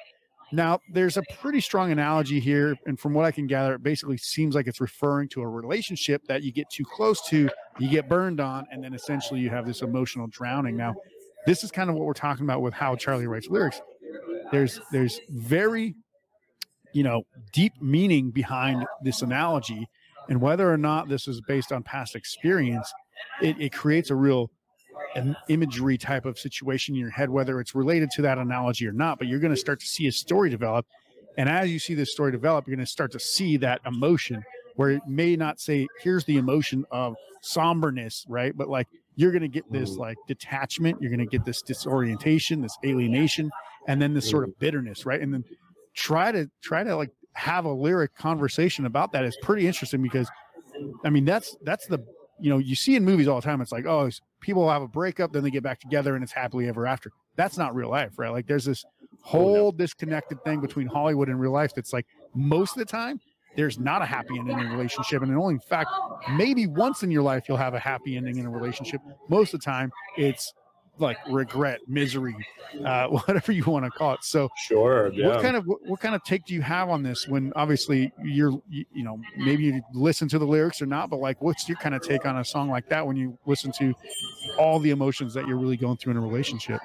Now, 0.54 0.80
there's 0.92 1.16
a 1.16 1.24
pretty 1.40 1.62
strong 1.62 1.92
analogy 1.92 2.40
here, 2.40 2.76
and 2.86 3.00
from 3.00 3.14
what 3.14 3.24
I 3.24 3.32
can 3.32 3.48
gather, 3.48 3.76
it 3.76 3.84
basically 3.84 4.18
seems 4.18 4.54
like 4.54 4.68
it's 4.68 4.82
referring 4.82 5.30
to 5.30 5.42
a 5.42 5.48
relationship 5.48 6.24
that 6.28 6.44
you 6.44 6.52
get 6.52 6.70
too 6.70 6.84
close 6.84 7.22
to, 7.30 7.50
you 7.80 7.90
get 7.90 8.10
burned 8.10 8.42
on, 8.42 8.68
and 8.70 8.84
then 8.84 8.94
essentially 8.94 9.40
you 9.40 9.50
have 9.50 9.66
this 9.66 9.82
emotional 9.82 10.28
drowning. 10.28 10.76
Now, 10.76 10.94
this 11.46 11.64
is 11.64 11.72
kind 11.72 11.90
of 11.90 11.96
what 11.96 12.06
we're 12.06 12.14
talking 12.14 12.44
about 12.46 12.62
with 12.62 12.74
how 12.74 12.96
Charlie 12.98 13.28
writes 13.28 13.48
lyrics. 13.50 13.82
There's 14.52 14.82
there's 14.92 15.22
very, 15.30 15.96
you 16.94 17.04
know, 17.04 17.24
deep 17.54 17.74
meaning 17.82 18.32
behind 18.32 18.86
this 19.04 19.22
analogy, 19.22 19.88
and 20.28 20.42
whether 20.42 20.72
or 20.72 20.78
not 20.78 21.08
this 21.08 21.30
is 21.30 21.40
based 21.48 21.72
on 21.72 21.82
past 21.84 22.14
experience, 22.16 22.92
it, 23.42 23.56
it 23.60 23.72
creates 23.72 24.10
a 24.10 24.16
real 24.16 24.52
an 25.16 25.36
imagery 25.50 25.98
type 25.98 26.26
of 26.26 26.40
situation 26.40 26.96
in 26.96 27.02
your 27.02 27.10
head, 27.10 27.30
whether 27.30 27.60
it's 27.60 27.76
related 27.76 28.10
to 28.12 28.22
that 28.24 28.38
analogy 28.38 28.88
or 28.88 28.94
not. 28.94 29.18
But 29.18 29.28
you're 29.28 29.40
going 29.40 29.54
to 29.54 29.60
start 29.60 29.80
to 29.82 29.86
see 29.86 30.08
a 30.08 30.12
story 30.12 30.50
develop. 30.50 30.86
And 31.38 31.50
as 31.50 31.70
you 31.72 31.80
see 31.80 31.94
this 31.94 32.12
story 32.12 32.32
develop, 32.32 32.68
you're 32.68 32.76
going 32.76 32.86
to 32.86 32.92
start 32.92 33.12
to 33.14 33.20
see 33.20 33.58
that 33.58 33.82
emotion 33.86 34.44
where 34.76 34.92
it 34.92 35.02
may 35.08 35.36
not 35.36 35.60
say, 35.60 35.88
here's 36.02 36.24
the 36.26 36.38
emotion 36.38 36.86
of 36.92 37.16
somberness, 37.42 38.26
right? 38.30 38.56
But 38.56 38.70
like 38.70 38.88
you're 39.16 39.32
going 39.32 39.42
to 39.42 39.48
get 39.50 39.70
this 39.72 39.92
Mhm. 39.92 40.00
like 40.00 40.18
detachment, 40.28 41.02
you're 41.02 41.10
going 41.10 41.20
to 41.20 41.26
get 41.26 41.44
this 41.46 41.62
disorientation, 41.62 42.62
this 42.62 42.78
alienation, 42.86 43.52
and 43.88 44.02
then 44.02 44.14
this 44.14 44.30
sort 44.30 44.44
of 44.46 44.58
bitterness, 44.60 45.06
right? 45.06 45.20
And 45.22 45.34
then 45.34 45.44
try 45.94 46.32
to 46.32 46.50
try 46.62 46.84
to 46.84 46.96
like 46.96 47.12
have 47.34 47.66
a 47.66 47.72
lyric 47.72 48.16
conversation 48.16 48.86
about 48.86 49.12
that 49.12 49.26
is 49.26 49.38
pretty 49.42 49.68
interesting 49.68 50.02
because 50.02 50.30
I 51.04 51.10
mean 51.10 51.26
that's 51.26 51.56
that's 51.64 51.88
the 51.88 52.00
you 52.42 52.50
know 52.50 52.58
you 52.58 52.76
see 52.76 52.96
in 52.96 53.06
movies 53.06 53.28
all 53.28 53.40
the 53.40 53.46
time 53.46 53.62
it's 53.62 53.72
like 53.72 53.86
oh 53.86 54.02
it's- 54.08 54.22
people 54.42 54.68
have 54.70 54.82
a 54.82 54.88
breakup 54.88 55.32
then 55.32 55.44
they 55.44 55.52
get 55.52 55.62
back 55.62 55.80
together 55.80 56.16
and 56.16 56.24
it's 56.24 56.34
happily 56.34 56.68
ever 56.68 56.88
after. 56.88 57.12
That's 57.36 57.58
not 57.58 57.76
real 57.76 57.90
life 57.90 58.18
right? 58.18 58.32
Like 58.32 58.48
there's 58.48 58.66
this 58.66 58.84
oh, 58.86 59.18
whole 59.22 59.72
disconnected 59.72 60.44
thing 60.44 60.60
between 60.62 60.88
Hollywood 60.88 61.30
and 61.30 61.40
real 61.40 61.52
life 61.52 61.74
that's 61.76 61.94
like 61.94 62.08
most 62.34 62.72
of 62.72 62.80
the 62.80 62.86
time 62.86 63.20
there's 63.56 63.78
not 63.78 64.02
a 64.02 64.06
happy 64.06 64.38
ending 64.40 64.58
in 64.58 64.68
a 64.68 64.72
relationship 64.72 65.22
and 65.22 65.36
only 65.36 65.56
in 65.56 65.60
fact 65.60 65.90
maybe 66.32 66.68
once 66.68 67.04
in 67.04 67.12
your 67.12 67.22
life 67.22 67.44
you'll 67.48 67.58
have 67.58 67.74
a 67.74 67.80
happy 67.80 68.18
ending 68.18 68.38
in 68.38 68.46
a 68.46 68.50
relationship. 68.50 69.02
Most 69.30 69.54
of 69.54 69.60
the 69.60 69.66
time 69.66 69.92
it's 70.18 70.54
like 71.02 71.18
regret 71.28 71.80
misery 71.88 72.36
uh 72.86 73.08
whatever 73.26 73.52
you 73.52 73.64
want 73.66 73.84
to 73.84 73.92
call 73.92 74.14
it 74.14 74.24
so 74.24 74.50
Sure. 74.68 75.12
Yeah. 75.14 75.28
what 75.28 75.42
kind 75.42 75.56
of 75.56 75.66
what, 75.66 75.80
what 75.86 76.00
kind 76.00 76.16
of 76.16 76.24
take 76.24 76.46
do 76.46 76.54
you 76.54 76.62
have 76.62 76.90
on 76.90 77.04
this 77.04 77.28
when 77.28 77.52
obviously 77.56 78.12
you're 78.24 78.52
you, 78.70 78.86
you 78.94 79.04
know 79.04 79.20
maybe 79.38 79.64
you 79.64 79.82
listen 79.94 80.28
to 80.30 80.40
the 80.40 80.46
lyrics 80.46 80.82
or 80.82 80.86
not 80.86 81.10
but 81.10 81.18
like 81.20 81.42
what's 81.42 81.68
your 81.68 81.78
kind 81.78 81.96
of 81.96 82.02
take 82.02 82.26
on 82.26 82.38
a 82.38 82.46
song 82.46 82.70
like 82.70 82.88
that 82.90 83.06
when 83.06 83.18
you 83.18 83.38
listen 83.46 83.72
to 83.74 83.94
all 84.58 84.80
the 84.80 84.92
emotions 84.92 85.34
that 85.34 85.48
you're 85.48 85.58
really 85.58 85.78
going 85.78 85.98
through 85.98 86.12
in 86.12 86.18
a 86.18 86.22
relationship 86.22 86.80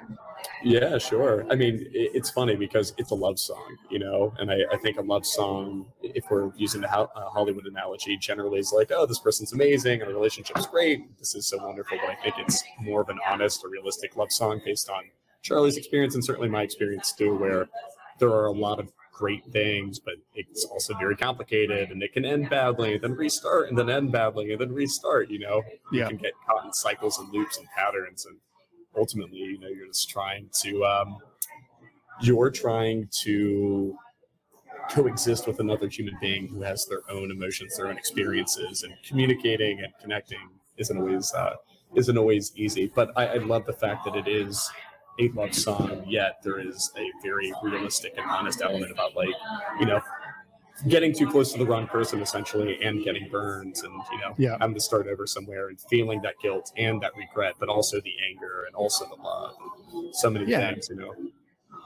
Yeah, 0.63 0.97
sure. 0.97 1.45
I 1.49 1.55
mean, 1.55 1.87
it, 1.93 2.11
it's 2.13 2.29
funny 2.29 2.55
because 2.55 2.93
it's 2.97 3.11
a 3.11 3.15
love 3.15 3.39
song, 3.39 3.77
you 3.89 3.99
know, 3.99 4.33
and 4.39 4.51
I, 4.51 4.59
I 4.71 4.77
think 4.77 4.97
a 4.97 5.01
love 5.01 5.25
song, 5.25 5.85
if 6.01 6.25
we're 6.29 6.51
using 6.55 6.81
the 6.81 6.87
Ho- 6.87 7.09
uh, 7.15 7.29
Hollywood 7.29 7.65
analogy, 7.65 8.17
generally 8.17 8.59
is 8.59 8.73
like, 8.73 8.91
oh, 8.91 9.05
this 9.05 9.19
person's 9.19 9.53
amazing 9.53 10.01
and 10.01 10.09
our 10.09 10.15
relationship's 10.15 10.67
great. 10.67 11.17
This 11.19 11.35
is 11.35 11.47
so 11.47 11.57
wonderful. 11.57 11.97
But 12.01 12.11
I 12.11 12.15
think 12.15 12.35
it's 12.39 12.63
more 12.81 13.01
of 13.01 13.09
an 13.09 13.19
honest 13.29 13.63
or 13.63 13.69
realistic 13.69 14.15
love 14.15 14.31
song 14.31 14.61
based 14.65 14.89
on 14.89 15.03
Charlie's 15.41 15.77
experience 15.77 16.15
and 16.15 16.23
certainly 16.23 16.49
my 16.49 16.63
experience 16.63 17.13
too, 17.13 17.35
where 17.35 17.69
there 18.19 18.29
are 18.29 18.47
a 18.47 18.51
lot 18.51 18.79
of 18.79 18.91
great 19.13 19.45
things, 19.51 19.99
but 19.99 20.13
it's 20.35 20.65
also 20.65 20.93
very 20.99 21.15
complicated 21.15 21.89
and 21.89 22.03
it 22.03 22.13
can 22.13 22.23
end 22.23 22.49
badly 22.49 22.93
and 22.93 23.01
then 23.01 23.13
restart 23.13 23.67
and 23.67 23.77
then 23.77 23.89
end 23.89 24.11
badly 24.11 24.51
and 24.51 24.61
then 24.61 24.71
restart, 24.71 25.29
you 25.29 25.39
know? 25.39 25.63
You 25.91 26.05
can 26.07 26.17
get 26.17 26.33
caught 26.45 26.65
in 26.65 26.73
cycles 26.73 27.17
and 27.17 27.31
loops 27.33 27.57
and 27.57 27.67
patterns 27.75 28.27
and 28.27 28.37
ultimately, 28.97 29.39
you 29.39 29.59
know, 29.59 29.67
you're 29.67 29.87
just 29.87 30.09
trying 30.09 30.49
to 30.61 30.85
um 30.85 31.17
you're 32.21 32.49
trying 32.49 33.07
to 33.23 33.95
coexist 34.89 35.47
with 35.47 35.59
another 35.59 35.87
human 35.87 36.17
being 36.21 36.47
who 36.47 36.61
has 36.61 36.85
their 36.85 37.01
own 37.09 37.31
emotions, 37.31 37.77
their 37.77 37.87
own 37.87 37.97
experiences, 37.97 38.83
and 38.83 38.93
communicating 39.05 39.79
and 39.79 39.93
connecting 40.01 40.39
isn't 40.77 40.97
always 40.97 41.33
uh, 41.33 41.55
isn't 41.95 42.17
always 42.17 42.51
easy. 42.55 42.91
But 42.93 43.11
I, 43.15 43.27
I 43.27 43.37
love 43.37 43.65
the 43.65 43.73
fact 43.73 44.05
that 44.05 44.15
it 44.15 44.27
is 44.27 44.69
a 45.19 45.29
love 45.29 45.53
song, 45.53 46.03
yet 46.07 46.37
there 46.43 46.59
is 46.59 46.91
a 46.97 47.09
very 47.23 47.51
realistic 47.63 48.13
and 48.17 48.29
honest 48.29 48.61
element 48.61 48.91
about 48.91 49.15
like, 49.15 49.33
you 49.79 49.85
know, 49.85 49.99
getting 50.87 51.13
too 51.13 51.27
close 51.29 51.51
to 51.53 51.57
the 51.57 51.65
wrong 51.65 51.87
person 51.87 52.21
essentially 52.21 52.77
and 52.83 53.03
getting 53.03 53.27
burned 53.29 53.75
and 53.83 53.93
you 54.11 54.17
know 54.19 54.33
Yeah. 54.37 54.57
having 54.59 54.75
to 54.75 54.79
start 54.81 55.07
over 55.07 55.25
somewhere 55.25 55.69
and 55.69 55.79
feeling 55.89 56.21
that 56.21 56.35
guilt 56.41 56.71
and 56.77 57.01
that 57.01 57.11
regret 57.17 57.55
but 57.59 57.67
also 57.69 57.99
the 58.01 58.13
anger 58.29 58.63
and 58.67 58.75
also 58.75 59.05
the 59.07 59.15
love 59.21 59.55
so 60.13 60.29
many 60.29 60.45
Yeah. 60.45 60.69
things 60.71 60.89
you 60.89 60.95
know 60.97 61.13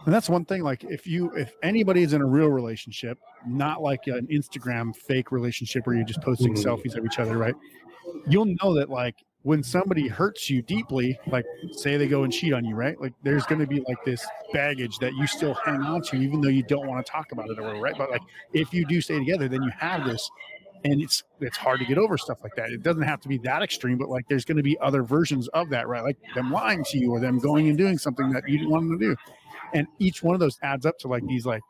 and 0.05 0.13
that's 0.13 0.29
one 0.29 0.43
thing 0.45 0.61
like 0.63 0.83
if 0.83 1.07
you 1.07 1.31
if 1.37 1.53
anybody 1.63 2.03
is 2.03 2.11
in 2.13 2.21
a 2.21 2.25
real 2.25 2.49
relationship 2.49 3.17
not 3.47 3.81
like 3.81 4.07
an 4.07 4.27
instagram 4.27 4.93
fake 4.95 5.31
relationship 5.31 5.87
where 5.87 5.95
you're 5.95 6.05
just 6.05 6.21
posting 6.21 6.53
Mhm. 6.53 6.63
selfies 6.65 6.97
of 6.97 7.05
each 7.05 7.19
other 7.19 7.37
right 7.37 7.55
you'll 8.27 8.53
know 8.61 8.73
that 8.73 8.89
like 8.89 9.15
when 9.43 9.63
somebody 9.63 10.07
hurts 10.07 10.49
you 10.49 10.61
deeply 10.61 11.19
like 11.27 11.45
say 11.71 11.97
they 11.97 12.07
go 12.07 12.23
and 12.23 12.31
cheat 12.31 12.53
on 12.53 12.63
you 12.63 12.75
right? 12.75 12.99
Like 13.01 13.13
there's 13.23 13.43
going 13.45 13.59
to 13.59 13.67
be 13.67 13.83
like 13.87 14.03
this 14.05 14.25
baggage 14.53 14.97
that 14.99 15.13
you 15.15 15.25
still 15.27 15.53
hang 15.53 15.81
on 15.81 16.01
to 16.03 16.15
even 16.17 16.41
though 16.41 16.49
you 16.49 16.63
don't 16.63 16.87
want 16.87 17.03
to 17.05 17.11
talk 17.11 17.31
about 17.31 17.49
it 17.49 17.57
or 17.57 17.63
whatever, 17.63 17.81
right? 17.81 17.97
But 17.97 18.11
like 18.11 18.21
if 18.53 18.73
you 18.73 18.85
do 18.85 19.01
stay 19.01 19.17
together 19.17 19.47
then 19.47 19.63
you 19.63 19.71
have 19.77 20.05
this 20.05 20.29
and 20.83 21.01
it's 21.01 21.23
it's 21.39 21.57
hard 21.57 21.79
to 21.79 21.85
get 21.85 21.97
over 21.97 22.17
stuff 22.17 22.39
like 22.43 22.55
that. 22.55 22.71
It 22.71 22.83
doesn't 22.83 23.03
have 23.03 23.19
to 23.21 23.27
be 23.27 23.39
that 23.39 23.61
extreme 23.63 23.97
but 23.97 24.09
like 24.09 24.27
there's 24.27 24.45
going 24.45 24.57
to 24.57 24.63
be 24.63 24.77
other 24.79 25.03
versions 25.03 25.47
of 25.49 25.69
that 25.69 25.87
right? 25.87 26.03
Like 26.03 26.17
them 26.35 26.51
lying 26.51 26.83
to 26.85 26.97
you 26.97 27.11
or 27.11 27.19
them 27.19 27.39
going 27.39 27.67
and 27.69 27.77
doing 27.77 27.97
something 27.97 28.29
that 28.31 28.47
you 28.47 28.59
didn't 28.59 28.71
want 28.71 28.89
them 28.89 28.99
to 28.99 29.05
do. 29.05 29.15
And 29.73 29.87
each 29.99 30.21
one 30.21 30.35
of 30.35 30.39
those 30.39 30.59
adds 30.61 30.85
up 30.85 30.99
to 30.99 31.07
like 31.07 31.25
these 31.25 31.45
like 31.45 31.61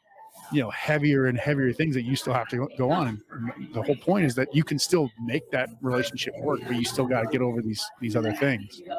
you 0.52 0.62
know 0.62 0.70
heavier 0.72 1.26
and 1.28 1.38
heavier 1.38 1.72
things 1.74 1.96
that 1.96 2.04
you 2.04 2.16
still 2.16 2.34
have 2.34 2.48
to 2.50 2.68
go- 2.78 2.92
on. 2.92 3.22
And 3.32 3.74
the 3.74 3.82
whole 3.82 3.96
point 3.96 4.26
is 4.26 4.36
that 4.36 4.54
you 4.54 4.64
can 4.64 4.78
still 4.80 5.10
make 5.24 5.50
that 5.52 5.70
relationship 5.82 6.34
work 6.40 6.60
but 6.68 6.76
you 6.76 6.84
still 6.84 7.06
got 7.06 7.22
to 7.22 7.28
get 7.28 7.42
over 7.42 7.62
these 7.62 7.84
these 8.00 8.16
other 8.16 8.34
things. 8.34 8.82
Yeah 8.86 8.96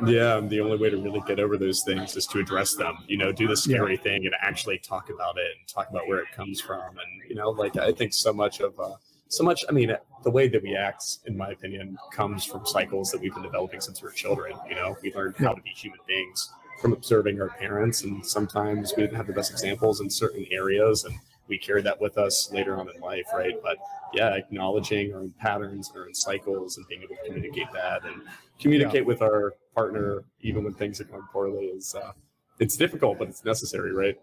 the 0.00 0.60
only 0.60 0.76
way 0.76 0.90
to 0.90 0.96
really 0.96 1.22
get 1.26 1.40
over 1.40 1.56
those 1.56 1.82
things 1.84 2.16
is 2.16 2.26
to 2.26 2.38
address 2.38 2.74
them 2.74 2.96
you 3.06 3.16
know 3.16 3.32
do 3.32 3.48
the 3.48 3.56
scary 3.56 3.96
thing 3.96 4.26
and 4.26 4.34
actually 4.40 4.78
talk 4.78 5.10
about 5.10 5.36
it 5.36 5.56
and 5.58 5.68
talk 5.68 5.88
about 5.90 6.06
where 6.06 6.20
it 6.20 6.30
comes 6.34 6.60
from. 6.60 6.80
And 6.80 7.28
you 7.28 7.34
know 7.34 7.50
like 7.50 7.76
i 7.76 7.92
think 7.92 8.12
so 8.14 8.32
much 8.32 8.60
of 8.60 8.78
uh 8.78 8.94
so 9.28 9.44
much 9.44 9.64
i 9.68 9.72
mean 9.72 9.94
the 10.22 10.30
way 10.30 10.48
that 10.48 10.62
we 10.62 10.74
act 10.74 11.18
in 11.26 11.36
my 11.36 11.50
opinion 11.50 11.96
comes 12.12 12.44
from 12.44 12.64
cycles 12.66 13.10
that 13.10 13.20
we've 13.20 13.34
been 13.34 13.42
developing 13.42 13.80
since 13.80 14.02
we 14.02 14.06
were 14.06 14.12
children 14.12 14.56
you 14.68 14.74
know? 14.74 14.96
We 15.02 15.12
learned 15.14 15.36
how 15.36 15.54
to 15.54 15.62
be 15.62 15.70
human 15.70 16.00
beings 16.06 16.50
from 16.80 16.92
observing 16.92 17.40
our 17.40 17.48
parents 17.48 18.04
and 18.04 18.24
sometimes 18.24 18.92
we 18.96 19.02
didn't 19.02 19.16
have 19.16 19.26
the 19.26 19.32
best 19.32 19.50
examples 19.50 20.00
in 20.00 20.08
certain 20.08 20.46
areas 20.50 21.04
and 21.04 21.14
we 21.48 21.58
carry 21.58 21.82
that 21.82 22.00
with 22.00 22.18
us 22.18 22.50
later 22.52 22.78
on 22.78 22.88
in 22.94 23.00
life 23.00 23.26
right? 23.34 23.54
But 23.62 23.78
yeah 24.14 24.34
acknowledging 24.34 25.12
our 25.12 25.20
own 25.20 25.32
patterns 25.38 25.88
and 25.88 25.98
our 25.98 26.06
own 26.06 26.14
cycles 26.14 26.76
and 26.76 26.86
being 26.88 27.02
able 27.02 27.16
to 27.16 27.22
communicate 27.26 27.70
that 27.72 28.04
and 28.04 28.22
communicate 28.58 29.04
with 29.04 29.22
our 29.22 29.54
partner 29.74 30.24
even 30.40 30.64
when 30.64 30.72
things 30.74 31.00
are 31.00 31.04
going 31.04 31.22
poorly 31.32 31.66
is 31.66 31.94
uh 31.94 32.12
it's 32.58 32.76
difficult 32.76 33.18
but 33.18 33.28
it's 33.28 33.44
necessary 33.44 33.92
right? 33.92 34.16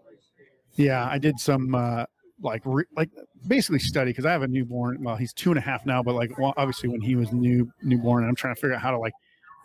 Yeah 0.74 1.06
i 1.10 1.18
did 1.18 1.38
some 1.38 1.74
uh 1.74 2.04
like 2.42 2.62
re- 2.64 2.84
like 2.96 3.10
basically 3.46 3.78
study 3.78 4.10
because 4.10 4.26
i 4.26 4.32
have 4.32 4.42
a 4.42 4.48
newborn 4.48 5.02
well 5.02 5.16
he's 5.16 5.32
two 5.32 5.50
and 5.50 5.58
a 5.58 5.62
half 5.62 5.86
now 5.86 6.02
but 6.02 6.14
like 6.14 6.36
well, 6.38 6.52
obviously 6.56 6.88
when 6.88 7.00
he 7.00 7.16
was 7.16 7.32
new 7.32 7.70
newborn 7.82 8.22
and 8.22 8.28
i'm 8.28 8.36
trying 8.36 8.54
to 8.54 8.60
figure 8.60 8.74
out 8.74 8.82
how 8.82 8.90
to 8.90 8.98
like 8.98 9.14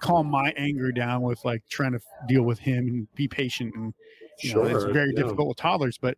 calm 0.01 0.29
my 0.29 0.53
anger 0.57 0.91
down 0.91 1.21
with 1.21 1.43
like 1.45 1.63
trying 1.69 1.93
to 1.93 1.99
deal 2.27 2.43
with 2.43 2.59
him 2.59 2.87
and 2.87 3.07
be 3.15 3.27
patient 3.27 3.73
and 3.75 3.93
you 4.43 4.55
know, 4.55 4.63
it's 4.63 4.85
very 4.85 5.11
yeah. 5.15 5.21
difficult 5.21 5.47
with 5.47 5.57
toddlers 5.57 5.97
but 5.97 6.17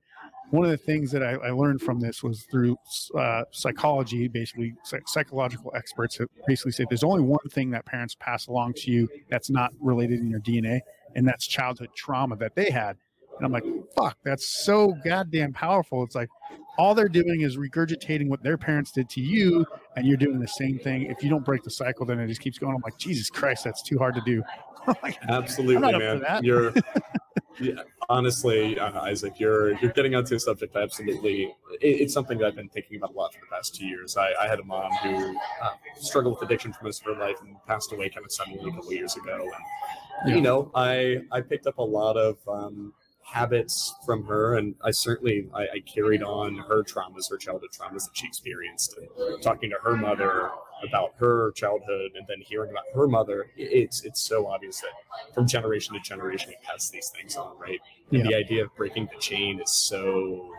one 0.51 0.63
of 0.63 0.71
the 0.71 0.77
things 0.77 1.11
that 1.11 1.23
I, 1.23 1.31
I 1.33 1.49
learned 1.49 1.81
from 1.81 1.99
this 1.99 2.21
was 2.21 2.43
through 2.43 2.77
uh, 3.17 3.43
psychology 3.51 4.27
basically 4.27 4.73
psychological 5.05 5.73
experts 5.75 6.17
that 6.17 6.29
basically 6.47 6.71
say 6.71 6.85
there's 6.89 7.03
only 7.03 7.21
one 7.21 7.45
thing 7.51 7.71
that 7.71 7.85
parents 7.85 8.15
pass 8.19 8.47
along 8.47 8.73
to 8.77 8.91
you 8.91 9.09
that's 9.29 9.49
not 9.49 9.71
related 9.81 10.19
in 10.19 10.29
your 10.29 10.39
dna 10.41 10.79
and 11.15 11.27
that's 11.27 11.45
childhood 11.45 11.89
trauma 11.95 12.35
that 12.37 12.55
they 12.55 12.69
had 12.69 12.97
and 13.37 13.45
i'm 13.45 13.51
like 13.51 13.65
fuck 13.95 14.17
that's 14.23 14.63
so 14.63 14.93
goddamn 15.03 15.53
powerful 15.53 16.03
it's 16.03 16.15
like 16.15 16.29
all 16.77 16.95
they're 16.95 17.07
doing 17.09 17.41
is 17.41 17.57
regurgitating 17.57 18.27
what 18.27 18.41
their 18.41 18.57
parents 18.57 18.91
did 18.91 19.07
to 19.09 19.21
you 19.21 19.65
and 19.95 20.05
you're 20.07 20.17
doing 20.17 20.39
the 20.39 20.47
same 20.47 20.79
thing 20.79 21.03
if 21.03 21.23
you 21.23 21.29
don't 21.29 21.45
break 21.45 21.63
the 21.63 21.69
cycle 21.71 22.05
then 22.05 22.19
it 22.19 22.27
just 22.27 22.41
keeps 22.41 22.57
going 22.57 22.73
i'm 22.75 22.81
like 22.83 22.97
jesus 22.97 23.29
christ 23.29 23.63
that's 23.63 23.81
too 23.83 23.97
hard 23.97 24.15
to 24.15 24.21
do 24.21 24.43
Like, 25.01 25.17
Absolutely, 25.29 25.75
I'm 25.77 25.81
not 25.81 25.95
up 25.95 26.01
for 26.01 26.19
man. 26.19 26.43
You're 26.43 26.73
yeah, 27.61 27.83
honestly, 28.09 28.77
uh, 28.77 28.99
Isaac. 29.01 29.39
You're 29.39 29.77
you're 29.79 29.91
getting 29.91 30.13
onto 30.13 30.35
a 30.35 30.39
subject. 30.39 30.75
I 30.75 30.81
absolutely, 30.81 31.55
it, 31.79 31.87
it's 32.01 32.13
something 32.13 32.37
that 32.39 32.47
I've 32.47 32.55
been 32.57 32.67
thinking 32.67 32.97
about 32.97 33.11
a 33.11 33.13
lot 33.13 33.33
for 33.33 33.39
the 33.39 33.45
past 33.55 33.75
two 33.75 33.85
years. 33.85 34.17
I, 34.17 34.31
I 34.41 34.47
had 34.49 34.59
a 34.59 34.63
mom 34.65 34.91
who 35.01 35.37
uh, 35.61 35.69
struggled 35.95 36.37
with 36.37 36.43
addiction 36.49 36.73
for 36.73 36.83
most 36.83 37.01
of 37.05 37.15
her 37.15 37.21
life 37.25 37.37
and 37.41 37.55
passed 37.65 37.93
away 37.93 38.09
kind 38.09 38.25
of 38.25 38.31
suddenly 38.33 38.59
a 38.59 38.73
couple 38.73 38.87
of 38.89 38.93
years 38.93 39.15
ago. 39.15 39.41
And 39.41 40.29
Yeah. 40.29 40.35
you 40.35 40.41
know, 40.41 40.69
I 40.75 41.19
I 41.31 41.39
picked 41.39 41.65
up 41.65 41.77
a 41.77 41.81
lot 41.83 42.17
of 42.17 42.37
um, 42.47 42.93
habits 43.33 43.95
from 44.05 44.23
her, 44.25 44.57
and 44.57 44.75
I 44.83 44.91
certainly 44.91 45.49
I, 45.55 45.63
I 45.63 45.79
carried 45.85 46.21
on 46.21 46.55
her 46.55 46.83
traumas, 46.83 47.29
her 47.31 47.37
childhood 47.37 47.71
traumas 47.71 48.05
that 48.05 48.11
she 48.13 48.27
experienced, 48.27 48.95
and 48.97 49.41
talking 49.41 49.71
to 49.71 49.77
her 49.83 49.97
mother 49.97 50.51
about 50.87 51.15
her 51.17 51.51
childhood, 51.53 52.11
and 52.15 52.27
then 52.27 52.41
hearing 52.41 52.69
about 52.69 52.83
her 52.93 53.07
mother. 53.07 53.47
It's 53.57 54.03
it's 54.03 54.21
so 54.21 54.45
obvious 54.45 54.81
that 54.81 55.33
from 55.33 55.47
generation 55.47 55.95
to 55.95 55.99
generation 56.01 56.49
we 56.49 56.57
pass 56.63 56.89
these 56.91 57.09
things 57.09 57.35
on, 57.35 57.57
right? 57.57 57.79
And 58.11 58.19
Yeah. 58.19 58.29
the 58.29 58.35
idea 58.35 58.63
of 58.65 58.75
breaking 58.75 59.09
the 59.11 59.19
chain 59.19 59.59
is 59.59 59.71
so 59.71 60.53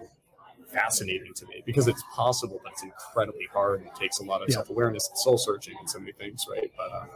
fascinating 0.67 1.33
to 1.35 1.47
me 1.47 1.63
because 1.65 1.87
it's 1.87 2.03
possible, 2.13 2.61
but 2.65 2.73
it's 2.73 2.83
incredibly 2.83 3.47
hard 3.53 3.81
and 3.81 3.89
it 3.89 3.95
takes 3.95 4.19
a 4.19 4.25
lot 4.25 4.43
of 4.43 4.49
Yeah. 4.49 4.55
self 4.57 4.71
awareness 4.71 5.09
and 5.09 5.17
soul 5.19 5.39
searching 5.39 5.77
and 5.79 5.89
so 5.89 6.01
many 6.01 6.11
things, 6.13 6.45
right? 6.51 6.73
But 6.77 6.91
uh, 6.93 7.07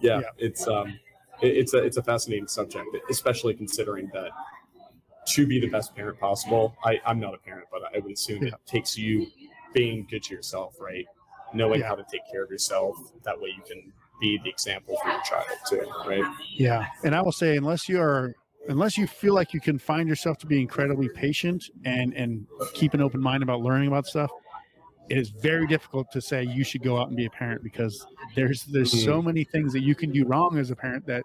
yeah, 0.00 0.20
Yeah. 0.20 0.30
it's 0.38 0.68
um, 0.68 1.00
it, 1.42 1.56
it's 1.56 1.74
a 1.74 1.78
it's 1.78 1.96
a 1.96 2.02
fascinating 2.02 2.46
subject, 2.46 2.86
especially 3.10 3.54
considering 3.54 4.08
that 4.14 4.30
to 5.26 5.46
be 5.46 5.60
the 5.60 5.68
best 5.68 5.94
parent 5.94 6.18
possible. 6.18 6.74
I 6.84 7.00
I'm 7.06 7.20
not 7.20 7.34
a 7.34 7.38
parent, 7.38 7.66
but 7.70 7.82
I 7.94 7.98
would 7.98 8.12
assume 8.12 8.42
Yeah. 8.42 8.48
it 8.48 8.66
takes 8.66 8.96
you 8.96 9.26
being 9.72 10.06
good 10.10 10.22
to 10.24 10.34
yourself, 10.34 10.76
right? 10.80 11.06
Knowing 11.52 11.80
Yeah. 11.80 11.88
how 11.88 11.94
to 11.94 12.04
take 12.10 12.22
care 12.30 12.42
of 12.42 12.50
yourself. 12.50 12.96
That 13.24 13.40
way 13.40 13.50
you 13.50 13.62
can 13.62 13.92
be 14.20 14.38
the 14.44 14.50
example 14.50 14.96
for 15.02 15.10
your 15.10 15.22
child 15.22 15.46
too, 15.68 15.90
right? 16.06 16.24
Yeah, 16.52 16.86
and 17.04 17.14
I 17.14 17.22
will 17.22 17.32
say, 17.32 17.56
unless 17.56 17.88
you 17.88 18.00
are, 18.00 18.34
unless 18.68 18.98
you 18.98 19.06
feel 19.06 19.34
like 19.34 19.54
you 19.54 19.60
can 19.60 19.78
find 19.78 20.08
yourself 20.08 20.38
to 20.38 20.46
be 20.46 20.60
incredibly 20.60 21.08
patient 21.08 21.64
and 21.84 22.12
and 22.14 22.46
keep 22.74 22.94
an 22.94 23.00
open 23.00 23.20
mind 23.20 23.42
about 23.42 23.60
learning 23.60 23.88
about 23.88 24.06
stuff, 24.06 24.30
it 25.08 25.18
is 25.18 25.30
very 25.30 25.66
difficult 25.66 26.10
to 26.12 26.20
say 26.20 26.44
you 26.44 26.64
should 26.64 26.82
go 26.82 26.98
out 26.98 27.08
and 27.08 27.16
be 27.16 27.26
a 27.26 27.30
parent 27.30 27.62
because 27.62 28.06
there's 28.36 28.64
there's 28.64 28.92
so 28.92 29.18
mm-hmm. 29.18 29.26
many 29.26 29.44
things 29.44 29.72
that 29.72 29.80
you 29.80 29.94
can 29.94 30.12
do 30.12 30.24
wrong 30.24 30.58
as 30.58 30.70
a 30.70 30.76
parent 30.76 31.06
that 31.06 31.24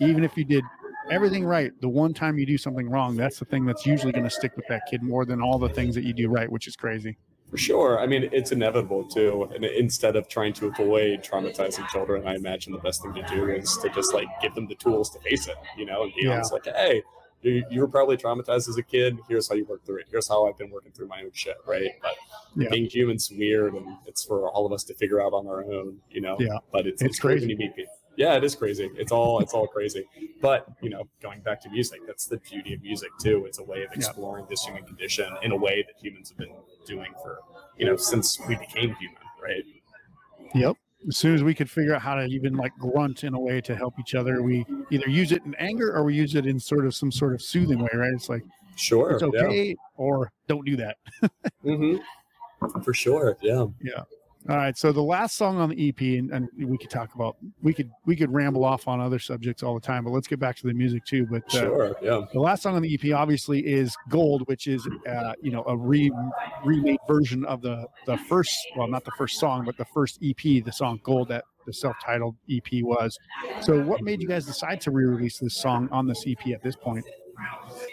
even 0.00 0.24
if 0.24 0.36
you 0.36 0.44
did 0.44 0.64
everything 1.10 1.44
right 1.44 1.72
the 1.80 1.88
one 1.88 2.14
time 2.14 2.38
you 2.38 2.46
do 2.46 2.56
something 2.58 2.88
wrong 2.88 3.16
that's 3.16 3.38
the 3.38 3.44
thing 3.44 3.64
that's 3.64 3.84
usually 3.86 4.12
going 4.12 4.24
to 4.24 4.30
stick 4.30 4.52
with 4.56 4.66
that 4.68 4.82
kid 4.90 5.02
more 5.02 5.24
than 5.24 5.40
all 5.42 5.58
the 5.58 5.68
things 5.70 5.94
that 5.94 6.04
you 6.04 6.12
do 6.12 6.28
right 6.28 6.50
which 6.50 6.66
is 6.66 6.76
crazy 6.76 7.16
For 7.50 7.58
sure. 7.58 7.98
I 7.98 8.06
mean, 8.06 8.28
it's 8.32 8.52
inevitable 8.52 9.02
too. 9.08 9.50
And 9.52 9.64
instead 9.64 10.14
of 10.14 10.28
trying 10.28 10.52
to 10.52 10.68
avoid 10.68 11.24
traumatizing 11.24 11.84
children, 11.88 12.24
I 12.24 12.36
imagine 12.36 12.72
the 12.72 12.78
best 12.78 13.02
thing 13.02 13.12
to 13.14 13.22
do 13.22 13.48
is 13.50 13.76
to 13.78 13.88
just 13.88 14.14
like 14.14 14.28
give 14.40 14.54
them 14.54 14.68
the 14.68 14.76
tools 14.76 15.10
to 15.14 15.18
face 15.18 15.48
it, 15.48 15.56
you 15.76 15.84
know, 15.84 16.04
and 16.04 16.12
be 16.14 16.22
Yeah. 16.26 16.34
honest, 16.34 16.52
like, 16.52 16.66
hey, 16.66 17.02
you, 17.42 17.64
you 17.68 17.80
were 17.80 17.88
probably 17.88 18.16
traumatized 18.16 18.68
as 18.68 18.76
a 18.76 18.84
kid. 18.84 19.18
Here's 19.28 19.48
how 19.48 19.56
you 19.56 19.64
work 19.64 19.84
through 19.84 19.98
it. 20.02 20.06
Here's 20.12 20.28
how 20.28 20.46
I've 20.46 20.56
been 20.58 20.70
working 20.70 20.92
through 20.92 21.08
my 21.08 21.22
own 21.22 21.32
shit, 21.32 21.56
right? 21.66 21.90
But 22.00 22.14
Yeah. 22.56 22.68
being 22.70 22.86
human's 22.88 23.28
weird, 23.32 23.74
and 23.74 23.84
it's 24.06 24.24
for 24.24 24.48
all 24.50 24.64
of 24.64 24.72
us 24.72 24.84
to 24.84 24.94
figure 24.94 25.20
out 25.20 25.32
on 25.32 25.48
our 25.48 25.64
own, 25.64 25.96
you 26.08 26.20
know. 26.20 26.36
Yeah. 26.38 26.58
But 26.70 26.86
it's, 26.86 27.02
It's 27.02 27.14
it's, 27.14 27.18
crazy 27.18 27.48
when 27.48 27.56
crazy. 27.56 27.62
you 27.62 27.68
meet 27.68 27.74
people. 27.74 27.94
Yeah, 28.20 28.34
it 28.36 28.44
is 28.44 28.54
crazy. 28.54 28.90
It's 28.96 29.12
all 29.12 29.40
it's 29.40 29.54
all 29.54 29.66
crazy. 29.66 30.04
But 30.42 30.66
you 30.82 30.90
know, 30.90 31.08
going 31.22 31.40
back 31.40 31.58
to 31.62 31.70
music, 31.70 32.00
that's 32.06 32.26
the 32.26 32.36
beauty 32.36 32.74
of 32.74 32.82
music 32.82 33.08
too. 33.18 33.46
It's 33.46 33.58
a 33.60 33.62
way 33.64 33.82
of 33.82 33.90
exploring 33.94 34.44
this 34.50 34.62
human 34.62 34.84
condition 34.84 35.26
in 35.42 35.52
a 35.52 35.56
way 35.56 35.82
that 35.86 35.94
humans 36.04 36.28
have 36.28 36.36
been 36.36 36.52
doing 36.86 37.12
for 37.22 37.38
you 37.78 37.86
know 37.86 37.96
since 37.96 38.38
we 38.46 38.56
became 38.56 38.94
human, 38.96 39.24
right? 39.42 39.64
Yep. 40.54 40.76
As 41.08 41.16
soon 41.16 41.34
as 41.34 41.42
we 41.42 41.54
could 41.54 41.70
figure 41.70 41.94
out 41.94 42.02
how 42.02 42.14
to 42.14 42.26
even 42.26 42.58
like 42.58 42.72
grunt 42.78 43.24
in 43.24 43.32
a 43.32 43.40
way 43.40 43.62
to 43.62 43.74
help 43.74 43.94
each 43.98 44.14
other, 44.14 44.42
we 44.42 44.66
either 44.90 45.08
use 45.08 45.32
it 45.32 45.42
in 45.46 45.54
anger 45.54 45.90
or 45.96 46.04
we 46.04 46.14
use 46.14 46.34
it 46.34 46.44
in 46.44 46.60
sort 46.60 46.84
of 46.84 46.94
some 46.94 47.10
sort 47.10 47.32
of 47.32 47.40
soothing 47.40 47.78
way, 47.78 47.88
right? 47.94 48.12
It's 48.12 48.28
like 48.28 48.44
Sure. 48.76 49.12
it's 49.12 49.22
okay 49.22 49.74
or 49.96 50.30
don't 50.46 50.66
do 50.66 50.76
that. 50.76 50.98
Yeah. 51.22 51.28
hmm 51.62 51.96
For 52.82 52.92
sure. 52.92 53.38
Yeah, 53.40 53.64
yeah. 53.80 54.02
All 54.48 54.56
right. 54.56 54.76
So 54.76 54.90
the 54.90 55.02
last 55.02 55.36
song 55.36 55.58
on 55.58 55.68
the 55.68 55.88
EP, 55.88 56.00
and, 56.00 56.30
and 56.30 56.48
we 56.58 56.78
could 56.78 56.88
talk 56.88 57.14
about 57.14 57.36
we 57.62 57.74
could 57.74 57.90
we 58.06 58.16
could 58.16 58.32
ramble 58.32 58.64
off 58.64 58.88
on 58.88 58.98
other 58.98 59.18
subjects 59.18 59.62
all 59.62 59.74
the 59.74 59.80
time, 59.80 60.02
but 60.02 60.10
let's 60.10 60.26
get 60.26 60.38
back 60.38 60.56
to 60.56 60.66
the 60.66 60.72
music 60.72 61.04
too. 61.04 61.26
But 61.30 61.42
uh, 61.54 61.58
Sure. 61.58 61.96
Yeah. 62.00 62.22
the 62.32 62.40
last 62.40 62.62
song 62.62 62.74
on 62.74 62.82
the 62.82 62.94
EP 62.94 63.14
obviously 63.14 63.60
is 63.60 63.94
Gold, 64.08 64.48
which 64.48 64.66
is 64.66 64.88
uh, 65.08 65.34
you 65.42 65.50
know 65.50 65.62
a 65.66 65.76
re 65.76 66.10
remade 66.64 66.98
version 67.06 67.44
of 67.44 67.60
the 67.60 67.86
the 68.06 68.16
first 68.16 68.56
well 68.76 68.88
not 68.88 69.04
the 69.04 69.12
first 69.12 69.38
song 69.38 69.64
but 69.64 69.76
the 69.76 69.84
first 69.84 70.18
EP, 70.24 70.64
the 70.64 70.72
song 70.72 71.00
Gold 71.04 71.28
that 71.28 71.44
the 71.66 71.72
self-titled 71.74 72.34
EP 72.50 72.82
was. 72.82 73.18
So 73.60 73.82
what 73.82 74.02
made 74.02 74.22
you 74.22 74.26
guys 74.28 74.46
decide 74.46 74.80
to 74.82 74.90
re-release 74.90 75.38
this 75.38 75.54
song 75.54 75.88
on 75.92 76.06
this 76.06 76.24
EP 76.26 76.54
at 76.54 76.62
this 76.62 76.74
point? 76.74 77.04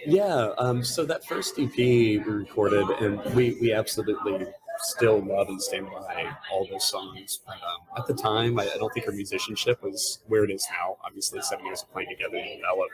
Yeah. 0.06 0.52
Um, 0.58 0.84
so 0.84 1.06
that 1.06 1.26
first 1.26 1.60
EP 1.60 1.76
we 1.76 2.18
recorded, 2.20 2.88
and 3.02 3.20
we 3.36 3.58
we 3.62 3.74
absolutely 3.74 4.48
still 4.80 5.20
love 5.24 5.50
and 5.50 5.62
stand 5.62 5.88
by 5.88 6.30
all 6.52 6.68
those 6.70 6.86
songs. 6.88 7.42
Um, 7.48 7.56
at 7.98 8.08
the 8.08 8.14
time, 8.14 8.60
I, 8.60 8.64
I 8.64 8.78
don't 8.78 8.94
think 8.94 9.08
our 9.08 9.14
musicianship 9.14 9.82
was 9.84 10.20
where 10.28 10.44
it 10.44 10.52
is 10.52 10.66
now. 10.72 10.98
Obviously, 11.06 11.42
seven 11.42 11.66
years 11.66 11.84
of 11.84 11.92
playing 11.92 12.10
together 12.10 12.38
and 12.38 12.60
develop 12.60 12.90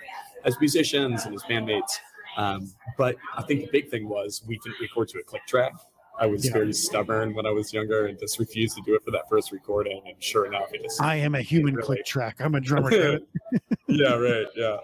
as 0.46 0.60
musicians 0.60 1.26
and 1.26 1.36
as 1.36 1.44
bandmates. 1.44 1.92
Um, 2.38 2.72
but 2.98 3.16
I 3.38 3.44
think 3.44 3.62
the 3.62 3.70
big 3.72 3.90
thing 3.90 4.08
was 4.10 4.42
we 4.48 4.58
didn't 4.64 4.80
record 4.80 5.10
to 5.10 5.20
a 5.20 5.24
click 5.24 5.46
track. 5.48 5.74
I 6.20 6.26
was 6.28 6.46
Yeah. 6.46 6.54
very 6.54 6.74
stubborn 6.74 7.34
when 7.34 7.46
I 7.46 7.52
was 7.52 7.74
younger 7.74 8.06
and 8.06 8.20
just 8.20 8.38
refused 8.40 8.76
to 8.78 8.84
do 8.84 8.94
it 8.96 9.04
for 9.04 9.12
that 9.12 9.28
first 9.30 9.52
recording. 9.52 10.02
And 10.08 10.22
sure 10.24 10.46
enough, 10.46 10.74
it 10.74 10.84
just 10.84 11.02
I 11.02 11.16
am 11.16 11.36
a 11.36 11.42
human 11.42 11.74
Really? 11.76 11.86
click 11.86 12.06
track. 12.06 12.38
I'm 12.40 12.56
a 12.56 12.60
drummer. 12.62 12.92
yeah, 13.88 14.14
right. 14.16 14.46
Yeah. 14.56 14.78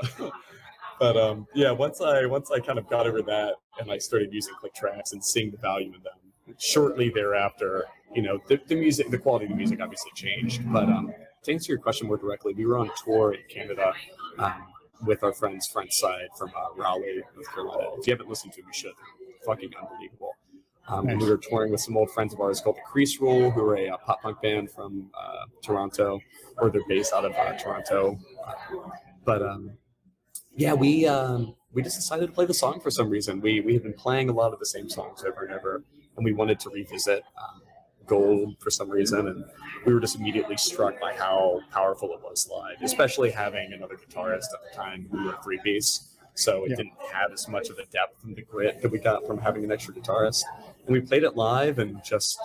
But 1.00 1.16
um, 1.18 1.48
yeah, 1.56 1.72
once 1.72 2.02
I 2.02 2.26
once 2.26 2.52
I 2.52 2.60
kind 2.60 2.78
of 2.78 2.90
got 2.90 3.08
over 3.08 3.22
that 3.22 3.56
and 3.80 3.92
I 3.92 3.98
started 4.00 4.34
using 4.34 4.54
click 4.60 4.74
tracks 4.76 5.14
and 5.14 5.24
seeing 5.24 5.50
the 5.52 5.58
value 5.58 5.88
in 5.96 6.04
them, 6.04 6.14
shortly 6.58 7.10
thereafter, 7.10 7.86
you 8.14 8.22
know, 8.22 8.40
the, 8.48 8.60
the 8.68 8.76
music, 8.76 9.10
the 9.10 9.18
quality 9.18 9.46
of 9.46 9.52
the 9.52 9.58
music 9.58 9.80
obviously 9.82 10.12
changed. 10.16 10.62
But 10.72 10.90
um, 10.90 11.14
to 11.44 11.54
answer 11.54 11.72
your 11.72 11.80
question 11.80 12.08
more 12.08 12.18
directly, 12.18 12.54
we 12.54 12.66
were 12.66 12.78
on 12.78 12.90
tour 13.04 13.34
in 13.34 13.42
Canada 13.50 13.94
um, 14.38 14.66
with 15.06 15.24
our 15.24 15.34
friends 15.34 15.68
Front 15.68 15.94
Side 15.94 16.30
from 16.38 16.50
uh, 16.50 16.76
Raleigh, 16.76 17.22
North 17.36 17.54
Carolina. 17.54 17.90
If 17.98 18.08
you 18.08 18.14
haven't 18.14 18.30
listened 18.30 18.54
to 18.54 18.62
it, 18.62 18.66
you 18.66 18.74
should. 18.74 18.94
Fucking 19.46 19.72
unbelievable. 19.82 20.36
Um, 20.90 21.08
and 21.08 21.22
we 21.22 21.30
were 21.30 21.38
touring 21.38 21.72
with 21.72 21.82
some 21.82 21.96
old 21.96 22.10
friends 22.12 22.34
of 22.34 22.42
ours 22.42 22.62
called 22.62 22.78
the 22.78 22.82
Crease 22.82 23.22
Rule, 23.22 23.52
who 23.52 23.62
are 23.62 23.78
a, 23.78 23.90
uh 23.90 23.98
pop 23.98 24.22
punk 24.24 24.42
band 24.42 24.72
from 24.72 25.12
uh, 25.14 25.46
Toronto, 25.62 26.20
or 26.58 26.72
they're 26.72 26.82
based 26.88 27.14
out 27.14 27.26
of 27.26 27.34
uh, 27.34 27.54
Toronto. 27.60 28.18
But 29.24 29.44
um, 29.44 29.78
yeah, 30.56 30.74
we 30.74 31.06
um, 31.06 31.56
we 31.74 31.84
just 31.84 31.96
decided 31.96 32.26
to 32.28 32.34
play 32.34 32.46
the 32.46 32.56
song 32.56 32.80
for 32.80 32.90
some 32.90 33.10
reason. 33.10 33.40
We 33.40 33.60
we 33.62 33.74
had 33.74 33.84
been 33.84 33.94
playing 33.94 34.30
a 34.30 34.34
lot 34.34 34.52
of 34.52 34.60
the 34.60 34.66
same 34.66 34.90
songs 34.90 35.24
over 35.24 35.46
and 35.46 35.54
over, 35.54 35.84
and 36.20 36.26
we 36.26 36.34
wanted 36.34 36.60
to 36.60 36.70
revisit 36.70 37.24
um, 37.42 37.62
Gold 38.06 38.56
for 38.60 38.72
some 38.72 38.90
reason, 38.90 39.28
and 39.28 39.46
we 39.86 39.94
were 39.94 40.00
just 40.00 40.16
immediately 40.18 40.58
struck 40.58 41.00
by 41.00 41.14
how 41.14 41.62
powerful 41.72 42.12
it 42.14 42.20
was 42.24 42.50
live, 42.52 42.78
especially 42.82 43.30
having 43.30 43.72
another 43.72 43.96
guitarist 43.96 44.48
at 44.52 44.60
the 44.72 44.76
time 44.76 45.08
who 45.12 45.26
were 45.26 45.38
three 45.44 45.60
piece. 45.60 46.16
So 46.34 46.66
it 46.66 46.72
Yeah. 46.72 46.78
didn't 46.78 46.94
have 47.14 47.32
as 47.32 47.48
much 47.48 47.70
of 47.70 47.76
the 47.76 47.86
depth 47.92 48.24
and 48.24 48.36
the 48.36 48.42
grit 48.42 48.82
that 48.82 48.90
we 48.92 48.98
got 48.98 49.28
from 49.28 49.38
having 49.38 49.64
an 49.64 49.72
extra 49.72 49.94
guitarist. 49.94 50.44
And 50.88 50.94
we 50.94 51.02
played 51.02 51.24
it 51.24 51.36
live, 51.36 51.78
and 51.78 52.04
just 52.04 52.40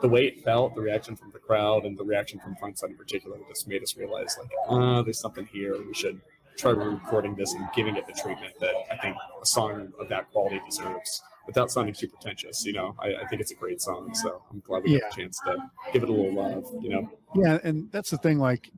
the 0.00 0.08
way 0.08 0.24
it 0.26 0.42
felt, 0.42 0.74
the 0.74 0.80
reaction 0.80 1.16
from 1.16 1.30
the 1.32 1.38
crowd, 1.38 1.84
and 1.84 1.98
the 1.98 2.04
reaction 2.04 2.40
from 2.40 2.56
Frontside 2.56 2.88
in 2.90 2.96
particular, 2.96 3.36
just 3.48 3.68
made 3.68 3.82
us 3.82 3.96
realize 3.98 4.36
like, 4.40 4.50
uh, 4.70 5.02
there's 5.02 5.20
something 5.20 5.44
here. 5.52 5.76
We 5.86 5.92
should 5.92 6.18
try 6.56 6.70
recording 6.70 7.34
this 7.34 7.52
and 7.52 7.68
giving 7.76 7.96
it 7.96 8.06
the 8.06 8.14
treatment 8.14 8.54
that 8.60 8.74
I 8.90 8.96
think 8.96 9.16
a 9.40 9.44
song 9.46 9.92
of 10.00 10.08
that 10.08 10.30
quality 10.32 10.60
deserves 10.66 11.22
without 11.50 11.70
sounding 11.70 11.94
too 11.94 12.08
pretentious. 12.08 12.64
You 12.64 12.72
know, 12.72 12.94
I, 13.00 13.08
I 13.16 13.26
think 13.26 13.40
it's 13.42 13.50
a 13.50 13.56
great 13.56 13.80
song, 13.80 14.14
so 14.14 14.42
I'm 14.50 14.60
glad 14.60 14.84
we 14.84 14.92
Yeah. 14.92 15.00
got 15.00 15.12
a 15.12 15.20
chance 15.20 15.40
to 15.46 15.56
give 15.92 16.04
it 16.04 16.08
a 16.08 16.12
little 16.12 16.32
love. 16.32 16.64
You 16.80 16.90
know, 16.90 17.10
Yeah, 17.34 17.58
and 17.64 17.90
that's 17.90 18.10
the 18.10 18.18
thing. 18.18 18.38
Like, 18.38 18.70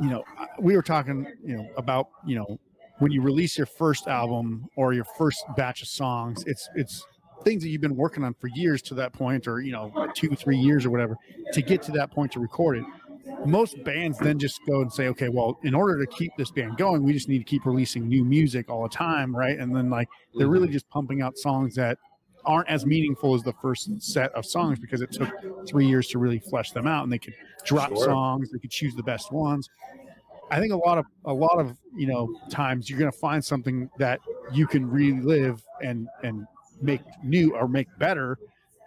you 0.00 0.10
know, 0.10 0.24
we 0.58 0.76
were 0.76 0.82
talking, 0.82 1.26
you 1.42 1.56
know, 1.56 1.66
about 1.76 2.08
you 2.26 2.36
know 2.36 2.58
when 2.98 3.10
you 3.10 3.22
release 3.22 3.56
your 3.56 3.66
first 3.66 4.06
album 4.06 4.68
or 4.76 4.92
your 4.92 5.06
first 5.16 5.42
batch 5.56 5.80
of 5.80 5.88
songs, 5.88 6.44
it's 6.46 6.68
it's 6.74 7.06
things 7.42 7.62
that 7.62 7.70
you've 7.70 7.80
been 7.80 7.96
working 7.96 8.22
on 8.22 8.34
for 8.34 8.48
years 8.48 8.82
to 8.82 8.94
that 8.94 9.12
point, 9.14 9.48
or 9.48 9.60
you 9.60 9.72
know, 9.72 9.90
two, 10.14 10.28
three 10.36 10.58
years 10.58 10.84
or 10.84 10.90
whatever, 10.90 11.16
to 11.52 11.62
get 11.62 11.80
to 11.82 11.92
that 11.92 12.10
point 12.10 12.32
to 12.32 12.40
record 12.40 12.78
it. 12.78 12.84
Most 13.46 13.82
bands 13.84 14.18
then 14.18 14.38
just 14.38 14.60
go 14.66 14.82
and 14.82 14.92
say, 14.92 15.08
okay, 15.08 15.28
well, 15.30 15.58
in 15.62 15.74
order 15.74 16.04
to 16.04 16.06
keep 16.06 16.32
this 16.36 16.50
band 16.50 16.76
going, 16.76 17.02
we 17.02 17.12
just 17.14 17.28
need 17.28 17.38
to 17.38 17.44
keep 17.44 17.64
releasing 17.64 18.06
new 18.06 18.24
music 18.24 18.68
all 18.68 18.82
the 18.82 18.88
time, 18.88 19.34
right? 19.34 19.58
And 19.58 19.74
then 19.74 19.88
like 19.88 20.08
they're 20.34 20.48
really 20.48 20.66
mm-hmm. 20.66 20.74
just 20.74 20.88
pumping 20.90 21.22
out 21.22 21.38
songs 21.38 21.74
that 21.76 21.98
aren't 22.44 22.68
as 22.68 22.86
meaningful 22.86 23.34
as 23.34 23.42
the 23.42 23.52
first 23.54 23.90
set 24.02 24.32
of 24.32 24.44
songs 24.46 24.78
because 24.78 25.00
it 25.00 25.10
took 25.12 25.28
three 25.68 25.86
years 25.86 26.08
to 26.08 26.18
really 26.18 26.38
flesh 26.38 26.70
them 26.72 26.86
out 26.86 27.04
and 27.04 27.12
they 27.12 27.18
could 27.18 27.34
drop 27.64 27.90
Sure. 27.90 28.04
songs 28.04 28.50
they 28.50 28.58
could 28.58 28.70
choose 28.70 28.94
the 28.94 29.02
best 29.02 29.30
ones 29.32 29.68
i 30.50 30.58
think 30.58 30.72
a 30.72 30.76
lot 30.76 30.98
of 30.98 31.04
a 31.26 31.32
lot 31.32 31.58
of 31.58 31.76
you 31.94 32.06
know 32.06 32.34
times 32.50 32.88
you're 32.88 32.98
going 32.98 33.10
to 33.10 33.18
find 33.18 33.44
something 33.44 33.90
that 33.98 34.18
you 34.52 34.66
can 34.66 34.88
relive 34.90 35.62
and 35.82 36.08
and 36.24 36.46
make 36.80 37.02
new 37.22 37.54
or 37.54 37.68
make 37.68 37.86
better 37.98 38.38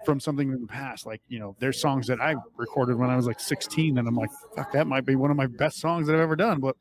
from 0.06 0.20
something 0.20 0.52
in 0.52 0.62
the 0.62 0.68
past 0.68 1.06
like 1.06 1.22
you 1.28 1.40
know 1.40 1.56
there's 1.60 1.80
songs 1.80 2.08
that 2.08 2.20
i 2.22 2.36
recorded 2.58 2.98
when 2.98 3.10
i 3.10 3.16
was 3.16 3.26
like 3.28 3.40
16 3.40 3.98
and 3.98 4.08
i'm 4.08 4.16
like 4.16 4.30
fuck 4.56 4.72
that 4.72 4.88
might 4.88 5.06
be 5.06 5.16
one 5.16 5.32
of 5.32 5.38
my 5.38 5.48
best 5.48 5.80
songs 5.80 6.08
that 6.08 6.14
i've 6.16 6.22
ever 6.22 6.36
done 6.36 6.60
but 6.60 6.76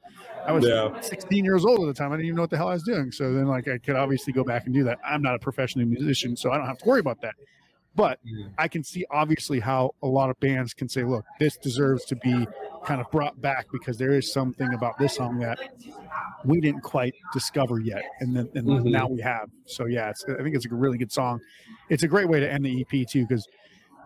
i 0.47 0.53
was 0.53 0.65
Yeah. 0.67 1.01
16 1.01 1.45
years 1.45 1.65
old 1.65 1.81
at 1.81 1.87
the 1.87 1.95
time. 1.95 2.11
I 2.13 2.17
didn't 2.17 2.27
even 2.27 2.37
know 2.37 2.43
what 2.43 2.51
the 2.51 2.57
hell 2.57 2.69
i 2.69 2.75
was 2.75 2.83
doing. 2.83 3.13
So 3.13 3.33
then 3.33 3.47
like 3.47 3.69
i 3.69 3.79
could 3.79 3.97
obviously 3.97 4.33
go 4.33 4.45
back 4.45 4.65
and 4.67 4.75
do 4.75 4.85
that. 4.85 4.99
I'm 5.05 5.23
not 5.23 5.35
a 5.35 5.39
professional 5.39 5.87
musician 5.87 6.37
so 6.37 6.51
i 6.51 6.57
don't 6.57 6.67
have 6.67 6.79
to 6.79 6.87
worry 6.89 7.01
about 7.01 7.21
that 7.23 7.35
but 7.95 8.19
I 8.59 8.69
can 8.69 8.85
see 8.85 9.05
obviously 9.11 9.61
how 9.61 9.95
a 10.03 10.07
lot 10.07 10.31
of 10.31 10.39
bands 10.41 10.75
can 10.75 10.89
say, 10.89 11.05
look, 11.05 11.25
this 11.39 11.57
deserves 11.57 12.05
to 12.07 12.17
be 12.17 12.47
kind 12.85 13.01
of 13.01 13.11
brought 13.11 13.41
back 13.41 13.67
because 13.73 13.97
there 13.99 14.13
is 14.13 14.33
something 14.33 14.73
about 14.75 14.99
this 14.99 15.17
song 15.17 15.39
that 15.39 15.59
we 16.45 16.61
didn't 16.61 16.83
quite 16.83 17.15
discover 17.33 17.79
yet. 17.81 18.03
And 18.21 18.35
then 18.37 18.49
and 18.55 18.67
Mhm. 18.67 18.91
now 18.91 19.09
we 19.09 19.21
have. 19.21 19.49
So 19.67 19.87
yeah, 19.87 20.11
it's, 20.11 20.25
I 20.29 20.43
think 20.43 20.55
it's 20.57 20.67
a 20.67 20.75
really 20.75 20.99
good 20.99 21.13
song. 21.13 21.41
It's 21.89 22.03
a 22.03 22.09
great 22.09 22.29
way 22.29 22.41
to 22.41 22.51
end 22.51 22.65
the 22.65 22.81
EP 22.81 23.05
too, 23.09 23.27
because 23.27 23.47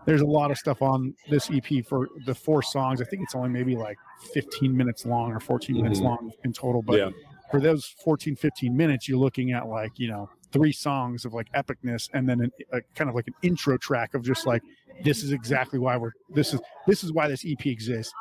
there's 0.05 0.21
a 0.21 0.25
lot 0.25 0.51
of 0.51 0.57
stuff 0.57 0.81
on 0.81 1.13
this 1.29 1.49
EP 1.49 1.81
for 1.81 2.07
the 2.25 2.35
four 2.35 2.61
songs. 2.61 3.01
I 3.01 3.05
think 3.05 3.23
it's 3.23 3.35
only 3.35 3.49
maybe 3.49 3.75
like 3.75 3.97
15 4.33 4.75
minutes 4.75 5.05
long 5.05 5.31
or 5.33 5.39
14 5.39 5.75
minutes 5.81 5.99
Mhm. 5.99 6.03
long 6.05 6.31
in 6.43 6.53
total. 6.53 6.81
But 6.81 6.97
yeah, 6.99 7.09
for 7.51 7.59
those 7.59 7.85
14 8.03 8.35
15 8.35 8.75
minutes 8.75 9.07
you're 9.07 9.17
looking 9.17 9.51
at 9.51 9.67
like 9.67 9.97
you 9.97 10.09
know 10.09 10.29
three 10.51 10.71
songs 10.71 11.25
of 11.25 11.33
like 11.33 11.51
epicness 11.53 12.09
and 12.13 12.27
then 12.27 12.41
an, 12.41 12.51
a 12.73 12.81
kind 12.95 13.09
of 13.09 13.15
like 13.15 13.27
an 13.27 13.33
intro 13.41 13.77
track 13.77 14.13
of 14.13 14.23
just 14.23 14.45
like 14.45 14.61
this 15.03 15.23
is 15.23 15.31
exactly 15.31 15.79
why 15.79 15.97
we're 15.97 16.11
this 16.29 16.53
is 16.53 16.59
this 16.87 17.03
is 17.03 17.11
why 17.11 17.27
this 17.27 17.45
ep 17.45 17.65
exists 17.65 18.13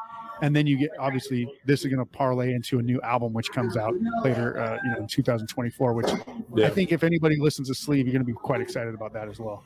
and 0.42 0.55
then 0.55 0.66
you 0.66 0.76
get 0.76 0.90
obviously 0.98 1.48
this 1.64 1.80
is 1.80 1.86
going 1.86 1.98
to 1.98 2.05
parlay 2.12 2.53
into 2.53 2.78
a 2.78 2.82
new 2.82 3.01
album 3.01 3.32
which 3.32 3.51
comes 3.53 3.76
out 3.76 3.94
later 4.22 4.59
uh, 4.59 4.78
you 4.84 4.90
know 4.90 4.98
in 4.98 5.07
2024 5.07 5.92
which 5.92 6.07
i 6.62 6.68
think 6.68 6.92
if 6.92 7.03
anybody 7.03 7.36
listens 7.38 7.68
to 7.68 7.74
Sleave 7.74 8.07
you're 8.07 8.12
going 8.12 8.20
to 8.20 8.26
be 8.26 8.32
quite 8.32 8.61
excited 8.61 8.94
about 8.94 9.12
that 9.12 9.28
as 9.28 9.38
well 9.38 9.64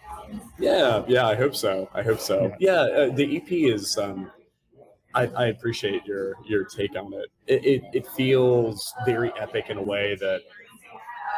yeah, 0.58 1.02
yeah. 1.08 1.26
I 1.26 1.34
hope 1.34 1.54
so. 1.54 1.88
I 1.94 2.02
hope 2.02 2.20
so. 2.20 2.54
Yeah, 2.58 2.82
uh, 2.82 3.10
the 3.10 3.36
EP 3.36 3.50
is. 3.50 3.96
Um, 3.96 4.30
I, 5.14 5.26
I 5.26 5.46
appreciate 5.46 6.04
your 6.06 6.34
your 6.46 6.64
take 6.64 6.96
on 6.96 7.12
it. 7.14 7.26
It, 7.46 7.64
it. 7.64 7.82
it 7.92 8.06
feels 8.08 8.94
very 9.04 9.32
epic 9.38 9.66
in 9.68 9.78
a 9.78 9.82
way 9.82 10.16
that 10.20 10.42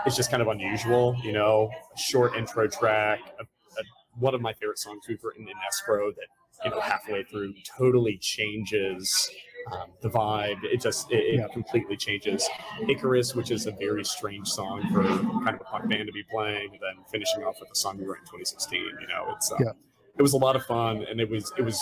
it's 0.07 0.17
just 0.17 0.31
kind 0.31 0.43
of 0.43 0.49
unusual. 0.49 1.17
You 1.23 1.33
know, 1.33 1.71
a 1.95 1.99
short 1.99 2.37
intro 2.37 2.67
track, 2.69 3.21
a, 3.39 3.43
a 3.43 3.83
one 4.19 4.35
of 4.35 4.41
my 4.41 4.53
favorite 4.53 4.79
songs 4.79 5.05
we've 5.09 5.23
written 5.23 5.43
in 5.49 5.55
escrow 5.67 6.11
that 6.13 6.27
you 6.65 6.71
know 6.71 6.81
halfway 6.81 7.25
through 7.25 7.55
totally 7.79 8.19
changes 8.19 9.31
um, 9.73 9.91
the 10.01 10.09
vibe. 10.11 10.59
It 10.65 10.81
just 10.81 11.11
it, 11.11 11.17
it 11.19 11.35
Yeah. 11.39 11.47
completely 11.53 11.97
changes. 11.97 12.49
Icarus, 12.89 13.35
which 13.35 13.51
is 13.51 13.67
a 13.67 13.73
very 13.73 14.05
strange 14.05 14.49
song 14.49 14.83
for 14.93 15.03
kind 15.45 15.55
of 15.55 15.61
a 15.61 15.65
punk 15.65 15.89
band 15.89 16.07
to 16.07 16.13
be 16.13 16.25
playing, 16.31 16.71
and 16.73 16.81
then 16.81 17.05
finishing 17.11 17.45
off 17.45 17.57
with 17.61 17.71
a 17.71 17.75
song 17.77 17.99
we 17.99 18.05
wrote 18.05 18.19
in 18.19 18.25
2016. 18.25 18.81
You 18.81 19.07
know, 19.09 19.33
it's 19.37 19.51
uh, 19.53 19.57
Yeah. 19.61 19.73
it 20.19 20.23
was 20.23 20.33
a 20.35 20.39
lot 20.39 20.57
of 20.57 20.65
fun, 20.67 21.05
and 21.09 21.21
it 21.21 21.31
was 21.31 21.53
it 21.57 21.63
was 21.63 21.81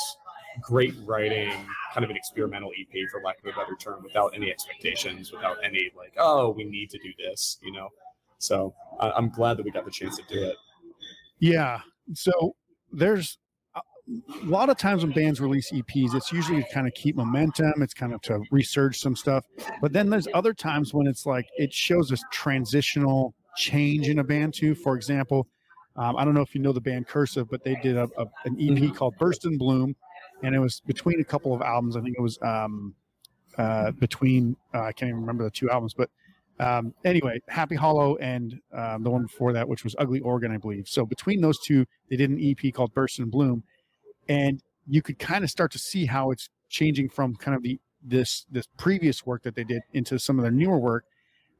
great 0.60 0.94
writing, 1.06 1.52
kind 1.94 2.04
of 2.04 2.10
an 2.10 2.16
experimental 2.16 2.70
EP 2.78 3.08
for 3.10 3.22
lack 3.24 3.38
of 3.38 3.46
a 3.46 3.52
better 3.56 3.76
term, 3.80 4.02
without 4.02 4.32
any 4.34 4.50
expectations, 4.50 5.32
without 5.32 5.56
any 5.64 5.90
like, 5.96 6.12
oh, 6.18 6.50
we 6.50 6.64
need 6.64 6.90
to 6.90 6.98
do 6.98 7.10
this, 7.18 7.58
you 7.62 7.72
know. 7.72 7.88
So 8.40 8.74
I, 8.98 9.10
I'm 9.12 9.30
glad 9.30 9.56
that 9.56 9.64
we 9.64 9.70
got 9.70 9.84
the 9.84 9.90
chance 9.90 10.16
to 10.16 10.22
do 10.28 10.42
it. 10.42 10.56
Yeah. 11.38 11.80
So 12.14 12.56
there's 12.92 13.38
a 13.76 13.80
a 14.42 14.46
lot 14.46 14.70
of 14.70 14.76
times 14.76 15.04
when 15.04 15.12
bands 15.12 15.40
release 15.40 15.70
EPs, 15.70 16.14
it's 16.14 16.32
usually 16.32 16.62
to 16.62 16.68
kind 16.72 16.86
of 16.86 16.94
keep 16.94 17.16
momentum. 17.16 17.74
It's 17.82 17.94
kind 17.94 18.12
of 18.12 18.20
to 18.22 18.40
research 18.50 18.98
some 18.98 19.14
stuff. 19.14 19.44
But 19.80 19.92
then 19.92 20.10
there's 20.10 20.26
other 20.34 20.52
times 20.52 20.92
when 20.92 21.06
it's 21.06 21.26
like 21.26 21.46
it 21.56 21.72
shows 21.72 22.10
a 22.10 22.16
transitional 22.32 23.34
change 23.56 24.08
in 24.08 24.18
a 24.18 24.24
band 24.24 24.54
too. 24.54 24.74
For 24.74 24.96
example, 24.96 25.46
um, 25.96 26.16
I 26.16 26.24
don't 26.24 26.34
know 26.34 26.40
if 26.40 26.54
you 26.54 26.60
know 26.60 26.72
the 26.72 26.80
band 26.80 27.06
Cursive, 27.06 27.48
but 27.50 27.62
they 27.62 27.76
did 27.76 27.96
a, 27.96 28.08
a, 28.16 28.26
an 28.44 28.56
EP 28.58 28.94
called 28.94 29.14
Burst 29.18 29.44
and 29.44 29.58
Bloom, 29.58 29.94
and 30.42 30.54
it 30.54 30.58
was 30.58 30.80
between 30.86 31.20
a 31.20 31.24
couple 31.24 31.54
of 31.54 31.62
albums. 31.62 31.96
I 31.96 32.00
think 32.00 32.16
it 32.16 32.22
was 32.22 32.38
um, 32.42 32.94
uh, 33.58 33.90
between 33.92 34.56
uh, 34.74 34.82
I 34.82 34.92
can't 34.92 35.08
even 35.08 35.20
remember 35.20 35.44
the 35.44 35.50
two 35.50 35.70
albums, 35.70 35.94
but 35.94 36.10
um, 36.60 36.94
anyway, 37.06 37.40
Happy 37.48 37.74
Hollow 37.74 38.16
and 38.16 38.60
um, 38.76 39.02
the 39.02 39.10
one 39.10 39.22
before 39.22 39.54
that, 39.54 39.66
which 39.66 39.82
was 39.82 39.96
Ugly 39.98 40.20
Organ, 40.20 40.52
I 40.52 40.58
believe. 40.58 40.86
So 40.86 41.06
between 41.06 41.40
those 41.40 41.58
two, 41.58 41.86
they 42.10 42.16
did 42.16 42.28
an 42.28 42.38
EP 42.38 42.72
called 42.74 42.92
Burst 42.92 43.18
and 43.18 43.30
Bloom, 43.30 43.64
and 44.28 44.62
you 44.86 45.00
could 45.00 45.18
kind 45.18 45.42
of 45.42 45.50
start 45.50 45.72
to 45.72 45.78
see 45.78 46.04
how 46.04 46.30
it's 46.30 46.50
changing 46.68 47.08
from 47.08 47.34
kind 47.34 47.56
of 47.56 47.62
the 47.62 47.80
this 48.02 48.44
this 48.50 48.66
previous 48.76 49.24
work 49.24 49.42
that 49.42 49.54
they 49.54 49.64
did 49.64 49.82
into 49.94 50.18
some 50.18 50.38
of 50.38 50.42
their 50.42 50.52
newer 50.52 50.78
work, 50.78 51.04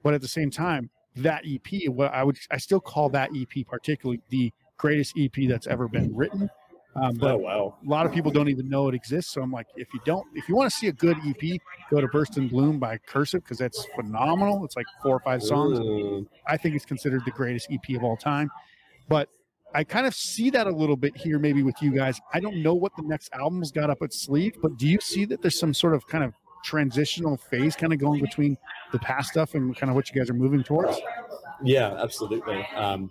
but 0.03 0.13
at 0.13 0.21
the 0.21 0.29
same 0.29 0.51
time, 0.51 0.91
that 1.17 1.45
EP, 1.47 1.89
what 1.89 2.13
I 2.13 2.23
would 2.23 2.39
I 2.51 2.59
still 2.59 2.81
call 2.81 3.09
that 3.11 3.31
EP 3.35 3.67
particularly 3.67 4.21
the 4.29 4.53
greatest 4.77 5.15
EP 5.19 5.49
that's 5.49 5.67
ever 5.67 5.89
been 5.89 6.15
written. 6.15 6.51
Um, 6.97 7.15
but 7.15 7.35
Oh 7.35 7.37
wow! 7.37 7.77
a 7.87 7.89
lot 7.89 8.05
of 8.05 8.13
people 8.13 8.33
don't 8.33 8.49
even 8.49 8.69
know 8.69 8.89
it 8.89 8.95
exists. 8.95 9.33
So 9.33 9.43
I'm 9.43 9.53
like, 9.53 9.69
if 9.77 9.95
you 9.95 10.01
don't, 10.05 10.27
if 10.35 10.49
you 10.49 10.57
want 10.57 10.71
to 10.73 10.77
see 10.77 10.89
a 10.89 10.93
good 10.93 11.17
EP, 11.25 11.61
go 11.89 12.01
to 12.01 12.09
Burst 12.09 12.37
and 12.37 12.51
Bloom 12.51 12.81
by 12.81 12.99
Cursive 12.99 13.45
because 13.45 13.59
that's 13.59 13.87
phenomenal. 13.95 14.65
It's 14.65 14.77
like 14.77 14.87
four 15.03 15.15
or 15.15 15.21
five 15.21 15.43
songs. 15.43 15.79
Ooh. 15.79 16.29
I 16.49 16.57
think 16.57 16.75
it's 16.75 16.85
considered 16.85 17.23
the 17.25 17.31
greatest 17.31 17.69
EP 17.71 17.97
of 17.97 18.03
all 18.03 18.17
time. 18.17 18.51
But 19.09 19.29
I 19.73 19.85
kind 19.85 20.07
of 20.07 20.15
see 20.15 20.51
that 20.51 20.67
a 20.67 20.71
little 20.71 20.97
bit 20.97 21.17
here, 21.17 21.39
maybe 21.39 21.63
with 21.63 21.81
you 21.81 21.93
guys. 21.93 22.21
I 22.35 22.41
don't 22.41 22.61
know 22.63 22.75
what 22.75 22.93
the 22.97 23.03
next 23.03 23.31
album's 23.33 23.71
got 23.71 23.89
up 23.89 24.03
its 24.03 24.21
sleeve, 24.23 24.55
but 24.61 24.77
do 24.77 24.89
you 24.89 24.99
see 25.01 25.25
that 25.27 25.43
there's 25.43 25.59
some 25.59 25.73
sort 25.73 25.95
of 25.95 26.07
kind 26.09 26.25
of 26.25 26.35
transitional 26.65 27.37
phase 27.37 27.77
kind 27.77 27.93
of 27.93 27.99
going 27.99 28.21
between 28.21 28.57
the 28.93 28.99
past 28.99 29.31
stuff 29.31 29.55
and 29.55 29.77
kind 29.77 29.91
of 29.91 29.97
what 29.97 30.11
you 30.11 30.21
guys 30.21 30.29
are 30.29 30.35
moving 30.35 30.65
towards? 30.65 30.99
Yeah, 31.63 31.95
absolutely. 32.03 32.67
Um, 32.75 33.11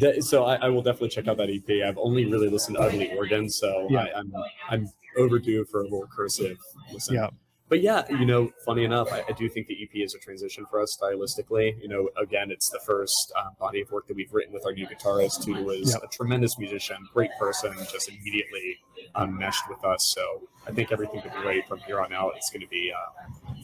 that, 0.00 0.24
so 0.24 0.44
I, 0.44 0.56
I 0.56 0.68
will 0.68 0.82
definitely 0.82 1.08
check 1.10 1.28
out 1.28 1.36
that 1.38 1.50
EP. 1.50 1.86
I've 1.86 1.98
only 1.98 2.24
really 2.26 2.48
listened 2.48 2.76
to 2.76 2.82
Ugly 2.82 3.16
Organ, 3.16 3.48
so 3.50 3.86
Yeah. 3.90 4.00
I, 4.14 4.18
I'm 4.18 4.32
I'm 4.70 4.88
overdue 5.16 5.64
for 5.66 5.80
a 5.80 5.84
little 5.84 6.06
cursive 6.14 6.56
listen. 6.92 7.14
Yeah. 7.14 7.28
But 7.70 7.80
yeah, 7.80 8.04
you 8.10 8.26
know, 8.26 8.52
funny 8.66 8.84
enough, 8.84 9.10
I, 9.10 9.24
I 9.26 9.32
do 9.32 9.48
think 9.48 9.68
the 9.68 9.82
EP 9.82 9.88
is 10.04 10.14
a 10.14 10.18
transition 10.18 10.66
for 10.70 10.80
us 10.82 10.98
stylistically. 11.00 11.80
You 11.80 11.88
know, 11.88 12.10
again, 12.20 12.50
it's 12.50 12.68
the 12.68 12.78
first 12.80 13.32
uh, 13.36 13.48
body 13.58 13.80
of 13.80 13.90
work 13.90 14.06
that 14.08 14.16
we've 14.16 14.32
written 14.32 14.52
with 14.52 14.66
our 14.66 14.72
new 14.72 14.86
guitarist, 14.86 15.46
who 15.46 15.64
was 15.64 15.90
Yeah. 15.92 16.04
a 16.04 16.08
tremendous 16.08 16.58
musician, 16.58 16.98
great 17.14 17.30
person, 17.38 17.72
just 17.90 18.10
immediately 18.10 18.76
um, 19.14 19.38
meshed 19.38 19.62
with 19.70 19.82
us. 19.82 20.12
So 20.14 20.42
I 20.66 20.72
think 20.72 20.92
everything 20.92 21.22
that 21.24 21.34
we 21.38 21.42
write 21.46 21.66
from 21.66 21.78
here 21.80 22.00
on 22.02 22.12
out 22.12 22.32
is 22.36 22.50
going 22.52 22.60
to 22.60 22.68
be, 22.68 22.92
uh, 22.92 23.54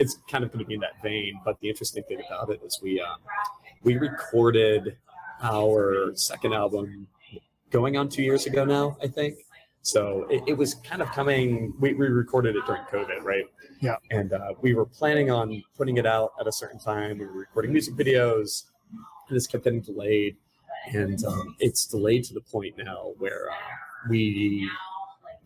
it's 0.00 0.18
kind 0.28 0.42
of 0.42 0.50
going 0.50 0.58
to 0.64 0.66
be 0.66 0.74
in 0.74 0.80
that 0.80 1.00
vein. 1.00 1.40
But 1.44 1.60
the 1.60 1.68
interesting 1.68 2.02
thing 2.08 2.20
about 2.26 2.50
it 2.50 2.60
is 2.66 2.80
we 2.82 3.00
um, 3.00 3.18
we 3.84 3.96
recorded 3.96 4.96
our 5.42 6.12
second 6.14 6.52
album 6.52 7.06
going 7.70 7.96
on 7.96 8.08
two 8.08 8.22
years 8.22 8.46
ago 8.46 8.64
now, 8.64 8.96
I 9.02 9.08
think. 9.08 9.38
So 9.82 10.26
it, 10.30 10.42
it 10.46 10.56
was 10.56 10.74
kind 10.74 11.02
of 11.02 11.10
coming. 11.12 11.74
We, 11.78 11.92
we 11.92 12.06
recorded 12.06 12.56
it 12.56 12.64
during 12.66 12.84
COVID, 12.84 13.22
right? 13.22 13.44
Yeah. 13.80 13.96
And 14.10 14.32
uh, 14.32 14.54
we 14.62 14.72
were 14.74 14.86
planning 14.86 15.30
on 15.30 15.62
putting 15.76 15.98
it 15.98 16.06
out 16.06 16.32
at 16.40 16.46
a 16.46 16.52
certain 16.52 16.78
time. 16.78 17.18
We 17.18 17.26
were 17.26 17.32
recording 17.32 17.72
music 17.72 17.94
videos, 17.94 18.64
and 19.28 19.36
this 19.36 19.46
kept 19.46 19.64
getting 19.64 19.82
delayed. 19.82 20.36
And 20.92 21.22
um, 21.24 21.56
it's 21.58 21.86
delayed 21.86 22.24
to 22.24 22.34
the 22.34 22.40
point 22.40 22.78
now 22.78 23.12
where 23.18 23.50
uh, 23.50 24.08
we 24.08 24.70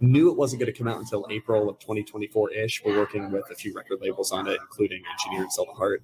knew 0.01 0.31
it 0.31 0.37
wasn't 0.37 0.61
going 0.61 0.73
to 0.73 0.79
come 0.79 0.87
out 0.87 0.99
until 1.01 1.27
April 1.31 1.69
of 1.69 1.79
2024 1.81 2.53
ish. 2.53 2.83
We're 2.85 2.97
working 2.97 3.31
with 3.33 3.45
a 3.51 3.55
few 3.55 3.75
record 3.75 3.99
labels 4.01 4.31
on 4.31 4.47
it, 4.47 4.59
including 4.61 5.03
Engineer 5.11 5.43
and 5.43 5.53
Sell 5.53 5.67
The 5.67 5.73
Heart. 5.73 6.03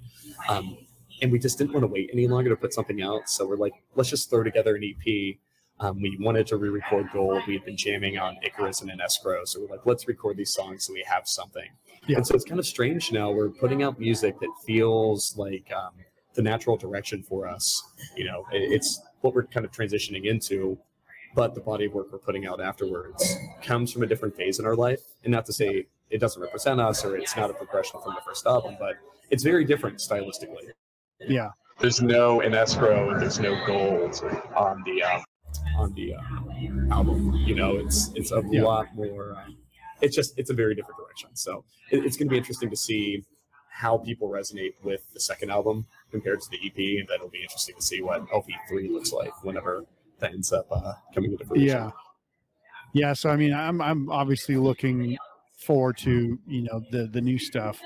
Um, 0.48 0.76
and 1.22 1.32
we 1.32 1.38
just 1.38 1.58
didn't 1.58 1.72
want 1.72 1.84
to 1.84 1.88
wait 1.88 2.10
any 2.12 2.26
longer 2.26 2.50
to 2.50 2.56
put 2.56 2.74
something 2.74 3.02
out. 3.02 3.28
So 3.28 3.46
we're 3.46 3.56
like, 3.56 3.74
let's 3.94 4.10
just 4.10 4.30
throw 4.30 4.42
together 4.42 4.76
an 4.76 4.84
EP. 4.84 5.36
Um, 5.80 6.00
we 6.00 6.16
wanted 6.20 6.46
to 6.48 6.56
re-record 6.56 7.08
Gold. 7.12 7.42
We 7.46 7.54
had 7.54 7.64
been 7.64 7.76
jamming 7.76 8.16
on 8.18 8.36
Icarus 8.42 8.80
and 8.80 8.90
an 8.90 9.00
Escrow, 9.00 9.44
so 9.44 9.60
we're 9.60 9.68
like, 9.68 9.84
let's 9.84 10.06
record 10.06 10.36
these 10.36 10.52
songs 10.52 10.86
so 10.86 10.92
we 10.92 11.04
have 11.08 11.26
something. 11.26 11.68
Yeah. 12.06 12.18
And 12.18 12.26
so 12.26 12.34
it's 12.34 12.44
kind 12.44 12.60
of 12.60 12.66
strange 12.66 13.10
now. 13.10 13.30
We're 13.32 13.48
putting 13.48 13.82
out 13.82 13.98
music 13.98 14.38
that 14.40 14.50
feels 14.64 15.36
like 15.36 15.72
um, 15.74 15.92
the 16.34 16.42
natural 16.42 16.76
direction 16.76 17.22
for 17.22 17.48
us. 17.48 17.82
You 18.16 18.24
know, 18.26 18.46
it's 18.52 19.00
what 19.22 19.34
we're 19.34 19.46
kind 19.46 19.66
of 19.66 19.72
transitioning 19.72 20.26
into, 20.26 20.78
but 21.34 21.54
the 21.54 21.60
body 21.60 21.86
of 21.86 21.92
work 21.92 22.12
we're 22.12 22.18
putting 22.18 22.46
out 22.46 22.60
afterwards 22.60 23.36
comes 23.62 23.92
from 23.92 24.02
a 24.02 24.06
different 24.06 24.36
phase 24.36 24.58
in 24.58 24.66
our 24.66 24.76
life. 24.76 25.00
And 25.24 25.32
not 25.32 25.46
to 25.46 25.52
say 25.52 25.86
it 26.10 26.18
doesn't 26.18 26.40
represent 26.40 26.80
us 26.80 27.04
or 27.04 27.16
it's 27.16 27.36
not 27.36 27.50
a 27.50 27.54
progression 27.54 28.00
from 28.00 28.14
the 28.14 28.20
first 28.20 28.46
album, 28.46 28.76
but 28.78 28.96
it's 29.30 29.42
very 29.42 29.64
different 29.64 29.98
stylistically. 29.98 30.70
Yeah. 31.28 31.50
There's 31.80 32.00
no 32.00 32.40
in 32.40 32.54
escrow 32.54 33.10
and 33.10 33.20
there's 33.20 33.40
no 33.40 33.54
gold 33.66 34.22
on 34.56 34.82
the 34.84 35.02
um, 35.02 35.24
on 35.76 35.92
the 35.94 36.14
uh, 36.14 36.94
album. 36.94 37.34
You 37.34 37.54
know, 37.56 37.76
it's 37.76 38.10
it's 38.14 38.30
a 38.32 38.42
Yeah. 38.50 38.62
lot 38.62 38.86
more. 38.94 39.36
Um, 39.36 39.56
it's 40.00 40.14
just 40.14 40.38
it's 40.38 40.50
a 40.50 40.54
very 40.54 40.74
different 40.74 40.98
direction. 40.98 41.30
So 41.34 41.64
it, 41.90 42.04
it's 42.04 42.16
going 42.16 42.28
to 42.28 42.30
be 42.30 42.36
interesting 42.38 42.70
to 42.70 42.76
see 42.76 43.24
how 43.70 43.98
people 43.98 44.28
resonate 44.28 44.74
with 44.84 45.00
the 45.14 45.20
second 45.20 45.50
album 45.50 45.84
compared 46.12 46.40
to 46.40 46.46
the 46.50 46.58
EP, 46.64 46.76
and 47.00 47.08
then 47.08 47.16
it'll 47.16 47.28
be 47.28 47.42
interesting 47.42 47.74
to 47.74 47.82
see 47.82 48.02
what 48.02 48.24
LP 48.32 48.54
three 48.68 48.88
looks 48.88 49.12
like 49.12 49.32
whenever 49.42 49.84
that 50.20 50.32
ends 50.32 50.52
up 50.52 50.66
uh, 50.70 50.92
coming 51.12 51.32
into 51.32 51.44
fruition. 51.44 51.66
Yeah. 51.68 51.90
Yeah. 52.92 53.12
So 53.14 53.30
I 53.30 53.36
mean, 53.36 53.52
I'm 53.52 53.80
I'm 53.82 54.08
obviously 54.10 54.56
looking 54.56 55.16
forward 55.58 55.96
to 55.98 56.38
you 56.46 56.62
know 56.62 56.82
the 56.92 57.06
the 57.08 57.20
new 57.20 57.38
stuff. 57.38 57.80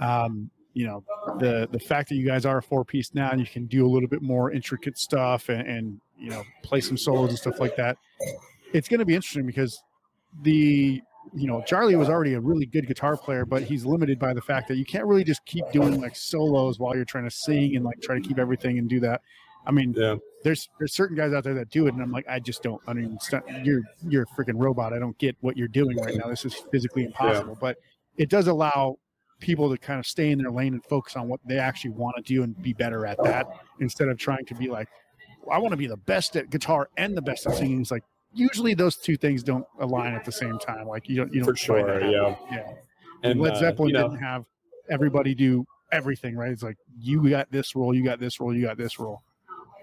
Um, 0.00 0.50
you 0.78 0.86
know 0.86 1.02
the 1.40 1.68
the 1.72 1.78
fact 1.80 2.08
that 2.08 2.14
you 2.14 2.24
guys 2.26 2.46
are 2.46 2.58
a 2.58 2.62
four 2.62 2.84
piece 2.84 3.12
now 3.14 3.30
and 3.32 3.40
you 3.40 3.46
can 3.46 3.66
do 3.66 3.84
a 3.84 3.90
little 3.94 4.08
bit 4.08 4.22
more 4.22 4.52
intricate 4.52 4.96
stuff 4.96 5.48
and, 5.48 5.66
and 5.66 6.00
you 6.16 6.30
know 6.30 6.42
play 6.62 6.80
some 6.80 6.96
solos 6.96 7.30
and 7.30 7.38
stuff 7.38 7.58
like 7.58 7.74
that. 7.76 7.96
It's 8.72 8.88
going 8.88 9.00
to 9.00 9.06
be 9.06 9.14
interesting 9.14 9.46
because 9.46 9.82
the 10.42 11.02
you 11.34 11.46
know 11.48 11.62
Charlie 11.66 11.96
was 11.96 12.08
already 12.08 12.34
a 12.34 12.40
really 12.40 12.66
good 12.66 12.86
guitar 12.86 13.16
player, 13.16 13.44
but 13.44 13.62
he's 13.62 13.84
limited 13.84 14.18
by 14.18 14.32
the 14.34 14.40
fact 14.40 14.68
that 14.68 14.76
you 14.76 14.84
can't 14.84 15.04
really 15.06 15.24
just 15.24 15.44
keep 15.46 15.64
doing 15.72 16.00
like 16.00 16.14
solos 16.14 16.78
while 16.78 16.94
you're 16.94 17.04
trying 17.04 17.24
to 17.24 17.30
sing 17.30 17.74
and 17.76 17.84
like 17.84 18.00
try 18.00 18.14
to 18.14 18.20
keep 18.20 18.38
everything 18.38 18.78
and 18.78 18.88
do 18.88 19.00
that. 19.00 19.20
I 19.66 19.72
mean, 19.72 19.92
Yeah. 19.96 20.16
there's 20.44 20.68
there's 20.78 20.94
certain 20.94 21.16
guys 21.16 21.32
out 21.32 21.42
there 21.44 21.54
that 21.54 21.70
do 21.70 21.86
it, 21.88 21.94
and 21.94 22.02
I'm 22.02 22.12
like, 22.12 22.26
I 22.28 22.38
just 22.38 22.62
don't. 22.62 22.80
I 22.86 22.92
mean, 22.92 23.18
you're 23.64 23.82
you're 24.08 24.22
a 24.22 24.26
freaking 24.26 24.54
robot. 24.62 24.92
I 24.92 24.98
don't 25.00 25.18
get 25.18 25.36
what 25.40 25.56
you're 25.56 25.68
doing 25.80 25.96
right 25.98 26.14
now. 26.16 26.28
This 26.28 26.44
is 26.44 26.54
physically 26.70 27.04
impossible. 27.04 27.58
But 27.60 27.78
it 28.16 28.30
does 28.30 28.46
allow 28.46 28.98
people 29.38 29.70
to 29.70 29.78
kind 29.78 29.98
of 29.98 30.06
stay 30.06 30.30
in 30.30 30.38
their 30.38 30.50
lane 30.50 30.74
and 30.74 30.84
focus 30.84 31.16
on 31.16 31.28
what 31.28 31.40
they 31.46 31.58
actually 31.58 31.90
want 31.90 32.16
to 32.16 32.22
do 32.22 32.42
and 32.42 32.60
be 32.62 32.72
better 32.72 33.06
at 33.06 33.18
that 33.22 33.46
instead 33.80 34.08
of 34.08 34.18
trying 34.18 34.44
to 34.46 34.54
be 34.54 34.68
like, 34.68 34.88
I 35.50 35.58
want 35.58 35.72
to 35.72 35.76
be 35.76 35.86
the 35.86 35.96
best 35.96 36.36
at 36.36 36.50
guitar 36.50 36.88
and 36.96 37.16
the 37.16 37.22
best 37.22 37.46
at 37.46 37.54
singing. 37.54 37.80
It's 37.80 37.90
like 37.90 38.04
usually 38.34 38.74
those 38.74 38.96
two 38.96 39.16
things 39.16 39.42
don't 39.42 39.64
align 39.80 40.14
at 40.14 40.24
the 40.24 40.32
same 40.32 40.58
time. 40.58 40.86
Like 40.86 41.08
you 41.08 41.16
don't 41.16 41.32
you 41.32 41.40
don't 41.40 41.50
For 41.50 41.56
sure, 41.56 42.00
yeah. 42.00 42.36
yeah. 42.50 42.72
And 43.22 43.40
Led 43.40 43.54
uh, 43.54 43.60
Zeppelin 43.60 43.88
you 43.88 43.94
know, 43.94 44.08
didn't 44.08 44.22
have 44.22 44.44
everybody 44.90 45.34
do 45.34 45.66
everything 45.92 46.36
right. 46.36 46.50
It's 46.50 46.62
like 46.62 46.76
you 46.98 47.28
got 47.28 47.50
this 47.50 47.74
role, 47.74 47.94
you 47.94 48.04
got 48.04 48.20
this 48.20 48.40
role, 48.40 48.54
you 48.54 48.62
got 48.66 48.76
this 48.76 48.98
role. 48.98 49.22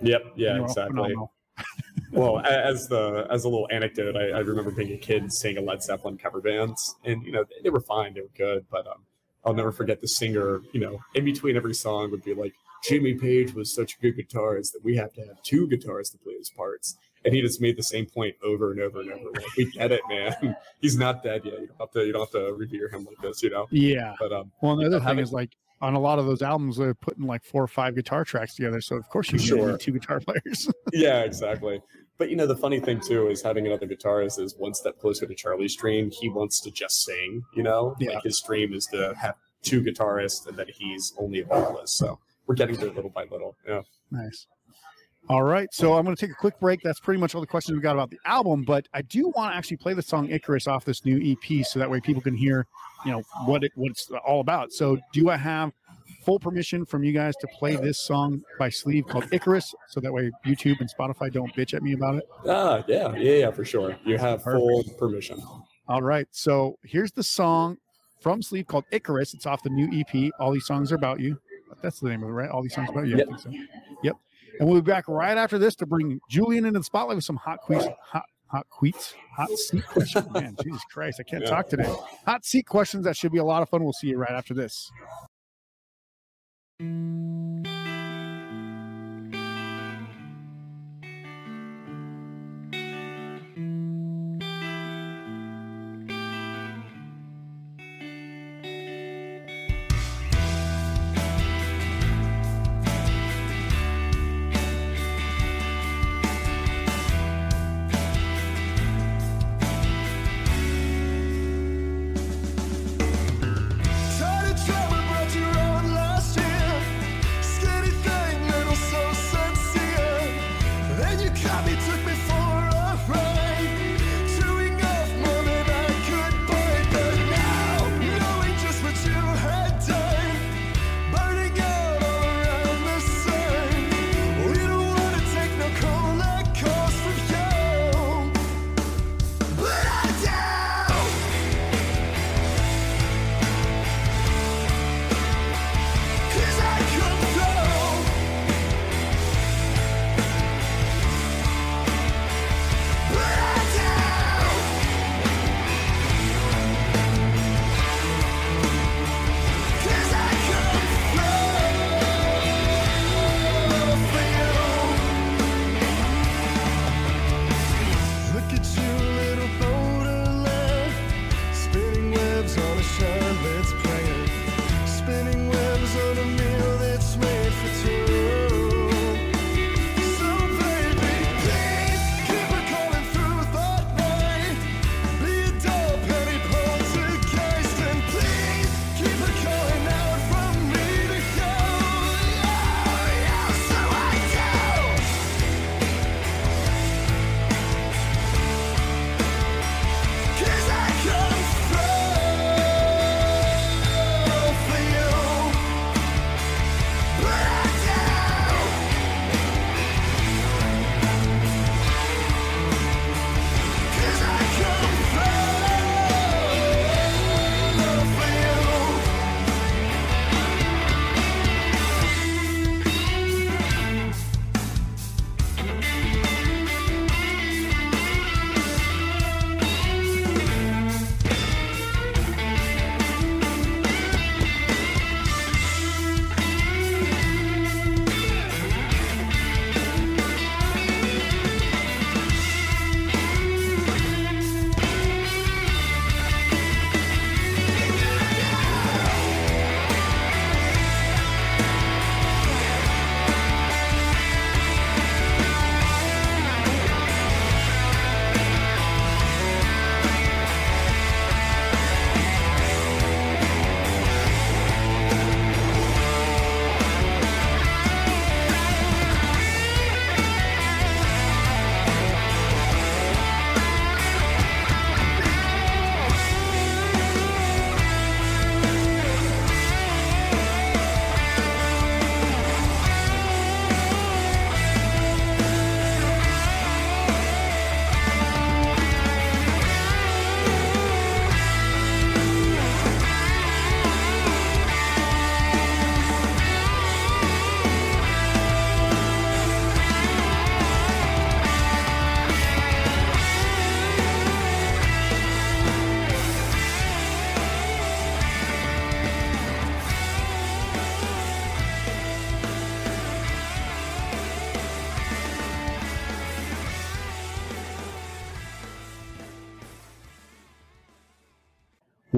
Yep. 0.02 0.34
Yeah. 0.36 0.50
And 0.50 0.56
they're 0.56 0.62
all 0.62 0.70
Exactly. 0.70 1.16
well, 2.12 2.40
as 2.40 2.88
the 2.88 3.28
as 3.30 3.46
a 3.46 3.50
little 3.50 3.68
anecdote, 3.72 4.16
I, 4.16 4.38
I 4.38 4.40
remember 4.40 4.72
being 4.72 4.92
a 4.92 4.98
kid 4.98 5.32
seeing 5.32 5.58
a 5.58 5.62
Led 5.62 5.82
Zeppelin 5.82 6.18
cover 6.18 6.42
bands, 6.42 6.96
and 7.06 7.24
you 7.24 7.32
know 7.32 7.46
they 7.64 7.70
were 7.70 7.80
fine, 7.80 8.14
they 8.14 8.22
were 8.22 8.28
good, 8.36 8.66
but 8.70 8.86
um, 8.88 9.04
I'll 9.46 9.54
never 9.54 9.72
forget 9.72 10.02
the 10.02 10.08
singer. 10.08 10.62
You 10.74 10.80
know, 10.80 11.00
in 11.14 11.26
between 11.26 11.56
every 11.56 11.74
song 11.74 12.12
would 12.12 12.24
be 12.24 12.34
like, 12.34 12.54
Jimmy 12.84 13.14
Page 13.16 13.54
was 13.54 13.74
such 13.74 13.96
a 13.96 14.00
good 14.02 14.18
guitarist 14.18 14.74
that 14.74 14.82
we 14.84 14.96
have 14.98 15.14
to 15.14 15.22
have 15.22 15.42
two 15.44 15.68
guitars 15.68 16.10
to 16.12 16.18
play 16.20 16.34
his 16.38 16.50
parts, 16.52 16.98
and 17.24 17.34
he 17.34 17.42
just 17.42 17.60
made 17.62 17.78
the 17.78 17.84
same 17.84 18.06
point 18.06 18.36
over 18.44 18.72
and 18.72 18.80
over 18.82 19.02
and 19.02 19.12
over. 19.12 19.30
Like, 19.34 19.56
we 19.58 19.72
get 19.72 19.92
it, 19.92 20.02
man. 20.08 20.56
He's 20.82 20.96
not 20.98 21.24
dead 21.24 21.42
yet. 21.46 21.60
You 21.62 21.68
don't 21.68 21.80
have 21.80 21.92
to 21.92 22.06
you 22.06 22.12
don't 22.14 22.22
have 22.22 22.32
to 22.32 22.54
revere 22.54 22.90
him 22.90 23.06
like 23.06 23.18
this, 23.22 23.42
you 23.42 23.50
know. 23.50 23.68
Yeah. 23.72 24.14
But 24.20 24.32
um, 24.34 24.52
Well, 24.62 24.74
and 24.74 24.82
the 24.82 24.86
other 24.88 25.00
thing 25.00 25.08
having- 25.08 25.24
is 25.24 25.32
like 25.34 25.52
on 25.82 25.94
a 25.94 26.00
lot 26.00 26.20
of 26.20 26.26
those 26.26 26.42
albums, 26.42 26.78
they're 26.78 26.94
putting 26.94 27.26
like 27.26 27.44
four 27.44 27.64
or 27.64 27.68
five 27.68 27.96
guitar 27.96 28.24
tracks 28.24 28.56
together. 28.56 28.82
So 28.82 28.96
of 28.96 29.08
course 29.10 29.32
you 29.32 29.40
Sure. 29.40 29.72
need 29.72 29.80
two 29.80 29.92
guitar 29.92 30.20
players. 30.20 30.70
yeah, 30.94 31.22
exactly. 31.24 31.82
but 32.18 32.30
you 32.30 32.36
know, 32.38 32.48
the 32.48 32.56
funny 32.56 32.80
thing 32.80 33.02
too 33.02 33.28
is 33.28 33.42
having 33.42 33.68
another 33.68 33.86
guitarist 33.88 34.40
is 34.40 34.56
one 34.58 34.74
step 34.74 34.98
closer 35.00 35.26
to 35.26 35.36
Charlie's 35.36 35.76
dream 35.76 36.12
He 36.12 36.30
wants 36.30 36.62
to 36.62 36.72
just 36.72 37.04
sing, 37.04 37.44
you 37.56 37.62
know, 37.64 37.96
Yeah. 38.00 38.12
like 38.16 38.24
his 38.24 38.42
dream 38.46 38.74
is 38.74 38.86
to 38.94 39.14
have 39.20 39.36
two 39.64 39.82
guitarists 39.84 40.48
and 40.48 40.56
that 40.58 40.70
he's 40.70 41.14
only 41.20 41.42
a 41.42 41.46
vocalist. 41.46 41.98
So 41.98 42.20
we're 42.48 42.56
getting 42.56 42.78
there 42.78 42.92
little 42.92 43.10
by 43.10 43.26
little. 43.26 43.56
Yeah. 43.68 43.82
Nice. 44.12 44.48
All 45.28 45.42
right, 45.42 45.74
so 45.74 45.94
I'm 45.94 46.06
going 46.06 46.16
to 46.16 46.20
take 46.24 46.32
a 46.32 46.40
quick 46.40 46.60
break. 46.60 46.82
That's 46.84 47.00
pretty 47.00 47.20
much 47.20 47.34
all 47.34 47.42
the 47.42 47.48
questions 47.48 47.76
we 47.76 47.82
got 47.82 47.94
about 47.96 48.12
the 48.12 48.20
album, 48.26 48.64
but 48.64 48.88
I 48.94 49.02
do 49.02 49.30
want 49.30 49.52
to 49.52 49.58
actually 49.58 49.78
play 49.78 49.96
the 49.96 50.04
song 50.04 50.30
Icarus 50.30 50.68
off 50.68 50.86
this 50.86 51.04
new 51.04 51.20
EP, 51.20 51.66
so 51.66 51.80
that 51.80 51.90
way 51.90 52.00
people 52.00 52.22
can 52.22 52.36
hear, 52.36 52.68
you 53.06 53.12
know, 53.12 53.24
what 53.46 53.64
it 53.64 53.72
what 53.74 53.90
it's 53.90 54.12
all 54.24 54.40
about. 54.40 54.72
So, 54.72 55.00
do 55.14 55.30
I 55.32 55.38
have 55.38 55.74
full 56.24 56.40
permission 56.40 56.86
from 56.86 57.04
you 57.04 57.12
guys 57.12 57.36
to 57.38 57.48
play 57.58 57.76
this 57.76 58.00
song 58.00 58.44
by 58.60 58.70
Sleave 58.70 59.08
called 59.08 59.26
Icarus, 59.32 59.74
so 59.88 60.00
that 60.00 60.14
way 60.14 60.30
YouTube 60.46 60.80
and 60.80 60.90
Spotify 60.94 61.34
don't 61.34 61.52
bitch 61.56 61.74
at 61.74 61.82
me 61.82 61.94
about 61.94 62.18
it? 62.18 62.30
Ah, 62.48 62.84
yeah, 62.88 63.16
yeah, 63.16 63.34
yeah, 63.34 63.52
for 63.52 63.66
sure. 63.66 63.98
You 64.06 64.20
have 64.20 64.44
full 64.44 64.84
permission. 65.00 65.42
All 65.88 66.04
right, 66.04 66.28
so 66.30 66.78
here's 66.84 67.12
the 67.12 67.24
song 67.24 67.78
from 68.22 68.44
Sleave 68.44 68.68
called 68.68 68.86
Icarus. 68.92 69.34
It's 69.34 69.48
off 69.48 69.64
the 69.64 69.72
new 69.72 69.90
EP. 69.92 70.32
All 70.40 70.52
these 70.52 70.68
songs 70.68 70.92
are 70.92 70.96
about 70.96 71.20
you. 71.20 71.40
That's 71.82 72.00
the 72.00 72.10
name 72.10 72.22
of 72.22 72.30
it, 72.30 72.34
right? 72.34 72.50
All 72.50 72.62
these 72.62 72.76
songs 72.76 72.90
about 72.90 73.08
you. 73.08 73.18
Yep. 73.18 73.28
so. 73.40 73.52
Yep. 74.04 74.16
And 74.60 74.70
we'll 74.70 74.82
be 74.82 74.90
back 74.92 75.08
right 75.08 75.38
after 75.38 75.58
this 75.58 75.76
to 75.78 75.86
bring 75.86 76.20
Julien 76.30 76.66
into 76.66 76.80
the 76.80 76.84
spotlight 76.86 77.16
with 77.16 77.26
some 77.26 77.36
hot 77.38 77.60
quiz, 77.62 77.88
hot 78.02 78.26
hot 78.48 78.68
tweets, 78.80 79.14
hot 79.36 79.50
seat 79.50 79.86
questions. 79.88 80.30
Man, 80.32 80.56
Jesus 80.64 80.82
Christ, 80.92 81.20
I 81.20 81.24
can't 81.24 81.44
Yeah. 81.44 81.50
talk 81.50 81.68
today. 81.68 81.94
Hot 82.26 82.46
seat 82.46 82.66
questions. 82.68 83.04
That 83.06 83.18
should 83.18 83.32
be 83.32 83.40
a 83.40 83.44
lot 83.44 83.62
of 83.64 83.70
fun. 83.70 83.84
We'll 83.84 83.92
see 83.94 84.08
you 84.08 84.18
right 84.18 84.32
after 84.32 84.54
this. 84.54 84.92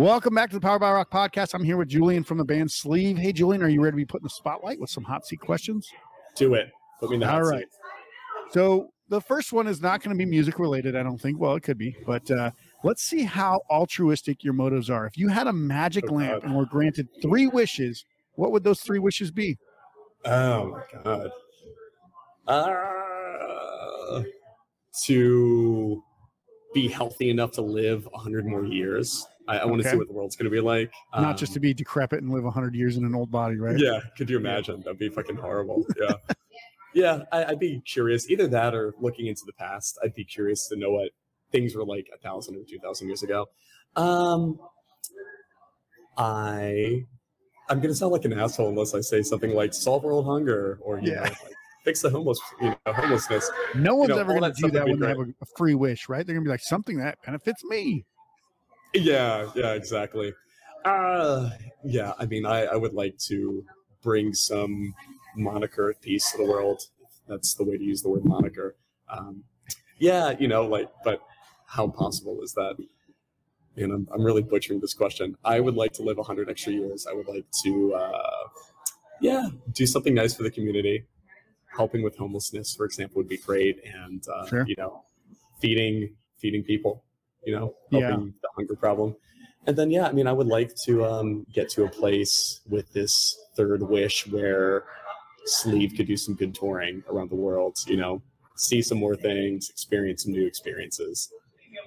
Welcome 0.08 0.34
back 0.36 0.50
to 0.52 0.56
the 0.56 0.62
Powered 0.62 0.80
By 0.80 0.94
Rock 0.94 1.12
podcast. 1.12 1.54
I'm 1.54 1.66
here 1.66 1.76
with 1.76 1.90
Julien 1.90 2.24
from 2.24 2.38
the 2.38 2.46
band 2.46 2.72
Sleave. 2.72 3.18
Hey, 3.18 3.34
Julien, 3.34 3.62
are 3.62 3.68
you 3.68 3.82
ready 3.82 3.92
to 3.92 3.98
be 3.98 4.06
put 4.06 4.22
in 4.22 4.24
the 4.24 4.30
spotlight 4.30 4.80
with 4.80 4.90
some 4.90 5.04
hot 5.04 5.26
seat 5.26 5.42
questions? 5.42 5.86
Do 6.34 6.54
it. 6.54 6.70
Put 7.02 7.10
me 7.10 7.16
in 7.16 7.20
the 7.20 7.28
hot 7.28 7.42
All 7.42 7.50
seat. 7.50 7.56
right. 7.56 7.66
So 8.52 8.88
the 9.10 9.20
first 9.20 9.52
one 9.52 9.68
is 9.68 9.82
not 9.82 10.02
going 10.02 10.16
to 10.16 10.18
be 10.18 10.26
music 10.26 10.60
related. 10.60 10.96
I 10.96 11.04
don't 11.04 11.20
think. 11.20 11.38
Well, 11.42 11.56
it 11.56 11.64
could 11.64 11.78
be, 11.78 11.94
but 12.06 12.32
uh, 12.32 12.52
let's 12.86 13.04
see 13.04 13.24
how 13.24 13.60
altruistic 13.70 14.46
your 14.46 14.54
motives 14.54 14.90
are. 14.90 15.06
If 15.06 15.18
you 15.18 15.28
had 15.28 15.48
a 15.48 15.52
magic 15.52 16.06
Oh, 16.10 16.14
lamp 16.14 16.42
God. 16.42 16.46
and 16.46 16.56
were 16.58 16.68
granted 16.68 17.10
three 17.22 17.48
wishes, 17.48 18.06
what 18.36 18.54
would 18.54 18.64
those 18.64 18.80
three 18.80 19.00
wishes 19.00 19.30
be? 19.30 19.58
Oh 20.24 20.68
my 20.70 20.84
god. 21.04 21.32
Uh, 22.48 24.24
to 25.04 26.02
be 26.74 26.88
healthy 26.88 27.30
enough 27.30 27.52
to 27.52 27.62
live 27.62 28.08
hundred 28.16 28.46
more 28.46 28.64
years. 28.64 29.28
I, 29.48 29.60
I 29.60 29.66
want 29.66 29.82
to 29.82 29.88
Okay. 29.88 29.92
see 29.94 29.98
what 29.98 30.08
the 30.08 30.14
world's 30.14 30.36
going 30.36 30.46
to 30.46 30.52
be 30.52 30.60
like. 30.62 30.92
not 31.18 31.38
just 31.38 31.54
to 31.54 31.60
Um, 31.60 31.62
be 31.62 31.74
decrepit 31.74 32.22
and 32.22 32.32
live 32.32 32.44
100 32.44 32.76
years 32.76 32.98
in 32.98 33.06
an 33.06 33.16
old 33.16 33.32
body, 33.32 33.58
right? 33.58 33.80
Yeah, 33.80 34.00
could 34.18 34.30
you 34.30 34.38
imagine? 34.38 34.82
That'd 34.82 35.00
be 35.00 35.10
fucking 35.10 35.38
horrible. 35.38 35.86
Yeah. 36.00 36.14
yeah, 36.94 37.24
I, 37.32 37.46
I'd 37.46 37.60
be 37.60 37.82
curious. 37.82 38.30
Either 38.30 38.48
that 38.48 38.74
or 38.74 38.94
looking 39.00 39.28
into 39.28 39.44
the 39.46 39.54
past. 39.54 40.00
I'd 40.04 40.16
be 40.16 40.26
curious 40.26 40.68
to 40.70 40.76
know 40.76 40.92
what 40.92 41.12
things 41.52 41.76
were 41.76 41.86
like 41.86 42.08
a 42.14 42.18
thousand 42.18 42.56
or 42.56 42.64
two 42.68 42.80
thousand 42.80 43.08
years 43.08 43.24
ago. 43.24 43.48
Um, 43.96 44.60
I, 46.18 47.06
I'm 47.70 47.80
gonna 47.80 47.94
sound 47.96 48.12
like 48.14 48.26
an 48.26 48.34
asshole 48.34 48.70
unless 48.70 48.94
I 48.96 49.02
say 49.02 49.22
something 49.22 49.54
like 49.54 49.74
solve 49.74 50.04
world 50.04 50.26
hunger 50.26 50.80
or 50.82 51.00
you 51.00 51.12
Yeah. 51.12 51.16
know, 51.16 51.22
like, 51.24 51.54
fix 51.84 52.02
the 52.02 52.10
homeless, 52.10 52.40
you 52.62 52.70
know, 52.86 52.94
homelessness. 52.94 53.50
No 53.76 53.96
one's 53.96 54.10
know, 54.10 54.18
ever 54.20 54.34
all 54.34 54.40
going 54.40 54.52
that 54.52 54.58
to 54.58 54.64
do 54.64 54.72
that 54.72 54.88
when 54.88 55.00
they 55.00 55.08
have 55.08 55.20
a, 55.20 55.28
a 55.42 55.46
free 55.56 55.76
wish, 55.76 56.10
right? 56.10 56.26
They're 56.26 56.36
going 56.36 56.44
to 56.44 56.48
be 56.48 56.52
like 56.52 56.62
something 56.62 56.98
that 56.98 57.18
benefits 57.26 57.64
me. 57.66 58.06
Yeah, 58.94 59.50
yeah, 59.56 59.74
exactly. 59.74 60.34
Uh 60.86 61.50
yeah, 61.84 62.14
I 62.20 62.26
mean 62.26 62.46
I, 62.46 62.66
I 62.66 62.76
would 62.76 62.94
like 62.94 63.18
to 63.30 63.64
bring 64.02 64.34
some 64.34 64.94
moniker 65.36 65.94
peace 66.02 66.32
to 66.32 66.38
the 66.38 66.46
world. 66.46 66.82
That's 67.28 67.54
the 67.56 67.64
way 67.64 67.78
to 67.78 67.84
use 67.84 68.02
the 68.02 68.10
word 68.10 68.26
moniker. 68.26 68.76
Um 69.10 69.44
yeah, 70.00 70.36
you 70.40 70.48
know, 70.48 70.66
like 70.66 70.90
but 71.04 71.22
how 71.66 71.88
possible 71.88 72.42
is 72.42 72.54
that? 72.54 72.76
And 73.76 73.92
I'm 73.92 74.08
I'm 74.14 74.24
really 74.24 74.42
butchering 74.44 74.80
this 74.80 74.94
question. 74.94 75.36
I 75.44 75.60
would 75.60 75.76
like 75.76 75.94
to 75.94 76.04
live 76.04 76.18
hundred 76.20 76.50
extra 76.50 76.74
years. 76.74 77.06
I 77.10 77.14
would 77.14 77.28
like 77.28 77.46
to 77.64 77.94
uh 77.94 78.48
yeah, 79.20 79.48
do 79.72 79.86
something 79.88 80.14
nice 80.14 80.36
for 80.36 80.44
the 80.44 80.52
community. 80.52 81.06
Helping 81.76 82.02
with 82.04 82.16
homelessness, 82.18 82.74
for 82.76 82.86
example, 82.86 83.18
would 83.18 83.28
be 83.28 83.38
great. 83.38 83.80
And 83.84 84.24
uh, 84.34 84.46
Sure. 84.48 84.64
you 84.68 84.76
know, 84.78 85.04
feeding 85.60 86.16
feeding 86.38 86.64
people, 86.64 87.04
you 87.44 87.54
know, 87.56 87.76
Yeah. 87.92 88.18
the 88.18 88.50
hunger 88.56 88.76
problem. 88.76 89.16
And 89.66 89.76
then 89.78 89.92
yeah, 89.92 90.08
I 90.08 90.12
mean 90.12 90.28
I 90.28 90.34
would 90.34 90.48
like 90.48 90.76
to 90.86 91.06
um 91.06 91.46
get 91.54 91.70
to 91.72 91.84
a 91.86 91.90
place 91.90 92.62
with 92.70 92.92
this 92.94 93.38
third 93.56 93.82
wish 93.84 94.28
where 94.28 94.86
Sleave 95.46 95.94
could 95.96 96.08
do 96.08 96.18
some 96.18 96.36
good 96.36 96.54
touring 96.54 97.04
around 97.10 97.30
the 97.30 97.36
world, 97.36 97.78
you 97.88 97.98
know, 97.98 98.22
see 98.56 98.82
some 98.82 98.98
more 98.98 99.16
things, 99.16 99.70
experience 99.70 100.24
some 100.24 100.34
new 100.34 100.46
experiences. 100.46 101.32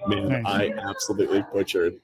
Man, 0.07 0.29
Nice. 0.29 0.45
I 0.45 0.69
absolutely 0.89 1.43
butchered 1.53 1.99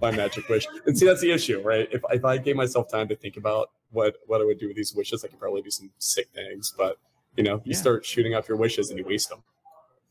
my 0.00 0.10
magic 0.10 0.48
wish. 0.48 0.66
And 0.86 0.96
see, 0.98 1.06
that's 1.06 1.20
the 1.20 1.30
issue, 1.32 1.60
right? 1.62 1.88
If, 1.92 2.02
if 2.10 2.24
I 2.24 2.38
gave 2.38 2.56
myself 2.56 2.88
time 2.90 3.08
to 3.08 3.16
think 3.16 3.36
about 3.36 3.70
what 3.90 4.16
what 4.26 4.40
I 4.40 4.44
would 4.44 4.58
do 4.58 4.68
with 4.68 4.76
these 4.76 4.94
wishes, 4.94 5.24
I 5.24 5.28
could 5.28 5.38
probably 5.38 5.62
do 5.62 5.70
some 5.70 5.90
sick 5.98 6.28
things. 6.34 6.72
But 6.76 6.98
you 7.36 7.44
know, 7.44 7.56
you 7.64 7.72
Yeah. 7.72 7.76
start 7.78 8.04
shooting 8.06 8.34
off 8.34 8.48
your 8.48 8.56
wishes 8.58 8.90
and 8.90 8.98
you 8.98 9.04
waste 9.04 9.28
them. 9.28 9.42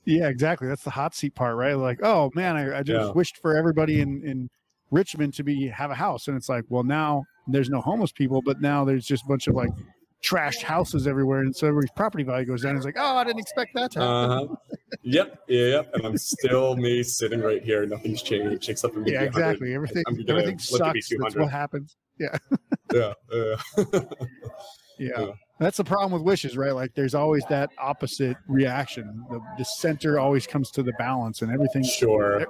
Yeah, 0.06 0.28
exactly. 0.30 0.68
That's 0.68 0.84
the 0.84 0.90
hot 0.90 1.14
seat 1.14 1.36
part, 1.36 1.56
right? 1.56 1.74
Like, 1.78 2.00
oh 2.04 2.32
man, 2.36 2.56
I, 2.58 2.80
I 2.80 2.84
just 2.84 3.08
Yeah. 3.08 3.12
wished 3.12 3.38
for 3.38 3.56
everybody 3.56 4.02
in 4.02 4.24
in 4.26 4.50
Richmond 4.90 5.34
to 5.36 5.44
be 5.44 5.68
have 5.68 5.92
a 5.92 5.96
house, 5.96 6.28
and 6.28 6.36
it's 6.36 6.50
like, 6.50 6.66
well, 6.70 6.84
now 6.84 7.24
there's 7.48 7.70
no 7.70 7.82
homeless 7.82 8.12
people, 8.12 8.42
but 8.44 8.62
now 8.62 8.84
there's 8.84 9.06
just 9.06 9.24
a 9.24 9.28
bunch 9.28 9.48
of 9.48 9.56
like 9.56 9.70
trashed 10.24 10.62
houses 10.62 11.08
everywhere, 11.08 11.40
and 11.40 11.56
so 11.56 11.68
everybody's 11.68 11.92
property 11.96 12.24
value 12.24 12.46
goes 12.46 12.62
down. 12.64 12.76
It's 12.76 12.86
like, 12.86 12.98
oh, 13.00 13.16
I 13.16 13.24
didn't 13.24 13.40
expect 13.40 13.72
that 13.76 13.92
to 13.94 14.00
happen. 14.00 14.14
Uh 14.14 14.48
huh. 14.48 14.56
yep. 15.04 15.40
Yeah. 15.48 15.66
Yep. 15.68 15.94
And 15.96 16.06
I'm 16.06 16.18
still 16.18 16.76
me 16.76 17.04
sitting 17.04 17.42
right 17.42 17.64
here. 17.64 17.86
Nothing's 17.86 18.22
changed 18.22 18.70
except 18.70 18.94
for 18.94 19.00
maybe 19.00 19.12
yeah, 19.14 19.22
exactly. 19.22 19.74
Everything 19.74 20.04
everything 20.08 20.36
let 20.36 20.48
it 20.48 20.58
be 20.58 20.62
sucks. 20.62 21.10
That's 21.10 21.36
what 21.36 21.52
happens. 21.52 21.96
Yeah. 22.20 22.38
Yeah. 22.94 23.14
Yeah. 23.32 23.56
Yeah. 25.00 25.32
That's 25.62 25.78
the 25.78 25.84
problem 25.84 26.12
with 26.12 26.24
wishes, 26.24 26.58
right? 26.58 26.74
Like 26.74 26.96
there's 26.96 27.14
always 27.14 27.46
that 27.46 27.70
opposite 27.78 28.36
reaction. 28.48 29.24
The, 29.30 29.40
the 29.60 29.64
center 29.64 30.20
always 30.20 30.48
comes 30.48 30.72
to 30.72 30.82
the 30.82 30.92
balance 30.94 31.44
and 31.44 31.52
everything. 31.52 31.84
Sure. 31.84 32.48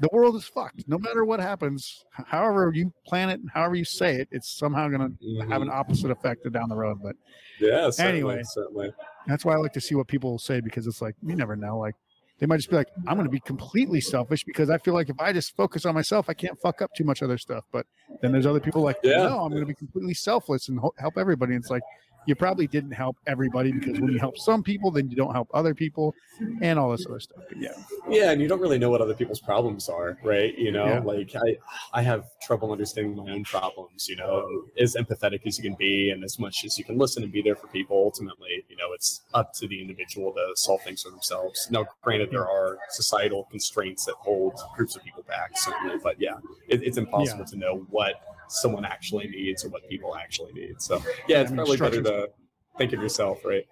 The 0.00 0.10
world 0.12 0.36
is 0.36 0.44
fucked. 0.44 0.86
No 0.86 0.98
matter 0.98 1.24
what 1.24 1.40
happens, 1.40 2.04
however 2.12 2.70
you 2.74 2.92
plan 3.06 3.30
it 3.30 3.40
and 3.40 3.48
however 3.50 3.76
you 3.76 3.84
say 3.86 4.16
it, 4.16 4.28
it's 4.30 4.58
somehow 4.58 4.88
going 4.88 5.00
to 5.00 5.24
mm-hmm. 5.24 5.50
have 5.50 5.62
an 5.62 5.70
opposite 5.70 6.10
effect 6.10 6.46
down 6.52 6.68
the 6.68 6.76
road. 6.76 6.98
But 7.02 7.16
Yeah. 7.60 7.88
Certainly, 7.88 8.18
Anyway. 8.18 8.42
Certainly. 8.44 8.92
that's 9.26 9.46
why 9.46 9.54
I 9.54 9.56
like 9.56 9.72
to 9.72 9.80
see 9.80 9.94
what 9.94 10.06
people 10.06 10.38
say 10.38 10.60
because 10.60 10.86
it's 10.86 11.00
like, 11.00 11.14
you 11.26 11.34
never 11.34 11.56
know. 11.56 11.78
Like 11.78 11.94
they 12.40 12.46
might 12.46 12.58
just 12.58 12.68
be 12.68 12.76
like, 12.76 12.90
I'm 13.06 13.14
going 13.14 13.26
to 13.26 13.30
be 13.32 13.40
completely 13.40 14.02
selfish 14.02 14.44
because 14.44 14.68
I 14.68 14.76
feel 14.76 14.92
like 14.92 15.08
if 15.08 15.18
I 15.18 15.32
just 15.32 15.56
focus 15.56 15.86
on 15.86 15.94
myself, 15.94 16.26
I 16.28 16.34
can't 16.34 16.60
fuck 16.60 16.82
up 16.82 16.90
too 16.94 17.04
much 17.04 17.22
other 17.22 17.38
stuff. 17.38 17.64
But 17.72 17.86
then 18.20 18.32
there's 18.32 18.46
other 18.46 18.60
people 18.60 18.82
like, 18.82 18.98
Yeah. 19.02 19.22
no, 19.22 19.40
I'm 19.40 19.50
going 19.50 19.62
to 19.62 19.66
be 19.66 19.74
completely 19.74 20.14
selfless 20.14 20.68
and 20.68 20.78
ho- 20.78 20.94
help 20.98 21.16
everybody. 21.16 21.54
And 21.54 21.62
it's 21.62 21.70
like, 21.70 21.82
you 22.26 22.34
probably 22.34 22.66
didn't 22.66 22.92
help 22.92 23.16
everybody 23.26 23.72
because 23.72 24.00
when 24.00 24.12
you 24.12 24.18
help 24.18 24.36
some 24.38 24.62
people, 24.62 24.90
then 24.90 25.08
you 25.08 25.16
don't 25.16 25.32
help 25.32 25.48
other 25.54 25.74
people 25.74 26.14
and 26.60 26.78
all 26.78 26.90
this 26.90 27.06
other 27.08 27.20
stuff. 27.20 27.42
But 27.48 27.56
yeah. 27.58 27.70
Yeah, 28.08 28.30
and 28.32 28.40
you 28.40 28.48
don't 28.48 28.60
really 28.60 28.78
know 28.78 28.90
what 28.90 29.00
other 29.00 29.14
people's 29.14 29.40
problems 29.40 29.88
are, 29.88 30.18
right? 30.22 30.56
You 30.58 30.72
know, 30.72 30.86
Yeah. 30.86 30.98
like 31.00 31.34
I, 31.34 31.56
I 31.92 32.02
have 32.02 32.26
trouble 32.42 32.70
understanding 32.72 33.16
my 33.16 33.32
own 33.32 33.44
problems. 33.44 34.08
You 34.08 34.16
know, 34.16 34.64
as 34.78 34.94
empathetic 34.94 35.46
as 35.46 35.56
you 35.58 35.64
can 35.64 35.74
be, 35.78 36.10
and 36.10 36.22
as 36.22 36.38
much 36.38 36.64
as 36.64 36.78
you 36.78 36.84
can 36.84 36.98
listen 36.98 37.22
and 37.22 37.32
be 37.32 37.42
there 37.42 37.56
for 37.56 37.66
people. 37.68 37.96
Ultimately, 37.96 38.64
you 38.68 38.76
know, 38.76 38.92
it's 38.94 39.22
up 39.34 39.52
to 39.54 39.66
the 39.66 39.80
individual 39.80 40.32
to 40.34 40.52
solve 40.54 40.82
things 40.82 41.02
for 41.02 41.10
themselves. 41.10 41.68
Now, 41.70 41.86
granted, 42.02 42.30
there 42.30 42.48
are 42.48 42.78
societal 42.90 43.44
constraints 43.50 44.04
that 44.04 44.14
hold 44.18 44.54
groups 44.76 44.96
of 44.96 45.02
people 45.04 45.22
back, 45.24 45.52
certainly, 45.56 45.96
but 46.02 46.20
yeah, 46.20 46.34
it, 46.68 46.82
it's 46.82 46.98
impossible 46.98 47.44
to 47.46 47.56
know 47.56 47.86
what 47.90 48.14
someone 48.48 48.84
actually 48.84 49.28
needs 49.28 49.64
or 49.64 49.68
what 49.68 49.88
people 49.88 50.16
actually 50.16 50.52
need. 50.52 50.80
So, 50.80 51.02
yeah, 51.28 51.40
it's 51.40 51.50
I 51.50 51.54
mean, 51.54 51.56
probably 51.56 51.76
better 51.76 52.02
to 52.02 52.28
think 52.76 52.92
of 52.92 53.02
yourself, 53.02 53.44
right? 53.44 53.66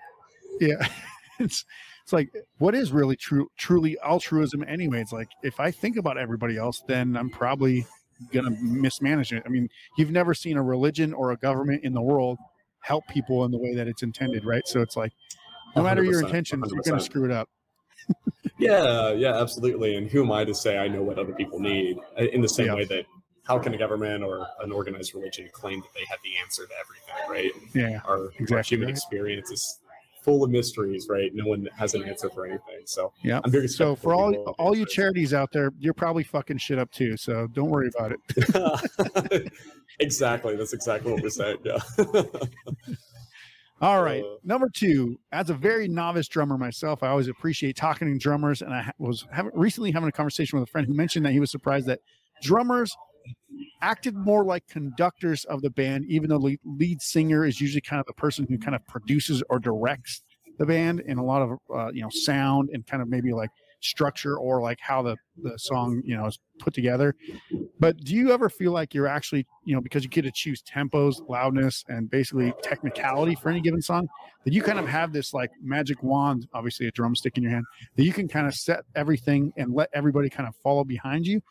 Yeah. 0.60 0.86
it's 1.38 1.64
it's 2.02 2.12
like 2.12 2.32
what 2.58 2.74
is 2.74 2.92
really 2.92 3.16
true 3.16 3.50
truly 3.56 3.96
altruism 4.04 4.64
anyway? 4.66 5.00
It's 5.00 5.12
like 5.12 5.28
if 5.42 5.58
I 5.58 5.70
think 5.70 5.96
about 5.96 6.18
everybody 6.18 6.56
else, 6.56 6.82
then 6.86 7.16
I'm 7.16 7.30
probably 7.30 7.86
gonna 8.32 8.50
mismanage 8.60 9.32
it. 9.32 9.42
I 9.44 9.48
mean, 9.48 9.68
you've 9.98 10.10
never 10.12 10.32
seen 10.32 10.56
a 10.56 10.62
religion 10.62 11.12
or 11.12 11.32
a 11.32 11.36
government 11.36 11.84
in 11.84 11.92
the 11.92 12.02
world 12.02 12.38
help 12.80 13.06
people 13.08 13.44
in 13.44 13.50
the 13.50 13.58
way 13.58 13.74
that 13.74 13.88
it's 13.88 14.02
intended, 14.02 14.44
right? 14.44 14.62
So 14.66 14.80
it's 14.80 14.96
like 14.96 15.12
no 15.74 15.82
matter 15.82 16.02
your 16.04 16.22
100%, 16.22 16.24
intentions, 16.26 16.72
you're 16.72 16.82
gonna 16.82 17.00
screw 17.00 17.24
it 17.24 17.32
up. 17.32 17.48
Yeah, 18.58 19.12
yeah, 19.12 19.34
absolutely. 19.40 19.96
And 19.96 20.08
who 20.08 20.22
am 20.22 20.32
I 20.32 20.44
to 20.44 20.54
say 20.54 20.78
I 20.78 20.88
know 20.88 21.02
what 21.02 21.18
other 21.18 21.32
people 21.34 21.58
need? 21.60 21.98
Uh, 22.18 22.24
In 22.24 22.40
the 22.40 22.48
same 22.48 22.66
Yeah. 22.66 22.74
way 22.76 22.84
that 22.84 23.04
how 23.46 23.58
can 23.58 23.74
a 23.74 23.78
government 23.78 24.24
or 24.24 24.46
an 24.60 24.72
organized 24.72 25.14
religion 25.14 25.48
claim 25.52 25.80
that 25.80 25.92
they 25.94 26.04
have 26.08 26.18
the 26.24 26.36
answer 26.42 26.66
to 26.66 26.72
everything, 26.80 27.30
right? 27.30 27.52
Yeah. 27.74 28.00
Our, 28.04 28.30
our 28.56 28.62
human 28.62 28.86
right. 28.88 28.96
experience 28.96 29.50
is 29.50 29.78
full 30.22 30.42
of 30.42 30.50
mysteries, 30.50 31.06
right? 31.08 31.32
No 31.32 31.46
one 31.46 31.68
has 31.76 31.94
an 31.94 32.02
answer 32.02 32.28
for 32.28 32.46
anything. 32.46 32.80
So 32.84 33.12
Yeah. 33.22 33.40
I'm 33.44 33.50
very 33.52 33.68
So 33.68 33.94
for 33.94 34.12
all 34.12 34.34
all 34.58 34.76
you 34.76 34.84
charities 34.84 35.32
out 35.32 35.52
there, 35.52 35.70
you're 35.78 35.94
probably 35.94 36.24
fucking 36.24 36.58
shit 36.58 36.80
up 36.80 36.90
too. 36.90 37.16
So 37.16 37.46
don't 37.46 37.70
worry 37.70 37.88
about 37.96 38.12
it. 38.12 39.52
exactly. 40.00 40.56
That's 40.56 40.72
exactly 40.72 41.12
what 41.12 41.22
we're 41.22 41.30
saying. 41.30 41.58
Yeah. 41.64 41.78
All 43.80 44.02
right. 44.02 44.24
Uh, 44.24 44.36
Number 44.42 44.70
two, 44.74 45.20
as 45.32 45.50
a 45.50 45.54
very 45.54 45.86
novice 45.86 46.28
drummer 46.28 46.56
myself, 46.56 47.02
I 47.02 47.08
always 47.08 47.28
appreciate 47.28 47.76
talking 47.76 48.10
to 48.10 48.18
drummers. 48.18 48.62
And 48.62 48.72
I 48.72 48.90
was 48.98 49.26
having, 49.30 49.52
recently 49.54 49.90
having 49.90 50.08
a 50.08 50.12
conversation 50.12 50.58
with 50.58 50.66
a 50.66 50.70
friend 50.70 50.86
who 50.86 50.94
mentioned 50.94 51.26
that 51.26 51.32
he 51.32 51.40
was 51.40 51.50
surprised 51.50 51.86
that 51.88 52.00
drummers 52.42 52.96
acted 53.82 54.16
more 54.16 54.44
like 54.44 54.66
conductors 54.68 55.44
of 55.44 55.62
the 55.62 55.70
band, 55.70 56.04
even 56.08 56.30
though 56.30 56.38
the 56.38 56.58
lead 56.64 57.00
singer 57.02 57.44
is 57.44 57.60
usually 57.60 57.80
kind 57.80 58.00
of 58.00 58.06
the 58.06 58.14
person 58.14 58.46
who 58.48 58.58
kind 58.58 58.74
of 58.74 58.86
produces 58.86 59.42
or 59.50 59.58
directs 59.58 60.22
the 60.58 60.66
band 60.66 61.00
in 61.00 61.18
a 61.18 61.24
lot 61.24 61.42
of, 61.42 61.58
uh, 61.74 61.90
you 61.92 62.02
know, 62.02 62.08
sound 62.10 62.70
and 62.72 62.86
kind 62.86 63.02
of 63.02 63.08
maybe 63.08 63.32
like 63.32 63.50
structure 63.80 64.38
or 64.38 64.62
like 64.62 64.78
how 64.80 65.02
the, 65.02 65.14
the 65.42 65.56
song, 65.58 66.00
you 66.04 66.16
know, 66.16 66.26
is 66.26 66.38
put 66.58 66.72
together. 66.72 67.14
But 67.78 67.98
do 67.98 68.14
you 68.14 68.32
ever 68.32 68.48
feel 68.48 68.72
like 68.72 68.94
you're 68.94 69.06
actually, 69.06 69.46
you 69.64 69.74
know, 69.74 69.82
because 69.82 70.02
you 70.02 70.08
get 70.08 70.22
to 70.22 70.32
choose 70.34 70.62
tempos, 70.62 71.16
loudness, 71.28 71.84
and 71.88 72.10
basically 72.10 72.54
technicality 72.62 73.34
for 73.34 73.50
any 73.50 73.60
given 73.60 73.82
song, 73.82 74.08
that 74.44 74.54
you 74.54 74.62
kind 74.62 74.78
of 74.78 74.88
have 74.88 75.12
this 75.12 75.34
like 75.34 75.50
magic 75.62 76.02
wand, 76.02 76.48
obviously 76.54 76.86
a 76.86 76.90
drumstick 76.92 77.36
in 77.36 77.42
your 77.42 77.52
hand, 77.52 77.66
that 77.96 78.04
you 78.04 78.12
can 78.12 78.26
kind 78.26 78.46
of 78.46 78.54
set 78.54 78.80
everything 78.94 79.52
and 79.58 79.74
let 79.74 79.90
everybody 79.92 80.30
kind 80.30 80.48
of 80.48 80.54
follow 80.62 80.82
behind 80.82 81.26
you? 81.26 81.42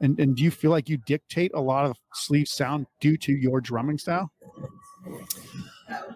And, 0.00 0.18
and 0.20 0.36
do 0.36 0.42
you 0.42 0.50
feel 0.50 0.70
like 0.70 0.88
you 0.88 0.96
dictate 0.96 1.50
a 1.54 1.60
lot 1.60 1.84
of 1.86 1.96
Sleave 2.14 2.48
sound 2.48 2.86
due 3.00 3.16
to 3.18 3.32
your 3.32 3.60
drumming 3.60 3.98
style? 3.98 4.30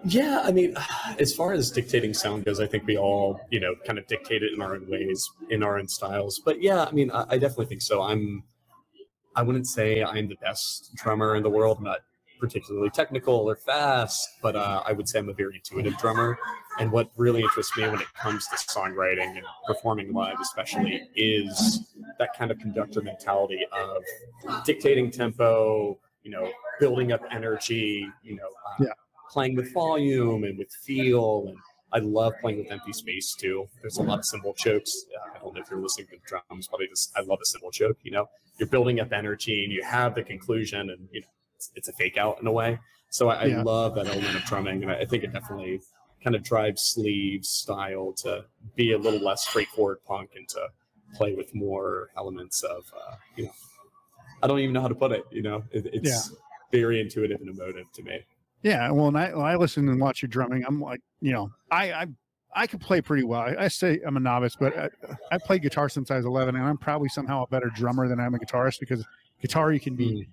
Yeah, 0.04 0.42
I 0.44 0.52
mean, 0.52 0.74
as 1.18 1.34
far 1.34 1.52
as 1.52 1.70
dictating 1.70 2.14
sound 2.14 2.44
goes, 2.44 2.60
I 2.60 2.66
think 2.66 2.86
we 2.86 2.96
all, 2.96 3.40
you 3.50 3.60
know, 3.60 3.74
kind 3.86 3.98
of 3.98 4.06
dictate 4.06 4.42
it 4.42 4.52
in 4.52 4.60
our 4.60 4.74
own 4.74 4.88
ways, 4.88 5.30
in 5.50 5.62
our 5.62 5.78
own 5.78 5.88
styles. 5.88 6.40
But 6.44 6.62
yeah, 6.62 6.84
I 6.84 6.92
mean, 6.92 7.10
I, 7.10 7.24
I 7.30 7.38
definitely 7.38 7.66
think 7.66 7.82
so. 7.82 8.02
I'm, 8.02 8.44
I 9.34 9.42
wouldn't 9.42 9.66
say 9.66 10.02
I'm 10.02 10.28
the 10.28 10.36
best 10.36 10.94
drummer 10.94 11.36
in 11.36 11.42
the 11.42 11.50
world. 11.50 11.82
Not 11.82 12.00
particularly 12.42 12.90
technical 12.90 13.34
or 13.36 13.54
fast, 13.54 14.28
but 14.42 14.56
uh, 14.56 14.82
I 14.84 14.92
would 14.92 15.08
say 15.08 15.20
I'm 15.20 15.28
a 15.28 15.32
very 15.32 15.54
intuitive 15.54 15.96
drummer. 15.96 16.36
And 16.80 16.90
what 16.90 17.08
really 17.16 17.40
interests 17.40 17.76
me 17.76 17.84
when 17.84 18.00
it 18.00 18.12
comes 18.14 18.48
to 18.48 18.56
songwriting 18.56 19.36
and 19.36 19.44
performing 19.64 20.12
live, 20.12 20.38
especially, 20.42 21.08
is 21.14 21.84
that 22.18 22.30
kind 22.36 22.50
of 22.50 22.58
conductor 22.58 23.00
mentality 23.00 23.60
of 23.70 24.02
dictating 24.64 25.08
tempo, 25.12 25.96
you 26.24 26.32
know, 26.32 26.50
building 26.80 27.12
up 27.12 27.20
energy, 27.30 28.08
you 28.24 28.34
know, 28.34 28.48
uh, 28.66 28.84
Yeah. 28.86 28.92
playing 29.30 29.54
with 29.54 29.72
volume 29.72 30.42
and 30.42 30.58
with 30.58 30.72
feel. 30.84 31.44
And 31.46 31.56
I 31.92 31.98
love 32.00 32.32
playing 32.40 32.58
with 32.58 32.72
empty 32.72 32.92
space 32.92 33.36
too. 33.36 33.68
There's 33.82 33.98
a 33.98 34.02
lot 34.02 34.18
of 34.18 34.24
cymbal 34.24 34.54
chokes. 34.54 35.06
Uh, 35.14 35.36
I 35.36 35.38
don't 35.38 35.54
know 35.54 35.60
if 35.60 35.70
you're 35.70 35.80
listening 35.80 36.08
to 36.08 36.16
drums, 36.26 36.66
but 36.68 36.80
I 36.80 36.86
just 36.88 37.12
I 37.16 37.20
love 37.20 37.38
a 37.40 37.46
cymbal 37.46 37.70
choke. 37.70 37.98
You 38.02 38.10
know, 38.10 38.26
you're 38.58 38.68
building 38.68 38.98
up 38.98 39.12
energy 39.12 39.62
and 39.62 39.72
you 39.72 39.84
have 39.84 40.16
the 40.16 40.24
conclusion, 40.24 40.90
and 40.90 41.08
you 41.12 41.20
know, 41.20 41.26
it's, 41.62 41.70
it's 41.76 41.88
a 41.88 41.92
fake 41.92 42.16
out 42.16 42.40
in 42.40 42.46
a 42.46 42.52
way. 42.52 42.78
So 43.10 43.28
I, 43.28 43.44
Yeah. 43.44 43.60
I 43.60 43.62
love 43.62 43.94
that 43.96 44.06
element 44.06 44.34
of 44.36 44.42
drumming, 44.44 44.82
and 44.82 44.90
I, 44.90 45.00
I 45.00 45.04
think 45.04 45.22
it 45.24 45.32
definitely 45.32 45.80
kind 46.24 46.34
of 46.34 46.42
drives 46.42 46.82
Sleave's 46.82 47.48
style 47.48 48.12
to 48.18 48.44
be 48.76 48.92
a 48.92 48.98
little 48.98 49.20
less 49.20 49.46
straightforward 49.46 49.98
punk 50.06 50.30
and 50.36 50.48
to 50.50 50.68
play 51.14 51.34
with 51.34 51.54
more 51.54 52.08
elements 52.16 52.62
of 52.62 52.84
uh, 52.96 53.16
you 53.36 53.44
know. 53.44 53.52
I 54.42 54.48
don't 54.48 54.58
even 54.58 54.72
know 54.72 54.80
how 54.80 54.88
to 54.88 54.94
put 54.94 55.12
it. 55.12 55.24
You 55.30 55.42
know, 55.42 55.62
it, 55.70 55.86
it's 55.92 56.34
very 56.72 57.00
intuitive 57.00 57.40
and 57.40 57.50
emotive 57.50 57.86
to 57.92 58.02
me. 58.02 58.24
Yeah, 58.62 58.90
well, 58.90 59.08
and 59.08 59.18
I, 59.18 59.34
when 59.34 59.46
I 59.46 59.56
listen 59.56 59.88
and 59.88 60.00
watch 60.00 60.22
your 60.22 60.28
drumming, 60.28 60.64
I'm 60.66 60.80
like, 60.80 61.00
you 61.20 61.32
know, 61.32 61.50
I 61.70 61.92
I, 61.92 62.06
I 62.54 62.66
can 62.66 62.78
play 62.78 63.00
pretty 63.00 63.24
well. 63.24 63.40
I, 63.40 63.56
I 63.64 63.68
say 63.68 64.00
I'm 64.06 64.16
a 64.16 64.20
novice, 64.20 64.56
but 64.58 64.76
I, 64.76 64.88
I 65.30 65.38
played 65.38 65.62
guitar 65.62 65.88
since 65.88 66.10
I 66.10 66.16
was 66.16 66.24
11, 66.24 66.56
and 66.56 66.64
I'm 66.64 66.78
probably 66.78 67.08
somehow 67.08 67.44
a 67.44 67.46
better 67.46 67.70
drummer 67.74 68.08
than 68.08 68.18
I'm 68.18 68.34
a 68.34 68.38
guitarist 68.38 68.80
because 68.80 69.04
guitar 69.40 69.72
you 69.72 69.80
can 69.80 69.94
be 69.96 70.28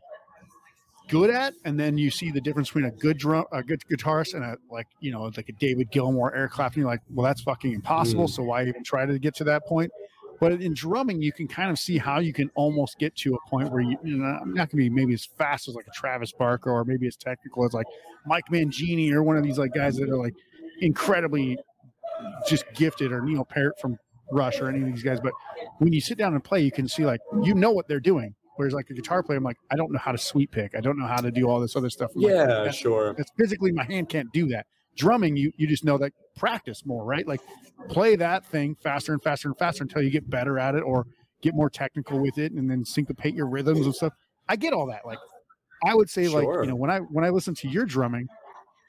good 1.09 1.29
at, 1.29 1.53
and 1.65 1.79
then 1.79 1.97
you 1.97 2.09
see 2.11 2.31
the 2.31 2.41
difference 2.41 2.69
between 2.69 2.85
a 2.85 2.91
good 2.91 3.17
drum, 3.17 3.45
a 3.51 3.63
good 3.63 3.81
guitarist, 3.91 4.33
and 4.33 4.43
a 4.43 4.57
like, 4.71 4.87
you 4.99 5.11
know, 5.11 5.23
like 5.35 5.49
a 5.49 5.53
David 5.53 5.91
Gilmour, 5.91 6.31
Eric 6.35 6.51
Clapton. 6.51 6.81
You're 6.81 6.89
like, 6.89 7.01
well, 7.09 7.25
that's 7.25 7.41
fucking 7.41 7.73
impossible. 7.73 8.25
Mm. 8.25 8.29
So 8.29 8.43
why 8.43 8.65
even 8.65 8.83
try 8.83 9.05
to 9.05 9.19
get 9.19 9.35
to 9.35 9.43
that 9.45 9.65
point? 9.65 9.91
But 10.39 10.53
in 10.53 10.73
drumming, 10.73 11.21
you 11.21 11.33
can 11.33 11.47
kind 11.47 11.69
of 11.69 11.77
see 11.77 11.97
how 11.97 12.19
you 12.19 12.31
can 12.31 12.49
almost 12.55 12.97
get 12.97 13.15
to 13.17 13.35
a 13.35 13.49
point 13.49 13.71
where 13.71 13.81
you, 13.81 13.97
you 14.03 14.17
know, 14.17 14.25
I'm 14.25 14.53
not 14.53 14.69
going 14.69 14.83
to 14.83 14.89
be 14.89 14.89
maybe 14.89 15.13
as 15.13 15.25
fast 15.25 15.67
as 15.67 15.75
like 15.75 15.85
a 15.87 15.91
Travis 15.91 16.31
Barker 16.31 16.71
or 16.71 16.85
maybe 16.85 17.07
as 17.07 17.17
technical 17.17 17.65
as 17.65 17.73
like 17.73 17.87
Mike 18.25 18.45
Mangini 18.49 19.11
or 19.11 19.21
one 19.21 19.35
of 19.35 19.43
these 19.43 19.57
like 19.57 19.73
guys 19.73 19.97
that 19.97 20.09
are 20.09 20.17
like 20.17 20.33
incredibly 20.79 21.57
just 22.47 22.63
gifted 22.73 23.11
or 23.11 23.21
Neil 23.21 23.43
Peart 23.43 23.79
from 23.81 23.97
Rush 24.31 24.61
or 24.61 24.69
any 24.69 24.81
of 24.81 24.85
these 24.85 25.03
guys. 25.03 25.19
But 25.19 25.33
when 25.79 25.91
you 25.91 25.99
sit 25.99 26.17
down 26.17 26.33
and 26.33 26.43
play, 26.43 26.61
you 26.61 26.71
can 26.71 26.87
see 26.87 27.05
like 27.05 27.19
you 27.43 27.53
know 27.53 27.71
what 27.71 27.87
they're 27.89 27.99
doing. 27.99 28.35
Whereas 28.59 28.73
like 28.73 28.89
a 28.89 28.93
guitar 28.93 29.23
player, 29.23 29.37
I'm 29.37 29.43
like, 29.45 29.55
I 29.71 29.77
don't 29.77 29.89
know 29.89 29.99
how 29.99 30.11
to 30.11 30.17
sweep 30.17 30.51
pick. 30.51 30.75
I 30.75 30.81
don't 30.81 30.99
know 30.99 31.07
how 31.07 31.21
to 31.21 31.31
do 31.31 31.47
all 31.47 31.61
this 31.61 31.77
other 31.77 31.89
stuff. 31.89 32.11
I'm 32.13 32.23
like, 32.23 32.31
Yeah, 32.33 32.45
"That's- 32.45 32.75
sure. 32.75 33.15
it's 33.17 33.31
physically 33.37 33.71
my 33.71 33.85
hand 33.85 34.09
can't 34.09 34.29
do 34.33 34.47
that. 34.49 34.65
Drumming, 34.97 35.37
you 35.37 35.53
you 35.55 35.65
just 35.65 35.85
know 35.85 35.97
that 35.99 36.11
practice 36.35 36.85
more, 36.85 37.05
right? 37.05 37.25
Like 37.25 37.39
play 37.87 38.17
that 38.17 38.43
thing 38.45 38.75
faster 38.83 39.13
and 39.13 39.23
faster 39.23 39.47
and 39.47 39.57
faster 39.57 39.81
until 39.81 40.01
you 40.01 40.09
get 40.09 40.29
better 40.29 40.59
at 40.59 40.75
it 40.75 40.81
or 40.81 41.05
get 41.41 41.55
more 41.55 41.69
technical 41.69 42.19
with 42.19 42.37
it 42.37 42.51
and 42.51 42.69
then 42.69 42.83
syncopate 42.83 43.33
your 43.33 43.47
rhythms 43.47 43.85
and 43.85 43.95
stuff. 43.95 44.11
I 44.49 44.57
get 44.57 44.73
all 44.73 44.87
that. 44.87 45.05
Like 45.05 45.19
I 45.85 45.95
would 45.95 46.09
say 46.09 46.27
like, 46.27 46.43
you 46.43 46.65
know, 46.65 46.75
when 46.75 46.89
I 46.91 46.99
when 46.99 47.23
I 47.23 47.29
listen 47.29 47.55
to 47.55 47.69
your 47.69 47.85
drumming, 47.85 48.27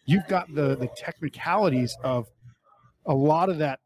you've 0.04 0.26
got 0.26 0.52
the 0.52 0.74
the 0.74 0.88
technicalities 0.96 1.96
of 2.02 2.26
a 3.06 3.14
lot 3.14 3.48
of 3.48 3.58
that 3.58 3.78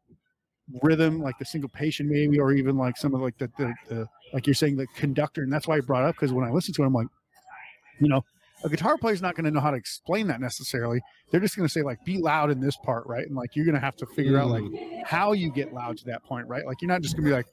rhythm, 0.81 1.21
like 1.21 1.37
the 1.37 1.45
syncopation 1.45 2.09
maybe, 2.09 2.39
or 2.39 2.51
even 2.51 2.77
like 2.77 2.97
some 2.97 3.13
of 3.13 3.21
like 3.21 3.37
the 3.37 3.49
the, 3.57 3.73
the 3.89 4.07
like 4.33 4.47
you're 4.47 4.53
saying 4.53 4.77
the 4.77 4.87
conductor, 4.95 5.43
and 5.43 5.51
that's 5.51 5.67
why 5.67 5.77
I 5.77 5.81
brought 5.81 6.03
up 6.03 6.15
because 6.15 6.33
when 6.33 6.45
I 6.45 6.51
listen 6.51 6.73
to 6.75 6.83
it, 6.83 6.85
I'm 6.85 6.93
like, 6.93 7.07
you 7.99 8.07
know, 8.07 8.23
a 8.63 8.69
guitar 8.69 8.97
player's 8.97 9.21
not 9.21 9.35
going 9.35 9.45
to 9.45 9.51
know 9.51 9.59
how 9.59 9.71
to 9.71 9.77
explain 9.77 10.27
that 10.27 10.41
necessarily. 10.41 11.01
They're 11.31 11.39
just 11.39 11.55
going 11.55 11.67
to 11.67 11.71
say 11.71 11.81
like, 11.81 12.03
be 12.03 12.17
loud 12.17 12.51
in 12.51 12.59
this 12.59 12.77
part, 12.77 13.05
right? 13.05 13.25
And 13.25 13.35
like 13.35 13.55
you're 13.55 13.65
going 13.65 13.75
to 13.75 13.81
have 13.81 13.95
to 13.97 14.05
figure 14.07 14.37
out 14.37 14.49
like 14.49 14.63
mm. 14.63 15.03
how 15.05 15.33
you 15.33 15.51
get 15.51 15.73
loud 15.73 15.97
to 15.99 16.05
that 16.05 16.23
point, 16.23 16.47
right? 16.47 16.65
Like 16.65 16.81
you're 16.81 16.89
not 16.89 17.01
just 17.01 17.15
going 17.15 17.25
to 17.25 17.29
be 17.29 17.35
like 17.35 17.47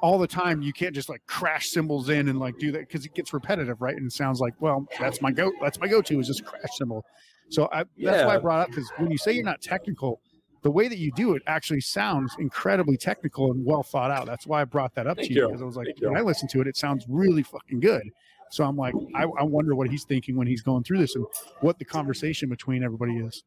all 0.00 0.18
the 0.18 0.26
time. 0.26 0.62
You 0.62 0.72
can't 0.72 0.94
just 0.94 1.08
like 1.08 1.22
crash 1.26 1.68
cymbals 1.68 2.08
in 2.08 2.28
and 2.28 2.40
like 2.40 2.58
do 2.58 2.72
that 2.72 2.80
because 2.80 3.06
it 3.06 3.14
gets 3.14 3.32
repetitive, 3.32 3.80
right? 3.80 3.96
And 3.96 4.06
it 4.06 4.12
sounds 4.12 4.40
like, 4.40 4.54
well, 4.60 4.86
that's 4.98 5.22
my 5.22 5.30
go. 5.30 5.52
That's 5.60 5.78
my 5.78 5.88
go-to 5.88 6.18
is 6.18 6.26
just 6.26 6.44
crash 6.44 6.70
cymbal. 6.76 7.04
So 7.50 7.68
I, 7.72 7.84
that's 7.98 8.26
why 8.26 8.34
I 8.34 8.38
brought 8.38 8.60
up 8.60 8.68
because 8.68 8.90
when 8.96 9.10
you 9.10 9.18
say 9.18 9.32
you're 9.32 9.44
not 9.44 9.60
technical, 9.60 10.20
the 10.62 10.70
way 10.70 10.88
that 10.88 10.98
you 10.98 11.12
do 11.12 11.34
it 11.34 11.42
actually 11.46 11.80
sounds 11.80 12.34
incredibly 12.38 12.96
technical 12.96 13.50
and 13.50 13.64
well 13.64 13.82
thought 13.82 14.10
out. 14.10 14.26
That's 14.26 14.46
why 14.46 14.60
I 14.60 14.64
brought 14.64 14.94
that 14.94 15.06
up 15.06 15.16
Thank 15.16 15.28
to 15.28 15.34
you 15.34 15.40
you. 15.42 15.46
because 15.48 15.62
I 15.62 15.64
was 15.64 15.76
like, 15.76 15.86
Thank 15.86 16.00
you. 16.00 16.08
when 16.08 16.16
I 16.16 16.20
listen 16.22 16.48
to 16.48 16.60
it, 16.60 16.66
it 16.66 16.76
sounds 16.76 17.04
really 17.08 17.42
fucking 17.42 17.80
good. 17.80 18.02
So 18.50 18.64
I'm 18.64 18.76
like, 18.76 18.94
I, 19.14 19.22
I 19.22 19.42
wonder 19.44 19.74
what 19.74 19.88
he's 19.90 20.04
thinking 20.04 20.36
when 20.36 20.46
he's 20.46 20.60
going 20.62 20.84
through 20.84 20.98
this 20.98 21.14
and 21.16 21.24
what 21.60 21.78
the 21.78 21.86
conversation 21.86 22.48
between 22.48 22.82
everybody 22.84 23.16
is. 23.16 23.42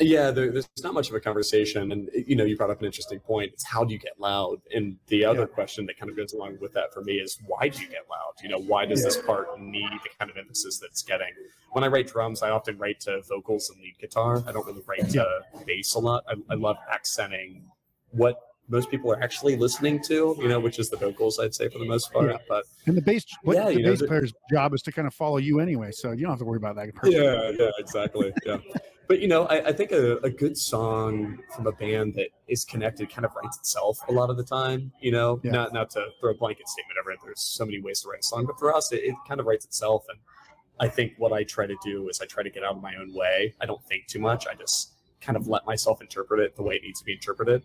Yeah, 0.00 0.30
there, 0.30 0.50
there's 0.50 0.68
not 0.82 0.94
much 0.94 1.08
of 1.10 1.14
a 1.14 1.20
conversation, 1.20 1.92
and 1.92 2.08
you 2.26 2.34
know, 2.36 2.44
you 2.44 2.56
brought 2.56 2.70
up 2.70 2.80
an 2.80 2.86
interesting 2.86 3.20
point. 3.20 3.52
It's 3.52 3.64
how 3.64 3.84
do 3.84 3.92
you 3.92 3.98
get 3.98 4.18
loud? 4.18 4.60
And 4.74 4.96
the 5.08 5.24
other 5.24 5.40
Yeah. 5.40 5.46
question 5.46 5.86
that 5.86 5.98
kind 5.98 6.10
of 6.10 6.16
goes 6.16 6.32
along 6.32 6.58
with 6.60 6.72
that 6.74 6.92
for 6.92 7.02
me 7.02 7.14
is 7.14 7.38
why 7.46 7.68
do 7.68 7.80
you 7.82 7.88
get 7.88 8.06
loud? 8.10 8.32
You 8.42 8.48
know, 8.48 8.58
why 8.58 8.86
does 8.86 9.04
this 9.04 9.20
part 9.22 9.60
need 9.60 9.90
the 10.02 10.10
kind 10.18 10.30
of 10.30 10.36
emphasis 10.36 10.78
that 10.78 10.86
it's 10.86 11.02
getting? 11.02 11.28
When 11.72 11.84
I 11.84 11.88
write 11.88 12.08
drums, 12.08 12.42
I 12.42 12.50
often 12.50 12.78
write 12.78 13.00
to 13.00 13.22
vocals 13.28 13.70
and 13.70 13.80
lead 13.80 13.98
guitar. 13.98 14.42
I 14.46 14.52
don't 14.52 14.66
really 14.66 14.82
write 14.86 15.08
to 15.10 15.40
bass 15.66 15.94
a 15.94 15.98
lot. 15.98 16.24
I, 16.28 16.34
I 16.50 16.54
love 16.54 16.76
accenting 16.92 17.64
what 18.10 18.40
most 18.68 18.90
people 18.90 19.12
are 19.12 19.20
actually 19.22 19.56
listening 19.56 20.02
to, 20.04 20.36
you 20.38 20.48
know, 20.48 20.60
which 20.60 20.78
is 20.78 20.88
the 20.88 20.96
vocals, 20.96 21.38
I'd 21.38 21.54
say 21.54 21.68
for 21.68 21.78
the 21.78 21.84
most 21.84 22.12
part. 22.12 22.30
Yeah. 22.30 22.36
But 22.48 22.64
And 22.86 22.96
the 22.96 23.02
bass, 23.02 23.24
what 23.42 23.56
Yeah, 23.56 23.66
the 23.66 23.74
you 23.74 23.82
know, 23.82 23.90
bass 23.90 24.00
the- 24.00 24.06
player's 24.06 24.32
job 24.50 24.72
is 24.74 24.82
to 24.82 24.92
kind 24.92 25.06
of 25.06 25.14
follow 25.14 25.38
you 25.38 25.60
anyway, 25.60 25.90
so 25.92 26.12
you 26.12 26.22
don't 26.22 26.30
have 26.30 26.38
to 26.38 26.44
worry 26.44 26.56
about 26.58 26.76
that. 26.76 26.94
person. 26.94 27.12
Yeah, 27.22 27.50
yeah, 27.58 27.70
exactly. 27.78 28.32
Yeah. 28.46 28.58
but 29.08 29.20
you 29.20 29.28
know, 29.28 29.44
I, 29.46 29.68
I 29.68 29.72
think 29.72 29.92
a, 29.92 30.16
a 30.18 30.30
good 30.30 30.56
song 30.56 31.38
from 31.54 31.66
a 31.66 31.72
band 31.72 32.14
that 32.14 32.28
is 32.48 32.64
connected 32.64 33.10
kind 33.12 33.24
of 33.26 33.32
writes 33.34 33.58
itself 33.58 33.98
a 34.08 34.12
lot 34.12 34.30
of 34.30 34.36
the 34.36 34.44
time. 34.44 34.92
You 35.00 35.12
know, 35.12 35.40
Yeah. 35.42 35.50
not 35.52 35.72
not 35.72 35.90
to 35.90 36.06
throw 36.20 36.30
a 36.30 36.34
blanket 36.34 36.68
statement 36.68 36.98
over 37.00 37.10
it. 37.12 37.18
There's 37.22 37.40
so 37.42 37.64
many 37.66 37.80
ways 37.80 38.00
to 38.02 38.08
write 38.08 38.20
a 38.20 38.26
song, 38.26 38.46
but 38.46 38.58
for 38.58 38.74
us, 38.74 38.90
it, 38.92 39.02
it 39.04 39.14
kind 39.28 39.38
of 39.40 39.46
writes 39.46 39.64
itself. 39.64 40.06
And 40.08 40.18
I 40.80 40.88
think 40.88 41.12
what 41.18 41.32
I 41.32 41.42
try 41.44 41.66
to 41.66 41.76
do 41.84 42.08
is 42.08 42.20
I 42.22 42.26
try 42.26 42.42
to 42.42 42.50
get 42.50 42.62
out 42.64 42.76
of 42.76 42.82
my 42.82 42.94
own 42.96 43.12
way. 43.12 43.54
I 43.60 43.66
don't 43.66 43.84
think 43.84 44.06
too 44.06 44.18
much. 44.20 44.46
I 44.46 44.54
just 44.54 44.94
kind 45.20 45.36
of 45.36 45.46
let 45.46 45.64
myself 45.66 46.00
interpret 46.00 46.40
it 46.40 46.56
the 46.56 46.62
way 46.62 46.74
it 46.76 46.82
needs 46.82 46.98
to 47.00 47.04
be 47.04 47.12
interpreted. 47.12 47.62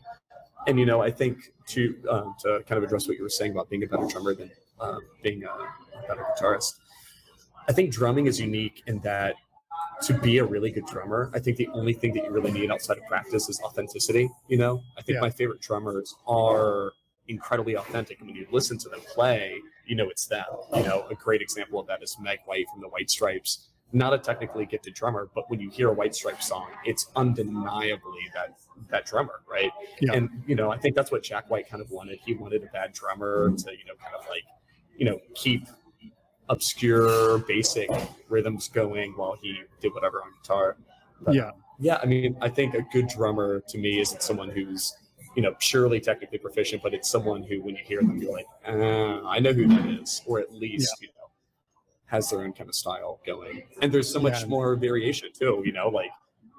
And 0.68 0.78
you 0.80 0.86
know, 0.86 1.02
I 1.02 1.10
think 1.12 1.52
to 1.68 1.96
um, 2.10 2.36
to 2.42 2.62
kind 2.68 2.78
of 2.78 2.84
address 2.84 3.08
what 3.08 3.18
you 3.18 3.24
were 3.24 3.30
saying 3.30 3.52
about 3.54 3.70
being 3.70 3.84
a 3.84 3.88
better 3.88 4.06
drummer 4.06 4.36
than 4.36 4.52
um, 4.80 5.00
being 5.24 5.44
a, 5.44 5.48
a 5.50 6.08
better 6.08 6.26
guitarist. 6.38 6.74
I 7.70 7.74
think 7.74 7.92
drumming 7.92 8.28
is 8.28 8.40
unique 8.40 8.84
in 8.88 9.00
that 9.00 9.36
to 10.04 10.14
be 10.14 10.38
a 10.38 10.44
really 10.44 10.72
good 10.72 10.86
drummer, 10.86 11.32
I 11.34 11.40
think 11.40 11.58
the 11.58 11.68
only 11.70 11.94
thing 11.94 12.14
that 12.14 12.26
you 12.26 12.30
really 12.30 12.52
need 12.52 12.72
outside 12.72 12.98
of 12.98 13.06
practice 13.08 13.50
is 13.50 13.60
authenticity. 13.64 14.30
You 14.48 14.58
know, 14.58 14.84
I 14.98 15.02
think 15.02 15.16
Yeah. 15.16 15.22
my 15.22 15.30
favorite 15.32 15.60
drummers 15.60 16.16
are 16.28 16.92
incredibly 17.28 17.76
authentic. 17.76 18.20
And 18.20 18.28
when 18.28 18.36
you 18.36 18.48
listen 18.52 18.78
to 18.80 18.90
them 18.90 19.00
play, 19.02 19.60
you 19.86 19.96
know 19.96 20.08
it's 20.10 20.26
them. 20.28 20.46
You 20.76 20.84
know, 20.84 21.08
a 21.10 21.16
great 21.16 21.42
example 21.42 21.80
of 21.80 21.88
that 21.88 22.04
is 22.04 22.16
Meg 22.20 22.40
White 22.46 22.68
from 22.72 22.82
the 22.82 22.90
White 22.90 23.10
Stripes. 23.10 23.70
Not 23.92 24.14
a 24.14 24.18
technically 24.18 24.66
gifted 24.66 24.94
drummer, 24.94 25.30
but 25.34 25.50
when 25.50 25.60
you 25.60 25.70
hear 25.70 25.90
a 25.90 25.94
White 25.94 26.14
Stripes 26.14 26.48
song, 26.48 26.68
it's 26.86 27.08
undeniably 27.16 28.30
that 28.34 28.56
that 28.90 29.06
drummer, 29.06 29.42
right? 29.50 29.72
Yeah. 30.00 30.14
And 30.14 30.30
you 30.48 30.56
know, 30.56 30.72
I 30.72 30.78
think 30.78 30.96
that's 30.96 31.12
what 31.12 31.24
Jack 31.24 31.50
White 31.50 31.70
kind 31.70 31.82
of 31.82 31.90
wanted. 31.92 32.20
He 32.26 32.34
wanted 32.34 32.64
a 32.64 32.68
bad 32.68 32.94
drummer 32.94 33.52
to, 33.52 33.72
you 33.72 33.86
know, 33.86 33.94
kind 34.02 34.16
of 34.18 34.26
like, 34.30 34.44
you 34.98 35.06
know, 35.06 35.20
keep 35.36 35.68
obscure 36.50 37.40
basic 37.40 37.90
rhythms 38.30 38.68
going 38.70 39.12
while 39.14 39.36
he 39.42 39.62
did 39.82 39.94
whatever 39.94 40.22
on 40.22 40.32
guitar. 40.42 40.78
But, 41.22 41.36
Yeah. 41.36 41.52
Yeah, 41.80 42.00
I 42.02 42.08
mean, 42.08 42.36
I 42.42 42.50
think 42.50 42.74
a 42.74 42.82
good 42.92 43.08
drummer 43.08 43.60
to 43.68 43.78
me 43.78 44.00
isn't 44.00 44.24
someone 44.24 44.50
who's, 44.50 44.96
you 45.36 45.44
know, 45.44 45.54
purely 45.60 46.00
technically 46.00 46.40
proficient, 46.40 46.82
but 46.82 46.94
it's 46.96 47.08
someone 47.08 47.44
who, 47.44 47.62
when 47.62 47.76
you 47.76 47.84
hear 47.86 48.02
them, 48.02 48.18
you're 48.18 48.32
like, 48.34 48.48
ah, 48.68 49.22
I 49.30 49.38
know 49.38 49.54
who 49.54 49.68
that 49.68 49.86
is, 50.02 50.24
or 50.26 50.40
at 50.40 50.52
least, 50.52 50.96
you 51.02 51.10
know, 51.10 51.30
has 52.08 52.32
their 52.32 52.42
own 52.42 52.54
kind 52.54 52.68
of 52.68 52.74
style 52.76 53.20
going. 53.28 53.62
And 53.84 53.92
there's 53.92 54.12
so 54.12 54.20
much 54.20 54.42
Yeah. 54.42 54.48
more 54.48 54.76
variation 54.76 55.30
too, 55.34 55.62
you 55.66 55.72
know, 55.72 55.90
like 55.90 56.10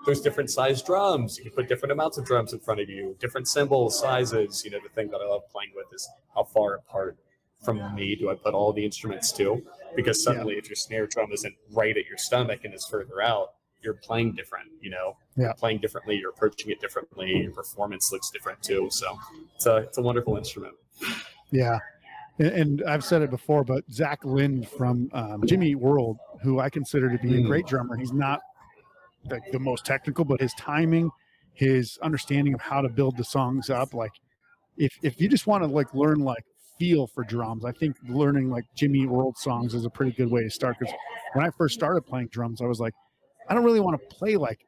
there's 0.06 0.20
different 0.20 0.50
size 0.50 0.82
drums. 0.82 1.36
You 1.38 1.44
can 1.44 1.52
put 1.52 1.68
different 1.68 1.92
amounts 1.92 2.18
of 2.18 2.24
drums 2.24 2.52
in 2.52 2.60
front 2.60 2.80
of 2.80 2.88
you, 2.88 3.16
different 3.20 3.48
cymbals, 3.48 3.98
sizes. 3.98 4.62
You 4.64 4.70
know, 4.70 4.78
the 4.82 4.88
thing 4.90 5.08
that 5.10 5.20
I 5.20 5.26
love 5.28 5.42
playing 5.50 5.72
with 5.74 5.86
is 5.94 6.08
how 6.34 6.44
far 6.44 6.74
apart 6.76 7.16
from 7.64 7.94
me 7.94 8.14
do 8.14 8.30
I 8.30 8.34
put 8.34 8.54
all 8.54 8.72
the 8.72 8.84
instruments 8.84 9.32
to? 9.32 9.62
Because 9.96 10.22
suddenly, 10.22 10.54
if 10.54 10.68
your 10.68 10.76
snare 10.76 11.06
drum 11.06 11.32
isn't 11.32 11.54
right 11.72 11.96
at 11.96 12.06
your 12.06 12.16
stomach 12.18 12.60
and 12.64 12.72
is 12.72 12.86
further 12.86 13.20
out, 13.20 13.54
you're 13.82 13.94
playing 13.94 14.34
different. 14.34 14.68
You 14.80 14.90
know, 14.90 15.16
Yeah. 15.36 15.44
you're 15.46 15.54
playing 15.54 15.78
differently. 15.78 16.16
You're 16.16 16.30
approaching 16.30 16.70
it 16.70 16.80
differently. 16.80 17.42
Your 17.42 17.52
performance 17.52 18.10
looks 18.12 18.30
different 18.30 18.62
too. 18.62 18.88
So 18.90 19.18
it's 19.56 19.66
a 19.66 19.76
it's 19.78 19.98
a 19.98 20.02
wonderful 20.02 20.36
instrument. 20.36 20.74
Yeah. 21.50 21.78
And, 22.38 22.48
and 22.48 22.82
I've 22.84 23.04
said 23.04 23.22
it 23.22 23.30
before, 23.30 23.64
but 23.64 23.82
Zach 23.90 24.24
Lind 24.24 24.68
from 24.68 25.10
um, 25.12 25.42
Jimmy 25.46 25.74
World, 25.74 26.18
who 26.42 26.60
I 26.60 26.70
consider 26.70 27.10
to 27.10 27.18
be 27.18 27.34
a 27.36 27.40
Mm. 27.40 27.46
great 27.46 27.66
drummer, 27.66 27.96
he's 27.96 28.12
not 28.12 28.40
the, 29.28 29.40
the 29.52 29.58
most 29.58 29.84
technical, 29.84 30.24
but 30.24 30.40
his 30.40 30.54
timing, 30.54 31.10
his 31.54 31.98
understanding 32.02 32.54
of 32.54 32.60
how 32.60 32.80
to 32.80 32.88
build 32.88 33.16
the 33.16 33.24
songs 33.24 33.70
up, 33.70 33.94
like 33.94 34.12
if 34.76 34.92
if 35.02 35.20
you 35.20 35.28
just 35.28 35.46
want 35.46 35.62
to 35.62 35.66
like 35.68 35.92
learn 35.94 36.20
like 36.20 36.44
feel 36.78 37.06
for 37.08 37.24
drums, 37.24 37.64
I 37.64 37.72
think 37.72 37.96
learning 38.08 38.50
like 38.50 38.64
Jimmy 38.74 39.06
World 39.06 39.36
songs 39.36 39.74
is 39.74 39.84
a 39.84 39.90
pretty 39.90 40.12
good 40.12 40.30
way 40.30 40.42
to 40.42 40.50
start 40.50 40.76
because 40.78 40.94
when 41.32 41.44
I 41.44 41.50
first 41.50 41.74
started 41.74 42.02
playing 42.02 42.28
drums, 42.28 42.62
I 42.62 42.66
was 42.66 42.80
like, 42.80 42.94
I 43.48 43.54
don't 43.54 43.64
really 43.64 43.80
want 43.80 44.00
to 44.00 44.16
play 44.16 44.36
like, 44.36 44.60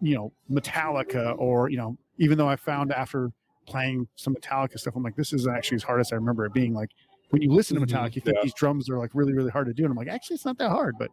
you 0.00 0.14
know, 0.14 0.32
Metallica 0.50 1.34
or 1.38 1.70
you 1.70 1.78
know, 1.78 1.96
even 2.18 2.38
though 2.38 2.48
I 2.48 2.56
found 2.56 2.92
after 2.92 3.30
playing 3.66 4.06
some 4.16 4.34
Metallica 4.34 4.78
stuff, 4.78 4.94
I'm 4.96 5.02
like, 5.02 5.16
this 5.16 5.32
is 5.32 5.48
actually 5.48 5.76
as 5.76 5.82
hard 5.82 6.00
as 6.00 6.12
I 6.12 6.16
remember 6.16 6.44
it 6.44 6.52
being. 6.52 6.74
Like 6.74 6.90
when 7.34 7.42
you 7.42 7.52
listen 7.52 7.78
to 7.78 7.84
Mhm, 7.84 7.88
Metallica, 7.90 8.16
you 8.16 8.22
think 8.22 8.36
yeah. 8.36 8.42
these 8.42 8.54
drums 8.54 8.88
are 8.88 8.98
like 8.98 9.10
really, 9.14 9.32
really 9.32 9.50
hard 9.50 9.66
to 9.66 9.74
do, 9.74 9.82
and 9.84 9.90
I'm 9.90 9.96
like, 9.96 10.08
actually, 10.08 10.34
it's 10.34 10.44
not 10.44 10.56
that 10.58 10.70
hard, 10.70 10.96
but 10.98 11.10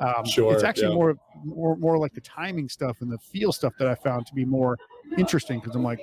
um, 0.00 0.24
Sure, 0.24 0.52
it's 0.52 0.64
actually 0.64 0.88
yeah. 0.88 0.94
more, 0.94 1.14
more, 1.44 1.76
more 1.76 1.98
like 1.98 2.12
the 2.12 2.20
timing 2.20 2.68
stuff 2.68 3.00
and 3.00 3.10
the 3.10 3.18
feel 3.18 3.52
stuff 3.52 3.72
that 3.78 3.88
I 3.88 3.94
found 3.94 4.26
to 4.26 4.34
be 4.34 4.44
more 4.44 4.76
interesting 5.16 5.60
because 5.60 5.74
I'm 5.76 5.84
like, 5.84 6.00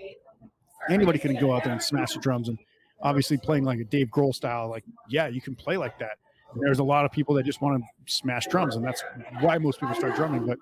anybody 0.89 1.19
can 1.19 1.35
go 1.35 1.53
out 1.53 1.63
there 1.63 1.73
and 1.73 1.81
smash 1.81 2.13
the 2.13 2.19
drums 2.19 2.49
and 2.49 2.57
obviously 3.01 3.37
playing 3.37 3.63
like 3.63 3.79
a 3.79 3.83
Dave 3.85 4.07
Grohl 4.09 4.33
style, 4.33 4.69
like 4.69 4.83
yeah, 5.09 5.27
you 5.27 5.41
can 5.41 5.55
play 5.55 5.77
like 5.77 5.97
that. 5.99 6.17
And 6.53 6.61
there's 6.63 6.79
a 6.79 6.83
lot 6.83 7.05
of 7.05 7.11
people 7.11 7.35
that 7.35 7.43
just 7.43 7.61
want 7.61 7.81
to 7.83 8.13
smash 8.13 8.47
drums, 8.47 8.75
and 8.75 8.85
that's 8.85 9.03
why 9.41 9.57
most 9.57 9.79
people 9.79 9.95
start 9.95 10.15
drumming. 10.15 10.45
But 10.45 10.57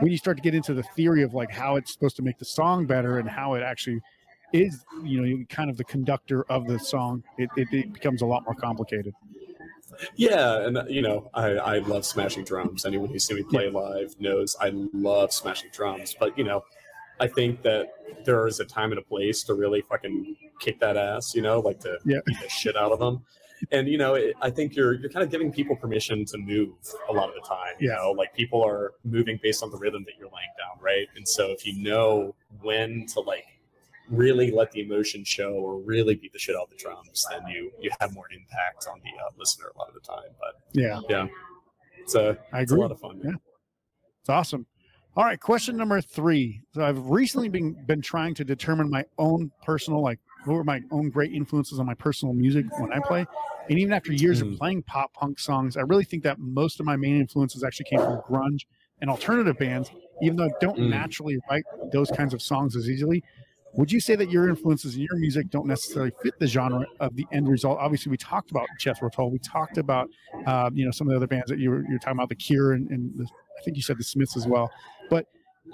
when 0.00 0.10
you 0.10 0.16
start 0.18 0.36
to 0.38 0.42
get 0.42 0.54
into 0.54 0.72
the 0.72 0.82
theory 0.82 1.22
of 1.22 1.34
like 1.34 1.50
how 1.50 1.76
it's 1.76 1.92
supposed 1.92 2.16
to 2.16 2.22
make 2.22 2.38
the 2.38 2.44
song 2.44 2.86
better 2.86 3.18
and 3.18 3.28
how 3.28 3.54
it 3.54 3.62
actually 3.62 4.00
is, 4.52 4.84
you 5.04 5.20
know, 5.20 5.44
kind 5.48 5.70
of 5.70 5.76
the 5.76 5.84
conductor 5.84 6.44
of 6.50 6.66
the 6.66 6.78
song, 6.78 7.22
it, 7.36 7.50
it, 7.56 7.68
it 7.72 7.92
becomes 7.92 8.22
a 8.22 8.26
lot 8.26 8.44
more 8.44 8.54
complicated. 8.54 9.14
Yeah, 10.16 10.66
and 10.66 10.78
uh, 10.78 10.84
you 10.88 11.02
know, 11.02 11.30
I, 11.34 11.46
I 11.52 11.78
love 11.78 12.04
smashing 12.04 12.44
drums. 12.44 12.84
Anyone 12.84 13.08
who's 13.08 13.26
seen 13.26 13.36
me 13.36 13.42
play 13.42 13.70
live 13.70 14.14
knows 14.20 14.56
I 14.60 14.70
love 14.92 15.32
smashing 15.32 15.70
drums. 15.72 16.14
But 16.18 16.36
you 16.36 16.44
know, 16.44 16.64
I 17.20 17.26
think 17.26 17.62
that 17.62 17.88
there 18.24 18.46
is 18.46 18.60
a 18.60 18.64
time 18.64 18.92
and 18.92 18.98
a 18.98 19.02
place 19.02 19.42
to 19.44 19.54
really 19.54 19.80
fucking 19.82 20.36
kick 20.60 20.78
that 20.80 20.96
ass. 20.96 21.34
You 21.34 21.42
know, 21.42 21.60
like 21.60 21.80
to 21.80 21.98
Yeah. 22.04 22.18
beat 22.26 22.40
the 22.40 22.48
shit 22.48 22.76
out 22.76 22.92
of 22.92 22.98
them. 22.98 23.24
And 23.72 23.88
you 23.88 23.98
know, 23.98 24.14
it, 24.14 24.34
I 24.40 24.50
think 24.50 24.76
you're 24.76 24.94
you're 24.94 25.10
kind 25.10 25.24
of 25.24 25.30
giving 25.30 25.50
people 25.50 25.74
permission 25.74 26.24
to 26.26 26.38
move 26.38 26.70
a 27.08 27.12
lot 27.12 27.28
of 27.28 27.34
the 27.34 27.48
time. 27.48 27.74
You 27.80 27.88
Yeah. 27.88 27.96
know, 27.96 28.12
like 28.12 28.32
people 28.34 28.64
are 28.64 28.92
moving 29.04 29.40
based 29.42 29.62
on 29.62 29.70
the 29.70 29.78
rhythm 29.78 30.04
that 30.04 30.12
you're 30.18 30.28
laying 30.28 30.52
down, 30.58 30.82
right? 30.82 31.08
And 31.16 31.26
so 31.26 31.50
if 31.50 31.66
you 31.66 31.82
know 31.82 32.34
when 32.60 33.06
to 33.06 33.20
like 33.20 33.46
really 34.10 34.50
let 34.50 34.70
the 34.72 34.80
emotion 34.80 35.24
show 35.24 35.52
or 35.52 35.78
really 35.78 36.14
beat 36.14 36.32
the 36.32 36.38
shit 36.38 36.56
out 36.56 36.64
of 36.64 36.70
the 36.70 36.76
drums, 36.76 37.26
then 37.30 37.40
you 37.48 37.70
you 37.80 37.90
have 38.00 38.12
more 38.14 38.26
impact 38.32 38.86
on 38.90 39.00
the 39.00 39.10
uh, 39.22 39.28
listener 39.38 39.66
a 39.74 39.78
lot 39.78 39.88
of 39.88 39.94
the 39.94 40.00
time. 40.00 40.30
But 40.40 40.54
Yeah, 40.72 41.00
yeah, 41.08 41.26
it's 41.98 42.14
a, 42.14 42.38
I 42.52 42.60
agree. 42.60 42.62
it's 42.62 42.72
a 42.72 42.76
lot 42.76 42.90
of 42.92 43.00
fun. 43.00 43.20
Yeah. 43.24 43.32
It's 44.20 44.28
awesome. 44.28 44.66
All 45.16 45.24
right, 45.24 45.40
question 45.40 45.76
number 45.76 46.00
three. 46.00 46.60
So 46.74 46.84
I've 46.84 47.08
recently 47.08 47.48
been 47.48 47.76
been 47.86 48.00
trying 48.02 48.34
to 48.34 48.44
determine 48.44 48.88
my 48.90 49.04
own 49.18 49.50
personal 49.62 50.02
like 50.02 50.20
what 50.44 50.54
were 50.54 50.64
my 50.64 50.80
own 50.92 51.10
great 51.10 51.32
influences 51.32 51.80
on 51.80 51.86
my 51.86 51.94
personal 51.94 52.34
music 52.34 52.64
when 52.78 52.92
I 52.92 53.00
play. 53.00 53.26
And 53.68 53.78
even 53.78 53.92
after 53.92 54.12
years 54.12 54.40
of 54.40 54.48
Mm. 54.48 54.58
playing 54.58 54.82
pop 54.84 55.12
punk 55.12 55.38
songs, 55.38 55.76
I 55.76 55.80
really 55.82 56.04
think 56.04 56.22
that 56.22 56.38
most 56.38 56.80
of 56.80 56.86
my 56.86 56.96
main 56.96 57.20
influences 57.20 57.64
actually 57.64 57.86
came 57.86 57.98
from 57.98 58.20
grunge 58.28 58.60
and 59.00 59.10
alternative 59.10 59.58
bands, 59.58 59.90
even 60.22 60.36
though 60.36 60.46
I 60.46 60.50
don't 60.60 60.78
Mm. 60.78 60.88
naturally 60.88 61.38
write 61.50 61.64
those 61.92 62.10
kinds 62.10 62.32
of 62.32 62.40
songs 62.40 62.76
as 62.76 62.88
easily. 62.88 63.22
Would 63.74 63.92
you 63.92 64.00
say 64.00 64.16
that 64.16 64.30
your 64.30 64.48
influences 64.48 64.96
in 64.96 65.02
your 65.02 65.16
music 65.16 65.50
don't 65.50 65.66
necessarily 65.66 66.12
fit 66.22 66.38
the 66.38 66.46
genre 66.46 66.86
of 67.00 67.14
the 67.14 67.26
end 67.32 67.48
result? 67.48 67.78
Obviously, 67.78 68.10
we 68.10 68.16
talked 68.16 68.50
about 68.50 68.66
Jethro 68.78 69.08
Tull. 69.10 69.30
We 69.30 69.38
talked 69.38 69.78
about, 69.78 70.08
uh, 70.46 70.70
you 70.72 70.84
know, 70.84 70.90
some 70.90 71.06
of 71.06 71.10
the 71.10 71.16
other 71.16 71.26
bands 71.26 71.48
that 71.48 71.58
you 71.58 71.70
were, 71.70 71.82
you 71.82 71.92
were 71.92 71.98
talking 71.98 72.18
about, 72.18 72.28
The 72.28 72.34
Cure 72.34 72.72
and, 72.72 72.90
and 72.90 73.12
the, 73.16 73.24
I 73.24 73.62
think 73.62 73.76
you 73.76 73.82
said 73.82 73.98
the 73.98 74.04
Smiths 74.04 74.36
as 74.36 74.46
well. 74.46 74.70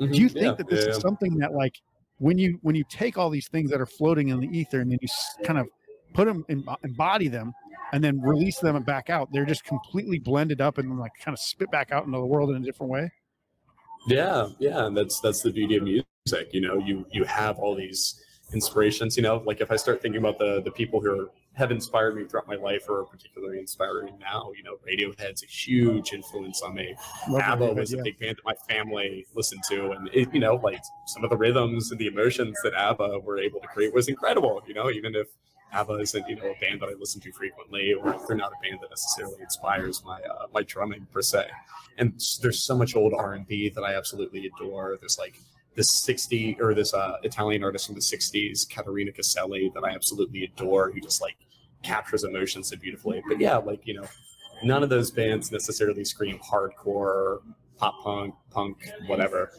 Mhm. 0.00 0.12
Do 0.12 0.20
you 0.20 0.28
think 0.28 0.44
Yeah, 0.44 0.52
that 0.54 0.68
this 0.68 0.84
yeah, 0.84 0.90
is 0.90 0.96
something 1.00 1.36
that, 1.38 1.54
like, 1.54 1.80
when 2.18 2.36
you 2.36 2.58
when 2.62 2.74
you 2.74 2.84
take 2.90 3.16
all 3.16 3.30
these 3.30 3.48
things 3.48 3.70
that 3.70 3.80
are 3.80 3.86
floating 3.86 4.28
in 4.28 4.40
the 4.40 4.48
ether 4.48 4.80
and 4.80 4.90
then 4.90 4.98
you 5.00 5.08
kind 5.44 5.58
of 5.58 5.68
put 6.14 6.26
them, 6.26 6.44
and 6.48 6.68
embody 6.82 7.28
them, 7.28 7.52
and 7.92 8.02
then 8.02 8.20
release 8.20 8.58
them 8.58 8.74
and 8.76 8.84
back 8.84 9.08
out, 9.08 9.28
they're 9.32 9.44
just 9.44 9.64
completely 9.64 10.18
blended 10.18 10.60
up 10.60 10.78
and 10.78 10.98
like 10.98 11.12
kind 11.20 11.32
of 11.34 11.38
spit 11.38 11.70
back 11.70 11.92
out 11.92 12.06
into 12.06 12.18
the 12.18 12.26
world 12.26 12.50
in 12.50 12.56
a 12.56 12.60
different 12.60 12.90
way? 12.90 13.10
Yeah, 14.06 14.48
yeah, 14.58 14.86
and 14.86 14.96
that's 14.96 15.20
that's 15.20 15.42
the 15.42 15.50
beauty 15.50 15.76
of 15.76 15.82
music. 15.82 16.52
You 16.52 16.60
know, 16.60 16.78
you 16.78 17.06
you 17.10 17.24
have 17.24 17.58
all 17.58 17.74
these 17.74 18.20
inspirations. 18.52 19.16
You 19.16 19.22
know, 19.22 19.42
like 19.44 19.60
if 19.60 19.70
I 19.70 19.76
start 19.76 20.02
thinking 20.02 20.20
about 20.20 20.38
the 20.38 20.62
the 20.62 20.70
people 20.70 21.00
who 21.00 21.10
are, 21.10 21.30
have 21.54 21.70
inspired 21.70 22.16
me 22.16 22.24
throughout 22.24 22.48
my 22.48 22.56
life 22.56 22.84
or 22.88 23.00
are 23.00 23.04
particularly 23.04 23.58
inspiring 23.58 24.18
now, 24.18 24.50
you 24.56 24.62
know, 24.62 24.76
Radiohead's 24.86 25.42
a 25.42 25.46
huge 25.46 26.12
influence 26.12 26.62
on 26.62 26.74
me. 26.74 26.94
Love 27.28 27.42
ABBA 27.42 27.66
Radiohead, 27.66 27.76
was 27.76 27.92
yeah. 27.92 28.00
a 28.00 28.02
big 28.02 28.18
band 28.18 28.36
that 28.36 28.44
my 28.44 28.54
family 28.68 29.26
listened 29.34 29.62
to, 29.70 29.92
and 29.92 30.08
it, 30.12 30.28
you 30.32 30.40
know, 30.40 30.56
like 30.56 30.80
some 31.06 31.24
of 31.24 31.30
the 31.30 31.36
rhythms 31.36 31.90
and 31.90 32.00
the 32.00 32.06
emotions 32.06 32.56
that 32.62 32.74
ABBA 32.74 33.20
were 33.20 33.38
able 33.38 33.60
to 33.60 33.68
create 33.68 33.94
was 33.94 34.08
incredible. 34.08 34.62
You 34.66 34.74
know, 34.74 34.90
even 34.90 35.14
if 35.14 35.28
ABBA 35.74 35.94
isn't 35.94 36.28
you 36.28 36.36
know 36.36 36.46
a 36.50 36.64
band 36.64 36.80
that 36.80 36.88
I 36.88 36.94
listen 36.98 37.20
to 37.22 37.32
frequently, 37.32 37.92
or 37.92 38.16
they're 38.26 38.36
not 38.36 38.52
a 38.52 38.68
band 38.68 38.80
that 38.82 38.90
necessarily 38.90 39.42
inspires 39.42 40.02
my 40.04 40.20
uh, 40.20 40.46
my 40.52 40.62
drumming 40.62 41.06
per 41.12 41.20
se. 41.20 41.46
And 41.98 42.20
there's 42.42 42.64
so 42.64 42.76
much 42.76 42.96
old 42.96 43.12
R 43.14 43.34
and 43.34 43.46
B 43.46 43.68
that 43.68 43.82
I 43.82 43.94
absolutely 43.94 44.46
adore. 44.46 44.96
There's 45.00 45.18
like 45.18 45.38
this 45.74 45.90
60 45.90 46.58
or 46.60 46.74
this 46.74 46.94
uh, 46.94 47.16
Italian 47.22 47.64
artist 47.64 47.86
from 47.86 47.96
the 47.96 48.00
60s, 48.00 48.68
Caterina 48.68 49.12
Caselli, 49.12 49.70
that 49.74 49.84
I 49.84 49.90
absolutely 49.90 50.44
adore, 50.44 50.92
who 50.92 51.00
just 51.00 51.20
like 51.20 51.36
captures 51.82 52.24
emotions 52.24 52.68
so 52.68 52.76
beautifully. 52.76 53.22
But 53.28 53.40
yeah, 53.40 53.56
like 53.56 53.86
you 53.86 53.94
know, 53.94 54.06
none 54.62 54.82
of 54.82 54.88
those 54.88 55.10
bands 55.10 55.50
necessarily 55.50 56.04
scream 56.04 56.38
hardcore, 56.38 57.38
pop 57.76 58.02
punk, 58.02 58.34
punk, 58.50 58.88
whatever. 59.06 59.50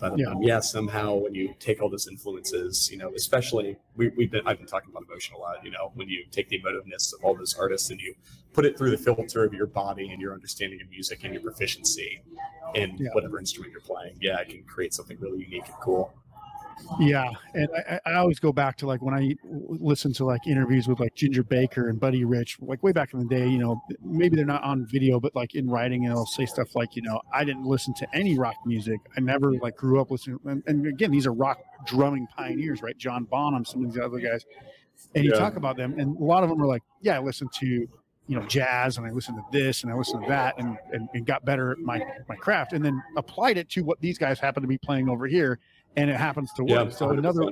But 0.00 0.18
Yeah. 0.18 0.28
Um, 0.28 0.42
yeah, 0.42 0.60
somehow 0.60 1.14
when 1.14 1.34
you 1.34 1.54
take 1.60 1.80
all 1.82 1.90
those 1.90 2.08
influences, 2.08 2.90
you 2.90 2.96
know, 2.98 3.12
especially 3.14 3.76
we, 3.96 4.08
we've 4.16 4.30
been 4.30 4.46
I've 4.46 4.58
been 4.58 4.66
talking 4.66 4.90
about 4.90 5.04
emotion 5.04 5.34
a 5.36 5.38
lot. 5.38 5.64
You 5.64 5.70
know, 5.70 5.92
when 5.94 6.08
you 6.08 6.24
take 6.30 6.48
the 6.48 6.58
emotiveness 6.60 7.12
of 7.14 7.22
all 7.24 7.34
those 7.34 7.54
artists 7.54 7.90
and 7.90 8.00
you 8.00 8.14
put 8.52 8.64
it 8.64 8.76
through 8.78 8.90
the 8.90 8.98
filter 8.98 9.44
of 9.44 9.52
your 9.54 9.66
body 9.66 10.10
and 10.10 10.20
your 10.20 10.32
understanding 10.32 10.80
of 10.82 10.88
music 10.90 11.22
and 11.24 11.32
your 11.34 11.42
proficiency 11.42 12.22
in 12.74 12.96
Yeah. 12.98 13.10
whatever 13.12 13.38
instrument 13.38 13.72
you're 13.72 13.80
playing, 13.82 14.16
yeah, 14.20 14.38
it 14.40 14.48
can 14.48 14.62
create 14.64 14.94
something 14.94 15.18
really 15.20 15.40
unique 15.40 15.66
and 15.66 15.76
cool. 15.80 16.12
Yeah, 16.98 17.30
and 17.54 17.68
I, 17.88 18.00
I 18.04 18.14
always 18.14 18.38
go 18.38 18.52
back 18.52 18.76
to 18.78 18.86
like 18.86 19.00
when 19.00 19.14
I 19.14 19.34
listen 19.44 20.12
to 20.14 20.24
like 20.24 20.46
interviews 20.46 20.88
with 20.88 21.00
like 21.00 21.14
Ginger 21.14 21.42
Baker 21.42 21.88
and 21.88 21.98
Buddy 22.00 22.24
Rich, 22.24 22.58
like 22.60 22.82
way 22.82 22.92
back 22.92 23.12
in 23.14 23.20
the 23.20 23.24
day. 23.26 23.48
You 23.48 23.58
know, 23.58 23.82
maybe 24.02 24.36
they're 24.36 24.44
not 24.44 24.62
on 24.64 24.86
video, 24.86 25.20
but 25.20 25.34
like 25.34 25.54
in 25.54 25.68
writing, 25.70 26.04
and 26.04 26.14
they'll 26.14 26.26
say 26.26 26.46
stuff 26.46 26.74
like, 26.74 26.96
you 26.96 27.02
know, 27.02 27.20
I 27.32 27.44
didn't 27.44 27.64
listen 27.64 27.94
to 27.94 28.08
any 28.14 28.38
rock 28.38 28.56
music. 28.66 29.00
I 29.16 29.20
never 29.20 29.52
like 29.52 29.76
grew 29.76 30.00
up 30.00 30.10
listening. 30.10 30.38
And, 30.44 30.62
and 30.66 30.86
again, 30.86 31.10
these 31.10 31.26
are 31.26 31.32
rock 31.32 31.58
drumming 31.86 32.26
pioneers, 32.36 32.82
right? 32.82 32.96
John 32.98 33.24
Bonham, 33.24 33.64
some 33.64 33.84
of 33.84 33.92
these 33.92 34.00
other 34.02 34.18
guys, 34.18 34.44
and 35.14 35.24
you 35.24 35.30
Yeah. 35.30 35.38
talk 35.38 35.56
about 35.56 35.76
them, 35.76 35.98
and 35.98 36.16
a 36.16 36.24
lot 36.24 36.42
of 36.42 36.50
them 36.50 36.60
are 36.60 36.66
like, 36.66 36.82
yeah, 37.00 37.16
I 37.16 37.20
listened 37.20 37.52
to 37.60 37.66
you 37.66 38.36
know 38.38 38.46
jazz 38.46 38.96
and 38.96 39.04
I 39.04 39.10
listened 39.10 39.38
to 39.38 39.44
this 39.50 39.82
and 39.82 39.90
I 39.92 39.96
listened 39.96 40.22
to 40.22 40.28
that 40.28 40.56
and, 40.56 40.76
and, 40.92 41.08
and 41.14 41.26
got 41.26 41.44
better 41.44 41.72
at 41.72 41.78
my 41.78 42.00
my 42.28 42.36
craft 42.36 42.74
and 42.74 42.84
then 42.84 43.02
applied 43.16 43.56
it 43.56 43.68
to 43.70 43.82
what 43.82 44.00
these 44.00 44.18
guys 44.18 44.38
happen 44.38 44.62
to 44.62 44.68
be 44.68 44.78
playing 44.78 45.08
over 45.08 45.26
here 45.26 45.58
and 45.96 46.08
it 46.10 46.16
happens 46.16 46.52
to 46.54 46.62
work. 46.62 46.70
Yeah, 46.70 46.88
so 46.90 47.10
another 47.10 47.42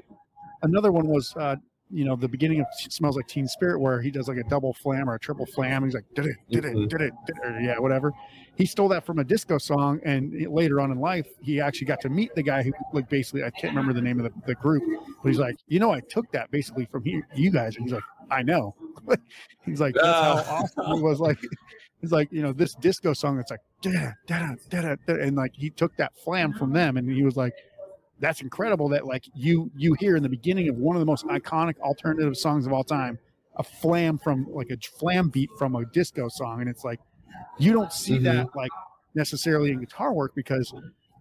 another 0.62 0.92
one 0.92 1.06
was 1.08 1.34
uh 1.36 1.56
you 1.90 2.04
know 2.04 2.16
the 2.16 2.28
beginning 2.28 2.60
of 2.60 2.66
smells 2.90 3.16
like 3.16 3.26
teen 3.28 3.48
spirit 3.48 3.80
where 3.80 4.00
he 4.02 4.10
does 4.10 4.28
like 4.28 4.36
a 4.36 4.42
double 4.50 4.74
flam 4.74 5.08
or 5.08 5.14
a 5.14 5.18
triple 5.18 5.46
flam 5.46 5.84
he's 5.84 5.94
like 5.94 6.04
did 6.14 6.26
it 6.26 6.36
did 6.50 6.64
it 6.66 6.74
Mhm. 6.76 6.88
did 6.90 7.00
it 7.00 7.12
did 7.26 7.36
it 7.42 7.62
yeah 7.64 7.78
whatever 7.78 8.12
he 8.56 8.66
stole 8.66 8.88
that 8.88 9.06
from 9.06 9.20
a 9.20 9.24
disco 9.24 9.56
song 9.56 9.98
and 10.04 10.34
later 10.52 10.80
on 10.82 10.90
in 10.92 11.00
life 11.00 11.26
he 11.40 11.62
actually 11.62 11.86
got 11.86 11.98
to 12.02 12.10
meet 12.10 12.34
the 12.34 12.42
guy 12.42 12.62
who 12.62 12.72
like 12.92 13.08
basically 13.08 13.42
i 13.42 13.48
can't 13.48 13.72
remember 13.74 13.94
the 13.94 14.02
name 14.02 14.20
of 14.20 14.24
the, 14.24 14.32
the 14.46 14.54
group 14.56 14.82
but 15.22 15.28
he's 15.30 15.38
like 15.38 15.56
you 15.68 15.78
know 15.80 15.90
i 15.90 16.00
took 16.10 16.30
that 16.30 16.50
basically 16.50 16.84
from 16.92 17.06
you, 17.06 17.22
you 17.34 17.50
guys 17.50 17.74
and 17.76 17.84
he's 17.86 17.94
like 17.94 18.02
i 18.30 18.42
know 18.42 18.74
he's 19.64 19.80
like 19.80 19.94
that's 19.94 20.06
how 20.06 20.44
Ah. 20.46 20.62
awesome 20.62 20.98
it 20.98 21.02
was 21.02 21.20
like 21.20 21.38
he's 22.02 22.12
like 22.12 22.30
you 22.30 22.42
know 22.42 22.52
this 22.52 22.74
disco 22.74 23.14
song 23.14 23.38
that's 23.38 23.50
like 23.50 23.60
da 23.80 24.10
da 24.26 24.54
da 24.68 24.94
da 25.06 25.12
and 25.14 25.36
like 25.36 25.54
he 25.54 25.70
took 25.70 25.96
that 25.96 26.12
flam 26.22 26.52
from 26.52 26.70
them 26.74 26.98
and 26.98 27.10
he 27.10 27.22
was 27.22 27.36
like 27.36 27.54
that's 28.20 28.40
incredible 28.40 28.88
that 28.88 29.06
like 29.06 29.24
you 29.34 29.70
you 29.76 29.94
hear 29.94 30.16
in 30.16 30.22
the 30.22 30.28
beginning 30.28 30.68
of 30.68 30.76
one 30.76 30.96
of 30.96 31.00
the 31.00 31.06
most 31.06 31.26
iconic 31.26 31.78
alternative 31.80 32.36
songs 32.36 32.66
of 32.66 32.72
all 32.72 32.84
time 32.84 33.18
a 33.56 33.62
flam 33.62 34.18
from 34.18 34.46
like 34.50 34.70
a 34.70 34.76
flam 34.98 35.28
beat 35.28 35.50
from 35.58 35.74
a 35.76 35.84
disco 35.86 36.28
song 36.28 36.60
and 36.60 36.68
it's 36.68 36.84
like 36.84 37.00
you 37.58 37.72
don't 37.72 37.92
see 37.92 38.18
Mhm. 38.18 38.24
that 38.24 38.56
like 38.56 38.70
necessarily 39.14 39.70
in 39.72 39.80
guitar 39.80 40.12
work 40.12 40.34
because 40.34 40.72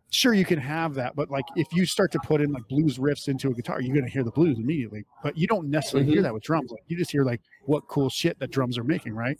sure 0.09 0.33
you 0.33 0.45
can 0.45 0.59
have 0.59 0.93
that 0.95 1.15
but 1.15 1.29
like 1.29 1.45
if 1.55 1.67
you 1.73 1.85
start 1.85 2.11
to 2.11 2.19
put 2.19 2.41
in 2.41 2.51
like 2.51 2.67
blues 2.67 2.97
riffs 2.97 3.27
into 3.27 3.49
a 3.49 3.53
guitar 3.53 3.81
you're 3.81 3.93
going 3.93 4.05
to 4.05 4.11
hear 4.11 4.23
the 4.23 4.31
blues 4.31 4.57
immediately 4.57 5.03
but 5.23 5.37
you 5.37 5.47
don't 5.47 5.69
necessarily 5.69 6.09
hear 6.09 6.19
Mhm. 6.19 6.23
that 6.23 6.33
with 6.33 6.43
drums 6.43 6.71
like 6.71 6.83
you 6.87 6.97
just 6.97 7.11
hear 7.11 7.23
like 7.23 7.41
what 7.65 7.87
cool 7.87 8.09
shit 8.09 8.39
that 8.39 8.49
drums 8.51 8.77
are 8.77 8.83
making 8.83 9.13
right 9.13 9.39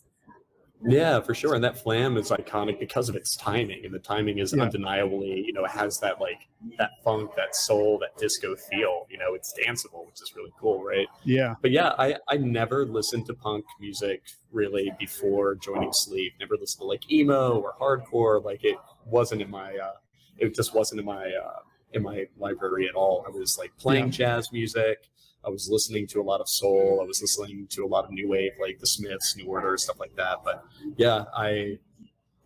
Yeah, 0.85 1.19
for 1.21 1.33
sure. 1.33 1.55
And 1.55 1.63
that 1.63 1.77
flam 1.77 2.17
is 2.17 2.29
iconic 2.29 2.79
because 2.79 3.09
of 3.09 3.15
its 3.15 3.35
timing. 3.35 3.83
And 3.85 3.93
the 3.93 3.99
timing 3.99 4.37
is 4.39 4.53
Yeah. 4.53 4.63
undeniably, 4.63 5.43
you 5.45 5.53
know, 5.53 5.65
it 5.65 5.71
has 5.71 5.99
that 6.01 6.21
like 6.21 6.47
that 6.77 6.91
funk, 7.03 7.31
that 7.35 7.55
soul, 7.55 7.97
that 7.99 8.15
disco 8.17 8.55
feel. 8.55 9.07
You 9.09 9.17
know, 9.17 9.33
it's 9.33 9.53
danceable, 9.59 10.05
which 10.05 10.21
is 10.21 10.33
really 10.35 10.53
cool, 10.59 10.83
right? 10.83 11.07
yeah 11.23 11.55
But 11.61 11.71
yeah, 11.71 11.93
I, 11.97 12.17
I 12.27 12.37
never 12.37 12.85
listened 12.85 13.25
to 13.27 13.33
punk 13.33 13.65
music 13.79 14.23
really 14.51 14.91
before 14.99 15.55
joining 15.55 15.91
Sleave. 15.93 16.33
Never 16.39 16.55
listened 16.57 16.81
to 16.81 16.85
like 16.85 17.11
emo 17.11 17.59
or 17.59 17.73
hardcore. 17.79 18.43
Like 18.43 18.63
it 18.63 18.77
wasn't 19.05 19.41
in 19.41 19.49
my 19.49 19.75
uh 19.77 19.93
it 20.37 20.53
just 20.53 20.75
wasn't 20.75 20.99
in 20.99 21.05
my 21.05 21.25
uh 21.33 21.59
in 21.93 22.03
my 22.03 22.27
library 22.37 22.87
at 22.87 22.93
all. 22.95 23.25
I 23.27 23.31
was 23.31 23.57
like 23.57 23.75
playing 23.77 24.11
jazz 24.11 24.51
music. 24.51 25.09
I 25.47 25.49
was 25.49 25.69
listening 25.69 26.07
to 26.07 26.19
a 26.19 26.23
lot 26.23 26.41
of 26.41 26.49
soul. 26.49 26.99
I 27.01 27.05
was 27.05 27.21
listening 27.21 27.67
to 27.69 27.85
a 27.85 27.87
lot 27.87 28.03
of 28.03 28.11
new 28.11 28.27
wave, 28.27 28.51
like 28.59 28.79
the 28.79 28.87
Smiths, 28.87 29.37
New 29.37 29.45
Order, 29.45 29.77
stuff 29.77 29.97
like 29.97 30.13
that. 30.17 30.39
But 30.43 30.65
yeah, 30.97 31.23
I 31.35 31.79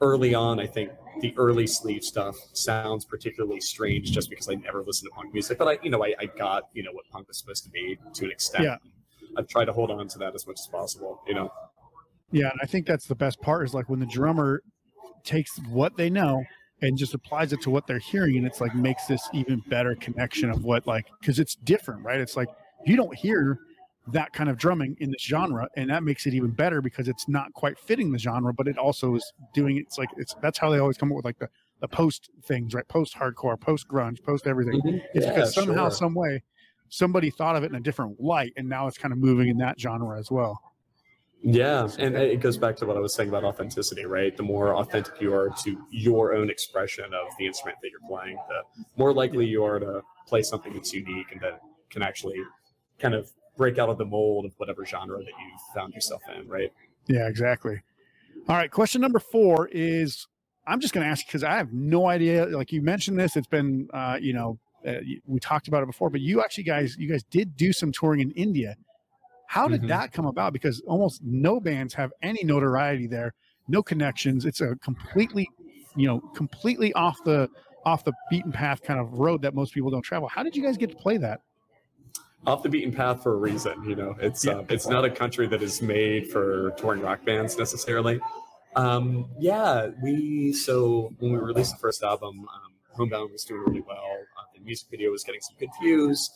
early 0.02 0.36
on, 0.36 0.60
I 0.60 0.68
think 0.68 0.92
the 1.20 1.34
early 1.36 1.66
Sleave 1.66 2.04
stuff 2.04 2.36
sounds 2.54 3.06
particularly 3.06 3.60
strange 3.60 4.12
just 4.12 4.30
because 4.30 4.50
I 4.50 4.54
never 4.56 4.84
listened 4.84 5.10
to 5.12 5.16
punk 5.16 5.34
music. 5.34 5.58
But 5.58 5.68
I, 5.68 5.78
you 5.82 5.90
know, 5.90 6.04
I, 6.04 6.14
I 6.20 6.26
got 6.26 6.70
you 6.74 6.84
know 6.84 6.92
what 6.92 7.06
punk 7.12 7.28
was 7.28 7.40
supposed 7.40 7.64
to 7.64 7.72
be 7.72 7.98
to 8.14 8.26
an 8.26 8.32
extent. 8.32 8.66
Yeah. 8.66 8.78
I've 9.36 9.48
tried 9.48 9.66
to 9.66 9.74
hold 9.74 9.90
on 9.90 10.08
to 10.10 10.20
that 10.20 10.36
as 10.36 10.46
much 10.46 10.60
as 10.60 10.68
possible. 10.68 11.22
You 11.28 11.34
know. 11.34 11.52
Yeah, 12.32 12.52
and 12.52 12.60
I 12.62 12.68
think 12.68 12.86
that's 12.86 13.08
the 13.08 13.16
best 13.16 13.42
part 13.42 13.66
is 13.66 13.74
like 13.74 13.90
when 13.90 14.00
the 14.00 14.06
drummer 14.06 14.62
takes 15.24 15.58
what 15.70 15.98
they 15.98 16.10
know 16.10 16.44
and 16.82 16.98
just 16.98 17.14
applies 17.14 17.52
it 17.52 17.62
to 17.62 17.70
what 17.70 17.88
they're 17.88 18.00
hearing, 18.00 18.38
and 18.38 18.46
it's 18.46 18.62
like 18.62 18.76
makes 18.76 19.06
this 19.08 19.28
even 19.34 19.62
better 19.70 19.96
connection 19.96 20.52
of 20.52 20.64
what 20.64 20.86
like 20.86 21.08
because 21.20 21.40
it's 21.40 21.56
different, 21.56 22.04
right? 22.04 22.22
It's 22.22 22.38
like 22.38 22.48
you 22.86 22.96
don't 22.96 23.16
hear 23.16 23.60
that 24.08 24.34
kind 24.34 24.50
of 24.50 24.58
drumming 24.58 24.98
in 25.00 25.12
this 25.12 25.22
genre, 25.22 25.68
and 25.76 25.90
that 25.90 26.04
makes 26.04 26.26
it 26.26 26.34
even 26.34 26.50
better 26.50 26.82
because 26.82 27.08
it's 27.08 27.28
not 27.28 27.54
quite 27.54 27.78
fitting 27.78 28.12
the 28.12 28.18
genre, 28.18 28.54
but 28.54 28.68
it 28.68 28.78
also 28.78 29.16
is 29.16 29.34
doing 29.54 29.78
it's 29.78 29.98
like 29.98 30.10
it's 30.18 30.36
that's 30.42 30.58
how 30.58 30.70
they 30.70 30.80
always 30.80 30.98
come 30.98 31.12
up 31.12 31.16
with 31.16 31.26
like 31.26 31.40
the 31.40 31.50
the 31.82 31.88
post 31.88 32.30
things, 32.44 32.74
right? 32.74 32.88
Post 32.88 33.16
hardcore, 33.16 33.60
post 33.60 33.88
grunge, 33.88 34.24
post 34.24 34.48
everything. 34.48 34.80
Mm-hmm. 34.82 34.98
It's 35.14 35.26
Yeah, 35.26 35.34
because 35.34 35.54
somehow, 35.54 35.90
sure. 35.90 35.92
some 35.92 36.14
way, 36.14 36.44
somebody 36.90 37.32
thought 37.32 37.56
of 37.56 37.64
it 37.64 37.72
in 37.72 37.76
a 37.76 37.80
different 37.80 38.22
light, 38.22 38.54
and 38.56 38.70
now 38.70 38.88
it's 38.88 38.98
kind 38.98 39.12
of 39.12 39.18
moving 39.18 39.50
in 39.50 39.58
that 39.58 39.80
genre 39.80 40.18
as 40.20 40.32
well. 40.32 40.62
Yeah, 41.44 41.90
and 41.98 42.16
it 42.16 42.40
goes 42.40 42.56
back 42.58 42.76
to 42.78 42.86
what 42.86 42.98
I 42.98 43.00
was 43.00 43.16
saying 43.16 43.30
about 43.30 43.44
authenticity, 43.44 44.06
right? 44.06 44.36
The 44.38 44.44
more 44.44 44.76
authentic 44.76 45.20
you 45.20 45.34
are 45.34 45.50
to 45.64 45.88
your 45.90 46.36
own 46.36 46.52
expression 46.52 47.06
of 47.06 47.36
the 47.40 47.48
instrument 47.48 47.80
that 47.82 47.90
you're 47.90 48.08
playing, 48.08 48.38
the 48.48 48.86
more 48.96 49.12
likely 49.12 49.48
you 49.48 49.64
are 49.64 49.80
to 49.80 50.04
play 50.28 50.44
something 50.44 50.72
that's 50.72 50.94
unique 50.94 51.32
and 51.32 51.42
that 51.42 51.62
can 51.90 52.04
actually 52.04 52.36
kind 53.02 53.14
of 53.14 53.32
break 53.58 53.78
out 53.78 53.90
of 53.90 53.98
the 53.98 54.06
mold 54.06 54.46
of 54.46 54.54
whatever 54.58 54.86
genre 54.86 55.18
that 55.18 55.26
you 55.26 55.58
found 55.74 55.94
yourself 55.94 56.22
in, 56.36 56.48
right? 56.48 56.72
Yeah, 57.08 57.28
exactly. 57.28 57.82
All 58.48 58.56
right. 58.56 58.72
Question 58.72 59.02
number 59.02 59.20
four 59.20 59.68
is 59.72 60.28
I'm 60.68 60.80
just 60.80 60.94
going 60.94 61.04
to 61.06 61.10
ask 61.12 61.26
because 61.26 61.44
I 61.44 61.58
have 61.58 61.74
no 61.74 62.08
idea. 62.08 62.46
Like 62.46 62.72
you 62.72 62.82
mentioned 62.82 63.20
this, 63.20 63.36
it's 63.36 63.48
been, 63.48 63.88
uh, 63.94 64.18
you 64.22 64.34
know, 64.34 64.60
uh, 64.88 64.94
we 65.28 65.40
talked 65.40 65.68
about 65.68 65.84
it 65.84 65.86
before, 65.88 66.10
but 66.10 66.22
you 66.22 66.42
actually 66.42 66.64
guys, 66.64 66.96
you 66.98 67.08
guys 67.10 67.24
did 67.30 67.56
do 67.58 67.74
some 67.74 67.92
touring 67.92 68.20
in 68.22 68.32
India. 68.32 68.76
How 69.48 69.68
did 69.68 69.82
Mhm. 69.82 69.88
that 69.90 70.14
come 70.14 70.26
about? 70.26 70.54
Because 70.54 70.80
almost 70.88 71.22
no 71.24 71.60
bands 71.60 71.94
have 71.96 72.12
any 72.22 72.44
notoriety 72.44 73.06
there, 73.06 73.34
no 73.68 73.84
connections. 73.84 74.46
It's 74.46 74.62
a 74.62 74.76
completely, 74.78 75.50
you 75.96 76.08
know, 76.08 76.20
completely 76.36 76.94
off 76.94 77.18
the 77.26 77.50
off 77.84 78.04
the 78.04 78.14
beaten 78.30 78.52
path 78.52 78.82
kind 78.84 79.00
of 79.00 79.14
road 79.14 79.42
that 79.42 79.56
most 79.56 79.74
people 79.74 79.90
don't 79.90 80.04
travel. 80.04 80.28
How 80.30 80.44
did 80.44 80.56
you 80.56 80.62
guys 80.64 80.78
get 80.78 80.92
to 80.92 80.96
play 80.96 81.18
that? 81.18 81.42
Off 82.48 82.64
the 82.64 82.70
beaten 82.70 82.92
path 82.92 83.22
for 83.22 83.34
a 83.34 83.38
reason, 83.38 83.84
you 83.88 83.96
know. 83.96 84.16
It's 84.20 84.44
Yeah. 84.46 84.54
uh, 84.54 84.66
it's 84.70 84.88
not 84.88 85.06
a 85.06 85.10
country 85.10 85.48
that 85.48 85.62
is 85.62 85.82
made 85.82 86.28
for 86.32 86.72
touring 86.72 87.02
rock 87.02 87.24
bands 87.24 87.58
necessarily. 87.58 88.20
Um, 88.76 89.30
yeah, 89.38 89.90
we 90.02 90.54
so 90.54 91.14
when 91.20 91.34
we 91.34 91.38
released 91.38 91.74
the 91.74 91.80
first 91.80 92.04
album, 92.04 92.40
um, 92.40 92.72
Homebound 92.96 93.32
was 93.32 93.44
doing 93.46 93.62
really 93.62 93.82
well. 93.82 93.98
Uh, 94.38 94.44
the 94.54 94.60
music 94.62 94.88
video 94.90 95.12
was 95.12 95.24
getting 95.24 95.42
some 95.42 95.56
good 95.60 95.70
views, 95.82 96.30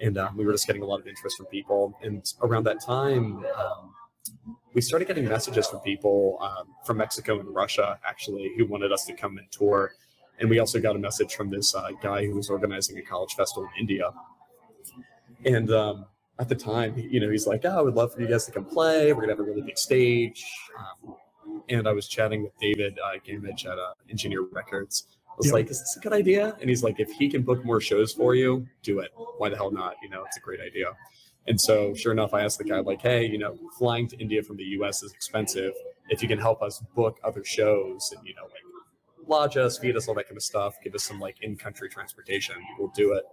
and 0.00 0.16
um, 0.16 0.36
we 0.36 0.44
were 0.44 0.52
just 0.52 0.66
getting 0.66 0.82
a 0.82 0.86
lot 0.86 1.00
of 1.00 1.06
interest 1.06 1.36
from 1.36 1.46
people. 1.46 1.98
And 2.02 2.24
around 2.42 2.64
that 2.64 2.80
time, 2.80 3.44
um, 3.56 3.94
we 4.74 4.80
started 4.80 5.08
getting 5.08 5.26
messages 5.26 5.66
from 5.66 5.80
people 5.80 6.38
um, 6.40 6.68
from 6.84 6.98
Mexico 6.98 7.40
and 7.40 7.54
Russia 7.54 7.98
actually 8.06 8.52
who 8.56 8.64
wanted 8.66 8.92
us 8.92 9.04
to 9.06 9.12
come 9.14 9.38
and 9.38 9.50
tour. 9.50 9.92
And 10.38 10.48
we 10.48 10.60
also 10.60 10.80
got 10.80 10.94
a 10.94 10.98
message 10.98 11.34
from 11.34 11.50
this 11.50 11.74
uh, 11.74 11.90
guy 12.00 12.24
who 12.26 12.36
was 12.36 12.48
organizing 12.48 12.96
a 12.98 13.02
college 13.02 13.32
festival 13.34 13.64
in 13.74 13.80
India. 13.80 14.12
And 15.44 15.70
um, 15.72 16.06
at 16.38 16.48
the 16.48 16.54
time, 16.54 16.96
you 16.98 17.20
know, 17.20 17.30
he's 17.30 17.46
like, 17.46 17.64
"Oh, 17.64 17.78
I 17.78 17.82
would 17.82 17.94
love 17.94 18.14
for 18.14 18.20
you 18.20 18.28
guys 18.28 18.46
to 18.46 18.52
come 18.52 18.64
play. 18.64 19.12
We're 19.12 19.20
gonna 19.22 19.32
have 19.32 19.40
a 19.40 19.44
really 19.44 19.62
big 19.62 19.78
stage." 19.78 20.44
Um, 20.78 21.14
and 21.68 21.86
I 21.88 21.92
was 21.92 22.08
chatting 22.08 22.42
with 22.42 22.56
David 22.58 22.98
uh, 23.04 23.18
Gamage 23.26 23.66
at 23.66 23.78
uh, 23.78 23.92
Engineer 24.10 24.42
Records. 24.52 25.06
I 25.30 25.34
was 25.36 25.46
Yeah. 25.48 25.52
like, 25.54 25.70
"Is 25.70 25.80
this 25.80 25.96
a 25.96 26.00
good 26.00 26.12
idea?" 26.12 26.56
And 26.60 26.68
he's 26.68 26.82
like, 26.82 26.98
"If 27.00 27.10
he 27.12 27.28
can 27.28 27.42
book 27.42 27.64
more 27.64 27.80
shows 27.80 28.12
for 28.12 28.34
you, 28.34 28.66
do 28.82 29.00
it. 29.00 29.10
Why 29.38 29.48
the 29.48 29.56
hell 29.56 29.70
not? 29.70 29.96
You 30.02 30.08
know, 30.10 30.24
it's 30.24 30.36
a 30.36 30.40
great 30.40 30.60
idea." 30.60 30.96
And 31.46 31.60
so, 31.60 31.94
sure 31.94 32.12
enough, 32.12 32.34
I 32.34 32.42
asked 32.42 32.58
the 32.58 32.64
guy, 32.64 32.80
like, 32.80 33.00
"Hey, 33.00 33.26
you 33.26 33.38
know, 33.38 33.56
flying 33.78 34.08
to 34.08 34.18
India 34.18 34.42
from 34.42 34.56
the 34.56 34.64
U.S. 34.78 35.02
is 35.02 35.12
expensive. 35.12 35.72
If 36.10 36.22
you 36.22 36.28
can 36.28 36.38
help 36.38 36.62
us 36.62 36.80
book 36.94 37.18
other 37.24 37.44
shows 37.44 38.12
and 38.16 38.26
you 38.26 38.34
know, 38.34 38.44
like." 38.44 38.62
Lodge 39.28 39.56
us, 39.56 39.78
feed 39.78 39.96
us, 39.96 40.08
all 40.08 40.14
that 40.14 40.26
kind 40.26 40.36
of 40.36 40.42
stuff. 40.42 40.76
Give 40.82 40.94
us 40.94 41.04
some 41.04 41.20
like 41.20 41.36
in-country 41.42 41.88
transportation. 41.90 42.56
We'll 42.78 42.92
do 42.96 43.12
it 43.12 43.24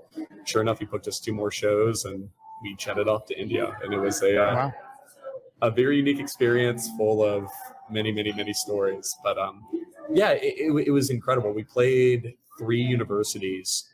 sure 0.46 0.62
enough, 0.62 0.80
he 0.80 0.86
booked 0.86 1.08
us 1.08 1.20
two 1.20 1.34
more 1.34 1.52
shows 1.52 2.06
and 2.06 2.30
we 2.64 2.76
jetted 2.76 3.08
off 3.08 3.26
to 3.28 3.40
India. 3.40 3.76
And 3.84 3.94
it 3.94 4.00
was 4.00 4.22
a, 4.22 4.42
uh, 4.42 4.56
Wow. 4.56 4.74
a 5.62 5.72
very 5.72 5.98
unique 5.98 6.20
experience 6.20 6.90
full 6.98 7.24
of 7.24 7.50
many, 7.90 8.12
many, 8.12 8.32
many 8.32 8.54
stories. 8.54 9.16
But 9.24 9.38
um, 9.38 9.64
yeah, 10.14 10.32
it, 10.32 10.54
it, 10.58 10.88
it 10.88 10.92
was 10.92 11.10
incredible. 11.10 11.52
We 11.54 11.64
played 11.64 12.36
three 12.58 12.82
universities. 12.82 13.90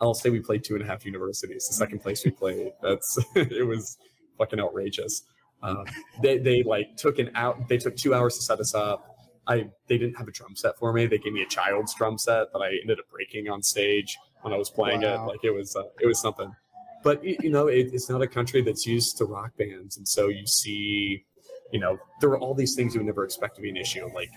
I'll 0.00 0.14
say 0.14 0.28
we 0.30 0.40
played 0.40 0.62
two 0.64 0.74
and 0.74 0.82
a 0.84 0.86
half 0.86 1.06
universities. 1.06 1.66
The 1.68 1.74
second 1.74 2.00
place 2.00 2.24
we 2.24 2.30
played, 2.30 2.72
that's 2.82 3.18
it 3.34 3.66
was 3.66 3.96
fucking 4.36 4.60
outrageous. 4.60 5.22
Um, 5.62 5.84
they 6.22 6.36
they 6.36 6.62
like 6.62 6.96
took 6.96 7.18
an 7.18 7.30
out. 7.34 7.66
They 7.66 7.78
took 7.78 7.96
two 7.96 8.12
hours 8.12 8.36
to 8.36 8.42
set 8.42 8.60
us 8.60 8.74
up. 8.74 9.15
I 9.46 9.68
they 9.86 9.98
didn't 9.98 10.16
have 10.16 10.28
a 10.28 10.32
drum 10.32 10.56
set 10.56 10.78
for 10.78 10.92
me. 10.92 11.06
They 11.06 11.18
gave 11.18 11.32
me 11.32 11.42
a 11.42 11.46
child's 11.48 11.94
drum 11.94 12.18
set 12.18 12.52
that 12.52 12.58
I 12.58 12.76
ended 12.82 12.98
up 12.98 13.08
breaking 13.10 13.48
on 13.48 13.62
stage 13.62 14.18
when 14.42 14.52
I 14.52 14.56
was 14.56 14.70
playing 14.70 15.02
Wow. 15.02 15.24
it. 15.24 15.28
Like 15.28 15.44
it 15.44 15.50
was 15.50 15.76
uh, 15.76 15.84
it 16.00 16.06
was 16.06 16.20
something. 16.20 16.54
But 17.02 17.22
you 17.24 17.50
know, 17.50 17.68
it, 17.68 17.90
it's 17.92 18.10
not 18.10 18.22
a 18.22 18.26
country 18.26 18.62
that's 18.62 18.86
used 18.86 19.16
to 19.18 19.24
rock 19.26 19.56
bands, 19.56 19.96
and 19.96 20.06
so 20.08 20.28
you 20.28 20.46
see, 20.46 21.24
you 21.72 21.78
know, 21.78 21.98
there 22.20 22.30
were 22.30 22.38
all 22.38 22.54
these 22.54 22.74
things 22.74 22.94
you 22.94 23.00
would 23.00 23.06
never 23.06 23.24
expect 23.24 23.54
to 23.56 23.62
be 23.62 23.70
an 23.70 23.76
issue, 23.76 24.08
like 24.12 24.30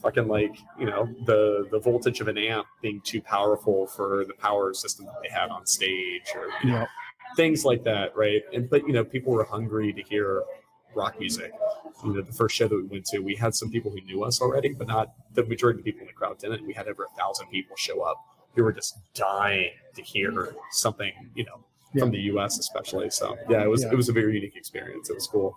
fucking 0.00 0.28
like 0.28 0.56
you 0.78 0.86
know 0.86 1.06
the 1.26 1.68
the 1.70 1.78
voltage 1.78 2.20
of 2.20 2.28
an 2.28 2.38
amp 2.38 2.66
being 2.80 3.02
too 3.02 3.20
powerful 3.20 3.86
for 3.86 4.24
the 4.24 4.32
power 4.34 4.72
system 4.72 5.04
that 5.06 5.16
they 5.22 5.28
had 5.28 5.50
on 5.50 5.66
stage, 5.66 6.22
or 6.34 6.46
you 6.64 6.70
know, 6.70 6.78
Yeah. 6.78 6.86
things 7.36 7.66
like 7.66 7.82
that, 7.84 8.16
right? 8.16 8.42
And 8.54 8.70
but 8.70 8.86
you 8.86 8.94
know, 8.94 9.04
people 9.04 9.32
were 9.34 9.44
hungry 9.44 9.92
to 9.92 10.02
hear 10.02 10.42
rock 10.94 11.18
music. 11.18 11.52
You 12.04 12.14
know, 12.14 12.22
the 12.22 12.32
first 12.32 12.54
show 12.56 12.66
that 12.68 12.76
we 12.76 12.82
went 12.84 13.04
to, 13.06 13.18
we 13.20 13.36
had 13.36 13.54
some 13.54 13.70
people 13.70 13.90
who 13.90 14.00
knew 14.02 14.24
us 14.24 14.40
already, 14.40 14.70
but 14.70 14.86
not 14.88 15.12
the 15.34 15.44
majority 15.44 15.80
of 15.80 15.84
the 15.84 15.90
people 15.92 16.02
in 16.02 16.06
the 16.06 16.12
crowd 16.14 16.38
didn't. 16.38 16.66
We 16.66 16.72
had 16.72 16.88
over 16.88 17.04
a 17.04 17.16
thousand 17.18 17.48
people 17.48 17.76
show 17.76 18.00
up 18.02 18.16
who 18.54 18.64
were 18.64 18.72
just 18.72 18.96
dying 19.14 19.70
to 19.94 20.02
hear 20.02 20.54
something, 20.72 21.12
you 21.34 21.44
know, 21.44 21.60
from 21.98 22.10
the 22.10 22.18
U.S. 22.32 22.58
especially. 22.58 23.10
So 23.10 23.36
yeah, 23.48 23.62
it 23.62 23.68
was 23.68 23.82
Yeah. 23.82 23.90
it 23.92 23.96
was 23.96 24.08
a 24.08 24.12
very 24.12 24.34
unique 24.34 24.56
experience. 24.56 25.10
It 25.10 25.14
was 25.14 25.26
cool. 25.26 25.56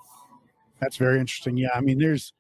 That's 0.80 0.98
very 0.98 1.20
interesting. 1.20 1.56
Yeah, 1.58 1.70
I 1.74 1.82
mean, 1.82 1.98
there's 1.98 2.34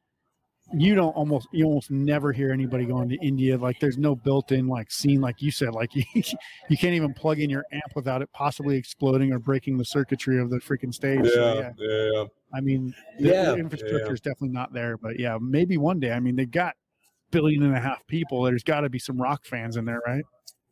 you 0.73 0.95
don't 0.95 1.11
almost 1.11 1.47
you 1.51 1.65
almost 1.65 1.91
never 1.91 2.31
hear 2.31 2.51
anybody 2.51 2.85
going 2.85 3.09
to 3.09 3.17
India. 3.25 3.57
Like, 3.57 3.79
there's 3.79 3.97
no 3.97 4.15
built-in 4.15 4.67
like 4.67 4.91
scene, 4.91 5.21
like 5.21 5.41
you 5.41 5.51
said. 5.51 5.73
Like, 5.73 5.95
you 5.95 6.03
you 6.69 6.77
can't 6.77 6.93
even 6.93 7.13
plug 7.13 7.39
in 7.39 7.49
your 7.49 7.65
amp 7.71 7.95
without 7.95 8.21
it 8.21 8.29
possibly 8.33 8.77
exploding 8.77 9.31
or 9.31 9.39
breaking 9.39 9.77
the 9.77 9.85
circuitry 9.85 10.39
of 10.39 10.49
the 10.49 10.57
freaking 10.57 10.93
stage. 10.93 11.27
So, 11.29 11.73
yeah, 11.77 12.11
yeah. 12.13 12.23
I 12.53 12.61
mean, 12.61 12.93
the, 13.19 13.29
Yeah, 13.29 13.51
the 13.51 13.57
infrastructure 13.57 14.05
yeah. 14.05 14.13
is 14.13 14.21
definitely 14.21 14.49
not 14.49 14.73
there. 14.73 14.97
But 14.97 15.19
yeah, 15.19 15.37
maybe 15.41 15.77
one 15.77 15.99
day. 15.99 16.11
I 16.11 16.19
mean, 16.19 16.35
they 16.35 16.45
got 16.45 16.75
billion 17.31 17.63
and 17.63 17.75
a 17.75 17.79
half 17.79 18.05
people. 18.07 18.43
There's 18.43 18.63
got 18.63 18.81
to 18.81 18.89
be 18.89 18.99
some 18.99 19.21
rock 19.21 19.45
fans 19.45 19.77
in 19.77 19.85
there, 19.85 20.01
right? 20.05 20.23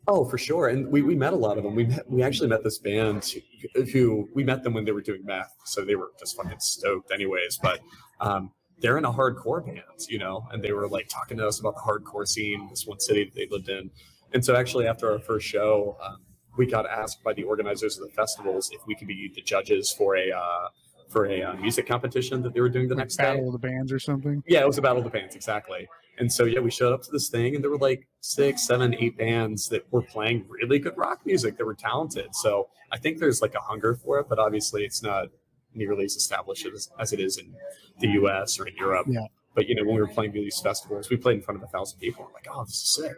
Oh, 0.07 0.25
for 0.25 0.37
sure. 0.37 0.69
And 0.69 0.87
we, 0.87 1.01
we 1.01 1.15
met 1.15 1.33
a 1.33 1.35
lot 1.35 1.57
of 1.57 1.63
them. 1.63 1.75
We 1.75 1.85
met, 1.85 2.09
we 2.09 2.23
actually 2.23 2.49
met 2.49 2.63
this 2.63 2.79
band 2.79 3.33
who, 3.75 3.83
who 3.83 4.29
we 4.33 4.43
met 4.43 4.63
them 4.63 4.73
when 4.73 4.83
they 4.83 4.91
were 4.91 5.01
doing 5.01 5.23
math, 5.23 5.53
so 5.65 5.85
they 5.85 5.95
were 5.95 6.11
just 6.19 6.35
fucking 6.35 6.59
stoked, 6.59 7.11
anyways. 7.11 7.59
But 7.61 7.81
um, 8.19 8.51
they're 8.81 8.97
in 8.97 9.05
a 9.05 9.11
hardcore 9.11 9.65
band, 9.65 9.81
you 10.09 10.17
know, 10.17 10.47
and 10.51 10.63
they 10.63 10.71
were 10.71 10.87
like 10.87 11.07
talking 11.07 11.37
to 11.37 11.47
us 11.47 11.59
about 11.59 11.75
the 11.75 11.81
hardcore 11.81 12.27
scene, 12.27 12.67
this 12.69 12.85
one 12.85 12.99
city 12.99 13.25
that 13.25 13.35
they 13.35 13.47
lived 13.49 13.69
in. 13.69 13.89
And 14.33 14.43
so, 14.43 14.55
actually, 14.55 14.87
after 14.87 15.11
our 15.11 15.19
first 15.19 15.47
show, 15.47 15.97
um, 16.03 16.17
we 16.57 16.65
got 16.65 16.85
asked 16.89 17.23
by 17.23 17.33
the 17.33 17.43
organizers 17.43 17.97
of 17.97 18.07
the 18.07 18.13
festivals 18.13 18.69
if 18.73 18.81
we 18.87 18.95
could 18.95 19.07
be 19.07 19.31
the 19.33 19.41
judges 19.41 19.91
for 19.91 20.17
a 20.17 20.31
uh, 20.31 20.67
for 21.09 21.25
a 21.25 21.43
uh, 21.43 21.53
music 21.55 21.87
competition 21.87 22.41
that 22.41 22.53
they 22.53 22.61
were 22.61 22.69
doing 22.69 22.87
the 22.87 22.95
Like 22.95 23.05
next 23.05 23.17
day. 23.17 23.23
Battle 23.23 23.47
of 23.47 23.53
the 23.53 23.67
Bands 23.67 23.91
or 23.91 23.99
something. 23.99 24.41
Yeah, 24.47 24.61
it 24.61 24.67
was 24.67 24.77
a 24.77 24.81
battle 24.81 24.99
of 24.99 25.03
the 25.03 25.09
bands, 25.09 25.35
exactly. 25.35 25.87
And 26.17 26.31
so 26.31 26.45
yeah, 26.45 26.59
we 26.59 26.71
showed 26.71 26.93
up 26.93 27.01
to 27.03 27.11
this 27.11 27.29
thing, 27.29 27.55
and 27.55 27.63
there 27.63 27.71
were 27.71 27.77
like 27.77 28.07
six, 28.21 28.65
seven, 28.67 28.95
eight 28.95 29.17
bands 29.17 29.67
that 29.69 29.91
were 29.91 30.01
playing 30.01 30.45
really 30.47 30.79
good 30.79 30.97
rock 30.97 31.19
music. 31.25 31.57
That 31.57 31.65
were 31.65 31.75
talented. 31.75 32.33
So 32.35 32.69
I 32.91 32.97
think 32.97 33.19
there's 33.19 33.41
like 33.41 33.55
a 33.55 33.59
hunger 33.59 33.95
for 33.95 34.19
it, 34.19 34.27
but 34.29 34.39
obviously 34.39 34.83
it's 34.83 35.03
not 35.03 35.27
nearly 35.73 36.05
as 36.05 36.15
established 36.15 36.65
as, 36.65 36.89
as 36.99 37.13
it 37.13 37.19
is 37.19 37.37
in 37.37 37.53
the 37.99 38.09
U.S. 38.09 38.59
or 38.59 38.67
in 38.67 38.75
Europe. 38.75 39.07
Yeah. 39.09 39.25
But 39.53 39.67
you 39.67 39.75
know, 39.75 39.83
when 39.83 39.95
we 39.95 40.01
were 40.01 40.07
playing 40.07 40.31
these 40.31 40.59
festivals, 40.61 41.09
we 41.09 41.17
played 41.17 41.37
in 41.37 41.41
front 41.41 41.61
of 41.61 41.63
a 41.63 41.71
thousand 41.71 41.99
people. 41.99 42.25
We're 42.25 42.33
like, 42.33 42.47
oh, 42.51 42.63
this 42.63 42.75
is 42.75 42.95
sick. 42.95 43.17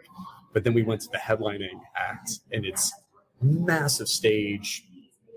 But 0.52 0.64
then 0.64 0.74
we 0.74 0.82
went 0.82 1.00
to 1.02 1.08
the 1.10 1.18
headlining 1.18 1.80
act, 1.96 2.40
and 2.52 2.64
it's 2.64 2.92
massive 3.40 4.08
stage, 4.08 4.84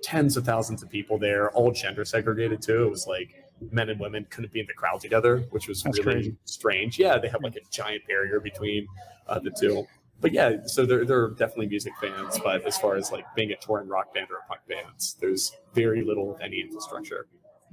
tens 0.01 0.37
of 0.37 0.45
thousands 0.45 0.83
of 0.83 0.89
people 0.89 1.17
there, 1.17 1.49
all 1.51 1.71
gender 1.71 2.05
segregated 2.05 2.61
too. 2.61 2.83
It 2.83 2.89
was 2.89 3.07
like 3.07 3.29
men 3.71 3.89
and 3.89 3.99
women 3.99 4.25
couldn't 4.29 4.53
be 4.53 4.59
in 4.59 4.67
the 4.67 4.73
crowd 4.73 5.01
together, 5.01 5.39
which 5.49 5.67
was 5.67 5.83
That's 5.83 5.99
really 5.99 6.13
crazy. 6.13 6.35
strange. 6.45 6.99
Yeah, 6.99 7.17
they 7.17 7.29
have 7.29 7.43
like 7.43 7.55
a 7.55 7.61
giant 7.71 8.05
barrier 8.07 8.39
between 8.39 8.87
uh, 9.27 9.39
the 9.39 9.51
two. 9.51 9.85
But 10.19 10.33
yeah, 10.33 10.57
so 10.65 10.85
they're 10.85 11.05
they're 11.05 11.29
definitely 11.29 11.67
music 11.67 11.93
fans. 12.01 12.39
But 12.43 12.65
as 12.65 12.77
far 12.77 12.95
as 12.95 13.11
like 13.11 13.25
being 13.35 13.51
a 13.51 13.55
touring 13.57 13.87
rock 13.87 14.13
band 14.13 14.27
or 14.31 14.37
a 14.37 14.47
punk 14.47 14.61
band, 14.67 14.87
there's 15.19 15.51
very 15.73 16.03
little 16.03 16.33
of 16.35 16.41
any 16.41 16.59
infrastructure 16.61 17.27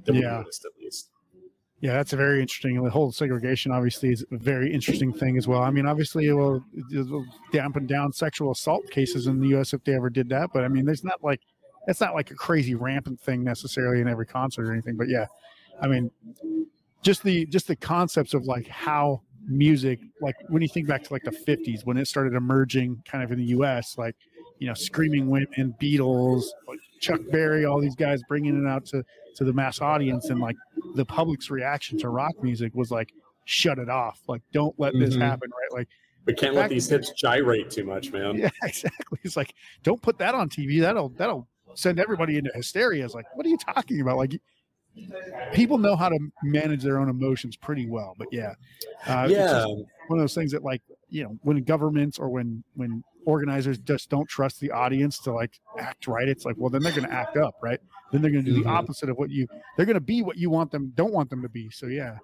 that 0.05 0.13
we 0.13 0.21
Yeah. 0.21 0.37
noticed 0.37 0.65
at 0.65 0.71
least. 0.79 1.09
Yeah, 1.81 1.93
that's 1.93 2.13
a 2.13 2.17
very 2.17 2.41
interesting. 2.41 2.81
The 2.83 2.89
whole 2.89 3.11
segregation 3.11 3.71
obviously 3.71 4.09
is 4.09 4.25
a 4.31 4.37
very 4.37 4.73
interesting 4.73 5.11
thing 5.11 5.37
as 5.37 5.47
well. 5.47 5.61
I 5.61 5.71
mean, 5.71 5.85
obviously 5.85 6.25
it 6.27 6.33
will, 6.33 6.63
it 6.89 7.07
will 7.09 7.25
dampen 7.51 7.85
down 7.85 8.13
sexual 8.13 8.51
assault 8.51 8.89
cases 8.91 9.27
in 9.27 9.39
the 9.39 9.49
U.S. 9.49 9.73
if 9.73 9.83
they 9.83 9.93
ever 9.93 10.09
did 10.09 10.29
that. 10.29 10.51
But 10.53 10.63
I 10.63 10.67
mean, 10.67 10.85
there's 10.85 11.03
not 11.03 11.23
like 11.23 11.41
it's 11.87 12.01
not 12.01 12.15
like 12.15 12.31
a 12.31 12.35
crazy 12.35 12.75
rampant 12.75 13.19
thing 13.19 13.43
necessarily 13.43 14.01
in 14.01 14.07
every 14.07 14.25
concert 14.25 14.67
or 14.67 14.71
anything. 14.73 14.95
But 14.97 15.09
yeah, 15.09 15.25
I 15.81 15.87
mean, 15.87 16.09
just 17.01 17.23
the 17.23 17.45
just 17.47 17.67
the 17.67 17.75
concepts 17.75 18.33
of 18.33 18.45
like 18.45 18.67
how 18.67 19.21
music, 19.47 19.99
like 20.21 20.35
when 20.49 20.61
you 20.61 20.67
think 20.67 20.87
back 20.87 21.03
to 21.03 21.13
like 21.13 21.23
the 21.23 21.31
50s 21.31 21.85
when 21.85 21.97
it 21.97 22.07
started 22.07 22.33
emerging 22.33 23.01
kind 23.05 23.23
of 23.23 23.31
in 23.31 23.37
the 23.37 23.45
U.S., 23.45 23.97
like 23.97 24.15
you 24.59 24.67
know, 24.67 24.73
screaming 24.73 25.27
women, 25.29 25.75
Beatles, 25.81 26.43
Chuck 27.01 27.19
Berry, 27.29 27.65
all 27.65 27.81
these 27.81 27.95
guys 27.95 28.21
bringing 28.27 28.57
it 28.63 28.67
out 28.67 28.85
to 28.87 29.03
to 29.35 29.43
the 29.43 29.51
mass 29.53 29.81
audience, 29.81 30.29
and 30.29 30.39
like 30.39 30.55
the 30.95 31.03
public's 31.05 31.49
reaction 31.49 31.97
to 31.99 32.09
rock 32.09 32.33
music 32.41 32.73
was 32.73 32.89
like, 32.89 33.11
shut 33.43 33.77
it 33.79 33.89
off, 33.89 34.21
like 34.27 34.41
don't 34.53 34.73
let 34.79 34.93
this 34.93 35.15
Mhm. 35.17 35.21
happen, 35.21 35.49
right? 35.51 35.79
Like, 35.79 35.87
We 36.25 36.33
can't 36.33 36.55
let 36.55 36.69
these 36.69 36.87
hips 36.89 37.11
gyrate 37.11 37.69
too 37.69 37.83
much, 37.83 38.11
man. 38.13 38.37
yeah, 38.37 38.49
exactly. 38.63 39.19
It's 39.23 39.35
like 39.35 39.53
don't 39.83 40.01
put 40.01 40.17
that 40.19 40.33
on 40.35 40.49
TV. 40.49 40.79
That'll 40.79 41.09
that'll 41.09 41.47
send 41.73 41.99
everybody 41.99 42.37
into 42.37 42.49
hysteria. 42.55 43.03
It's 43.03 43.13
like, 43.13 43.25
what 43.35 43.45
are 43.45 43.49
you 43.49 43.57
talking 43.57 43.99
about? 43.99 44.15
Like, 44.17 44.39
people 45.53 45.77
know 45.77 45.95
how 45.95 46.09
to 46.09 46.19
manage 46.43 46.83
their 46.83 46.99
own 46.99 47.09
emotions 47.09 47.55
pretty 47.55 47.87
well, 47.87 48.13
but 48.17 48.27
yeah, 48.31 48.53
uh, 49.07 49.27
yeah, 49.29 49.63
one 50.07 50.19
of 50.19 50.19
those 50.19 50.35
things 50.35 50.51
that 50.51 50.63
like 50.63 50.81
you 51.09 51.23
know 51.23 51.37
when 51.43 51.61
governments 51.63 52.19
or 52.19 52.29
when 52.29 52.63
when 52.75 53.03
organizers 53.25 53.77
just 53.79 54.09
don't 54.09 54.29
trust 54.29 54.59
the 54.59 54.71
audience 54.71 55.17
to 55.17 55.31
like 55.31 55.59
act 55.79 56.05
right 56.07 56.27
it's 56.27 56.45
like 56.45 56.55
well 56.59 56.69
then 56.69 56.83
they're 56.83 56.91
going 56.91 57.07
to 57.07 57.11
act 57.11 57.37
up 57.37 57.55
right 57.59 57.79
then 58.11 58.21
they're 58.21 58.29
going 58.29 58.45
to 58.45 58.51
do 58.53 58.61
the 58.61 58.69
opposite 58.69 59.09
of 59.09 59.17
what 59.17 59.31
you 59.31 59.47
they're 59.75 59.85
going 59.87 59.95
to 59.95 59.99
be 59.99 60.21
what 60.21 60.37
you 60.37 60.51
want 60.51 60.71
them 60.71 60.91
don't 60.93 61.11
want 61.11 61.27
them 61.31 61.41
to 61.41 61.49
be 61.49 61.67
so 61.71 61.87
yeah 61.87 62.17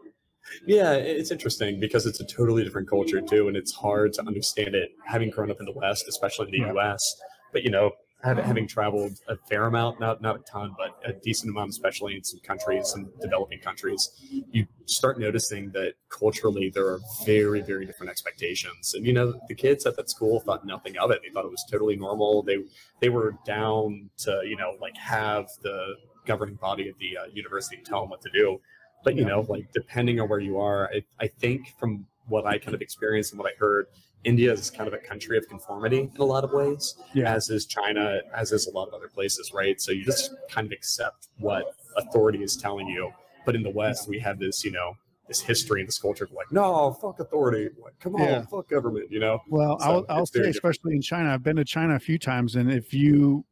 Yeah, 0.67 0.93
it's 0.93 1.31
interesting 1.31 1.79
because 1.79 2.05
it's 2.05 2.19
a 2.19 2.25
totally 2.25 2.63
different 2.63 2.89
culture 2.89 3.21
too, 3.21 3.47
and 3.47 3.55
it's 3.57 3.73
hard 3.73 4.13
to 4.13 4.21
understand 4.27 4.75
it 4.75 4.89
having 5.05 5.29
grown 5.29 5.49
up 5.49 5.57
in 5.59 5.65
the 5.65 5.71
West, 5.73 6.05
especially 6.07 6.47
in 6.47 6.51
the 6.51 6.67
Yeah. 6.67 6.73
U.S. 6.73 7.15
But 7.53 7.63
you 7.63 7.71
know, 7.71 7.91
having 8.23 8.67
traveled 8.67 9.13
a 9.27 9.35
fair 9.35 9.65
amount, 9.65 9.99
not 9.99 10.21
not 10.21 10.35
a 10.35 10.39
ton, 10.39 10.75
but 10.77 10.99
a 11.09 11.13
decent 11.13 11.51
amount, 11.51 11.69
especially 11.69 12.15
in 12.15 12.23
some 12.23 12.39
countries, 12.41 12.89
some 12.89 13.11
developing 13.21 13.59
countries, 13.59 14.11
you 14.51 14.67
start 14.85 15.19
noticing 15.19 15.71
that 15.71 15.93
culturally 16.09 16.69
there 16.69 16.87
are 16.87 16.99
very, 17.25 17.61
very 17.61 17.85
different 17.85 18.11
expectations. 18.11 18.93
And 18.93 19.05
you 19.05 19.13
know, 19.13 19.39
the 19.47 19.55
kids 19.55 19.85
at 19.85 19.95
that 19.97 20.09
school 20.09 20.39
thought 20.39 20.65
nothing 20.65 20.97
of 20.97 21.11
it; 21.11 21.21
they 21.23 21.29
thought 21.29 21.45
it 21.45 21.51
was 21.51 21.65
totally 21.69 21.95
normal. 21.95 22.43
They 22.43 22.57
they 22.99 23.09
were 23.09 23.35
down 23.45 24.09
to 24.19 24.41
you 24.45 24.55
know 24.55 24.73
like 24.79 24.95
have 24.97 25.47
the 25.61 25.95
governing 26.25 26.55
body 26.55 26.87
of 26.89 26.97
the 26.99 27.17
uh, 27.17 27.25
university 27.33 27.81
tell 27.83 28.01
them 28.01 28.09
what 28.09 28.21
to 28.21 28.29
do 28.31 28.59
but 29.03 29.15
you 29.15 29.25
know 29.25 29.45
like 29.49 29.71
depending 29.73 30.19
on 30.19 30.29
where 30.29 30.39
you 30.39 30.59
are 30.59 30.89
I, 30.93 31.03
I 31.19 31.27
think 31.27 31.73
from 31.79 32.05
what 32.27 32.45
i 32.45 32.57
kind 32.57 32.75
of 32.75 32.81
experienced 32.81 33.31
and 33.31 33.39
what 33.39 33.51
i 33.51 33.55
heard 33.57 33.87
india 34.23 34.51
is 34.53 34.69
kind 34.69 34.87
of 34.87 34.93
a 34.93 34.97
country 34.97 35.37
of 35.37 35.47
conformity 35.47 36.01
in 36.13 36.21
a 36.21 36.23
lot 36.23 36.43
of 36.43 36.51
ways 36.53 36.95
Yeah. 37.13 37.33
as 37.33 37.49
is 37.49 37.65
china 37.65 38.19
as 38.35 38.51
is 38.51 38.67
a 38.67 38.71
lot 38.71 38.87
of 38.87 38.93
other 38.93 39.07
places 39.09 39.51
right? 39.53 39.79
So 39.81 39.91
you 39.91 40.03
just 40.05 40.33
kind 40.49 40.65
of 40.67 40.71
accept 40.73 41.29
what 41.39 41.63
authority 41.97 42.43
is 42.43 42.55
telling 42.55 42.87
you. 42.87 43.11
But 43.45 43.55
in 43.55 43.63
the 43.63 43.69
west 43.71 44.07
we 44.07 44.19
have 44.19 44.37
this 44.39 44.63
you 44.63 44.71
know 44.71 44.93
this 45.27 45.41
history 45.41 45.79
and 45.81 45.87
this 45.87 45.97
culture 45.97 46.25
of 46.25 46.31
like 46.31 46.51
no 46.51 46.91
fuck 47.01 47.19
authority. 47.19 47.69
Like 47.83 47.97
come 47.99 48.15
on 48.15 48.21
Yeah. 48.21 48.45
fuck 48.45 48.69
government 48.69 49.11
you 49.11 49.19
know? 49.19 49.39
Well 49.49 49.79
So 49.79 49.85
i'll, 49.85 50.05
I'll 50.09 50.25
say 50.25 50.41
especially 50.41 50.93
in 50.95 51.01
china 51.01 51.33
i've 51.33 51.43
been 51.43 51.55
to 51.57 51.65
china 51.65 51.95
a 51.95 51.99
few 51.99 52.17
times 52.19 52.55
and 52.55 52.71
if 52.71 52.93
you 52.93 53.45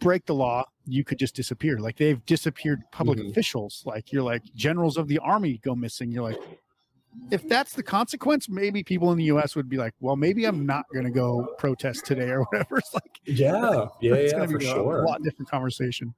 break 0.00 0.26
the 0.26 0.34
law 0.34 0.64
you 0.86 1.02
could 1.02 1.18
just 1.18 1.34
disappear. 1.34 1.78
Like 1.78 1.96
they've 1.96 2.22
disappeared 2.26 2.82
public 2.92 3.18
Mhm. 3.18 3.30
officials. 3.30 3.82
Like 3.86 4.12
you're 4.12 4.22
like 4.22 4.42
generals 4.54 4.98
of 4.98 5.08
the 5.08 5.18
army 5.18 5.58
go 5.64 5.74
missing. 5.74 6.10
You're 6.12 6.24
like 6.24 6.36
if 7.30 7.48
that's 7.48 7.72
the 7.72 7.82
consequence 7.82 8.48
maybe 8.48 8.82
people 8.82 9.10
in 9.12 9.18
the 9.18 9.24
us 9.24 9.54
would 9.56 9.68
be 9.68 9.76
like 9.76 9.94
well 10.00 10.16
maybe 10.16 10.44
i'm 10.44 10.66
not 10.66 10.84
going 10.92 11.04
to 11.04 11.10
go 11.10 11.46
protest 11.58 12.04
today 12.04 12.28
or 12.30 12.42
whatever 12.44 12.76
it's 12.78 12.92
like 12.94 13.20
yeah 13.24 13.86
yeah 14.00 14.14
it's 14.14 14.32
yeah 14.32 14.38
gonna 14.38 14.50
for 14.50 14.58
be 14.58 14.66
a 14.66 14.68
sure 14.68 15.04
lot 15.04 15.22
different 15.22 15.48
conversation 15.50 16.14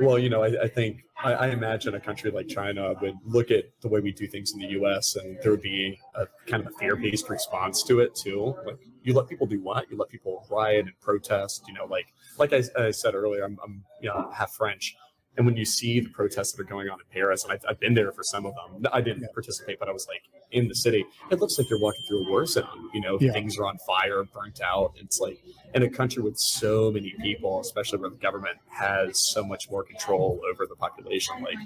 Well, 0.00 0.16
you 0.16 0.30
know, 0.30 0.44
I, 0.44 0.62
I 0.62 0.68
think 0.68 1.02
I, 1.24 1.32
I 1.34 1.46
imagine 1.48 1.96
a 1.96 2.00
country 2.00 2.30
like 2.30 2.46
China 2.46 2.94
would 3.02 3.16
look 3.24 3.50
at 3.50 3.64
the 3.80 3.88
way 3.88 3.98
we 4.00 4.12
do 4.12 4.28
things 4.28 4.52
in 4.52 4.60
the 4.60 4.68
U.S. 4.78 5.16
and 5.16 5.36
there 5.42 5.50
would 5.50 5.60
be 5.60 5.98
a 6.14 6.26
kind 6.46 6.64
of 6.64 6.68
a 6.72 6.78
fear-based 6.78 7.28
response 7.28 7.82
to 7.82 7.98
it 7.98 8.14
too. 8.14 8.54
Like 8.64 8.78
you 9.02 9.12
let 9.12 9.26
people 9.28 9.48
do 9.48 9.60
what? 9.60 9.90
You 9.90 9.96
let 9.96 10.08
people 10.08 10.46
riot 10.52 10.86
and 10.86 11.00
protest. 11.00 11.64
You 11.66 11.74
know, 11.74 11.86
like 11.86 12.06
like 12.38 12.52
I, 12.52 12.62
I 12.78 12.92
said 12.92 13.16
earlier, 13.16 13.42
I'm, 13.42 13.58
I'm 13.64 13.84
you 14.00 14.08
know 14.08 14.30
half 14.32 14.52
French, 14.52 14.94
and 15.38 15.46
when 15.46 15.56
you 15.56 15.64
see 15.64 16.00
the 16.00 16.08
protests 16.10 16.52
that 16.52 16.60
are 16.60 16.64
going 16.68 16.88
on 16.90 16.98
in 16.98 17.06
Paris, 17.12 17.44
and 17.44 17.52
I've, 17.52 17.64
I've 17.68 17.78
been 17.80 17.94
there 17.94 18.10
for 18.12 18.24
some 18.24 18.44
of 18.44 18.52
them. 18.54 18.84
I 18.92 19.00
didn't 19.00 19.22
Yeah. 19.22 19.28
participate, 19.32 19.78
but 19.78 19.88
I 19.88 19.92
was 19.92 20.06
like 20.08 20.22
in 20.50 20.66
the 20.68 20.74
city. 20.74 21.04
It 21.30 21.38
looks 21.40 21.56
like 21.58 21.70
you're 21.70 21.78
walking 21.80 22.02
through 22.08 22.26
a 22.26 22.28
war 22.30 22.44
zone. 22.44 22.90
You 22.92 23.00
know, 23.00 23.18
Yeah. 23.20 23.32
things 23.32 23.56
are 23.56 23.64
on 23.64 23.78
fire, 23.86 24.24
burnt 24.24 24.60
out. 24.60 24.94
It's 24.96 25.20
like 25.20 25.38
in 25.74 25.82
a 25.84 25.88
country 25.90 26.22
with 26.24 26.36
so 26.38 26.90
many 26.90 27.14
people, 27.22 27.60
especially 27.60 28.00
where 28.00 28.10
the 28.10 28.16
government 28.16 28.58
has 28.68 29.18
so 29.32 29.44
much 29.44 29.70
more 29.70 29.84
control 29.84 30.40
over 30.52 30.66
the 30.66 30.74
population, 30.76 31.34
like 31.42 31.56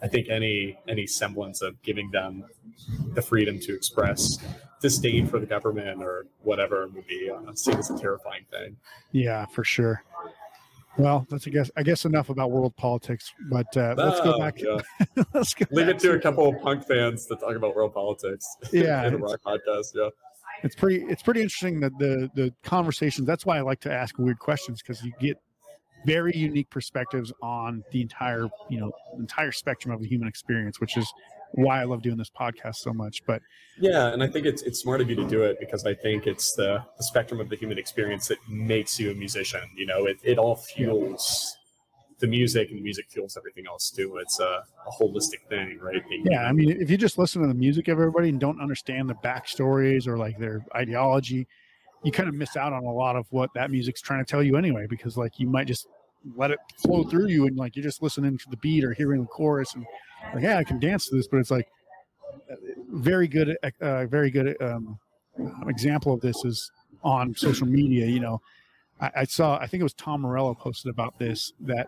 I 0.00 0.08
think 0.08 0.28
any 0.28 0.78
any 0.86 1.06
semblance 1.06 1.62
of 1.62 1.82
giving 1.82 2.10
them 2.12 2.44
the 3.14 3.22
freedom 3.22 3.58
to 3.60 3.74
express 3.74 4.38
disdain 4.82 5.26
for 5.26 5.40
the 5.40 5.46
government 5.46 6.02
or 6.02 6.26
whatever 6.42 6.86
would 6.94 7.06
be 7.06 7.30
uh, 7.30 7.52
seen 7.54 7.76
as 7.78 7.90
a 7.90 7.98
terrifying 7.98 8.44
thing. 8.50 8.76
yeah 9.12 9.46
for 9.46 9.64
sure 9.64 10.04
well 10.98 11.26
that's 11.30 11.46
i 11.46 11.50
guess 11.50 11.70
i 11.76 11.82
guess 11.82 12.04
enough 12.04 12.30
about 12.30 12.50
world 12.50 12.74
politics 12.76 13.32
but 13.50 13.66
uh, 13.76 13.94
let's 13.96 14.20
go 14.20 14.34
Oh, 14.34 14.38
back 14.38 14.60
yeah. 14.60 14.78
let's 15.34 15.52
go 15.54 15.66
Leave 15.70 15.88
it 15.88 15.98
to 16.00 16.12
a 16.12 16.18
couple 16.20 16.48
of 16.48 16.60
punk 16.62 16.86
fans 16.86 17.26
to 17.26 17.36
talk 17.36 17.54
about 17.56 17.74
world 17.76 17.92
politics. 17.94 18.46
Yeah, 18.72 19.06
in 19.06 19.14
a 19.14 19.16
it's- 19.18 19.36
rock 19.44 19.60
podcast. 19.66 19.88
Yeah. 19.94 20.08
it's 20.62 20.74
pretty 20.74 21.04
it's 21.04 21.22
pretty 21.22 21.42
interesting 21.42 21.80
that 21.80 21.92
the 21.98 22.30
the 22.34 22.52
conversations 22.62 23.26
that's 23.26 23.44
why 23.44 23.58
i 23.58 23.60
like 23.60 23.80
to 23.80 23.92
ask 23.92 24.16
weird 24.18 24.38
questions 24.38 24.80
because 24.82 25.02
you 25.04 25.12
get 25.20 25.36
very 26.06 26.34
unique 26.36 26.70
perspectives 26.70 27.32
on 27.42 27.82
the 27.92 28.00
entire 28.00 28.46
you 28.70 28.78
know 28.80 28.90
entire 29.18 29.52
spectrum 29.52 29.92
of 29.94 30.00
the 30.00 30.06
human 30.08 30.28
experience 30.28 30.80
which 30.80 30.96
is 30.96 31.12
why 31.52 31.80
i 31.80 31.84
love 31.84 32.02
doing 32.02 32.16
this 32.16 32.30
podcast 32.30 32.76
so 32.76 32.92
much 32.92 33.24
but 33.26 33.40
Yeah, 33.78 34.12
and 34.12 34.22
I 34.22 34.26
think 34.26 34.46
it's 34.46 34.62
it's 34.62 34.80
smart 34.80 35.00
of 35.00 35.10
you 35.10 35.16
to 35.16 35.26
do 35.28 35.42
it 35.42 35.58
because 35.60 35.84
I 35.84 35.94
think 35.94 36.26
it's 36.26 36.54
the, 36.54 36.82
the 36.96 37.04
spectrum 37.04 37.40
of 37.40 37.48
the 37.50 37.56
human 37.56 37.76
experience 37.78 38.26
that 38.28 38.38
makes 38.48 38.98
you 38.98 39.10
a 39.10 39.14
musician. 39.14 39.60
You 39.76 39.84
know, 39.86 40.06
it, 40.06 40.16
it 40.22 40.38
all 40.38 40.56
fuels 40.56 41.54
the 42.18 42.26
music 42.26 42.70
and 42.70 42.78
the 42.78 42.82
music 42.82 43.04
fuels 43.10 43.36
everything 43.36 43.66
else 43.66 43.90
too. 43.90 44.16
It's 44.16 44.40
a, 44.40 44.64
a 44.88 44.90
holistic 44.98 45.46
thing, 45.50 45.78
right? 45.82 46.02
You- 46.10 46.24
yeah 46.30 46.44
i 46.48 46.52
mean 46.52 46.70
if 46.70 46.88
you 46.90 46.96
just 46.96 47.18
listen 47.18 47.42
to 47.42 47.48
the 47.48 47.54
music 47.66 47.88
of 47.88 47.98
everybody 47.98 48.30
and 48.30 48.40
don't 48.40 48.60
understand 48.60 49.10
the 49.10 49.14
backstories 49.16 50.06
or 50.08 50.16
like 50.16 50.38
their 50.38 50.64
ideology 50.74 51.46
you 52.04 52.12
kind 52.12 52.28
of 52.28 52.34
miss 52.34 52.56
out 52.56 52.72
on 52.72 52.84
a 52.84 52.92
lot 52.92 53.16
of 53.16 53.26
what 53.30 53.50
that 53.54 53.70
music's 53.70 54.00
trying 54.00 54.24
to 54.24 54.30
tell 54.30 54.42
you 54.42 54.56
anyway 54.56 54.86
because 54.88 55.16
like 55.18 55.38
you 55.38 55.46
might 55.48 55.66
just 55.66 55.86
let 56.34 56.50
it 56.50 56.58
flow 56.78 57.04
through 57.04 57.28
you 57.28 57.46
and 57.46 57.56
like 57.56 57.76
you're 57.76 57.82
just 57.84 58.02
listening 58.02 58.36
to 58.38 58.50
the 58.50 58.56
beat 58.58 58.82
or 58.84 58.92
hearing 58.92 59.20
the 59.20 59.26
chorus 59.28 59.74
and 59.74 59.84
like 60.34 60.42
yeah 60.42 60.58
i 60.58 60.64
can 60.64 60.78
dance 60.80 61.08
to 61.08 61.14
this 61.14 61.28
but 61.28 61.36
it's 61.38 61.50
like 61.50 61.68
very 62.90 63.28
good 63.28 63.56
uh, 63.80 64.06
very 64.06 64.30
good 64.30 64.56
um, 64.62 64.98
example 65.68 66.12
of 66.14 66.20
this 66.20 66.44
is 66.44 66.70
on 67.02 67.34
social 67.34 67.66
media 67.66 68.06
you 68.06 68.20
know 68.20 68.40
I, 69.00 69.10
I 69.16 69.24
saw 69.24 69.58
i 69.58 69.66
think 69.66 69.80
it 69.80 69.84
was 69.84 69.94
tom 69.94 70.22
morello 70.22 70.54
posted 70.54 70.90
about 70.90 71.18
this 71.18 71.52
that 71.60 71.86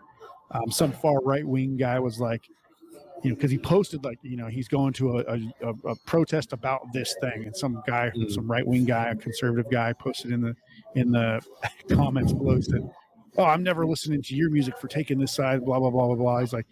um, 0.50 0.70
some 0.70 0.92
far 0.92 1.20
right 1.20 1.46
wing 1.46 1.76
guy 1.76 1.98
was 1.98 2.20
like 2.20 2.42
you 3.24 3.30
know, 3.30 3.34
because 3.34 3.50
he 3.50 3.58
posted 3.58 4.04
like, 4.04 4.16
you 4.22 4.36
know, 4.36 4.46
he's 4.46 4.68
going 4.68 4.92
to 4.92 5.18
a, 5.18 5.24
a, 5.24 5.40
a- 5.70 5.90
a 5.90 5.96
protest 6.06 6.52
about 6.52 6.82
this 6.92 7.16
thing, 7.20 7.46
and 7.46 7.56
some 7.56 7.82
guy, 7.84 8.12
Mm. 8.14 8.30
some 8.30 8.48
right 8.48 8.64
wing 8.64 8.84
guy, 8.84 9.08
a 9.08 9.16
conservative 9.16 9.68
guy, 9.72 9.92
posted 9.92 10.30
in 10.30 10.40
the 10.40 10.54
in 10.94 11.10
the 11.10 11.40
comments 11.92 12.32
below 12.32 12.60
said, 12.60 12.88
"Oh, 13.39 13.44
I'm 13.44 13.62
never 13.62 13.86
listening 13.86 14.23
to 14.23 14.35
your 14.35 14.51
music 14.51 14.77
for 14.78 14.89
taking 14.89 15.19
this 15.19 15.32
side." 15.32 15.65
Blah 15.65 15.78
blah 15.78 15.90
blah 15.90 16.06
blah 16.06 16.16
blah. 16.16 16.40
He's 16.40 16.52
like, 16.52 16.66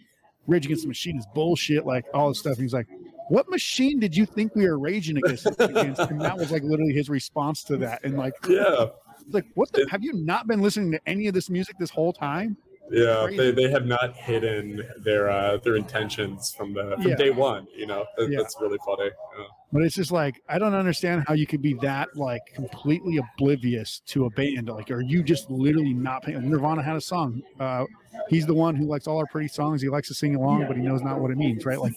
"Rage 0.45 0.65
Against 0.65 0.83
the 0.83 0.89
Machine 0.89 1.17
is 1.17 1.25
bullshit," 1.33 1.85
like 1.85 2.05
all 2.13 2.29
this 2.29 2.39
stuff. 2.39 2.53
And 2.53 2.61
he's 2.61 2.73
like, 2.73 2.87
"What 3.29 3.49
machine 3.49 3.99
did 3.99 4.15
you 4.15 4.25
think 4.25 4.55
we 4.55 4.67
were 4.67 4.77
raging 4.77 5.17
against?" 5.17 5.47
against? 5.59 6.01
And 6.01 6.21
that 6.21 6.37
was 6.37 6.51
like 6.51 6.63
literally 6.63 6.93
his 6.93 7.09
response 7.09 7.63
to 7.63 7.77
that. 7.77 8.03
And 8.03 8.17
like, 8.17 8.33
yeah, 8.47 8.87
like, 9.29 9.45
what 9.55 9.71
the? 9.71 9.87
Have 9.89 10.03
you 10.03 10.13
not 10.13 10.47
been 10.47 10.61
listening 10.61 10.91
to 10.91 10.99
any 11.07 11.27
of 11.27 11.33
this 11.33 11.49
music 11.49 11.77
this 11.79 11.89
whole 11.89 12.13
time? 12.13 12.57
Yeah. 12.91 13.27
They, 13.35 13.51
they 13.51 13.69
have 13.69 13.85
not 13.85 14.15
hidden 14.15 14.83
their 15.03 15.29
uh, 15.29 15.57
their 15.57 15.75
intentions 15.75 16.53
from 16.55 16.73
the 16.73 16.95
from 17.01 17.09
Yeah. 17.09 17.15
day 17.15 17.29
one. 17.31 17.67
You 17.75 17.85
know, 17.87 18.05
That- 18.17 18.29
Yeah. 18.29 18.37
that's 18.39 18.55
really 18.61 18.77
funny. 18.85 19.09
Yeah. 19.37 19.45
But 19.73 19.83
it's 19.83 19.95
just 19.95 20.11
like 20.11 20.41
I 20.47 20.57
don't 20.59 20.73
understand 20.73 21.25
how 21.27 21.33
you 21.33 21.45
could 21.45 21.61
be 21.61 21.73
that 21.81 22.15
like 22.15 22.41
completely 22.53 23.17
oblivious 23.17 23.99
to 24.07 24.25
a 24.25 24.29
band. 24.29 24.69
Like, 24.69 24.89
are 24.91 25.01
you 25.01 25.23
just 25.23 25.49
literally 25.51 25.93
not 25.93 26.23
paying? 26.23 26.49
Nirvana 26.49 26.81
had 26.81 26.95
a 26.95 27.01
song. 27.01 27.41
Uh, 27.59 27.83
he's 28.29 28.45
the 28.45 28.53
one 28.53 28.75
who 28.75 28.85
likes 28.85 29.07
all 29.07 29.17
our 29.17 29.25
pretty 29.27 29.49
songs. 29.49 29.81
He 29.81 29.89
likes 29.89 30.07
to 30.07 30.13
sing 30.13 30.35
along, 30.35 30.67
but 30.67 30.77
he 30.77 30.81
knows 30.83 31.01
not 31.01 31.19
what 31.19 31.31
it 31.31 31.37
means, 31.37 31.65
right? 31.65 31.79
Like, 31.79 31.93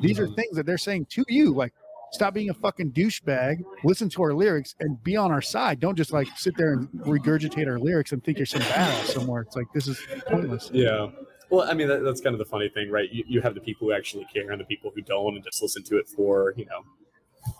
these 0.00 0.18
are 0.18 0.26
things 0.28 0.56
that 0.56 0.64
they're 0.64 0.78
saying 0.78 1.06
to 1.10 1.24
you. 1.28 1.52
Like, 1.52 1.74
stop 2.12 2.34
being 2.34 2.50
a 2.50 2.54
fucking 2.54 2.92
douchebag. 2.92 3.62
Listen 3.84 4.08
to 4.10 4.22
our 4.22 4.34
lyrics 4.34 4.74
and 4.80 5.02
be 5.02 5.16
on 5.16 5.30
our 5.30 5.42
side. 5.42 5.80
Don't 5.80 5.96
just 5.96 6.12
like 6.12 6.28
sit 6.36 6.56
there 6.56 6.72
and 6.74 6.88
regurgitate 6.90 7.66
our 7.66 7.78
lyrics 7.78 8.12
and 8.12 8.22
think 8.24 8.38
you're 8.38 8.46
some 8.46 8.60
badass 8.62 9.06
somewhere. 9.12 9.42
It's 9.42 9.56
like 9.56 9.66
this 9.74 9.88
is 9.88 10.00
pointless. 10.26 10.70
Yeah. 10.72 11.08
Well, 11.50 11.68
I 11.68 11.74
mean, 11.74 11.88
that, 11.88 12.04
that's 12.04 12.20
kind 12.20 12.34
of 12.34 12.38
the 12.38 12.44
funny 12.44 12.68
thing, 12.68 12.90
right? 12.90 13.10
You, 13.10 13.24
you 13.26 13.40
have 13.40 13.54
the 13.54 13.60
people 13.60 13.88
who 13.88 13.92
actually 13.92 14.24
care 14.32 14.50
and 14.52 14.60
the 14.60 14.64
people 14.64 14.92
who 14.94 15.02
don't 15.02 15.34
and 15.34 15.42
just 15.44 15.60
listen 15.60 15.82
to 15.84 15.98
it 15.98 16.08
for, 16.08 16.54
you 16.56 16.64
know, 16.66 16.82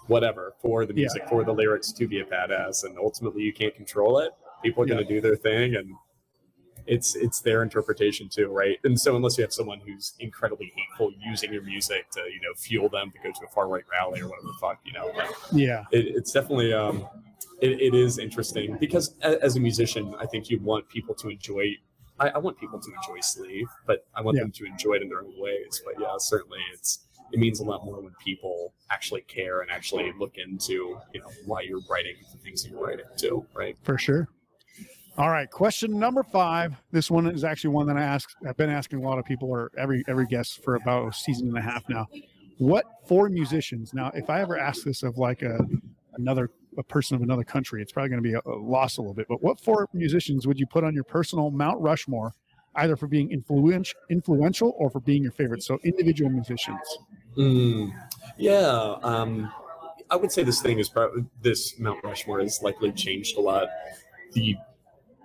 whatever, 0.06 0.54
for 0.62 0.86
the 0.86 0.92
Yeah. 0.92 1.00
music, 1.02 1.28
for 1.28 1.42
the 1.44 1.52
lyrics 1.52 1.90
to 1.92 2.06
be 2.06 2.20
a 2.20 2.24
badass. 2.24 2.84
And 2.84 2.96
ultimately, 2.98 3.42
you 3.42 3.52
can't 3.52 3.74
control 3.74 4.18
it. 4.20 4.30
People 4.62 4.84
are 4.84 4.86
going 4.86 5.04
to 5.04 5.08
do 5.08 5.20
their 5.20 5.36
thing 5.36 5.74
and 5.74 5.92
it's 6.94 7.14
it's 7.14 7.40
their 7.40 7.62
interpretation 7.62 8.28
too, 8.28 8.48
right? 8.48 8.78
And 8.84 8.98
so 9.00 9.14
unless 9.16 9.38
you 9.38 9.44
have 9.44 9.52
someone 9.52 9.80
who's 9.86 10.14
incredibly 10.18 10.72
hateful 10.76 11.12
using 11.30 11.52
your 11.52 11.62
music 11.62 12.10
to, 12.10 12.20
you 12.20 12.40
know, 12.42 12.52
fuel 12.56 12.88
them 12.88 13.10
to 13.12 13.18
go 13.22 13.30
to 13.32 13.46
a 13.46 13.48
far 13.54 13.68
right 13.68 13.84
rally 13.90 14.20
or 14.20 14.28
whatever 14.28 14.48
the 14.48 14.58
fuck, 14.60 14.78
you 14.84 14.92
know, 14.92 15.06
like, 15.16 15.30
Yeah. 15.52 15.84
it, 15.92 16.04
it's 16.16 16.32
definitely 16.32 16.72
um 16.72 17.06
it, 17.62 17.80
it 17.80 17.94
is 17.94 18.18
interesting 18.18 18.76
because 18.80 19.14
as 19.22 19.56
a 19.56 19.60
musician 19.60 20.14
i 20.18 20.26
think 20.26 20.48
you 20.50 20.58
want 20.60 20.88
people 20.88 21.14
to 21.14 21.28
enjoy 21.28 21.64
I, 22.18 22.26
I 22.30 22.38
want 22.38 22.58
people 22.58 22.80
to 22.80 22.90
enjoy 22.98 23.20
Sleave 23.20 23.68
but 23.86 23.98
i 24.14 24.20
want 24.22 24.36
Yeah. 24.36 24.44
them 24.44 24.52
to 24.52 24.64
enjoy 24.64 24.94
it 24.94 25.02
in 25.02 25.08
their 25.10 25.20
own 25.20 25.34
ways 25.38 25.82
but 25.84 25.94
yeah 26.00 26.14
certainly 26.18 26.60
it's 26.72 26.90
it 27.32 27.38
means 27.38 27.60
a 27.60 27.64
lot 27.64 27.84
more 27.84 28.00
when 28.00 28.14
people 28.24 28.72
actually 28.90 29.20
care 29.22 29.60
and 29.60 29.70
actually 29.70 30.10
look 30.18 30.34
into 30.38 30.98
you 31.14 31.20
know 31.20 31.30
why 31.44 31.60
you're 31.60 31.82
writing 31.90 32.16
the 32.32 32.38
things 32.38 32.66
you're 32.66 32.82
writing 32.82 33.04
too 33.18 33.44
right 33.54 33.76
For 33.82 33.98
sure. 33.98 34.28
All 35.18 35.28
right, 35.28 35.50
question 35.50 35.98
number 35.98 36.22
five. 36.22 36.74
This 36.92 37.10
one 37.10 37.26
is 37.26 37.44
actually 37.44 37.70
one 37.70 37.86
that 37.88 37.96
I 37.96 38.02
asked. 38.02 38.36
I've 38.48 38.56
been 38.56 38.70
asking 38.70 39.04
a 39.04 39.08
lot 39.08 39.18
of 39.18 39.24
people, 39.24 39.50
or 39.50 39.70
every 39.76 40.04
every 40.08 40.26
guest 40.26 40.62
for 40.62 40.76
about 40.76 41.08
a 41.08 41.12
season 41.12 41.48
and 41.48 41.58
a 41.58 41.60
half 41.60 41.88
now. 41.88 42.06
What 42.58 42.84
four 43.06 43.28
musicians? 43.28 43.92
Now, 43.92 44.10
if 44.14 44.30
I 44.30 44.40
ever 44.40 44.58
ask 44.58 44.84
this 44.84 45.02
of 45.02 45.18
like 45.18 45.42
a 45.42 45.58
another 46.14 46.50
a 46.78 46.82
person 46.82 47.16
of 47.16 47.22
another 47.22 47.42
country, 47.42 47.82
it's 47.82 47.92
probably 47.92 48.10
going 48.10 48.22
to 48.22 48.28
be 48.28 48.34
a, 48.34 48.40
a 48.46 48.56
loss 48.56 48.98
a 48.98 49.00
little 49.00 49.14
bit. 49.14 49.26
But 49.28 49.42
what 49.42 49.60
four 49.60 49.88
musicians 49.92 50.46
would 50.46 50.58
you 50.58 50.66
put 50.66 50.84
on 50.84 50.94
your 50.94 51.04
personal 51.04 51.50
Mount 51.50 51.80
Rushmore, 51.80 52.34
either 52.76 52.96
for 52.96 53.08
being 53.08 53.32
influential, 53.32 53.98
influential, 54.10 54.74
or 54.78 54.90
for 54.90 55.00
being 55.00 55.22
your 55.22 55.32
favorite? 55.32 55.64
So 55.64 55.78
individual 55.84 56.30
musicians. 56.30 56.98
Mm, 57.36 57.92
yeah, 58.38 58.96
um, 59.02 59.52
I 60.10 60.16
would 60.16 60.32
say 60.32 60.44
this 60.44 60.62
thing 60.62 60.78
is 60.78 60.88
probably 60.88 61.24
this 61.42 61.78
Mount 61.78 62.02
Rushmore 62.04 62.40
has 62.40 62.62
likely 62.62 62.92
changed 62.92 63.36
a 63.36 63.40
lot. 63.40 63.68
The 64.32 64.56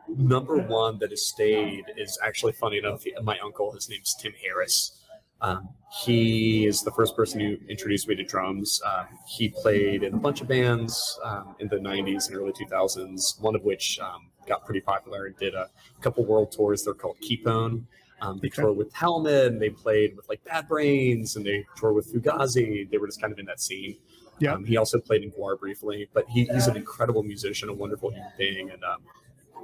number 0.07 0.57
one 0.57 0.99
that 0.99 1.11
has 1.11 1.25
stayed 1.25 1.85
is 1.97 2.17
actually 2.23 2.53
funny 2.53 2.77
enough. 2.77 3.03
My 3.23 3.37
uncle, 3.39 3.71
his 3.71 3.89
name's 3.89 4.15
Tim 4.15 4.33
Harris. 4.41 5.01
Um, 5.41 5.69
he 6.03 6.65
is 6.65 6.81
the 6.81 6.91
first 6.91 7.15
person 7.15 7.39
who 7.39 7.57
introduced 7.67 8.07
me 8.07 8.15
to 8.15 8.23
drums. 8.23 8.81
Um, 8.85 9.07
he 9.27 9.49
played 9.49 10.03
in 10.03 10.13
a 10.13 10.17
bunch 10.17 10.41
of 10.41 10.47
bands 10.47 11.19
um, 11.23 11.55
in 11.59 11.67
the 11.67 11.75
90s 11.75 12.27
and 12.29 12.37
early 12.37 12.53
2000s, 12.53 13.39
one 13.41 13.55
of 13.55 13.63
which 13.63 13.99
um, 13.99 14.29
got 14.47 14.65
pretty 14.65 14.79
popular 14.81 15.25
and 15.25 15.37
did 15.37 15.53
a 15.53 15.69
couple 16.01 16.25
world 16.25 16.51
tours. 16.51 16.83
They're 16.83 16.93
called 16.93 17.17
Kepone. 17.21 17.83
Um, 18.21 18.39
they 18.41 18.47
Okay. 18.47 18.61
toured 18.61 18.77
with 18.77 18.93
Helmet 18.93 19.47
and 19.47 19.61
they 19.61 19.69
played 19.69 20.15
with 20.15 20.27
like 20.29 20.41
Bad 20.45 20.69
Brains 20.69 21.35
and 21.35 21.45
they 21.45 21.65
toured 21.75 21.95
with 21.95 22.11
Fugazi. 22.13 22.89
They 22.89 22.97
were 22.97 23.07
just 23.07 23.19
kind 23.19 23.33
of 23.33 23.37
in 23.37 23.45
that 23.45 23.59
scene. 23.59 23.97
Yeah. 24.39 24.53
Um, 24.53 24.63
he 24.65 24.77
also 24.77 24.99
played 24.99 25.23
in 25.23 25.31
GWAR 25.31 25.59
briefly, 25.59 26.09
but 26.13 26.27
he, 26.29 26.45
he's 26.45 26.67
an 26.67 26.77
incredible 26.77 27.23
musician, 27.23 27.67
a 27.69 27.73
wonderful 27.73 28.09
human 28.11 28.31
being. 28.37 28.69
And 28.71 28.83
um, 28.85 29.01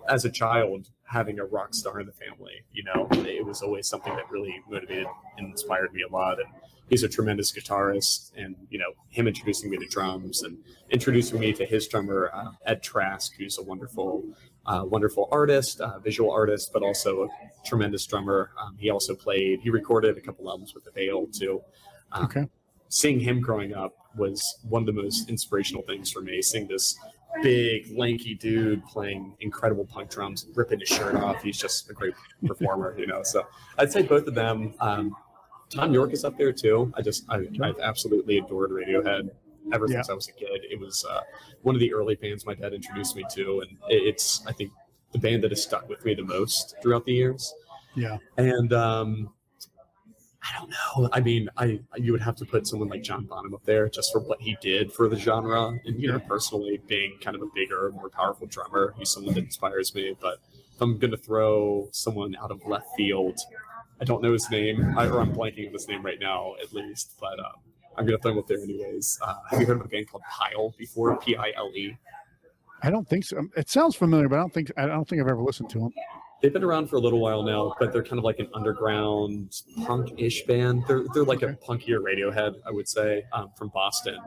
as 0.07 0.25
a 0.25 0.29
child, 0.29 0.89
having 1.03 1.39
a 1.39 1.45
rock 1.45 1.73
star 1.73 1.99
in 1.99 2.07
the 2.07 2.13
family, 2.13 2.63
you 2.71 2.83
know, 2.83 3.07
it 3.11 3.45
was 3.45 3.61
always 3.61 3.87
something 3.87 4.15
that 4.15 4.29
really 4.31 4.55
motivated 4.69 5.07
and 5.37 5.47
inspired 5.47 5.93
me 5.93 6.03
a 6.09 6.11
lot. 6.11 6.39
And 6.39 6.47
he's 6.89 7.03
a 7.03 7.09
tremendous 7.09 7.51
guitarist. 7.51 8.31
And, 8.37 8.55
you 8.69 8.79
know, 8.79 8.93
him 9.09 9.27
introducing 9.27 9.69
me 9.69 9.77
to 9.77 9.85
drums 9.87 10.43
and 10.43 10.57
introducing 10.89 11.39
me 11.39 11.53
to 11.53 11.65
his 11.65 11.87
drummer, 11.87 12.31
uh, 12.33 12.51
Ed 12.65 12.81
Trask, 12.81 13.33
who's 13.37 13.57
a 13.57 13.63
wonderful, 13.63 14.23
uh, 14.65 14.83
wonderful 14.85 15.27
artist, 15.31 15.81
uh, 15.81 15.99
visual 15.99 16.31
artist, 16.31 16.71
but 16.71 16.81
also 16.81 17.23
a 17.23 17.27
tremendous 17.65 18.05
drummer. 18.05 18.51
Um, 18.61 18.77
he 18.77 18.89
also 18.89 19.15
played, 19.15 19.59
he 19.61 19.69
recorded 19.69 20.17
a 20.17 20.21
couple 20.21 20.49
albums 20.49 20.73
with 20.73 20.85
the 20.85 20.91
Veil 20.91 21.27
too. 21.27 21.61
Um, 22.11 22.25
Okay. 22.25 22.47
Seeing 22.89 23.21
him 23.21 23.39
growing 23.39 23.73
up 23.73 23.95
was 24.17 24.59
one 24.67 24.81
of 24.81 24.85
the 24.85 25.01
most 25.01 25.29
inspirational 25.29 25.81
things 25.83 26.11
for 26.11 26.21
me. 26.21 26.41
Seeing 26.41 26.67
this 26.67 26.97
big, 27.41 27.87
lanky 27.97 28.35
dude 28.35 28.85
playing 28.85 29.35
incredible 29.39 29.85
punk 29.85 30.09
drums, 30.09 30.47
ripping 30.55 30.79
his 30.79 30.89
shirt 30.89 31.15
off. 31.15 31.41
He's 31.41 31.57
just 31.57 31.89
a 31.89 31.93
great 31.93 32.13
performer, 32.45 32.95
you 32.97 33.07
know. 33.07 33.23
So 33.23 33.45
I'd 33.77 33.91
say 33.91 34.01
both 34.01 34.27
of 34.27 34.35
them. 34.35 34.73
Um, 34.79 35.15
Thom 35.69 35.93
Yorke 35.93 36.11
is 36.13 36.25
up 36.25 36.37
there 36.37 36.51
too. 36.51 36.91
I 36.97 37.01
just, 37.01 37.23
I, 37.29 37.47
I've 37.61 37.79
absolutely 37.79 38.39
adored 38.39 38.71
Radiohead 38.71 39.29
ever 39.73 39.85
Yeah. 39.87 39.95
since 39.97 40.09
I 40.09 40.13
was 40.13 40.27
a 40.27 40.33
kid. 40.33 40.65
It 40.69 40.79
was 40.79 41.05
uh, 41.09 41.21
one 41.61 41.75
of 41.75 41.79
the 41.79 41.93
early 41.93 42.15
bands 42.15 42.45
my 42.45 42.55
dad 42.55 42.73
introduced 42.73 43.15
me 43.15 43.23
to, 43.35 43.61
and 43.61 43.71
it, 43.89 44.03
it's, 44.03 44.45
I 44.45 44.51
think, 44.51 44.71
the 45.13 45.19
band 45.19 45.43
that 45.43 45.51
has 45.51 45.63
stuck 45.63 45.87
with 45.87 46.03
me 46.03 46.13
the 46.13 46.23
most 46.23 46.75
throughout 46.81 47.05
the 47.05 47.13
years. 47.13 47.53
Yeah. 47.95 48.17
And 48.37 48.71
um, 48.73 49.33
I 50.43 50.57
don't 50.57 50.71
know. 50.71 51.09
I 51.13 51.19
mean, 51.19 51.49
I 51.57 51.79
you 51.97 52.11
would 52.11 52.21
have 52.21 52.35
to 52.37 52.45
put 52.45 52.65
someone 52.65 52.89
like 52.89 53.03
John 53.03 53.25
Bonham 53.25 53.53
up 53.53 53.63
there 53.63 53.87
just 53.89 54.11
for 54.11 54.19
what 54.21 54.41
he 54.41 54.57
did 54.61 54.91
for 54.91 55.07
the 55.07 55.15
genre, 55.15 55.77
and 55.85 56.01
you 56.01 56.07
know, 56.11 56.19
personally 56.19 56.81
being 56.87 57.17
kind 57.21 57.35
of 57.35 57.43
a 57.43 57.47
bigger, 57.53 57.91
more 57.93 58.09
powerful 58.09 58.47
drummer, 58.47 58.95
he's 58.97 59.11
someone 59.11 59.35
that 59.35 59.43
inspires 59.43 59.93
me. 59.93 60.15
But 60.19 60.39
if 60.73 60.81
I'm 60.81 60.97
gonna 60.97 61.17
throw 61.17 61.89
someone 61.91 62.35
out 62.41 62.49
of 62.49 62.65
left 62.65 62.87
field, 62.97 63.39
I 63.99 64.05
don't 64.05 64.23
know 64.23 64.33
his 64.33 64.49
name, 64.49 64.97
I, 64.97 65.05
or 65.07 65.19
I'm 65.19 65.33
blanking 65.33 65.67
on 65.67 65.73
his 65.73 65.87
name 65.87 66.03
right 66.03 66.19
now, 66.19 66.55
at 66.61 66.73
least. 66.73 67.13
But 67.19 67.39
um, 67.39 67.61
I'm 67.95 68.05
gonna 68.05 68.17
throw 68.17 68.31
him 68.31 68.39
up 68.39 68.47
there 68.47 68.59
anyways. 68.63 69.19
Uh, 69.21 69.35
have 69.51 69.59
you 69.59 69.67
heard 69.67 69.79
of 69.79 69.85
a 69.85 69.89
band 69.89 70.09
called 70.09 70.23
Pile 70.27 70.73
before? 70.77 71.17
P 71.17 71.35
I 71.35 71.51
L 71.55 71.71
E. 71.75 71.95
I 72.81 72.89
don't 72.89 73.07
think 73.07 73.25
so. 73.25 73.47
It 73.55 73.69
sounds 73.69 73.95
familiar, 73.95 74.27
but 74.27 74.37
I 74.37 74.39
don't 74.39 74.53
think 74.53 74.71
I 74.75 74.87
don't 74.87 75.07
think 75.07 75.21
I've 75.21 75.27
ever 75.27 75.43
listened 75.43 75.69
to 75.69 75.79
them. 75.79 75.93
They've 76.41 76.51
been 76.51 76.63
around 76.63 76.87
for 76.87 76.95
a 76.95 76.99
little 76.99 77.19
while 77.19 77.43
now, 77.43 77.75
but 77.79 77.93
they're 77.93 78.03
kind 78.03 78.17
of 78.17 78.23
like 78.23 78.39
an 78.39 78.47
underground 78.53 79.61
punk-ish 79.85 80.43
band. 80.45 80.83
They're 80.87 81.03
they're 81.13 81.23
like 81.23 81.43
a 81.43 81.57
punkier 81.67 81.99
Radiohead, 81.99 82.55
I 82.65 82.71
would 82.71 82.87
say, 82.87 83.23
um, 83.31 83.51
from 83.55 83.69
Boston. 83.69 84.17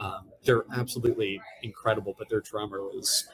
Um, 0.00 0.30
they're 0.44 0.64
absolutely 0.74 1.40
incredible, 1.62 2.14
but 2.18 2.28
their 2.28 2.40
drummer 2.40 2.80
was 2.80 3.28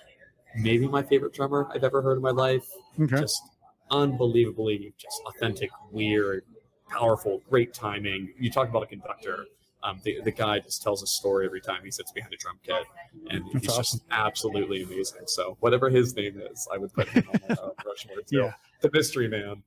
maybe 0.57 0.87
my 0.87 1.03
favorite 1.03 1.33
drummer 1.33 1.69
I've 1.73 1.85
ever 1.85 2.03
heard 2.03 2.17
in 2.17 2.23
my 2.23 2.31
life. 2.31 2.67
Okay. 3.01 3.21
Just 3.21 3.41
unbelievably, 3.91 4.93
just 4.99 5.23
authentic, 5.27 5.71
weird, 5.91 6.45
powerful, 6.89 7.41
great 7.49 7.73
timing. 7.73 8.33
You 8.39 8.51
talk 8.51 8.69
about 8.69 8.83
a 8.83 8.87
conductor. 8.87 9.47
Um, 9.87 10.01
the, 10.05 10.21
the 10.25 10.33
guy 10.33 10.59
just 10.59 10.83
tells 10.83 11.03
a 11.03 11.07
story 11.07 11.47
every 11.47 11.61
time 11.61 11.81
he 11.85 11.91
sits 11.91 12.11
behind 12.13 12.33
a 12.35 12.37
drum 12.37 12.59
kit, 12.63 12.83
and 13.31 13.45
That's 13.53 13.67
he's 13.67 13.77
just 13.77 14.03
absolutely 14.11 14.83
amazing. 14.83 15.23
So 15.27 15.57
whatever 15.61 15.89
his 15.89 16.17
name 16.17 16.41
is, 16.51 16.67
I 16.73 16.77
would 16.79 16.93
put 16.93 17.09
him 17.09 17.25
on 17.33 17.41
my 17.49 17.55
uh, 17.55 17.69
Rushmore 17.87 18.17
too. 18.27 18.39
Yeah. 18.39 18.53
The 18.81 18.91
mystery 18.93 19.29
man. 19.29 19.63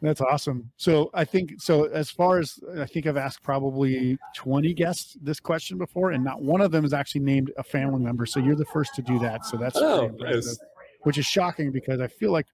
That's 0.00 0.20
awesome. 0.20 0.70
So 0.76 1.10
I 1.12 1.24
think 1.24 1.54
so. 1.60 1.84
As 1.86 2.08
far 2.08 2.38
as 2.38 2.58
I 2.78 2.86
think, 2.86 3.06
I've 3.06 3.16
asked 3.16 3.42
probably 3.42 4.16
twenty 4.36 4.72
guests 4.72 5.16
this 5.20 5.40
question 5.40 5.76
before, 5.76 6.12
and 6.12 6.22
not 6.24 6.40
one 6.40 6.60
of 6.60 6.70
them 6.70 6.84
has 6.84 6.92
actually 6.94 7.22
named 7.22 7.52
a 7.58 7.64
family 7.64 8.00
member. 8.02 8.24
So 8.24 8.38
you're 8.38 8.54
the 8.54 8.64
first 8.66 8.94
to 8.94 9.02
do 9.02 9.18
that. 9.18 9.44
So 9.44 9.56
that's 9.56 9.76
Oh, 9.76 10.06
nice. 10.18 10.56
which 11.02 11.18
is 11.18 11.26
shocking 11.26 11.72
because 11.72 12.00
I 12.00 12.06
feel 12.06 12.30
like 12.30 12.46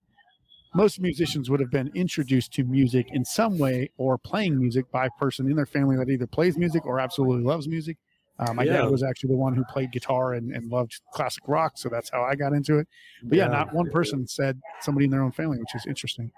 most 0.74 1.00
musicians 1.00 1.48
would 1.50 1.60
have 1.60 1.70
been 1.70 1.90
introduced 1.94 2.52
to 2.54 2.64
music 2.64 3.06
in 3.12 3.24
some 3.24 3.58
way 3.58 3.90
or 3.96 4.18
playing 4.18 4.58
music 4.58 4.90
by 4.90 5.06
a 5.06 5.10
person 5.18 5.46
in 5.48 5.56
their 5.56 5.66
family 5.66 5.96
that 5.96 6.08
either 6.08 6.26
plays 6.26 6.58
music 6.58 6.84
or 6.84 6.98
absolutely 6.98 7.44
loves 7.44 7.68
music. 7.68 7.96
Uh, 8.40 8.52
my 8.52 8.64
Yeah. 8.64 8.82
dad 8.82 8.90
was 8.90 9.04
actually 9.04 9.28
the 9.28 9.36
one 9.36 9.54
who 9.54 9.64
played 9.66 9.92
guitar 9.92 10.34
and, 10.34 10.50
and 10.52 10.68
loved 10.70 11.00
classic 11.12 11.44
rock, 11.46 11.72
so 11.76 11.88
that's 11.88 12.10
how 12.10 12.22
I 12.24 12.34
got 12.34 12.52
into 12.52 12.78
it. 12.78 12.88
But 13.22 13.38
yeah, 13.38 13.46
not 13.46 13.72
one 13.72 13.88
person 13.90 14.26
said 14.26 14.60
somebody 14.80 15.04
in 15.04 15.12
their 15.12 15.22
own 15.22 15.30
family, 15.30 15.58
which 15.58 15.74
is 15.74 15.86
interesting. 15.86 16.32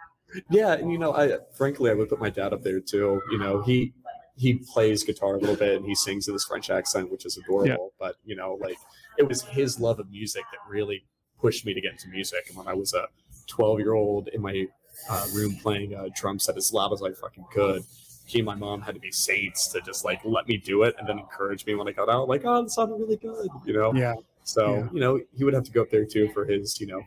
Yeah, 0.50 0.72
and 0.74 0.92
you 0.92 0.98
know, 0.98 1.14
I 1.14 1.38
frankly 1.54 1.90
I 1.90 1.94
would 1.94 2.10
put 2.10 2.20
my 2.20 2.28
dad 2.28 2.52
up 2.52 2.62
there 2.62 2.80
too. 2.80 3.22
You 3.30 3.38
know, 3.38 3.62
he 3.62 3.94
he 4.36 4.54
plays 4.54 5.02
guitar 5.02 5.36
a 5.36 5.38
little 5.38 5.56
bit 5.56 5.76
and 5.76 5.86
he 5.86 5.94
sings 5.94 6.28
in 6.28 6.34
his 6.34 6.44
French 6.44 6.68
accent, 6.68 7.10
which 7.10 7.24
is 7.24 7.38
adorable. 7.38 7.94
But 7.98 8.16
you 8.26 8.36
know, 8.36 8.58
like 8.60 8.76
it 9.16 9.26
was 9.26 9.40
his 9.42 9.80
love 9.80 9.98
of 9.98 10.10
music 10.10 10.42
that 10.52 10.58
really 10.70 11.06
pushed 11.40 11.64
me 11.64 11.72
to 11.72 11.80
get 11.80 11.92
into 11.92 12.08
music. 12.08 12.44
And 12.48 12.56
when 12.58 12.68
I 12.68 12.74
was 12.74 12.92
a 12.92 13.06
12 13.47 13.78
year 13.81 13.94
old 13.94 14.28
in 14.28 14.40
my 14.43 14.66
uh, 15.09 15.27
room 15.32 15.56
playing 15.56 15.94
a 15.94 16.09
drum 16.10 16.39
set 16.39 16.56
as 16.56 16.73
loud 16.73 16.93
as 16.93 17.02
I 17.02 17.12
fucking 17.12 17.44
could, 17.52 17.85
he 18.27 18.40
and 18.40 18.47
my 18.47 18.55
mom 18.55 18.81
had 18.81 18.94
to 18.94 19.01
be 19.01 19.12
saints 19.12 19.68
to 19.68 19.81
just 19.81 20.05
like 20.05 20.20
let 20.24 20.48
me 20.48 20.56
do 20.56 20.82
it 20.82 20.97
and 20.98 21.09
then 21.09 21.18
encourage 21.18 21.64
me 21.66 21.74
when 21.74 21.86
I 21.89 21.93
got 21.93 22.09
out, 22.09 22.28
like, 22.28 22.43
oh, 22.44 22.64
it 22.64 22.70
sounded 22.70 22.97
really 22.97 23.16
good, 23.16 23.48
you 23.64 23.73
know. 23.73 23.94
Yeah, 23.94 24.14
So 24.44 24.78
Yeah. 24.78 24.89
you 24.93 25.01
know, 25.01 25.20
he 25.36 25.44
would 25.44 25.55
have 25.55 25.64
to 25.64 25.70
go 25.70 25.82
up 25.82 25.90
there 25.90 26.05
too 26.05 26.28
for 26.32 26.44
his, 26.44 26.81
you 26.81 26.86
know, 26.89 27.02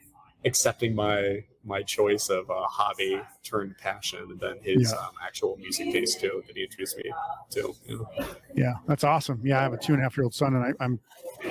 accepting 0.46 0.96
my 0.96 1.44
my 1.66 1.84
choice 1.84 2.30
of 2.30 2.50
a 2.50 2.64
hobby 2.64 3.22
turned 3.44 3.78
passion, 3.78 4.20
and 4.32 4.40
then 4.40 4.58
his 4.62 4.92
Yeah. 4.92 4.98
um, 4.98 5.12
actual 5.22 5.58
music 5.58 5.92
taste 5.92 6.20
too 6.22 6.42
that 6.48 6.56
he 6.56 6.64
introduced 6.64 6.98
me 6.98 7.12
to. 7.52 7.74
You 7.86 7.98
know? 8.18 8.26
Yeah, 8.56 8.74
that's 8.88 9.04
awesome. 9.04 9.42
Yeah, 9.44 9.60
I 9.60 9.64
have 9.64 9.74
a 9.74 9.78
two 9.78 9.92
and 9.94 10.02
a 10.02 10.04
half 10.04 10.16
year 10.18 10.24
old 10.24 10.34
son, 10.34 10.56
and 10.56 10.64
I, 10.64 10.84
I'm 10.84 11.00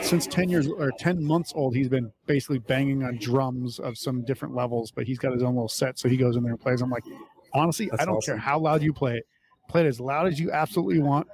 since 0.02 0.27
ten 0.27 0.48
years 0.48 0.66
or 0.66 0.90
ten 0.98 1.23
months 1.23 1.52
old. 1.55 1.77
He's 1.77 1.89
been 1.90 2.10
basically 2.27 2.59
banging 2.59 3.05
on 3.05 3.19
drums 3.19 3.78
of 3.78 3.98
some 3.98 4.23
different 4.24 4.55
levels, 4.55 4.90
but 4.90 5.06
he's 5.06 5.19
got 5.19 5.32
his 5.35 5.43
own 5.43 5.55
little 5.55 5.69
set, 5.69 5.98
so 5.98 6.09
he 6.09 6.16
goes 6.16 6.36
in 6.36 6.43
there 6.43 6.52
and 6.52 6.60
plays. 6.60 6.81
I'm 6.81 6.90
like, 6.90 7.05
honestly, 7.52 7.86
That's 7.90 8.02
I 8.02 8.06
don't 8.06 8.16
awesome. 8.16 8.32
care 8.35 8.39
how 8.40 8.59
loud 8.59 8.82
you 8.82 8.93
play 8.94 9.19
it. 9.19 9.27
Play 9.69 9.82
it 9.82 9.86
as 9.86 10.01
loud 10.01 10.27
as 10.28 10.40
you 10.40 10.51
absolutely 10.51 11.01
want, 11.01 11.28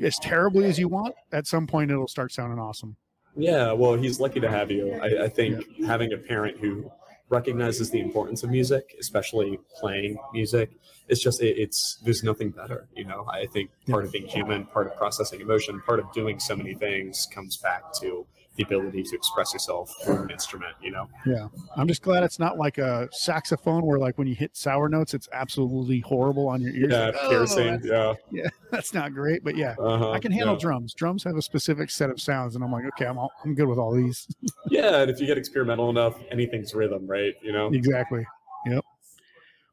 as 0.00 0.16
terribly 0.18 0.64
as 0.64 0.78
you 0.80 0.88
want. 0.88 1.14
At 1.30 1.46
some 1.46 1.68
point, 1.68 1.92
it'll 1.92 2.08
start 2.08 2.32
sounding 2.32 2.58
awesome. 2.58 2.96
Yeah, 3.36 3.72
well, 3.72 3.94
he's 3.94 4.20
lucky 4.20 4.40
to 4.40 4.50
have 4.50 4.70
you. 4.70 4.92
I, 4.94 5.24
I 5.24 5.28
think 5.28 5.64
having 5.86 6.12
a 6.12 6.18
parent 6.18 6.58
who 6.58 6.90
recognizes 7.32 7.90
the 7.90 7.98
importance 7.98 8.42
of 8.42 8.50
music, 8.50 8.94
especially 9.00 9.58
playing 9.80 10.18
music. 10.34 10.70
It's 11.08 11.20
just 11.20 11.42
it, 11.42 11.56
it's 11.58 11.98
there's 12.04 12.22
nothing 12.22 12.50
better, 12.50 12.88
you 12.94 13.04
know. 13.04 13.24
I 13.28 13.46
think 13.46 13.70
part 13.88 14.04
of 14.04 14.12
being 14.12 14.26
human, 14.26 14.66
part 14.66 14.86
of 14.86 14.96
processing 14.96 15.40
emotion, 15.40 15.80
part 15.80 15.98
of 15.98 16.12
doing 16.12 16.38
so 16.38 16.54
many 16.54 16.74
things 16.74 17.26
comes 17.34 17.56
back 17.56 17.92
to 18.00 18.26
the 18.56 18.62
ability 18.64 19.02
to 19.02 19.16
express 19.16 19.52
yourself 19.52 19.94
through 20.04 20.24
an 20.24 20.30
instrument, 20.30 20.74
you 20.82 20.90
know. 20.90 21.08
Yeah. 21.26 21.48
I'm 21.76 21.88
just 21.88 22.02
glad 22.02 22.22
it's 22.22 22.38
not 22.38 22.58
like 22.58 22.78
a 22.78 23.08
saxophone 23.12 23.84
where 23.86 23.98
like 23.98 24.18
when 24.18 24.26
you 24.26 24.34
hit 24.34 24.56
sour 24.56 24.88
notes, 24.88 25.14
it's 25.14 25.28
absolutely 25.32 26.00
horrible 26.00 26.48
on 26.48 26.60
your 26.60 26.74
ears. 26.74 26.90
Yeah, 26.92 27.06
Like, 27.06 27.14
"Oh, 27.22 27.28
piercing. 27.30 27.80
that's- 27.80 28.16
Yeah. 28.30 28.48
That's 28.70 28.94
not 28.94 29.12
great. 29.12 29.44
But 29.44 29.54
yeah. 29.56 29.74
Uh-huh, 29.78 30.12
I 30.12 30.18
can 30.18 30.32
handle 30.32 30.54
yeah. 30.54 30.60
drums. 30.60 30.94
Drums 30.94 31.24
have 31.24 31.36
a 31.36 31.42
specific 31.42 31.90
set 31.90 32.08
of 32.08 32.18
sounds, 32.20 32.54
and 32.54 32.64
I'm 32.64 32.72
like, 32.72 32.86
okay, 32.86 33.04
I'm 33.04 33.18
all, 33.18 33.30
I'm 33.44 33.54
good 33.54 33.68
with 33.68 33.78
all 33.78 33.92
these. 33.94 34.26
Yeah, 34.70 35.02
and 35.02 35.10
if 35.10 35.20
you 35.20 35.26
get 35.26 35.36
experimental 35.36 35.90
enough, 35.90 36.16
anything's 36.30 36.74
rhythm, 36.74 37.06
right? 37.06 37.34
You 37.42 37.52
know. 37.52 37.66
exactly. 37.72 38.26
Yep. 38.66 38.82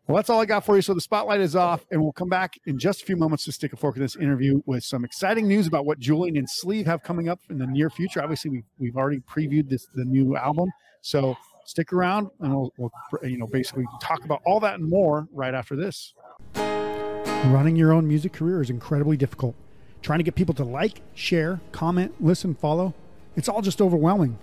Well, 0.09 0.15
that's 0.15 0.31
all 0.31 0.41
I 0.41 0.45
got 0.45 0.65
for 0.65 0.75
you. 0.75 0.81
So 0.81 0.95
the 0.95 1.01
spotlight 1.01 1.39
is 1.39 1.55
off, 1.55 1.85
and 1.91 2.01
we'll 2.01 2.11
come 2.11 2.29
back 2.29 2.59
in 2.65 2.79
just 2.79 3.03
a 3.03 3.05
few 3.05 3.15
moments 3.15 3.45
to 3.45 3.51
stick 3.51 3.73
a 3.73 3.75
fork 3.75 3.95
in 3.95 4.01
this 4.01 4.15
interview 4.15 4.59
with 4.65 4.83
some 4.83 5.05
exciting 5.05 5.47
news 5.47 5.67
about 5.67 5.85
what 5.85 5.99
Julien 5.99 6.35
and 6.35 6.49
Sleave 6.49 6.87
have 6.87 7.03
coming 7.03 7.29
up 7.29 7.39
in 7.51 7.59
the 7.59 7.67
near 7.67 7.91
future. 7.91 8.19
Obviously, 8.19 8.49
we've 8.49 8.63
we've 8.79 8.97
already 8.97 9.19
previewed 9.19 9.69
this 9.69 9.85
the 9.93 10.03
new 10.03 10.35
album, 10.35 10.71
so 11.01 11.37
stick 11.63 11.93
around, 11.93 12.31
and 12.39 12.51
we'll, 12.55 12.73
we'll 12.79 12.91
you 13.21 13.37
know 13.37 13.45
basically 13.45 13.85
talk 14.01 14.25
about 14.25 14.41
all 14.47 14.59
that 14.61 14.79
and 14.79 14.89
more 14.89 15.27
right 15.31 15.53
after 15.53 15.75
this. 15.75 16.15
Running 16.55 17.75
your 17.75 17.93
own 17.93 18.07
music 18.07 18.33
career 18.33 18.63
is 18.63 18.71
incredibly 18.71 19.15
difficult. 19.15 19.53
Trying 20.01 20.17
to 20.17 20.23
get 20.23 20.33
people 20.33 20.55
to 20.55 20.63
like, 20.63 21.01
share, 21.13 21.59
comment, 21.71 22.15
listen, 22.19 22.55
follow, 22.55 22.95
it's 23.35 23.47
all 23.47 23.61
just 23.61 23.79
overwhelming. 23.79 24.39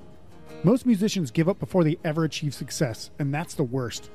Most 0.62 0.86
musicians 0.86 1.32
give 1.32 1.48
up 1.48 1.58
before 1.58 1.82
they 1.82 1.98
ever 2.04 2.22
achieve 2.22 2.54
success, 2.54 3.10
and 3.18 3.34
that's 3.34 3.54
the 3.54 3.64
worst. 3.64 4.10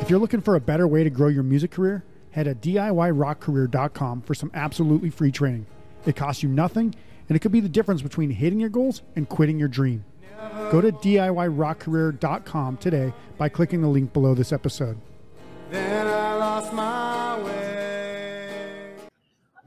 If 0.00 0.10
you're 0.10 0.18
looking 0.18 0.40
for 0.40 0.54
a 0.54 0.60
better 0.60 0.86
way 0.86 1.04
to 1.04 1.10
grow 1.10 1.28
your 1.28 1.42
music 1.42 1.70
career, 1.70 2.04
head 2.30 2.44
to 2.44 2.54
DIYrockcareer.com 2.54 4.22
for 4.22 4.34
some 4.34 4.50
absolutely 4.52 5.10
free 5.10 5.32
training. 5.32 5.66
It 6.04 6.16
costs 6.16 6.42
you 6.42 6.48
nothing, 6.48 6.94
and 7.28 7.36
it 7.36 7.38
could 7.40 7.52
be 7.52 7.60
the 7.60 7.68
difference 7.68 8.02
between 8.02 8.30
hitting 8.30 8.60
your 8.60 8.68
goals 8.68 9.02
and 9.16 9.28
quitting 9.28 9.58
your 9.58 9.68
dream. 9.68 10.04
Go 10.70 10.80
to 10.80 10.92
DIYrockcareer.com 10.92 12.76
today 12.76 13.12
by 13.38 13.48
clicking 13.48 13.80
the 13.80 13.88
link 13.88 14.12
below 14.12 14.34
this 14.34 14.52
episode. 14.52 14.98
Then 15.70 16.06
I 16.06 16.34
lost 16.34 16.72
my 16.72 17.42
way. 17.42 18.90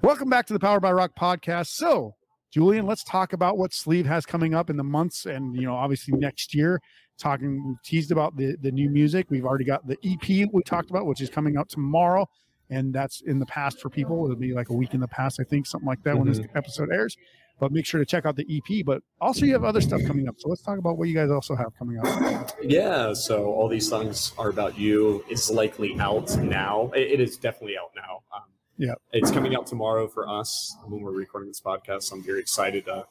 Welcome 0.02 0.30
back 0.30 0.46
to 0.48 0.54
the 0.54 0.60
Power 0.60 0.80
by 0.80 0.92
Rock 0.92 1.14
podcast. 1.20 1.68
So, 1.70 2.16
Julien, 2.52 2.86
let's 2.86 3.04
talk 3.04 3.34
about 3.34 3.58
what 3.58 3.74
Sleave 3.74 4.06
has 4.06 4.26
coming 4.26 4.54
up 4.54 4.70
in 4.70 4.78
the 4.78 4.84
months 4.84 5.26
and, 5.26 5.56
you 5.56 5.64
know, 5.64 5.76
obviously 5.76 6.14
next 6.16 6.54
year. 6.54 6.80
Talking, 7.18 7.68
we 7.68 7.76
teased 7.84 8.12
about 8.12 8.36
the, 8.38 8.56
the 8.62 8.72
new 8.72 8.90
music. 8.90 9.28
We've 9.30 9.46
already 9.46 9.66
got 9.66 9.88
the 9.88 9.98
EP 10.06 10.48
we 10.54 10.62
talked 10.64 10.90
about, 10.90 11.06
which 11.06 11.22
is 11.22 11.30
coming 11.30 11.58
out 11.58 11.70
tomorrow. 11.70 12.30
And 12.70 12.94
that's 12.94 13.22
in 13.22 13.40
the 13.40 13.46
past 13.46 13.80
for 13.80 13.90
people. 13.90 14.26
It'll 14.26 14.36
be 14.36 14.54
like 14.54 14.70
a 14.70 14.74
week 14.74 14.94
in 14.94 15.00
the 15.00 15.08
past, 15.08 15.40
I 15.40 15.44
think, 15.44 15.66
something 15.66 15.88
like 15.88 16.04
that 16.04 16.18
when 16.18 16.28
this 16.28 16.40
episode 16.54 16.90
airs. 16.92 17.16
But 17.60 17.72
make 17.72 17.86
sure 17.88 18.00
to 18.00 18.06
check 18.06 18.26
out 18.26 18.36
the 18.36 18.46
EP. 18.50 18.86
But 18.86 19.02
also, 19.20 19.46
you 19.46 19.54
have 19.54 19.64
other 19.64 19.82
stuff 19.82 20.02
coming 20.06 20.28
up. 20.28 20.36
So 20.38 20.50
let's 20.50 20.62
talk 20.62 20.78
about 20.78 20.98
what 20.98 21.08
you 21.08 21.16
guys 21.16 21.32
also 21.32 21.56
have 21.56 21.76
coming 21.80 21.98
up. 21.98 22.52
Yeah, 22.62 23.14
so 23.14 23.46
all 23.46 23.68
these 23.68 23.88
songs 23.90 24.34
are 24.38 24.50
about 24.50 24.78
you. 24.78 25.24
It's 25.30 25.50
likely 25.50 25.98
out 26.00 26.38
now. 26.38 26.92
It- 26.94 27.14
it 27.14 27.20
is 27.20 27.38
definitely 27.38 27.78
out 27.78 27.92
now. 27.96 28.22
Um, 28.36 28.44
Yeah. 28.78 28.94
it's 29.12 29.32
coming 29.32 29.56
out 29.56 29.66
tomorrow 29.66 30.08
for 30.08 30.28
us 30.30 30.76
when 30.86 31.02
we're 31.02 31.12
recording 31.12 31.50
this 31.50 31.62
podcast. 31.62 32.04
So 32.04 32.16
I'm 32.18 32.22
very 32.24 32.42
excited 32.42 32.86
to 32.86 33.08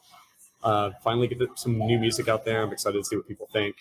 uh, 0.63 0.91
finally 1.03 1.27
get 1.27 1.39
some 1.55 1.77
new 1.79 1.99
music 1.99 2.27
out 2.29 2.45
there. 2.45 2.61
I'm 2.63 2.71
excited 2.71 2.97
to 2.99 3.03
see 3.03 3.15
what 3.17 3.27
people 3.27 3.47
think. 3.51 3.75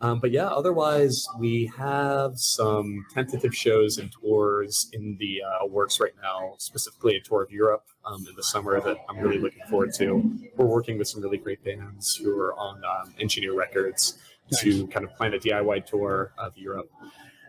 Um, 0.00 0.20
but 0.20 0.30
yeah, 0.30 0.46
otherwise, 0.46 1.26
we 1.38 1.70
have 1.76 2.38
some 2.38 3.04
tentative 3.12 3.54
shows 3.54 3.98
and 3.98 4.12
tours 4.12 4.88
in 4.92 5.16
the 5.18 5.42
uh, 5.42 5.66
works 5.66 5.98
right 5.98 6.12
now, 6.22 6.54
specifically 6.58 7.16
a 7.16 7.20
tour 7.20 7.42
of 7.42 7.50
Europe 7.50 7.84
um, 8.04 8.24
in 8.28 8.34
the 8.36 8.42
summer 8.42 8.80
that 8.80 8.96
I'm 9.08 9.18
really 9.18 9.38
looking 9.38 9.62
forward 9.68 9.92
to. 9.94 10.38
We're 10.56 10.66
working 10.66 10.98
with 10.98 11.08
some 11.08 11.20
really 11.20 11.38
great 11.38 11.64
bands 11.64 12.14
who 12.14 12.38
are 12.38 12.54
on 12.54 12.82
um, 12.84 13.12
Engineer 13.18 13.54
Records 13.54 14.18
to 14.60 14.86
kind 14.86 15.04
of 15.04 15.14
plan 15.16 15.34
a 15.34 15.38
DIY 15.38 15.86
tour 15.86 16.32
of 16.38 16.56
Europe. 16.56 16.90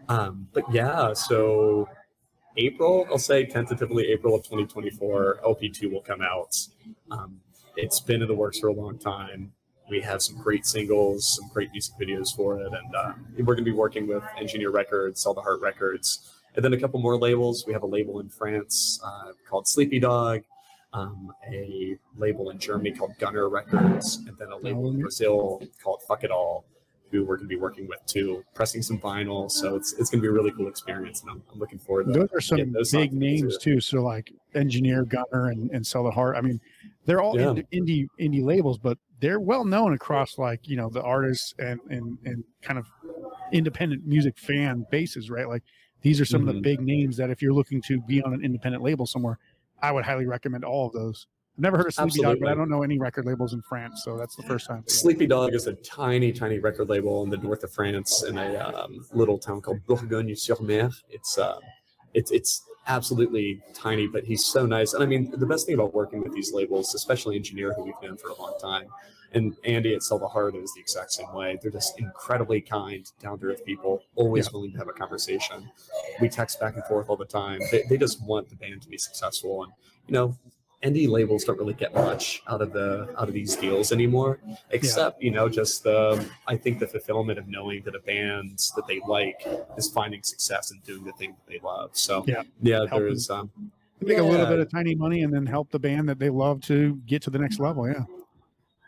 Um, 0.10 0.48
but 0.52 0.64
yeah, 0.74 1.14
so 1.14 1.88
April, 2.58 3.06
I'll 3.12 3.20
say 3.20 3.46
tentatively 3.46 4.08
April 4.12 4.36
of 4.36 4.44
2024, 4.44 5.42
LP2 5.46 5.92
will 5.92 6.02
come 6.02 6.22
out. 6.22 6.56
Um, 7.12 7.42
it's 7.76 8.00
been 8.00 8.22
in 8.22 8.28
the 8.28 8.34
works 8.34 8.60
for 8.60 8.68
a 8.68 8.74
long 8.74 8.98
time. 8.98 9.54
We 9.90 10.02
have 10.02 10.22
some 10.22 10.38
great 10.38 10.66
singles, 10.66 11.38
some 11.38 11.50
great 11.52 11.72
music 11.72 11.96
videos 12.00 12.36
for 12.36 12.60
it, 12.60 12.68
and 12.68 12.96
uh, 12.96 13.14
we're 13.40 13.56
going 13.56 13.58
to 13.58 13.64
be 13.64 13.72
working 13.72 14.08
with 14.08 14.24
Engineer 14.38 14.70
Records, 14.70 15.22
Sell 15.24 15.34
the 15.34 15.42
Heart 15.42 15.62
Records, 15.62 16.32
and 16.56 16.64
then 16.64 16.74
a 16.74 16.80
couple 16.80 17.00
more 17.00 17.18
labels. 17.18 17.66
We 17.66 17.74
have 17.74 17.82
a 17.84 17.88
label 17.88 18.20
in 18.20 18.30
France 18.30 19.00
uh, 19.04 19.32
called 19.50 19.68
Sleepy 19.68 20.00
Dog, 20.00 20.44
um, 20.94 21.32
a 21.52 21.98
label 22.18 22.52
in 22.52 22.60
Germany 22.60 22.92
called 22.92 23.18
Gunner 23.18 23.50
Records, 23.50 24.18
and 24.28 24.38
then 24.38 24.50
a 24.52 24.58
label 24.58 24.90
in 24.92 25.00
Brazil 25.00 25.62
called 25.84 26.02
Fuck 26.08 26.24
It 26.24 26.30
All, 26.30 26.66
who 27.10 27.24
we're 27.26 27.38
going 27.38 27.50
to 27.50 27.56
be 27.56 27.60
working 27.60 27.88
with 27.88 28.06
too, 28.06 28.44
pressing 28.54 28.84
some 28.84 29.00
vinyl. 29.00 29.50
So 29.50 29.76
it's 29.76 29.94
it's 29.94 30.12
going 30.12 30.20
to 30.20 30.22
be 30.22 30.28
a 30.28 30.32
really 30.32 30.52
cool 30.52 30.68
experience, 30.68 31.22
and 31.24 31.32
I'm, 31.32 31.42
I'm 31.52 31.58
looking 31.58 31.80
forward 31.80 32.06
to 32.08 32.12
Those 32.14 32.30
are 32.32 32.42
some 32.42 32.72
those 32.74 32.92
big 32.92 33.12
names 33.12 33.58
too. 33.58 33.76
too. 33.76 33.82
So 33.82 34.04
like 34.04 34.32
Engineer, 34.54 35.04
Gunner, 35.04 35.48
and, 35.48 35.72
and 35.72 35.86
Sell 35.86 36.04
the 36.04 36.12
Heart. 36.12 36.36
I 36.38 36.42
mean, 36.42 36.60
they're 37.06 37.22
all 37.22 37.40
Yeah. 37.40 37.54
indie 37.74 38.08
indie 38.20 38.44
labels, 38.44 38.78
but 38.78 39.00
they're 39.20 39.40
well 39.40 39.66
known 39.66 39.94
across 39.94 40.38
like 40.38 40.68
you 40.68 40.78
know 40.78 40.90
the 40.90 41.02
artists 41.02 41.54
and 41.60 41.80
and 41.90 42.18
and 42.26 42.44
kind 42.62 42.80
of 42.80 42.88
independent 43.52 44.06
music 44.06 44.38
fan 44.38 44.86
bases, 44.92 45.30
right? 45.30 45.48
Like 45.48 45.64
these 46.02 46.22
are 46.22 46.26
some 46.26 46.42
of 46.42 46.48
the 46.48 46.60
Mhm. 46.60 46.64
big 46.64 46.82
names 46.82 47.18
that 47.18 47.30
if 47.30 47.42
you're 47.42 47.54
looking 47.54 47.82
to 47.88 48.00
be 48.02 48.22
on 48.22 48.34
an 48.34 48.44
independent 48.44 48.84
label 48.84 49.06
somewhere, 49.06 49.38
I 49.82 49.92
would 49.92 50.06
highly 50.06 50.26
recommend 50.26 50.64
all 50.64 50.88
of 50.88 50.94
those. 50.94 51.28
I've 51.58 51.64
never 51.64 51.78
heard 51.78 51.88
of 51.88 51.94
Sleepy 51.94 52.22
Dog, 52.22 52.38
but 52.40 52.50
I 52.50 52.56
don't 52.56 52.70
know 52.70 52.84
any 52.84 52.98
record 53.00 53.26
labels 53.26 53.54
in 53.54 53.62
France, 53.64 54.04
so 54.06 54.18
that's 54.18 54.36
the 54.38 54.44
first 54.44 54.68
time. 54.68 54.84
Sleepy 54.88 55.28
Dog 55.28 55.54
is 55.54 55.68
a 55.68 55.74
tiny, 55.74 56.32
tiny 56.32 56.60
record 56.60 56.88
label 56.88 57.24
in 57.24 57.30
the 57.30 57.38
north 57.38 57.64
of 57.64 57.72
France 57.74 58.24
in 58.24 58.38
a 58.38 58.56
um, 58.56 59.06
little 59.14 59.38
town 59.38 59.60
called 59.60 59.86
Boulogne-sur-Mer. 59.86 60.90
It's 61.10 61.38
uh, 61.38 61.60
it's 62.14 62.32
it's 62.32 62.64
absolutely 62.88 63.62
tiny, 63.74 64.08
but 64.08 64.24
he's 64.24 64.46
so 64.46 64.66
nice. 64.66 64.94
And 64.94 65.04
I 65.04 65.06
mean, 65.06 65.32
the 65.32 65.46
best 65.46 65.66
thing 65.66 65.76
about 65.76 65.94
working 65.94 66.22
with 66.22 66.34
these 66.34 66.54
labels, 66.54 66.94
especially 66.96 67.36
Engineer, 67.36 67.74
who 67.74 67.84
we've 67.84 68.02
known 68.02 68.18
for 68.18 68.30
a 68.30 68.42
long 68.42 68.56
time, 68.62 68.88
and 69.34 69.56
Andy 69.64 69.94
at 69.94 70.02
Sell 70.02 70.18
the 70.18 70.28
Heart 70.28 70.56
is 70.56 70.74
the 70.74 70.82
exact 70.82 71.12
same 71.12 71.32
way. 71.34 71.60
They're 71.62 71.72
just 71.72 72.00
incredibly 72.00 72.62
kind, 72.62 73.06
down 73.22 73.40
to 73.40 73.48
earth 73.48 73.64
people, 73.64 74.02
always 74.16 74.52
willing 74.52 74.72
to 74.72 74.78
have 74.80 74.88
a 74.88 74.94
conversation. 74.94 75.70
We 76.20 76.30
text 76.30 76.60
back 76.60 76.76
and 76.76 76.84
forth 76.86 77.10
all 77.10 77.16
the 77.16 77.26
time. 77.26 77.60
They, 77.72 77.84
they 77.90 77.98
just 77.98 78.24
want 78.24 78.50
the 78.50 78.56
band 78.56 78.82
to 78.82 78.90
be 78.90 78.98
successful, 78.98 79.64
and 79.64 79.72
you 80.08 80.14
know, 80.14 80.38
indie 80.84 81.10
labels 81.10 81.44
don't 81.44 81.60
really 81.60 81.74
get 81.74 81.94
much 81.94 82.42
out 82.48 82.62
of 82.62 82.72
the 82.72 83.14
out 83.18 83.28
of 83.28 83.34
these 83.34 83.56
deals 83.58 83.92
anymore 83.92 84.40
except 84.72 85.22
you 85.22 85.30
know 85.30 85.50
just 85.50 85.84
the 85.84 86.26
i 86.48 86.56
think 86.56 86.80
the 86.80 86.88
fulfillment 86.88 87.38
of 87.38 87.48
knowing 87.50 87.84
that 87.84 87.96
a 87.96 88.00
band 88.00 88.58
that 88.78 88.88
they 88.88 89.02
like 89.08 89.46
is 89.78 89.90
finding 89.90 90.24
success 90.24 90.72
and 90.72 90.82
doing 90.86 91.04
the 91.04 91.12
thing 91.14 91.32
that 91.32 91.52
they 91.52 91.60
love 91.60 91.90
so 91.94 92.24
Yeah. 92.28 92.44
yeah 92.62 92.86
there's 92.90 93.30
um 93.30 93.50
Make 94.02 94.18
a 94.20 94.24
little 94.24 94.46
bit 94.46 94.60
of 94.60 94.72
tiny 94.72 94.96
money 94.96 95.24
and 95.24 95.34
then 95.34 95.46
help 95.46 95.72
the 95.72 95.80
band 95.80 96.08
that 96.08 96.20
they 96.20 96.30
love 96.30 96.62
to 96.62 96.96
get 97.06 97.22
to 97.24 97.30
the 97.30 97.38
next 97.38 97.60
level. 97.60 97.86
Yeah. 97.86 98.06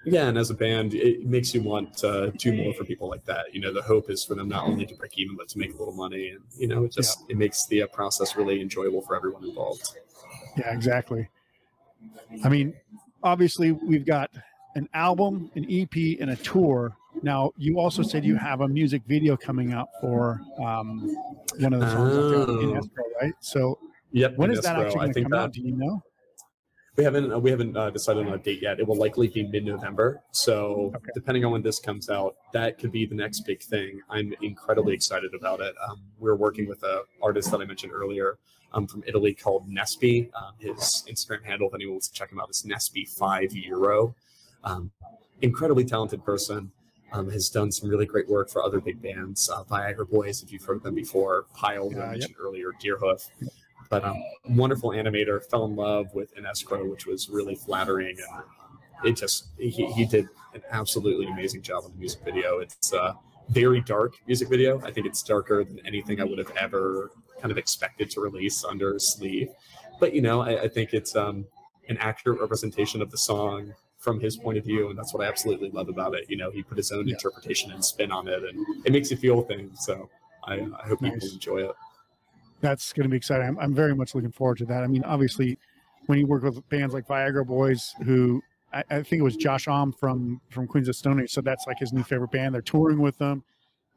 yeah 0.06 0.28
and 0.30 0.38
as 0.38 0.50
a 0.50 0.54
band 0.54 0.94
it 0.94 1.26
makes 1.26 1.54
you 1.54 1.62
want 1.62 1.98
to 1.98 2.32
do 2.38 2.54
more 2.54 2.74
for 2.74 2.86
people 2.86 3.10
like 3.10 3.26
that 3.26 3.54
you 3.54 3.60
know 3.60 3.74
the 3.74 3.82
hope 3.82 4.10
is 4.10 4.24
for 4.24 4.36
them 4.36 4.48
not 4.48 4.64
only 4.66 4.86
to 4.86 4.96
break 4.96 5.18
even 5.20 5.36
but 5.36 5.50
to 5.50 5.60
make 5.60 5.74
a 5.74 5.78
little 5.78 5.94
money 5.94 6.30
and 6.30 6.40
you 6.58 6.68
know 6.70 6.86
it 6.86 6.94
just 6.94 7.26
it 7.28 7.36
makes 7.38 7.66
the 7.68 7.82
uh, 7.84 7.88
process 7.88 8.38
really 8.38 8.62
enjoyable 8.62 9.02
for 9.02 9.14
everyone 9.18 9.44
involved 9.44 9.90
Yeah, 10.58 10.74
exactly. 10.74 11.28
I 12.44 12.50
mean, 12.50 12.74
obviously, 13.24 13.72
we've 13.72 14.06
got 14.06 14.32
an 14.76 14.88
album, 14.94 15.52
an 15.56 15.66
EP, 15.70 16.20
and 16.20 16.32
a 16.32 16.36
tour. 16.38 16.96
Now, 17.24 17.52
you 17.58 17.80
also 17.80 18.02
said 18.04 18.24
you 18.26 18.36
have 18.36 18.62
a 18.62 18.68
music 18.68 19.04
video 19.08 19.36
coming 19.38 19.74
out 19.74 19.90
for 20.00 20.42
um, 20.60 21.16
one 21.60 21.74
of 21.74 21.82
the 21.82 21.92
songs 21.92 22.30
there 22.30 22.44
in 22.44 22.72
Oh. 22.72 22.78
escrow, 22.78 23.04
right? 23.22 23.34
So, 23.42 23.78
yep 24.14 24.36
when 24.38 24.52
is 24.52 24.62
that 24.62 24.76
actually 24.78 25.00
I 25.00 25.04
going 25.04 25.14
to 25.14 25.22
come 25.24 25.32
that 25.32 25.38
out? 25.38 25.54
Do 25.54 25.62
you 25.62 25.72
know? 25.76 26.02
We 26.98 27.06
haven't 27.06 27.32
uh, 27.32 27.40
we 27.40 27.50
haven't 27.50 27.78
uh, 27.78 27.90
decided 27.90 28.28
on 28.28 28.34
a 28.34 28.38
date 28.38 28.62
yet. 28.62 28.80
It 28.80 28.88
will 28.88 28.98
likely 28.98 29.28
be 29.30 29.48
mid 29.48 29.64
November. 29.66 30.22
So 30.32 30.92
Okay. 30.96 31.12
depending 31.14 31.46
on 31.46 31.52
when 31.54 31.62
this 31.62 31.80
comes 31.80 32.10
out, 32.10 32.36
that 32.52 32.78
could 32.80 32.92
be 32.92 33.06
the 33.06 33.16
next 33.16 33.42
big 33.42 33.62
thing. 33.62 34.02
I'm 34.10 34.34
incredibly 34.42 34.94
excited 34.94 35.34
about 35.34 35.62
it. 35.62 35.74
Um, 35.88 36.02
we're 36.20 36.36
working 36.36 36.68
with 36.68 36.84
a 36.84 37.04
artist 37.22 37.50
that 37.52 37.62
I 37.62 37.66
mentioned 37.66 37.94
earlier 37.94 38.38
um, 38.74 38.88
from 38.88 39.04
Italy 39.08 39.34
called 39.34 39.70
Nespi. 39.70 40.30
Um, 40.36 40.54
his 40.60 41.04
Instagram 41.10 41.44
handle, 41.44 41.68
if 41.68 41.76
anyone 41.76 41.96
wants 41.96 42.08
to 42.10 42.14
check 42.14 42.32
him 42.32 42.40
out, 42.40 42.50
is 42.50 42.64
Nespi 42.64 43.08
Five 43.08 43.54
Euro. 43.54 44.16
Um, 44.64 44.92
incredibly 45.42 45.86
talented 45.86 46.24
person. 46.24 46.72
Um, 47.14 47.30
has 47.30 47.50
done 47.50 47.74
some 47.74 47.90
really 47.90 48.06
great 48.06 48.30
work 48.30 48.50
for 48.50 48.64
other 48.64 48.80
big 48.80 49.02
bands. 49.02 49.50
Uh, 49.50 49.66
Viagra 49.66 50.10
Boys, 50.10 50.42
if 50.44 50.54
you've 50.54 50.64
heard 50.64 50.78
of 50.78 50.84
them 50.84 50.96
before, 50.96 51.44
Pile, 51.54 51.88
Uh, 51.88 52.00
I 52.00 52.04
yep. 52.04 52.12
mentioned 52.12 52.36
earlier, 52.40 52.72
Deerhoof 52.82 53.28
but 53.92 54.06
um, 54.06 54.24
wonderful 54.50 54.92
animator. 54.92 55.44
Fell 55.52 55.66
in 55.66 55.76
love 55.76 56.08
with 56.16 56.36
an 56.38 56.46
escrow, 56.48 56.90
which 56.90 57.06
was 57.06 57.30
really 57.30 57.54
flattering, 57.54 58.16
and 58.18 59.10
it 59.10 59.18
just 59.18 59.50
he, 59.60 59.70
he 59.70 60.06
did 60.06 60.28
an 60.56 60.62
absolutely 60.72 61.28
amazing 61.28 61.62
job 61.62 61.84
on 61.84 61.92
the 61.92 61.98
music 61.98 62.22
video. 62.24 62.60
It's 62.60 62.94
uh, 62.94 63.14
very 63.50 63.82
dark 63.82 64.14
music 64.26 64.50
video. 64.50 64.82
I 64.82 64.92
think 64.92 65.06
it's 65.06 65.22
darker 65.22 65.64
than 65.64 65.86
anything 65.86 66.22
I 66.22 66.24
would 66.24 66.38
have 66.38 66.52
ever 66.52 67.12
kind 67.42 67.52
of 67.52 67.58
expected 67.58 68.10
to 68.12 68.22
release 68.22 68.64
under 68.64 68.94
his 68.94 69.12
sleeve. 69.14 69.50
But 70.00 70.14
you 70.14 70.22
know, 70.22 70.42
I, 70.42 70.64
I 70.64 70.68
think 70.68 70.94
it's 70.94 71.16
um, 71.16 71.46
an 71.90 71.98
accurate 71.98 72.40
representation 72.40 73.02
of 73.02 73.12
the 73.12 73.18
song 73.18 73.74
from 73.98 74.20
his 74.20 74.36
point 74.38 74.58
of 74.58 74.66
view, 74.66 74.90
and 74.90 74.98
that's 74.98 75.14
what 75.14 75.24
I 75.24 75.28
absolutely 75.28 75.70
love 75.70 75.90
about 75.90 76.16
it. 76.16 76.26
You 76.30 76.38
know, 76.38 76.50
he 76.50 76.64
put 76.64 76.78
his 76.78 76.92
own 76.92 77.08
Yeah. 77.08 77.14
interpretation 77.16 77.72
and 77.72 77.84
spin 77.84 78.12
on 78.12 78.28
it, 78.28 78.44
and 78.44 78.66
it 78.86 78.92
makes 78.92 79.12
you 79.12 79.18
feel 79.18 79.42
things. 79.42 79.86
So 79.86 80.10
I, 80.46 80.56
I 80.56 80.88
hope 80.88 81.00
people 81.02 81.10
Nice. 81.22 81.34
enjoy 81.34 81.64
it. 81.70 81.76
That's 82.62 82.94
going 82.94 83.04
to 83.04 83.10
be 83.10 83.18
exciting. 83.18 83.48
I'm, 83.48 83.60
I'm 83.60 83.74
very 83.74 83.96
much 83.96 84.14
looking 84.16 84.32
forward 84.32 84.58
to 84.60 84.66
that. 84.66 84.84
I 84.84 84.88
mean, 84.88 85.04
obviously, 85.04 85.58
when 86.08 86.18
you 86.20 86.28
work 86.28 86.44
with 86.44 86.68
bands 86.70 86.94
like 86.94 87.08
Viagra 87.08 87.46
Boys, 87.46 87.94
who 88.04 88.42
I, 88.74 88.84
I 88.90 88.96
think 89.04 89.20
it 89.20 89.24
was 89.24 89.36
Josh 89.36 89.66
Homme 89.66 89.92
from 89.92 90.42
from 90.50 90.66
Queens 90.68 90.88
of 90.88 90.96
Stone 90.96 91.22
Age, 91.22 91.32
so 91.32 91.42
that's 91.42 91.66
like 91.68 91.78
his 91.80 91.94
new 91.94 92.04
favorite 92.04 92.32
band. 92.32 92.56
They're 92.56 92.62
touring 92.62 93.00
with 93.00 93.18
them, 93.20 93.44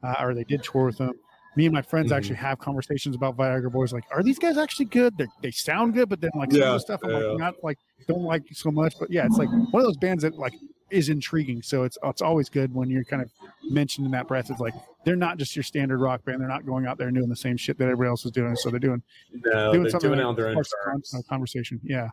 uh, 0.03 0.15
or 0.19 0.33
they 0.35 0.43
did 0.43 0.61
tour 0.63 0.85
with 0.85 0.97
them. 0.97 1.13
Me 1.55 1.65
and 1.65 1.73
my 1.73 1.81
friends 1.81 2.11
Mhm. 2.11 2.17
actually 2.17 2.35
have 2.35 2.59
conversations 2.59 3.15
about 3.15 3.37
Viagra 3.37 3.71
Boys. 3.71 3.93
Like, 3.93 4.03
are 4.11 4.21
these 4.23 4.37
guys 4.39 4.57
actually 4.57 4.85
good? 4.85 5.17
They 5.17 5.27
they 5.41 5.51
sound 5.51 5.93
good, 5.93 6.09
but 6.09 6.19
then 6.21 6.31
like 6.35 6.51
some 6.51 6.61
of 6.61 6.73
the 6.73 6.79
stuff 6.79 6.99
I'm 7.03 7.11
yeah. 7.11 7.17
like 7.17 7.37
not 7.39 7.55
like 7.63 7.77
don't 8.07 8.23
like 8.23 8.43
so 8.51 8.71
much. 8.71 8.95
But 8.99 9.09
yeah, 9.11 9.25
it's 9.25 9.37
like 9.37 9.49
one 9.49 9.81
of 9.81 9.83
those 9.83 9.97
bands 9.97 10.23
that 10.23 10.35
like 10.37 10.53
is 10.91 11.09
intriguing. 11.09 11.61
So 11.61 11.83
it's 11.83 11.97
it's 12.03 12.21
always 12.21 12.49
good 12.49 12.73
when 12.73 12.89
you're 12.89 13.03
kind 13.05 13.21
of 13.21 13.31
mentioned 13.69 14.05
in 14.05 14.11
that 14.11 14.27
breath. 14.27 14.49
It's 14.51 14.59
like 14.59 14.73
they're 15.05 15.15
not 15.15 15.37
just 15.37 15.55
your 15.55 15.63
standard 15.63 15.99
rock 15.99 16.23
band. 16.25 16.41
They're 16.41 16.47
not 16.47 16.65
going 16.65 16.85
out 16.85 16.97
there 16.97 17.07
and 17.07 17.15
doing 17.15 17.29
the 17.29 17.35
same 17.35 17.57
shit 17.57 17.77
that 17.77 17.85
everybody 17.85 18.09
else 18.09 18.25
is 18.25 18.31
doing. 18.31 18.55
So 18.55 18.69
they're 18.69 18.79
doing 18.79 19.01
No, 19.31 19.71
doing 19.71 19.83
they're 19.83 19.91
something 19.91 20.11
doing 20.11 20.19
on 20.21 20.35
their 20.35 20.47
own 20.49 20.63
sparks 20.63 20.71
a 20.73 20.85
con- 20.85 20.93
terms. 20.93 21.25
conversation. 21.29 21.79
Yeah, 21.83 22.09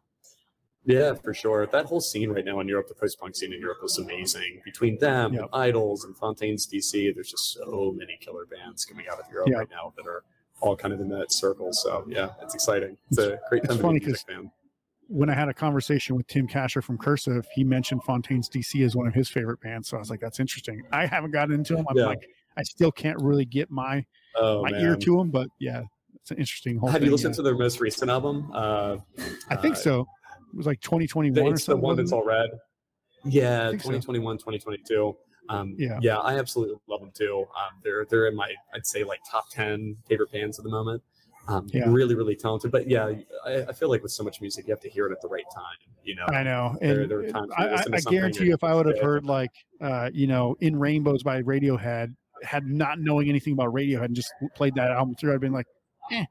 Yeah, 0.84 1.14
for 1.14 1.32
sure. 1.32 1.66
That 1.66 1.86
whole 1.86 2.00
scene 2.00 2.30
right 2.30 2.44
now 2.44 2.58
in 2.60 2.66
Europe, 2.68 2.88
the 2.88 2.94
post-punk 2.94 3.36
scene 3.36 3.52
in 3.52 3.60
Europe 3.60 3.78
is 3.84 3.98
amazing. 3.98 4.60
Between 4.64 4.98
them, 4.98 5.32
Yep. 5.34 5.42
and 5.42 5.50
IDLES, 5.52 6.04
and 6.04 6.16
Fontaines 6.16 6.66
D.C., 6.66 7.12
there's 7.12 7.30
just 7.30 7.52
so 7.52 7.92
many 7.96 8.18
killer 8.20 8.46
bands 8.46 8.84
coming 8.84 9.06
out 9.10 9.20
of 9.20 9.26
Europe 9.30 9.48
Yeah. 9.48 9.58
right 9.58 9.70
now 9.70 9.92
that 9.96 10.06
are 10.06 10.24
all 10.60 10.76
kind 10.76 10.92
of 10.92 11.00
in 11.00 11.08
that 11.10 11.32
circle. 11.32 11.72
So 11.72 12.04
yeah, 12.08 12.30
it's 12.42 12.54
exciting. 12.54 12.96
It's 13.10 13.18
a 13.18 13.38
great 13.48 13.60
It's 13.64 13.68
time 13.68 13.76
to 13.78 13.82
funny 13.82 13.98
be 14.00 14.06
a 14.06 14.08
music 14.08 14.26
fan. 14.28 14.50
when 15.08 15.28
I 15.30 15.34
had 15.34 15.48
a 15.48 15.54
conversation 15.54 16.16
with 16.16 16.26
Tim 16.26 16.48
Kasher 16.48 16.82
from 16.82 16.98
Cursive, 16.98 17.46
he 17.54 17.62
mentioned 17.64 18.02
Fontaines 18.04 18.48
D.C. 18.48 18.82
as 18.82 18.96
one 18.96 19.06
of 19.06 19.14
his 19.14 19.28
favorite 19.28 19.60
bands. 19.60 19.88
So 19.88 19.96
I 19.96 20.00
was 20.00 20.10
like, 20.10 20.20
that's 20.20 20.40
interesting. 20.40 20.82
I 20.92 21.06
haven't 21.06 21.30
gotten 21.30 21.54
into 21.54 21.76
them. 21.76 21.86
I'm 21.88 21.96
Yeah. 21.96 22.06
like, 22.06 22.28
I 22.56 22.62
still 22.64 22.90
can't 22.92 23.20
really 23.22 23.44
get 23.44 23.70
my 23.70 24.04
Oh 24.34 24.62
my 24.62 24.70
man. 24.72 24.80
ear 24.82 24.96
to 24.96 25.16
them, 25.16 25.30
but 25.30 25.48
yeah, 25.60 25.82
it's 26.14 26.30
an 26.32 26.38
interesting 26.38 26.78
whole 26.78 26.88
Have 26.90 27.00
thing. 27.00 27.06
you 27.06 27.12
listened 27.12 27.34
yeah. 27.34 27.36
to 27.36 27.42
their 27.42 27.56
most 27.56 27.80
recent 27.80 28.10
album? 28.10 28.50
Uh, 28.52 28.96
I 29.48 29.56
think 29.56 29.74
uh, 29.76 29.78
so. 29.78 30.06
It 30.52 30.56
was 30.56 30.66
like 30.66 30.80
2021 30.80 31.38
or 31.46 31.52
It's 31.52 31.62
the 31.62 31.72
something. 31.72 31.82
one 31.82 31.96
that's 31.96 32.12
all 32.12 32.24
red. 32.24 32.50
Yeah, 33.24 33.70
think 33.70 33.82
so. 33.82 33.88
2021, 33.90 34.36
2022. 34.38 35.16
Um, 35.48 35.74
Yeah. 35.78 35.98
yeah, 36.02 36.18
I 36.18 36.38
absolutely 36.38 36.76
love 36.88 37.00
them 37.00 37.10
too. 37.14 37.44
Um, 37.56 37.80
they're 37.82 38.04
they're 38.08 38.26
in 38.26 38.36
my 38.36 38.52
I'd 38.74 38.86
say 38.86 39.04
like 39.04 39.20
top 39.30 39.44
ten 39.50 39.96
favorite 40.08 40.30
bands 40.32 40.58
at 40.58 40.64
the 40.64 40.70
moment. 40.70 41.02
Um, 41.48 41.66
Yeah. 41.72 41.84
really, 41.88 42.14
really 42.14 42.36
talented. 42.36 42.70
But 42.70 42.88
yeah, 42.88 43.12
I, 43.44 43.62
I 43.68 43.72
feel 43.72 43.88
like 43.90 44.02
with 44.02 44.12
so 44.12 44.22
much 44.22 44.40
music, 44.40 44.66
you 44.66 44.72
have 44.72 44.80
to 44.80 44.88
hear 44.88 45.06
it 45.06 45.12
at 45.12 45.20
the 45.20 45.28
right 45.28 45.44
time. 45.54 45.92
You 46.04 46.14
know. 46.16 46.26
I 46.28 46.42
know. 46.42 46.76
There- 46.80 47.00
And 47.02 47.10
there 47.10 47.18
are 47.20 47.28
times 47.28 47.50
I, 47.56 47.68
I, 47.68 47.84
I 47.94 48.00
guarantee 48.00 48.46
you, 48.46 48.54
if 48.54 48.62
I 48.64 48.74
would 48.74 48.86
have 48.86 49.00
heard 49.00 49.24
like, 49.24 49.50
uh, 49.80 50.10
you 50.12 50.26
know, 50.26 50.56
In 50.60 50.76
Rainbows 50.78 51.22
by 51.22 51.42
Radiohead, 51.42 52.14
had 52.42 52.66
not 52.66 52.98
knowing 53.00 53.28
anything 53.28 53.52
about 53.52 53.72
Radiohead 53.72 54.06
and 54.06 54.14
just 54.16 54.32
played 54.56 54.74
that 54.76 54.90
album 54.90 55.14
through, 55.16 55.32
I'd 55.34 55.40
been 55.40 55.52
like, 55.52 55.66
eh, 56.10 56.24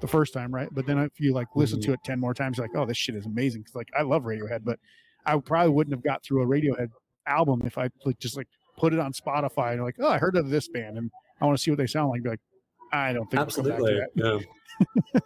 the 0.00 0.08
first 0.08 0.32
time, 0.34 0.54
right? 0.54 0.68
But 0.72 0.86
then 0.86 0.98
if 0.98 1.18
you 1.18 1.32
like 1.32 1.48
listen 1.54 1.78
Mm-hmm. 1.78 1.86
to 1.92 1.94
it 1.94 2.00
10 2.04 2.20
more 2.20 2.34
times, 2.34 2.58
you're 2.58 2.66
like, 2.66 2.76
oh, 2.76 2.84
this 2.86 2.96
shit 2.96 3.14
is 3.14 3.26
amazing. 3.26 3.64
Cause 3.64 3.74
like 3.74 3.88
I 3.96 4.02
love 4.02 4.24
Radiohead, 4.24 4.60
but 4.64 4.78
I 5.26 5.38
probably 5.38 5.72
wouldn't 5.72 5.94
have 5.94 6.02
got 6.04 6.22
through 6.22 6.42
a 6.42 6.46
Radiohead 6.46 6.88
album 7.26 7.62
if 7.64 7.78
I 7.78 7.88
like 8.04 8.18
just 8.18 8.36
like 8.36 8.48
put 8.76 8.92
it 8.92 8.98
on 8.98 9.12
Spotify 9.12 9.72
and 9.72 9.82
like, 9.82 9.96
oh, 10.00 10.08
I 10.08 10.18
heard 10.18 10.36
of 10.36 10.50
this 10.50 10.68
band 10.68 10.98
and 10.98 11.10
I 11.40 11.46
want 11.46 11.56
to 11.56 11.62
see 11.62 11.70
what 11.70 11.78
they 11.78 11.86
sound 11.86 12.10
like. 12.10 12.22
Be 12.22 12.30
like, 12.30 12.40
I 12.94 13.12
don't 13.12 13.30
think 13.30 13.40
I'll 13.40 13.46
come 13.46 13.64
back 13.64 13.78
to 13.78 13.82
absolutely. 13.82 14.00
that. 14.16 14.46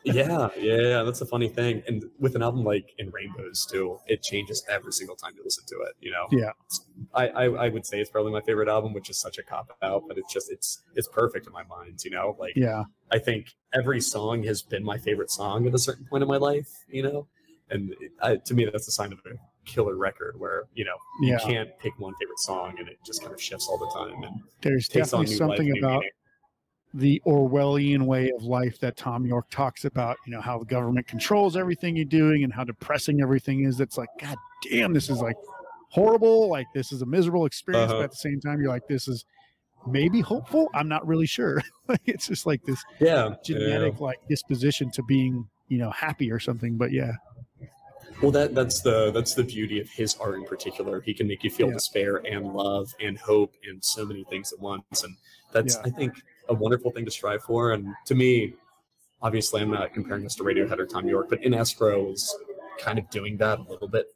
Yeah. 0.04 0.12
yeah, 0.12 0.48
yeah, 0.58 0.76
yeah. 0.80 1.02
That's 1.04 1.22
a 1.22 1.26
funny 1.26 1.48
thing. 1.48 1.82
And 1.86 2.04
with 2.18 2.34
an 2.36 2.42
album 2.42 2.64
like 2.64 2.92
In 2.98 3.10
Rainbows 3.10 3.64
too, 3.64 3.98
it 4.06 4.22
changes 4.22 4.62
every 4.68 4.92
single 4.92 5.16
time 5.16 5.32
you 5.36 5.42
listen 5.42 5.64
to 5.68 5.76
it. 5.88 5.94
You 6.00 6.10
know. 6.10 6.26
Yeah. 6.30 6.50
I, 7.14 7.28
I, 7.28 7.44
I 7.44 7.68
would 7.70 7.86
say 7.86 7.98
it's 7.98 8.10
probably 8.10 8.30
my 8.32 8.42
favorite 8.42 8.68
album, 8.68 8.92
which 8.92 9.08
is 9.08 9.18
such 9.18 9.38
a 9.38 9.42
cop 9.42 9.70
out, 9.82 10.04
but 10.06 10.18
it's 10.18 10.30
just 10.32 10.52
it's 10.52 10.82
it's 10.96 11.08
perfect 11.08 11.46
in 11.46 11.52
my 11.54 11.64
mind. 11.64 12.00
You 12.04 12.10
know, 12.10 12.36
like 12.38 12.54
Yeah. 12.56 12.84
I 13.10 13.18
think 13.18 13.54
every 13.72 14.02
song 14.02 14.42
has 14.44 14.60
been 14.60 14.84
my 14.84 14.98
favorite 14.98 15.30
song 15.30 15.66
at 15.66 15.74
a 15.74 15.78
certain 15.78 16.04
point 16.10 16.22
in 16.22 16.28
my 16.28 16.36
life, 16.36 16.68
you 16.90 17.02
know, 17.02 17.26
and 17.70 17.92
it, 18.00 18.12
I, 18.20 18.36
to 18.36 18.52
me 18.54 18.66
that's 18.66 18.86
a 18.88 18.92
sign 18.92 19.12
of 19.14 19.18
a 19.20 19.30
killer 19.64 19.96
record 19.96 20.34
where 20.38 20.64
you 20.74 20.84
know 20.84 20.96
you 21.22 21.30
Yeah. 21.32 21.38
can't 21.38 21.70
pick 21.78 21.98
one 21.98 22.12
favorite 22.20 22.38
song 22.40 22.76
and 22.78 22.86
it 22.88 22.98
just 23.04 23.22
kind 23.22 23.32
of 23.32 23.40
shifts 23.40 23.66
all 23.68 23.78
the 23.78 23.90
time 23.94 24.22
and 24.24 24.42
There's 24.60 24.88
definitely 24.88 25.26
something 25.28 25.78
about. 25.78 26.04
The 26.94 27.20
Orwellian 27.26 28.02
way 28.06 28.30
of 28.30 28.42
life 28.44 28.78
that 28.80 28.96
Thom 28.96 29.26
Yorke 29.26 29.50
talks 29.50 29.84
about, 29.84 30.16
you 30.26 30.32
know, 30.32 30.40
how 30.40 30.58
the 30.58 30.64
government 30.64 31.06
controls 31.06 31.56
everything 31.56 31.96
you're 31.96 32.04
doing 32.06 32.44
and 32.44 32.52
how 32.52 32.64
depressing 32.64 33.20
everything 33.20 33.64
is. 33.64 33.76
That's 33.76 33.98
like, 33.98 34.08
God 34.20 34.36
damn, 34.70 34.94
this 34.94 35.10
is 35.10 35.20
like 35.20 35.36
horrible. 35.90 36.48
Like, 36.48 36.66
this 36.74 36.90
is 36.92 37.02
a 37.02 37.06
miserable 37.06 37.44
experience. 37.44 37.90
Uh-huh. 37.90 38.00
But 38.00 38.04
at 38.04 38.10
the 38.12 38.16
same 38.16 38.40
time, 38.40 38.60
you're 38.60 38.70
like, 38.70 38.88
this 38.88 39.06
is 39.06 39.26
maybe 39.86 40.20
hopeful. 40.20 40.68
I'm 40.74 40.88
not 40.88 41.06
really 41.06 41.26
sure. 41.26 41.62
it's 42.06 42.26
just 42.28 42.46
like 42.46 42.62
this 42.64 42.82
Yeah, 43.00 43.34
genetic, 43.44 44.00
like, 44.00 44.18
disposition 44.28 44.90
to 44.92 45.02
being, 45.02 45.46
you 45.68 45.78
know, 45.78 45.90
happy 45.90 46.32
or 46.32 46.40
something. 46.40 46.76
But 46.76 46.90
yeah, 46.90 47.12
Well, 48.22 48.32
that 48.32 48.54
that's 48.54 48.80
the 48.80 49.12
that's 49.12 49.34
the 49.34 49.44
beauty 49.44 49.78
of 49.78 49.88
his 49.90 50.16
art 50.16 50.36
in 50.36 50.44
particular. 50.44 51.00
He 51.02 51.12
can 51.14 51.28
make 51.28 51.44
you 51.44 51.50
feel 51.50 51.68
Yeah. 51.68 51.74
despair 51.74 52.16
and 52.26 52.52
love 52.52 52.92
and 53.00 53.18
hope 53.18 53.54
and 53.68 53.84
so 53.84 54.04
many 54.06 54.24
things 54.24 54.52
at 54.52 54.58
once, 54.58 55.04
and 55.04 55.14
that's 55.52 55.76
Yeah. 55.76 55.82
I 55.84 55.90
think 55.90 56.14
a 56.48 56.54
wonderful 56.54 56.90
thing 56.90 57.04
to 57.04 57.10
strive 57.10 57.42
for. 57.42 57.72
And 57.72 57.94
to 58.06 58.14
me, 58.14 58.54
obviously, 59.22 59.60
I'm 59.62 59.70
not 59.70 59.92
comparing 59.92 60.24
this 60.24 60.34
to 60.36 60.42
Radiohead 60.44 60.78
or 60.78 60.86
Thom 60.86 61.08
Yorke, 61.08 61.28
but 61.28 61.42
In 61.44 61.54
Escrow 61.54 62.10
is 62.12 62.34
kind 62.80 62.98
of 62.98 63.08
doing 63.10 63.36
that 63.38 63.58
a 63.58 63.62
little 63.62 63.88
bit, 63.88 64.06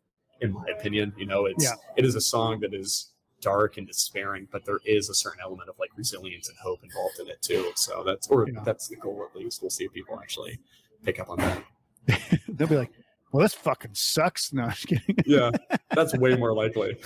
in 0.40 0.52
my 0.52 0.64
opinion. 0.76 1.12
You 1.16 1.26
know, 1.26 1.46
it's 1.46 1.64
Yeah. 1.64 1.74
it 1.96 2.04
is 2.04 2.14
a 2.14 2.20
song 2.20 2.60
that 2.60 2.74
is 2.74 3.12
dark 3.40 3.76
and 3.76 3.86
despairing, 3.86 4.46
but 4.52 4.64
there 4.64 4.78
is 4.84 5.09
a 5.09 5.14
certain 5.14 5.40
element 5.42 5.68
of 5.68 5.76
like 5.78 5.90
resilience 5.96 6.48
and 6.48 6.56
hope 6.59 6.82
involved 6.84 7.18
in 7.18 7.28
it 7.28 7.42
too. 7.42 7.72
So 7.74 8.02
that's 8.04 8.28
or 8.28 8.48
Yeah. 8.48 8.62
that's 8.64 8.86
the 8.88 8.96
goal 8.96 9.26
at 9.28 9.36
least. 9.36 9.60
We'll 9.62 9.70
see 9.70 9.84
if 9.84 9.92
people 9.92 10.18
actually 10.20 10.59
pick 11.04 11.18
up 11.18 11.28
on 11.28 11.38
that. 11.38 11.64
they'll 12.48 12.68
be 12.68 12.76
like, 12.76 12.92
well, 13.32 13.42
this 13.42 13.54
fucking 13.54 13.94
sucks. 13.94 14.52
No, 14.52 14.62
I'm 14.64 14.70
just 14.70 14.86
kidding. 14.86 15.16
Yeah, 15.26 15.50
that's 15.90 16.16
way 16.16 16.36
more 16.44 16.54
likely. 16.54 16.96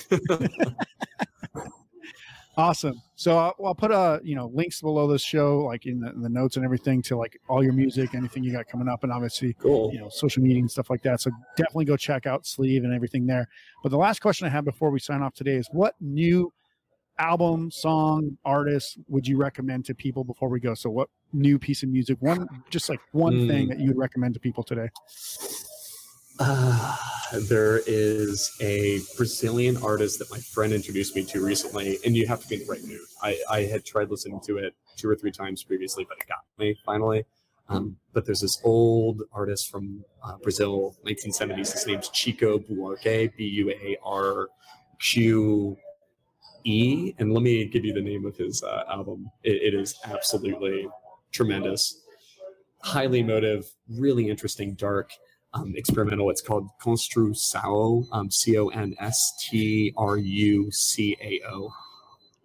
Awesome. 2.58 3.02
So 3.16 3.36
I'll, 3.36 3.54
I'll 3.64 3.74
put 3.74 3.90
uh 3.90 4.18
you 4.22 4.34
know 4.34 4.50
links 4.54 4.80
below 4.80 5.06
this 5.06 5.22
show, 5.22 5.58
like 5.58 5.84
in 5.84 6.00
the, 6.00 6.10
in 6.10 6.22
the 6.22 6.28
notes 6.28 6.56
and 6.56 6.64
everything, 6.64 7.02
to 7.02 7.16
like 7.16 7.38
all 7.48 7.62
your 7.62 7.74
music, 7.74 8.14
anything 8.14 8.42
you 8.42 8.52
got 8.52 8.66
coming 8.66 8.88
up, 8.88 9.02
and 9.04 9.12
obviously 9.12 9.52
Cool. 9.54 9.92
you 9.92 10.00
know 10.00 10.08
social 10.08 10.42
media 10.42 10.60
and 10.60 10.70
stuff 10.70 10.88
like 10.88 11.02
that. 11.02 11.20
So 11.20 11.30
definitely 11.56 11.84
go 11.84 11.96
check 11.98 12.24
out 12.26 12.46
Sleave 12.46 12.84
and 12.84 12.94
everything 12.94 13.26
there. 13.26 13.46
But 13.82 13.90
the 13.90 13.98
last 13.98 14.20
question 14.20 14.46
I 14.46 14.50
have 14.50 14.64
before 14.64 14.90
we 14.90 14.98
sign 15.00 15.22
off 15.22 15.34
today 15.34 15.56
is, 15.56 15.68
what 15.72 15.96
new 16.00 16.50
album, 17.18 17.70
song, 17.70 18.36
artist 18.44 18.98
would 19.08 19.26
you 19.26 19.36
recommend 19.36 19.84
to 19.86 19.94
people 19.94 20.24
before 20.24 20.48
we 20.48 20.60
go? 20.60 20.72
So 20.74 20.88
what 20.88 21.08
new 21.34 21.58
piece 21.58 21.82
of 21.82 21.90
music, 21.90 22.16
one 22.20 22.48
just 22.70 22.88
like 22.88 23.00
one 23.12 23.38
Mm. 23.40 23.46
thing 23.46 23.68
that 23.68 23.80
you 23.80 23.88
would 23.88 23.98
recommend 23.98 24.32
to 24.34 24.40
people 24.40 24.62
today? 24.62 24.88
There 27.48 27.82
is 27.86 28.56
a 28.60 29.00
Brazilian 29.16 29.76
artist 29.78 30.20
that 30.20 30.30
my 30.30 30.38
friend 30.38 30.72
introduced 30.72 31.16
me 31.16 31.24
to 31.24 31.44
recently, 31.44 31.98
and 32.04 32.16
you 32.16 32.24
have 32.26 32.40
to 32.40 32.48
be 32.48 32.54
in 32.54 32.60
the 32.62 32.66
right 32.66 32.82
mood. 32.84 33.00
I, 33.20 33.38
I 33.50 33.62
had 33.62 33.84
tried 33.84 34.10
listening 34.10 34.40
to 34.46 34.58
it 34.58 34.74
two 34.96 35.08
or 35.08 35.16
three 35.16 35.32
times 35.32 35.64
previously, 35.64 36.06
but 36.08 36.18
it 36.18 36.28
got 36.28 36.44
me 36.56 36.78
finally. 36.86 37.24
Um, 37.68 37.96
but 38.12 38.24
there's 38.24 38.40
this 38.40 38.60
old 38.62 39.22
artist 39.32 39.70
from 39.70 40.04
uh, 40.22 40.36
Brazil, 40.38 40.96
1970s. 41.04 41.72
His 41.72 41.86
name's 41.86 42.08
Chico 42.10 42.58
Buarque, 42.60 43.36
B 43.36 43.44
U 43.44 43.70
A 43.70 43.96
R 44.04 44.48
Q 45.00 45.76
E. 46.64 47.12
And 47.18 47.32
let 47.32 47.42
me 47.42 47.64
give 47.64 47.84
you 47.84 47.92
the 47.92 48.00
name 48.00 48.24
of 48.24 48.36
his 48.36 48.62
uh, 48.62 48.84
album. 48.88 49.28
It, 49.42 49.74
it 49.74 49.74
is 49.74 49.98
absolutely 50.04 50.88
tremendous, 51.32 52.02
highly 52.82 53.18
emotive, 53.18 53.66
really 53.88 54.30
interesting, 54.30 54.74
dark 54.74 55.10
um, 55.56 55.72
experimental. 55.76 56.30
It's 56.30 56.42
called 56.42 56.68
Construção, 56.80 58.06
um, 58.12 58.30
C 58.30 58.58
O 58.58 58.68
N 58.68 58.94
S 58.98 59.32
T 59.48 59.92
R 59.96 60.16
U 60.16 60.70
C 60.70 61.16
A 61.20 61.40
O. 61.50 61.72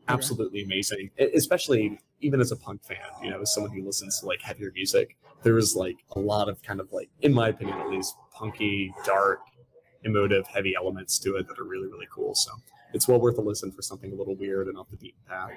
Absolutely 0.07 0.63
amazing, 0.63 1.11
E- 1.19 1.29
especially 1.35 1.99
even 2.21 2.39
as 2.39 2.51
a 2.51 2.55
punk 2.55 2.83
fan. 2.83 2.97
You 3.23 3.31
know, 3.31 3.41
as 3.41 3.53
someone 3.53 3.71
who 3.71 3.85
listens 3.85 4.19
to 4.19 4.25
like 4.25 4.41
heavier 4.41 4.71
music, 4.73 5.17
there 5.43 5.57
is 5.57 5.75
like 5.75 5.97
a 6.15 6.19
lot 6.19 6.49
of 6.49 6.61
kind 6.63 6.79
of 6.79 6.91
like, 6.91 7.09
in 7.21 7.33
my 7.33 7.49
opinion 7.49 7.79
at 7.79 7.89
least, 7.89 8.15
punky, 8.33 8.93
dark, 9.05 9.39
emotive, 10.03 10.47
heavy 10.47 10.73
elements 10.75 11.19
to 11.19 11.35
it 11.35 11.47
that 11.47 11.59
are 11.59 11.63
really 11.63 11.87
really 11.87 12.07
cool. 12.13 12.35
So 12.35 12.51
it's 12.93 13.07
well 13.07 13.19
worth 13.19 13.37
a 13.37 13.41
listen 13.41 13.71
for 13.71 13.81
something 13.81 14.11
a 14.11 14.15
little 14.15 14.35
weird 14.35 14.67
and 14.67 14.77
off 14.77 14.89
the 14.89 14.97
beaten 14.97 15.21
path. 15.27 15.51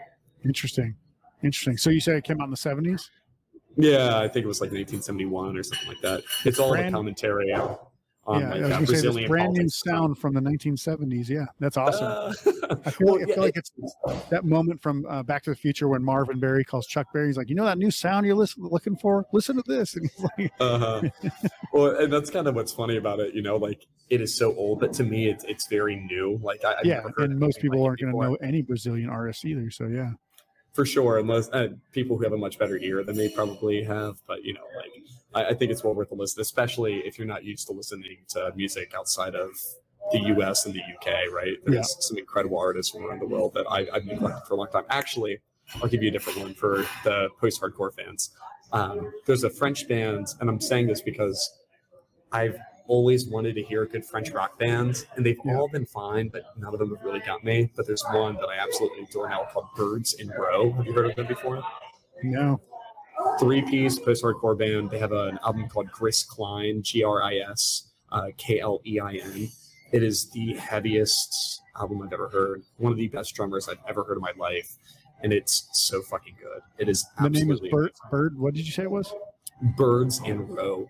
Interesting, 0.44 0.94
interesting. 1.43 1.76
So 1.76 1.90
you 1.90 2.01
said 2.01 2.16
it 2.16 2.24
came 2.24 2.40
out 2.40 2.44
in 2.44 2.51
the 2.51 2.56
seventies. 2.56 3.10
Yeah, 3.76 4.18
I 4.18 4.28
think 4.28 4.44
it 4.44 4.48
was 4.48 4.60
like 4.60 4.70
1971 4.70 5.56
or 5.56 5.62
something 5.62 5.88
like 5.88 6.01
that. 6.02 6.22
It's 6.44 6.59
all 6.59 6.70
Brand- 6.70 6.88
a 6.88 6.92
commentary 6.92 7.52
on, 7.52 7.76
on 8.26 8.40
yeah, 8.40 8.55
like 8.55 8.62
was 8.62 8.72
uh, 8.72 8.78
say 8.78 8.84
Brazilian 8.86 9.28
brand 9.28 9.52
new 9.52 9.68
sound 9.68 10.18
from 10.18 10.34
the 10.34 10.40
1970s. 10.40 11.28
Yeah, 11.28 11.46
that's 11.60 11.76
awesome. 11.76 12.34
Uh, 12.64 12.76
I 12.86 12.90
feel, 12.90 13.09
well, 13.09 13.20
like, 13.20 13.28
I 13.28 13.32
yeah, 13.34 13.40
like 13.40 13.56
it's 13.59 13.72
that 14.30 14.46
moment 14.46 14.80
from 14.80 15.05
uh, 15.06 15.22
Back 15.22 15.42
to 15.42 15.51
the 15.51 15.56
Future 15.56 15.86
when 15.86 16.02
Marvin 16.02 16.40
Berry 16.40 16.64
calls 16.64 16.86
Chuck 16.86 17.06
Berry. 17.12 17.26
He's 17.26 17.36
like, 17.36 17.51
"You 17.51 17.55
know 17.55 17.66
that 17.66 17.76
new 17.76 17.90
sound 17.90 18.24
you're 18.24 18.34
listen, 18.34 18.62
looking 18.62 18.96
for? 18.96 19.26
Listen 19.34 19.56
to 19.56 19.62
this." 19.66 19.94
And 19.96 20.10
he's 20.10 20.24
like, 20.38 20.52
uh-huh. 20.60 21.02
well, 21.74 21.94
and 21.96 22.10
that's 22.10 22.30
kind 22.30 22.48
of 22.48 22.55
what's 22.55 22.72
funny 22.72 22.96
about 22.96 23.20
it. 23.20 23.34
You 23.34 23.42
know, 23.42 23.56
like 23.56 23.86
it 24.09 24.22
is 24.22 24.34
so 24.34 24.55
old, 24.56 24.80
but 24.80 24.94
to 24.94 25.05
me, 25.05 25.28
it's 25.28 25.44
it's 25.44 25.66
very 25.68 25.96
new. 25.96 26.40
Like 26.42 26.64
I, 26.64 26.76
I've 26.76 26.86
"Yeah," 26.86 26.94
never 26.96 27.12
heard 27.18 27.30
and 27.30 27.38
most 27.38 27.60
people 27.60 27.80
like 27.80 27.88
aren't 27.88 28.01
going 28.01 28.12
to 28.14 28.18
know 28.18 28.34
any 28.36 28.62
Brazilian 28.62 29.10
artists 29.10 29.44
either. 29.44 29.70
So 29.70 29.86
yeah, 29.86 30.12
for 30.74 30.84
sure 30.84 31.18
unless 31.18 31.48
uh, 31.51 31.68
people 31.92 32.16
who 32.18 32.24
have 32.24 32.32
a 32.34 32.36
much 32.36 32.59
better 32.59 32.76
ear 32.78 33.02
than 33.02 33.16
they 33.16 33.28
probably 33.30 33.82
have 33.82 34.16
but 34.26 34.44
you 34.44 34.52
know 34.52 34.66
like 34.76 34.90
I, 35.34 35.51
I 35.51 35.55
think 35.55 35.70
it's 35.72 35.82
well 35.82 35.94
worth 35.94 36.10
a 36.10 36.14
listen 36.14 36.40
especially 36.42 36.96
if 37.06 37.16
you're 37.16 37.26
not 37.26 37.44
used 37.44 37.66
to 37.68 37.72
listening 37.72 38.18
to 38.30 38.52
music 38.55 38.92
outside 38.94 39.34
of 39.34 39.51
the 40.12 40.18
us 40.18 40.66
and 40.66 40.74
the 40.74 40.80
uk 40.94 41.06
right? 41.32 41.56
There's 41.64 41.76
Yeah. 41.76 41.82
some 42.01 42.18
incredible 42.18 42.59
artists 42.59 42.92
from 42.92 43.06
around 43.06 43.20
the 43.20 43.26
world 43.26 43.55
that 43.55 43.64
I, 43.70 43.86
i've 43.94 44.05
neglected 44.05 44.46
for 44.46 44.55
a 44.55 44.56
long 44.59 44.68
time. 44.68 44.84
Actually 44.90 45.38
i'll 45.80 45.88
give 45.88 46.02
you 46.02 46.09
a 46.10 46.12
different 46.12 46.38
one 46.40 46.52
for 46.55 46.84
the 47.05 47.28
post-hardcore 47.40 47.94
fans. 47.94 48.30
Um, 48.72 49.12
there's 49.26 49.44
a 49.44 49.51
french 49.51 49.88
band 49.88 50.26
and 50.40 50.51
i'm 50.51 50.60
saying 50.60 50.88
this 50.88 51.01
because 51.01 51.38
i've 52.32 52.59
always 52.86 53.27
wanted 53.28 53.55
to 53.55 53.62
hear 53.62 53.86
good 53.86 54.05
French 54.05 54.31
rock 54.31 54.59
bands, 54.59 55.06
and 55.16 55.24
they've 55.24 55.39
Yeah. 55.44 55.56
all 55.56 55.69
been 55.69 55.86
fine, 55.86 56.28
but 56.28 56.44
none 56.59 56.73
of 56.73 56.78
them 56.78 56.94
have 56.94 57.05
really 57.05 57.20
got 57.20 57.43
me. 57.44 57.70
But 57.77 57.86
there's 57.86 58.05
one 58.12 58.35
that 58.36 58.47
I 58.48 58.56
absolutely 58.56 59.05
adore 59.05 59.28
now 59.28 59.44
called 59.44 59.66
Birds 59.77 60.15
in 60.15 60.28
Row. 60.28 60.73
Have 60.73 60.86
you 60.86 60.93
heard 60.93 61.06
of 61.06 61.16
them 61.16 61.27
before? 61.27 61.62
no, 62.23 62.61
Three 63.39 63.62
piece 63.62 63.98
post 63.98 64.23
hardcore 64.23 64.56
band. 64.59 64.90
They 64.90 64.98
have 64.98 65.12
an 65.12 65.39
album 65.44 65.69
called 65.69 65.90
Gris 65.90 66.23
Klein, 66.24 66.82
G 66.82 67.02
R 67.05 67.23
I 67.23 67.36
S 67.36 67.90
uh, 68.12 68.28
K 68.36 68.61
L 68.61 68.81
E 68.86 68.98
I 69.01 69.15
N. 69.15 69.48
It 69.93 70.02
is 70.02 70.31
the 70.31 70.55
heaviest 70.55 71.62
album 71.78 72.02
I've 72.02 72.12
ever 72.12 72.28
heard. 72.28 72.62
One 72.77 72.93
of 72.93 72.98
the 72.98 73.09
best 73.09 73.35
drummers 73.35 73.69
I've 73.69 73.78
ever 73.89 74.02
heard 74.05 74.16
in 74.16 74.20
my 74.23 74.32
life. 74.36 74.77
And 75.23 75.32
it's 75.32 75.69
so 75.73 76.02
fucking 76.02 76.35
good. 76.40 76.61
It 76.78 76.89
is 76.89 77.06
the 77.20 77.31
name 77.31 77.51
is 77.51 77.61
Bird. 77.61 77.93
Bird. 78.11 78.39
What 78.39 78.52
did 78.55 78.66
you 78.66 78.73
say 78.73 78.82
it 78.82 78.90
was? 78.90 79.12
Birds 79.77 80.20
in 80.24 80.47
Row. 80.48 80.89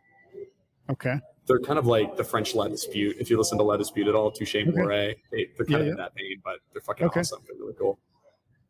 Okay, 0.90 1.20
they're 1.46 1.60
kind 1.60 1.78
of 1.78 1.86
like 1.86 2.16
the 2.16 2.24
French 2.24 2.54
La 2.54 2.68
Dispute. 2.68 3.16
If 3.18 3.28
you 3.30 3.36
listen 3.38 3.58
to 3.58 3.64
La 3.64 3.76
Dispute 3.76 4.08
at 4.08 4.14
all, 4.14 4.30
Touche 4.30 4.54
Amore, 4.56 4.88
they, 4.88 5.16
they're 5.56 5.66
kind 5.66 5.68
Yeah, 5.68 5.76
of 5.78 5.84
yeah. 5.86 5.90
in 5.92 5.96
that 5.98 6.14
vein, 6.14 6.40
but 6.44 6.56
they're 6.72 6.80
fucking 6.82 7.06
Okay. 7.06 7.20
awesome. 7.20 7.40
They're 7.46 7.56
really 7.58 7.74
cool. 7.78 7.98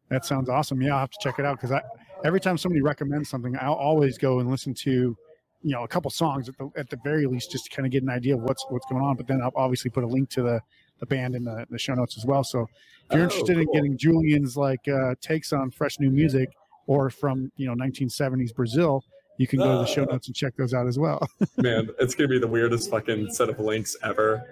that 0.08 0.24
sounds 0.24 0.48
awesome. 0.48 0.80
Yeah, 0.82 0.94
I'll 0.94 1.00
have 1.00 1.10
to 1.10 1.18
check 1.20 1.38
it 1.38 1.44
out 1.44 1.60
because 1.60 1.78
every 2.24 2.40
time 2.40 2.58
somebody 2.58 2.82
recommends 2.82 3.28
something, 3.28 3.56
I'll 3.60 3.74
always 3.74 4.18
go 4.18 4.40
and 4.40 4.50
listen 4.50 4.74
to 4.74 5.16
you 5.62 5.70
know 5.72 5.82
a 5.84 5.88
couple 5.88 6.10
songs 6.10 6.48
at 6.48 6.58
the 6.58 6.70
at 6.76 6.90
the 6.90 6.98
very 7.02 7.26
least 7.26 7.50
just 7.50 7.64
to 7.64 7.70
kind 7.74 7.86
of 7.86 7.92
get 7.92 8.02
an 8.02 8.10
idea 8.10 8.34
of 8.36 8.42
what's 8.42 8.64
what's 8.68 8.86
going 8.90 9.02
on. 9.02 9.16
But 9.16 9.26
then 9.26 9.40
I'll 9.42 9.52
obviously 9.56 9.90
put 9.90 10.04
a 10.04 10.06
link 10.06 10.28
to 10.30 10.42
the 10.42 10.60
the 11.00 11.06
band 11.06 11.34
in 11.34 11.44
the, 11.44 11.66
the 11.70 11.78
show 11.78 11.94
notes 11.94 12.16
as 12.18 12.24
well. 12.26 12.44
So 12.44 12.60
if 12.62 13.14
you're 13.14 13.22
Oh, 13.22 13.24
interested 13.24 13.58
in 13.58 13.66
getting 13.72 13.96
Julien's 13.96 14.56
like 14.56 14.86
uh, 14.88 15.14
takes 15.20 15.52
on 15.52 15.70
fresh 15.70 15.98
new 15.98 16.10
music 16.10 16.50
or 16.86 17.08
from 17.10 17.50
you 17.56 17.66
know 17.66 17.74
1970s 17.74 18.54
Brazil, 18.54 19.02
you 19.38 19.46
can 19.46 19.58
go 19.58 19.72
to 19.72 19.78
the 19.78 19.86
show 19.86 20.02
Uh. 20.02 20.12
notes 20.12 20.26
and 20.28 20.36
check 20.36 20.54
those 20.56 20.74
out 20.74 20.86
as 20.86 20.98
well. 20.98 21.26
Man, 21.56 21.88
it's 21.98 22.14
gonna 22.14 22.28
be 22.28 22.38
the 22.38 22.46
weirdest 22.46 22.90
fucking 22.90 23.32
set 23.32 23.48
of 23.48 23.58
links 23.58 23.96
ever. 24.02 24.42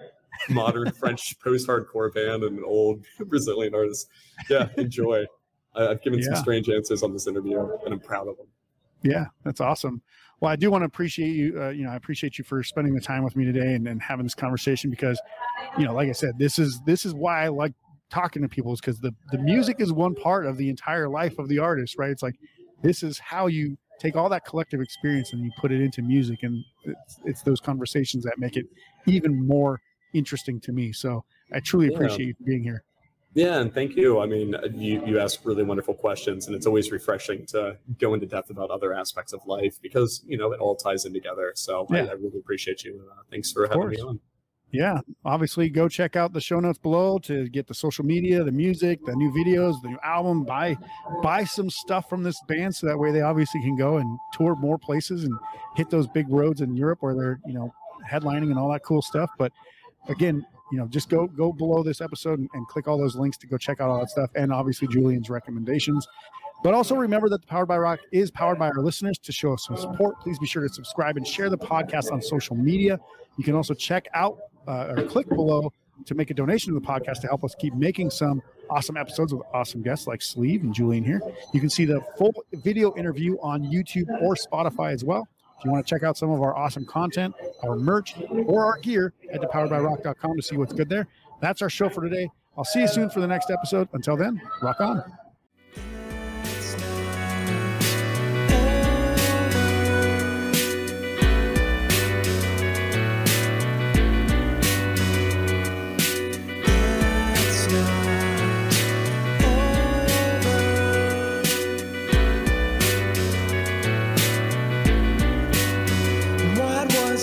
Modern 0.49 0.91
French 1.01 1.39
post-hardcore 1.41 2.13
band 2.15 2.43
and 2.43 2.59
an 2.59 2.65
old 2.65 3.05
Brazilian 3.27 3.75
artist. 3.75 4.09
Yeah, 4.49 4.69
enjoy. 4.79 5.25
I- 5.75 5.89
I've 5.89 6.03
given 6.03 6.23
some 6.23 6.37
strange 6.37 6.69
answers 6.69 7.03
on 7.03 7.13
this 7.13 7.27
interview, 7.27 7.59
and 7.85 7.95
I'm 7.95 8.01
proud 8.01 8.29
of 8.29 8.37
them. 8.37 8.47
Yeah, 9.03 9.27
that's 9.45 9.61
awesome. 9.61 10.03
Well, 10.41 10.51
I 10.51 10.57
do 10.57 10.71
want 10.71 10.83
to 10.83 10.87
appreciate 10.87 11.31
you. 11.31 11.61
Uh, 11.61 11.69
you 11.71 11.85
know, 11.85 11.91
I 11.91 11.97
appreciate 11.97 12.37
you 12.39 12.45
for 12.45 12.63
spending 12.63 12.95
the 12.95 13.01
time 13.01 13.23
with 13.25 13.37
me 13.37 13.45
today 13.45 13.75
and, 13.75 13.87
and 13.87 14.03
having 14.03 14.25
this 14.25 14.35
conversation 14.35 14.91
because, 14.91 15.21
you 15.79 15.85
know, 15.85 15.95
like 15.95 16.09
I 16.09 16.13
said, 16.13 16.37
this 16.39 16.59
is 16.59 16.81
this 16.87 17.05
is 17.07 17.15
why 17.15 17.45
I 17.45 17.49
like 17.49 17.73
talking 18.11 18.43
to 18.43 18.49
people 18.49 18.73
is 18.73 18.81
because 18.81 18.99
the 19.01 19.13
the 19.31 19.39
music 19.39 19.77
is 19.81 19.93
one 19.93 20.15
part 20.17 20.47
of 20.47 20.57
the 20.57 20.69
entire 20.69 21.09
life 21.09 21.39
of 21.39 21.49
the 21.49 21.59
artist, 21.61 21.97
right? 21.97 22.11
It's 22.11 22.23
like 22.23 22.35
this 22.83 23.03
is 23.05 23.19
how 23.21 23.47
you 23.47 23.77
take 24.03 24.17
all 24.17 24.29
that 24.29 24.45
collective 24.45 24.81
experience 24.81 25.33
and 25.33 25.43
you 25.45 25.51
put 25.57 25.71
it 25.71 25.81
into 25.81 26.03
music, 26.03 26.43
and 26.43 26.65
it's, 26.85 27.21
it's 27.25 27.43
those 27.43 27.61
conversations 27.61 28.25
that 28.25 28.35
make 28.39 28.57
it 28.57 28.67
even 29.07 29.47
more 29.47 29.81
interesting 30.13 30.61
to 30.61 30.73
me. 30.73 30.93
So 30.93 31.25
I 31.53 31.61
truly 31.61 31.87
Yeah. 31.87 31.95
appreciate 31.95 32.27
you 32.27 32.35
being 32.45 32.63
here. 32.63 32.83
Yeah, 33.35 33.61
and 33.61 33.73
thank 33.73 33.97
you. 33.97 34.21
I 34.21 34.27
mean, 34.27 34.55
you 34.75 35.03
you 35.07 35.19
ask 35.19 35.41
really 35.47 35.63
wonderful 35.63 35.95
questions, 35.95 36.49
and 36.49 36.55
it's 36.55 36.67
always 36.67 36.93
refreshing 36.93 37.47
to 37.47 37.79
go 37.99 38.13
into 38.13 38.27
depth 38.27 38.51
about 38.51 38.69
other 38.71 38.93
aspects 38.93 39.33
of 39.33 39.41
life 39.47 39.81
because 39.81 40.23
you 40.27 40.37
know 40.37 40.53
it 40.53 40.61
all 40.61 40.77
ties 40.77 41.07
in 41.07 41.15
together. 41.15 41.53
So 41.55 41.87
I, 41.91 41.97
Yeah. 41.97 42.05
I 42.11 42.13
really 42.13 42.39
appreciate 42.39 42.85
you. 42.85 43.03
Uh, 43.11 43.23
thanks 43.31 43.51
for 43.51 43.65
Of 43.65 43.71
having 43.71 43.89
me 43.89 44.01
on. 44.01 44.21
Yeah 44.73 45.01
obviously 45.25 45.69
go 45.69 45.89
check 45.89 46.17
out 46.17 46.33
the 46.33 46.41
show 46.41 46.59
notes 46.61 46.79
below 46.79 47.19
to 47.19 47.49
get 47.49 47.67
the 47.67 47.75
social 47.75 48.05
media 48.05 48.43
the 48.43 48.53
music 48.53 49.05
the 49.05 49.15
new 49.15 49.31
videos 49.33 49.81
the 49.83 49.89
new 49.89 49.99
album 50.03 50.45
buy 50.45 50.77
buy 51.23 51.45
some 51.45 51.71
stuff 51.71 52.09
from 52.09 52.23
this 52.23 52.41
band 52.49 52.75
so 52.75 52.87
that 52.87 52.99
way 52.99 53.13
they 53.13 53.21
obviously 53.21 53.61
can 53.61 53.77
go 53.77 53.99
and 53.99 54.19
tour 54.33 54.57
more 54.57 54.79
places 54.79 55.25
and 55.25 55.33
hit 55.77 55.91
those 55.91 56.07
big 56.09 56.29
roads 56.29 56.61
in 56.61 56.75
europe 56.75 56.99
where 57.03 57.15
they're 57.15 57.41
you 57.47 57.55
know 57.55 57.73
headlining 58.09 58.51
and 58.51 58.59
all 58.59 58.71
that 58.71 58.83
cool 58.83 59.03
stuff 59.03 59.31
but 59.39 59.53
again 60.09 60.45
you 60.73 60.79
know 60.79 60.87
just 60.89 61.09
go 61.09 61.27
go 61.29 61.53
below 61.53 61.83
this 61.83 62.01
episode 62.01 62.39
and, 62.39 62.49
and 62.55 62.67
click 62.67 62.89
all 62.89 62.99
those 62.99 63.15
links 63.15 63.37
to 63.37 63.47
go 63.47 63.57
check 63.57 63.81
out 63.81 63.89
all 63.89 64.01
that 64.01 64.11
stuff 64.11 64.31
and 64.35 64.53
obviously 64.53 64.89
Julien's 64.89 65.31
recommendations 65.31 66.07
but 66.65 66.75
also 66.75 66.95
remember 66.95 67.29
that 67.29 67.41
the 67.41 67.47
Powered 67.49 67.67
by 67.67 67.77
Rock 67.77 67.99
is 68.13 68.31
powered 68.31 68.57
by 68.57 68.69
our 68.69 68.79
listeners. 68.79 69.19
To 69.19 69.33
show 69.33 69.53
us 69.53 69.65
some 69.67 69.77
support, 69.77 70.21
please 70.21 70.39
be 70.39 70.47
sure 70.47 70.63
to 70.63 70.73
subscribe 70.73 71.17
and 71.17 71.27
share 71.27 71.51
the 71.51 71.59
podcast 71.59 72.13
on 72.13 72.23
social 72.23 72.55
media. 72.55 73.01
You 73.37 73.43
can 73.43 73.57
also 73.57 73.75
check 73.75 74.07
out 74.15 74.39
uh, 74.67 74.95
or 74.97 75.03
click 75.05 75.29
below 75.29 75.73
to 76.07 76.15
make 76.15 76.31
a 76.31 76.35
donation 76.35 76.73
to 76.73 76.81
the 76.81 76.87
podcast 76.87 77.21
to 77.21 77.27
help 77.27 77.45
us 77.45 77.55
keep 77.55 77.75
making 77.75 78.11
some 78.11 78.43
awesome 78.71 78.97
episodes 78.97 79.33
with 79.33 79.43
awesome 79.53 79.83
guests 79.83 80.07
like 80.07 80.23
Sleave 80.23 80.63
and 80.63 80.75
Julien 80.75 81.05
here. 81.05 81.21
You 81.53 81.61
can 81.61 81.71
see 81.71 81.85
the 81.85 82.01
full 82.17 82.35
video 82.53 82.95
interview 82.97 83.37
on 83.41 83.63
YouTube 83.63 84.09
or 84.23 84.35
Spotify 84.35 84.93
as 84.93 85.05
well. 85.05 85.29
If 85.59 85.65
you 85.65 85.71
want 85.71 85.87
to 85.87 85.95
check 85.95 86.03
out 86.03 86.17
some 86.17 86.31
of 86.31 86.43
our 86.43 86.57
awesome 86.57 86.85
content, 86.85 87.35
our 87.63 87.77
merch, 87.77 88.17
or 88.47 88.65
our 88.65 88.79
gear, 88.79 89.13
head 89.31 89.43
to 89.43 89.47
poweredbyrock.com 89.47 90.37
to 90.37 90.43
see 90.43 90.57
what's 90.57 90.73
good 90.73 90.89
there. 90.89 91.07
That's 91.41 91.63
our 91.63 91.71
show 91.71 91.89
for 91.89 92.03
today. 92.03 92.29
I'll 92.57 92.65
see 92.65 92.81
you 92.81 92.89
soon 92.89 93.11
for 93.11 93.21
the 93.21 93.29
next 93.29 93.51
episode. 93.51 93.89
Until 93.93 94.17
then, 94.17 94.41
rock 94.61 94.81
on. 94.81 95.05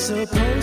supposed 0.09 0.58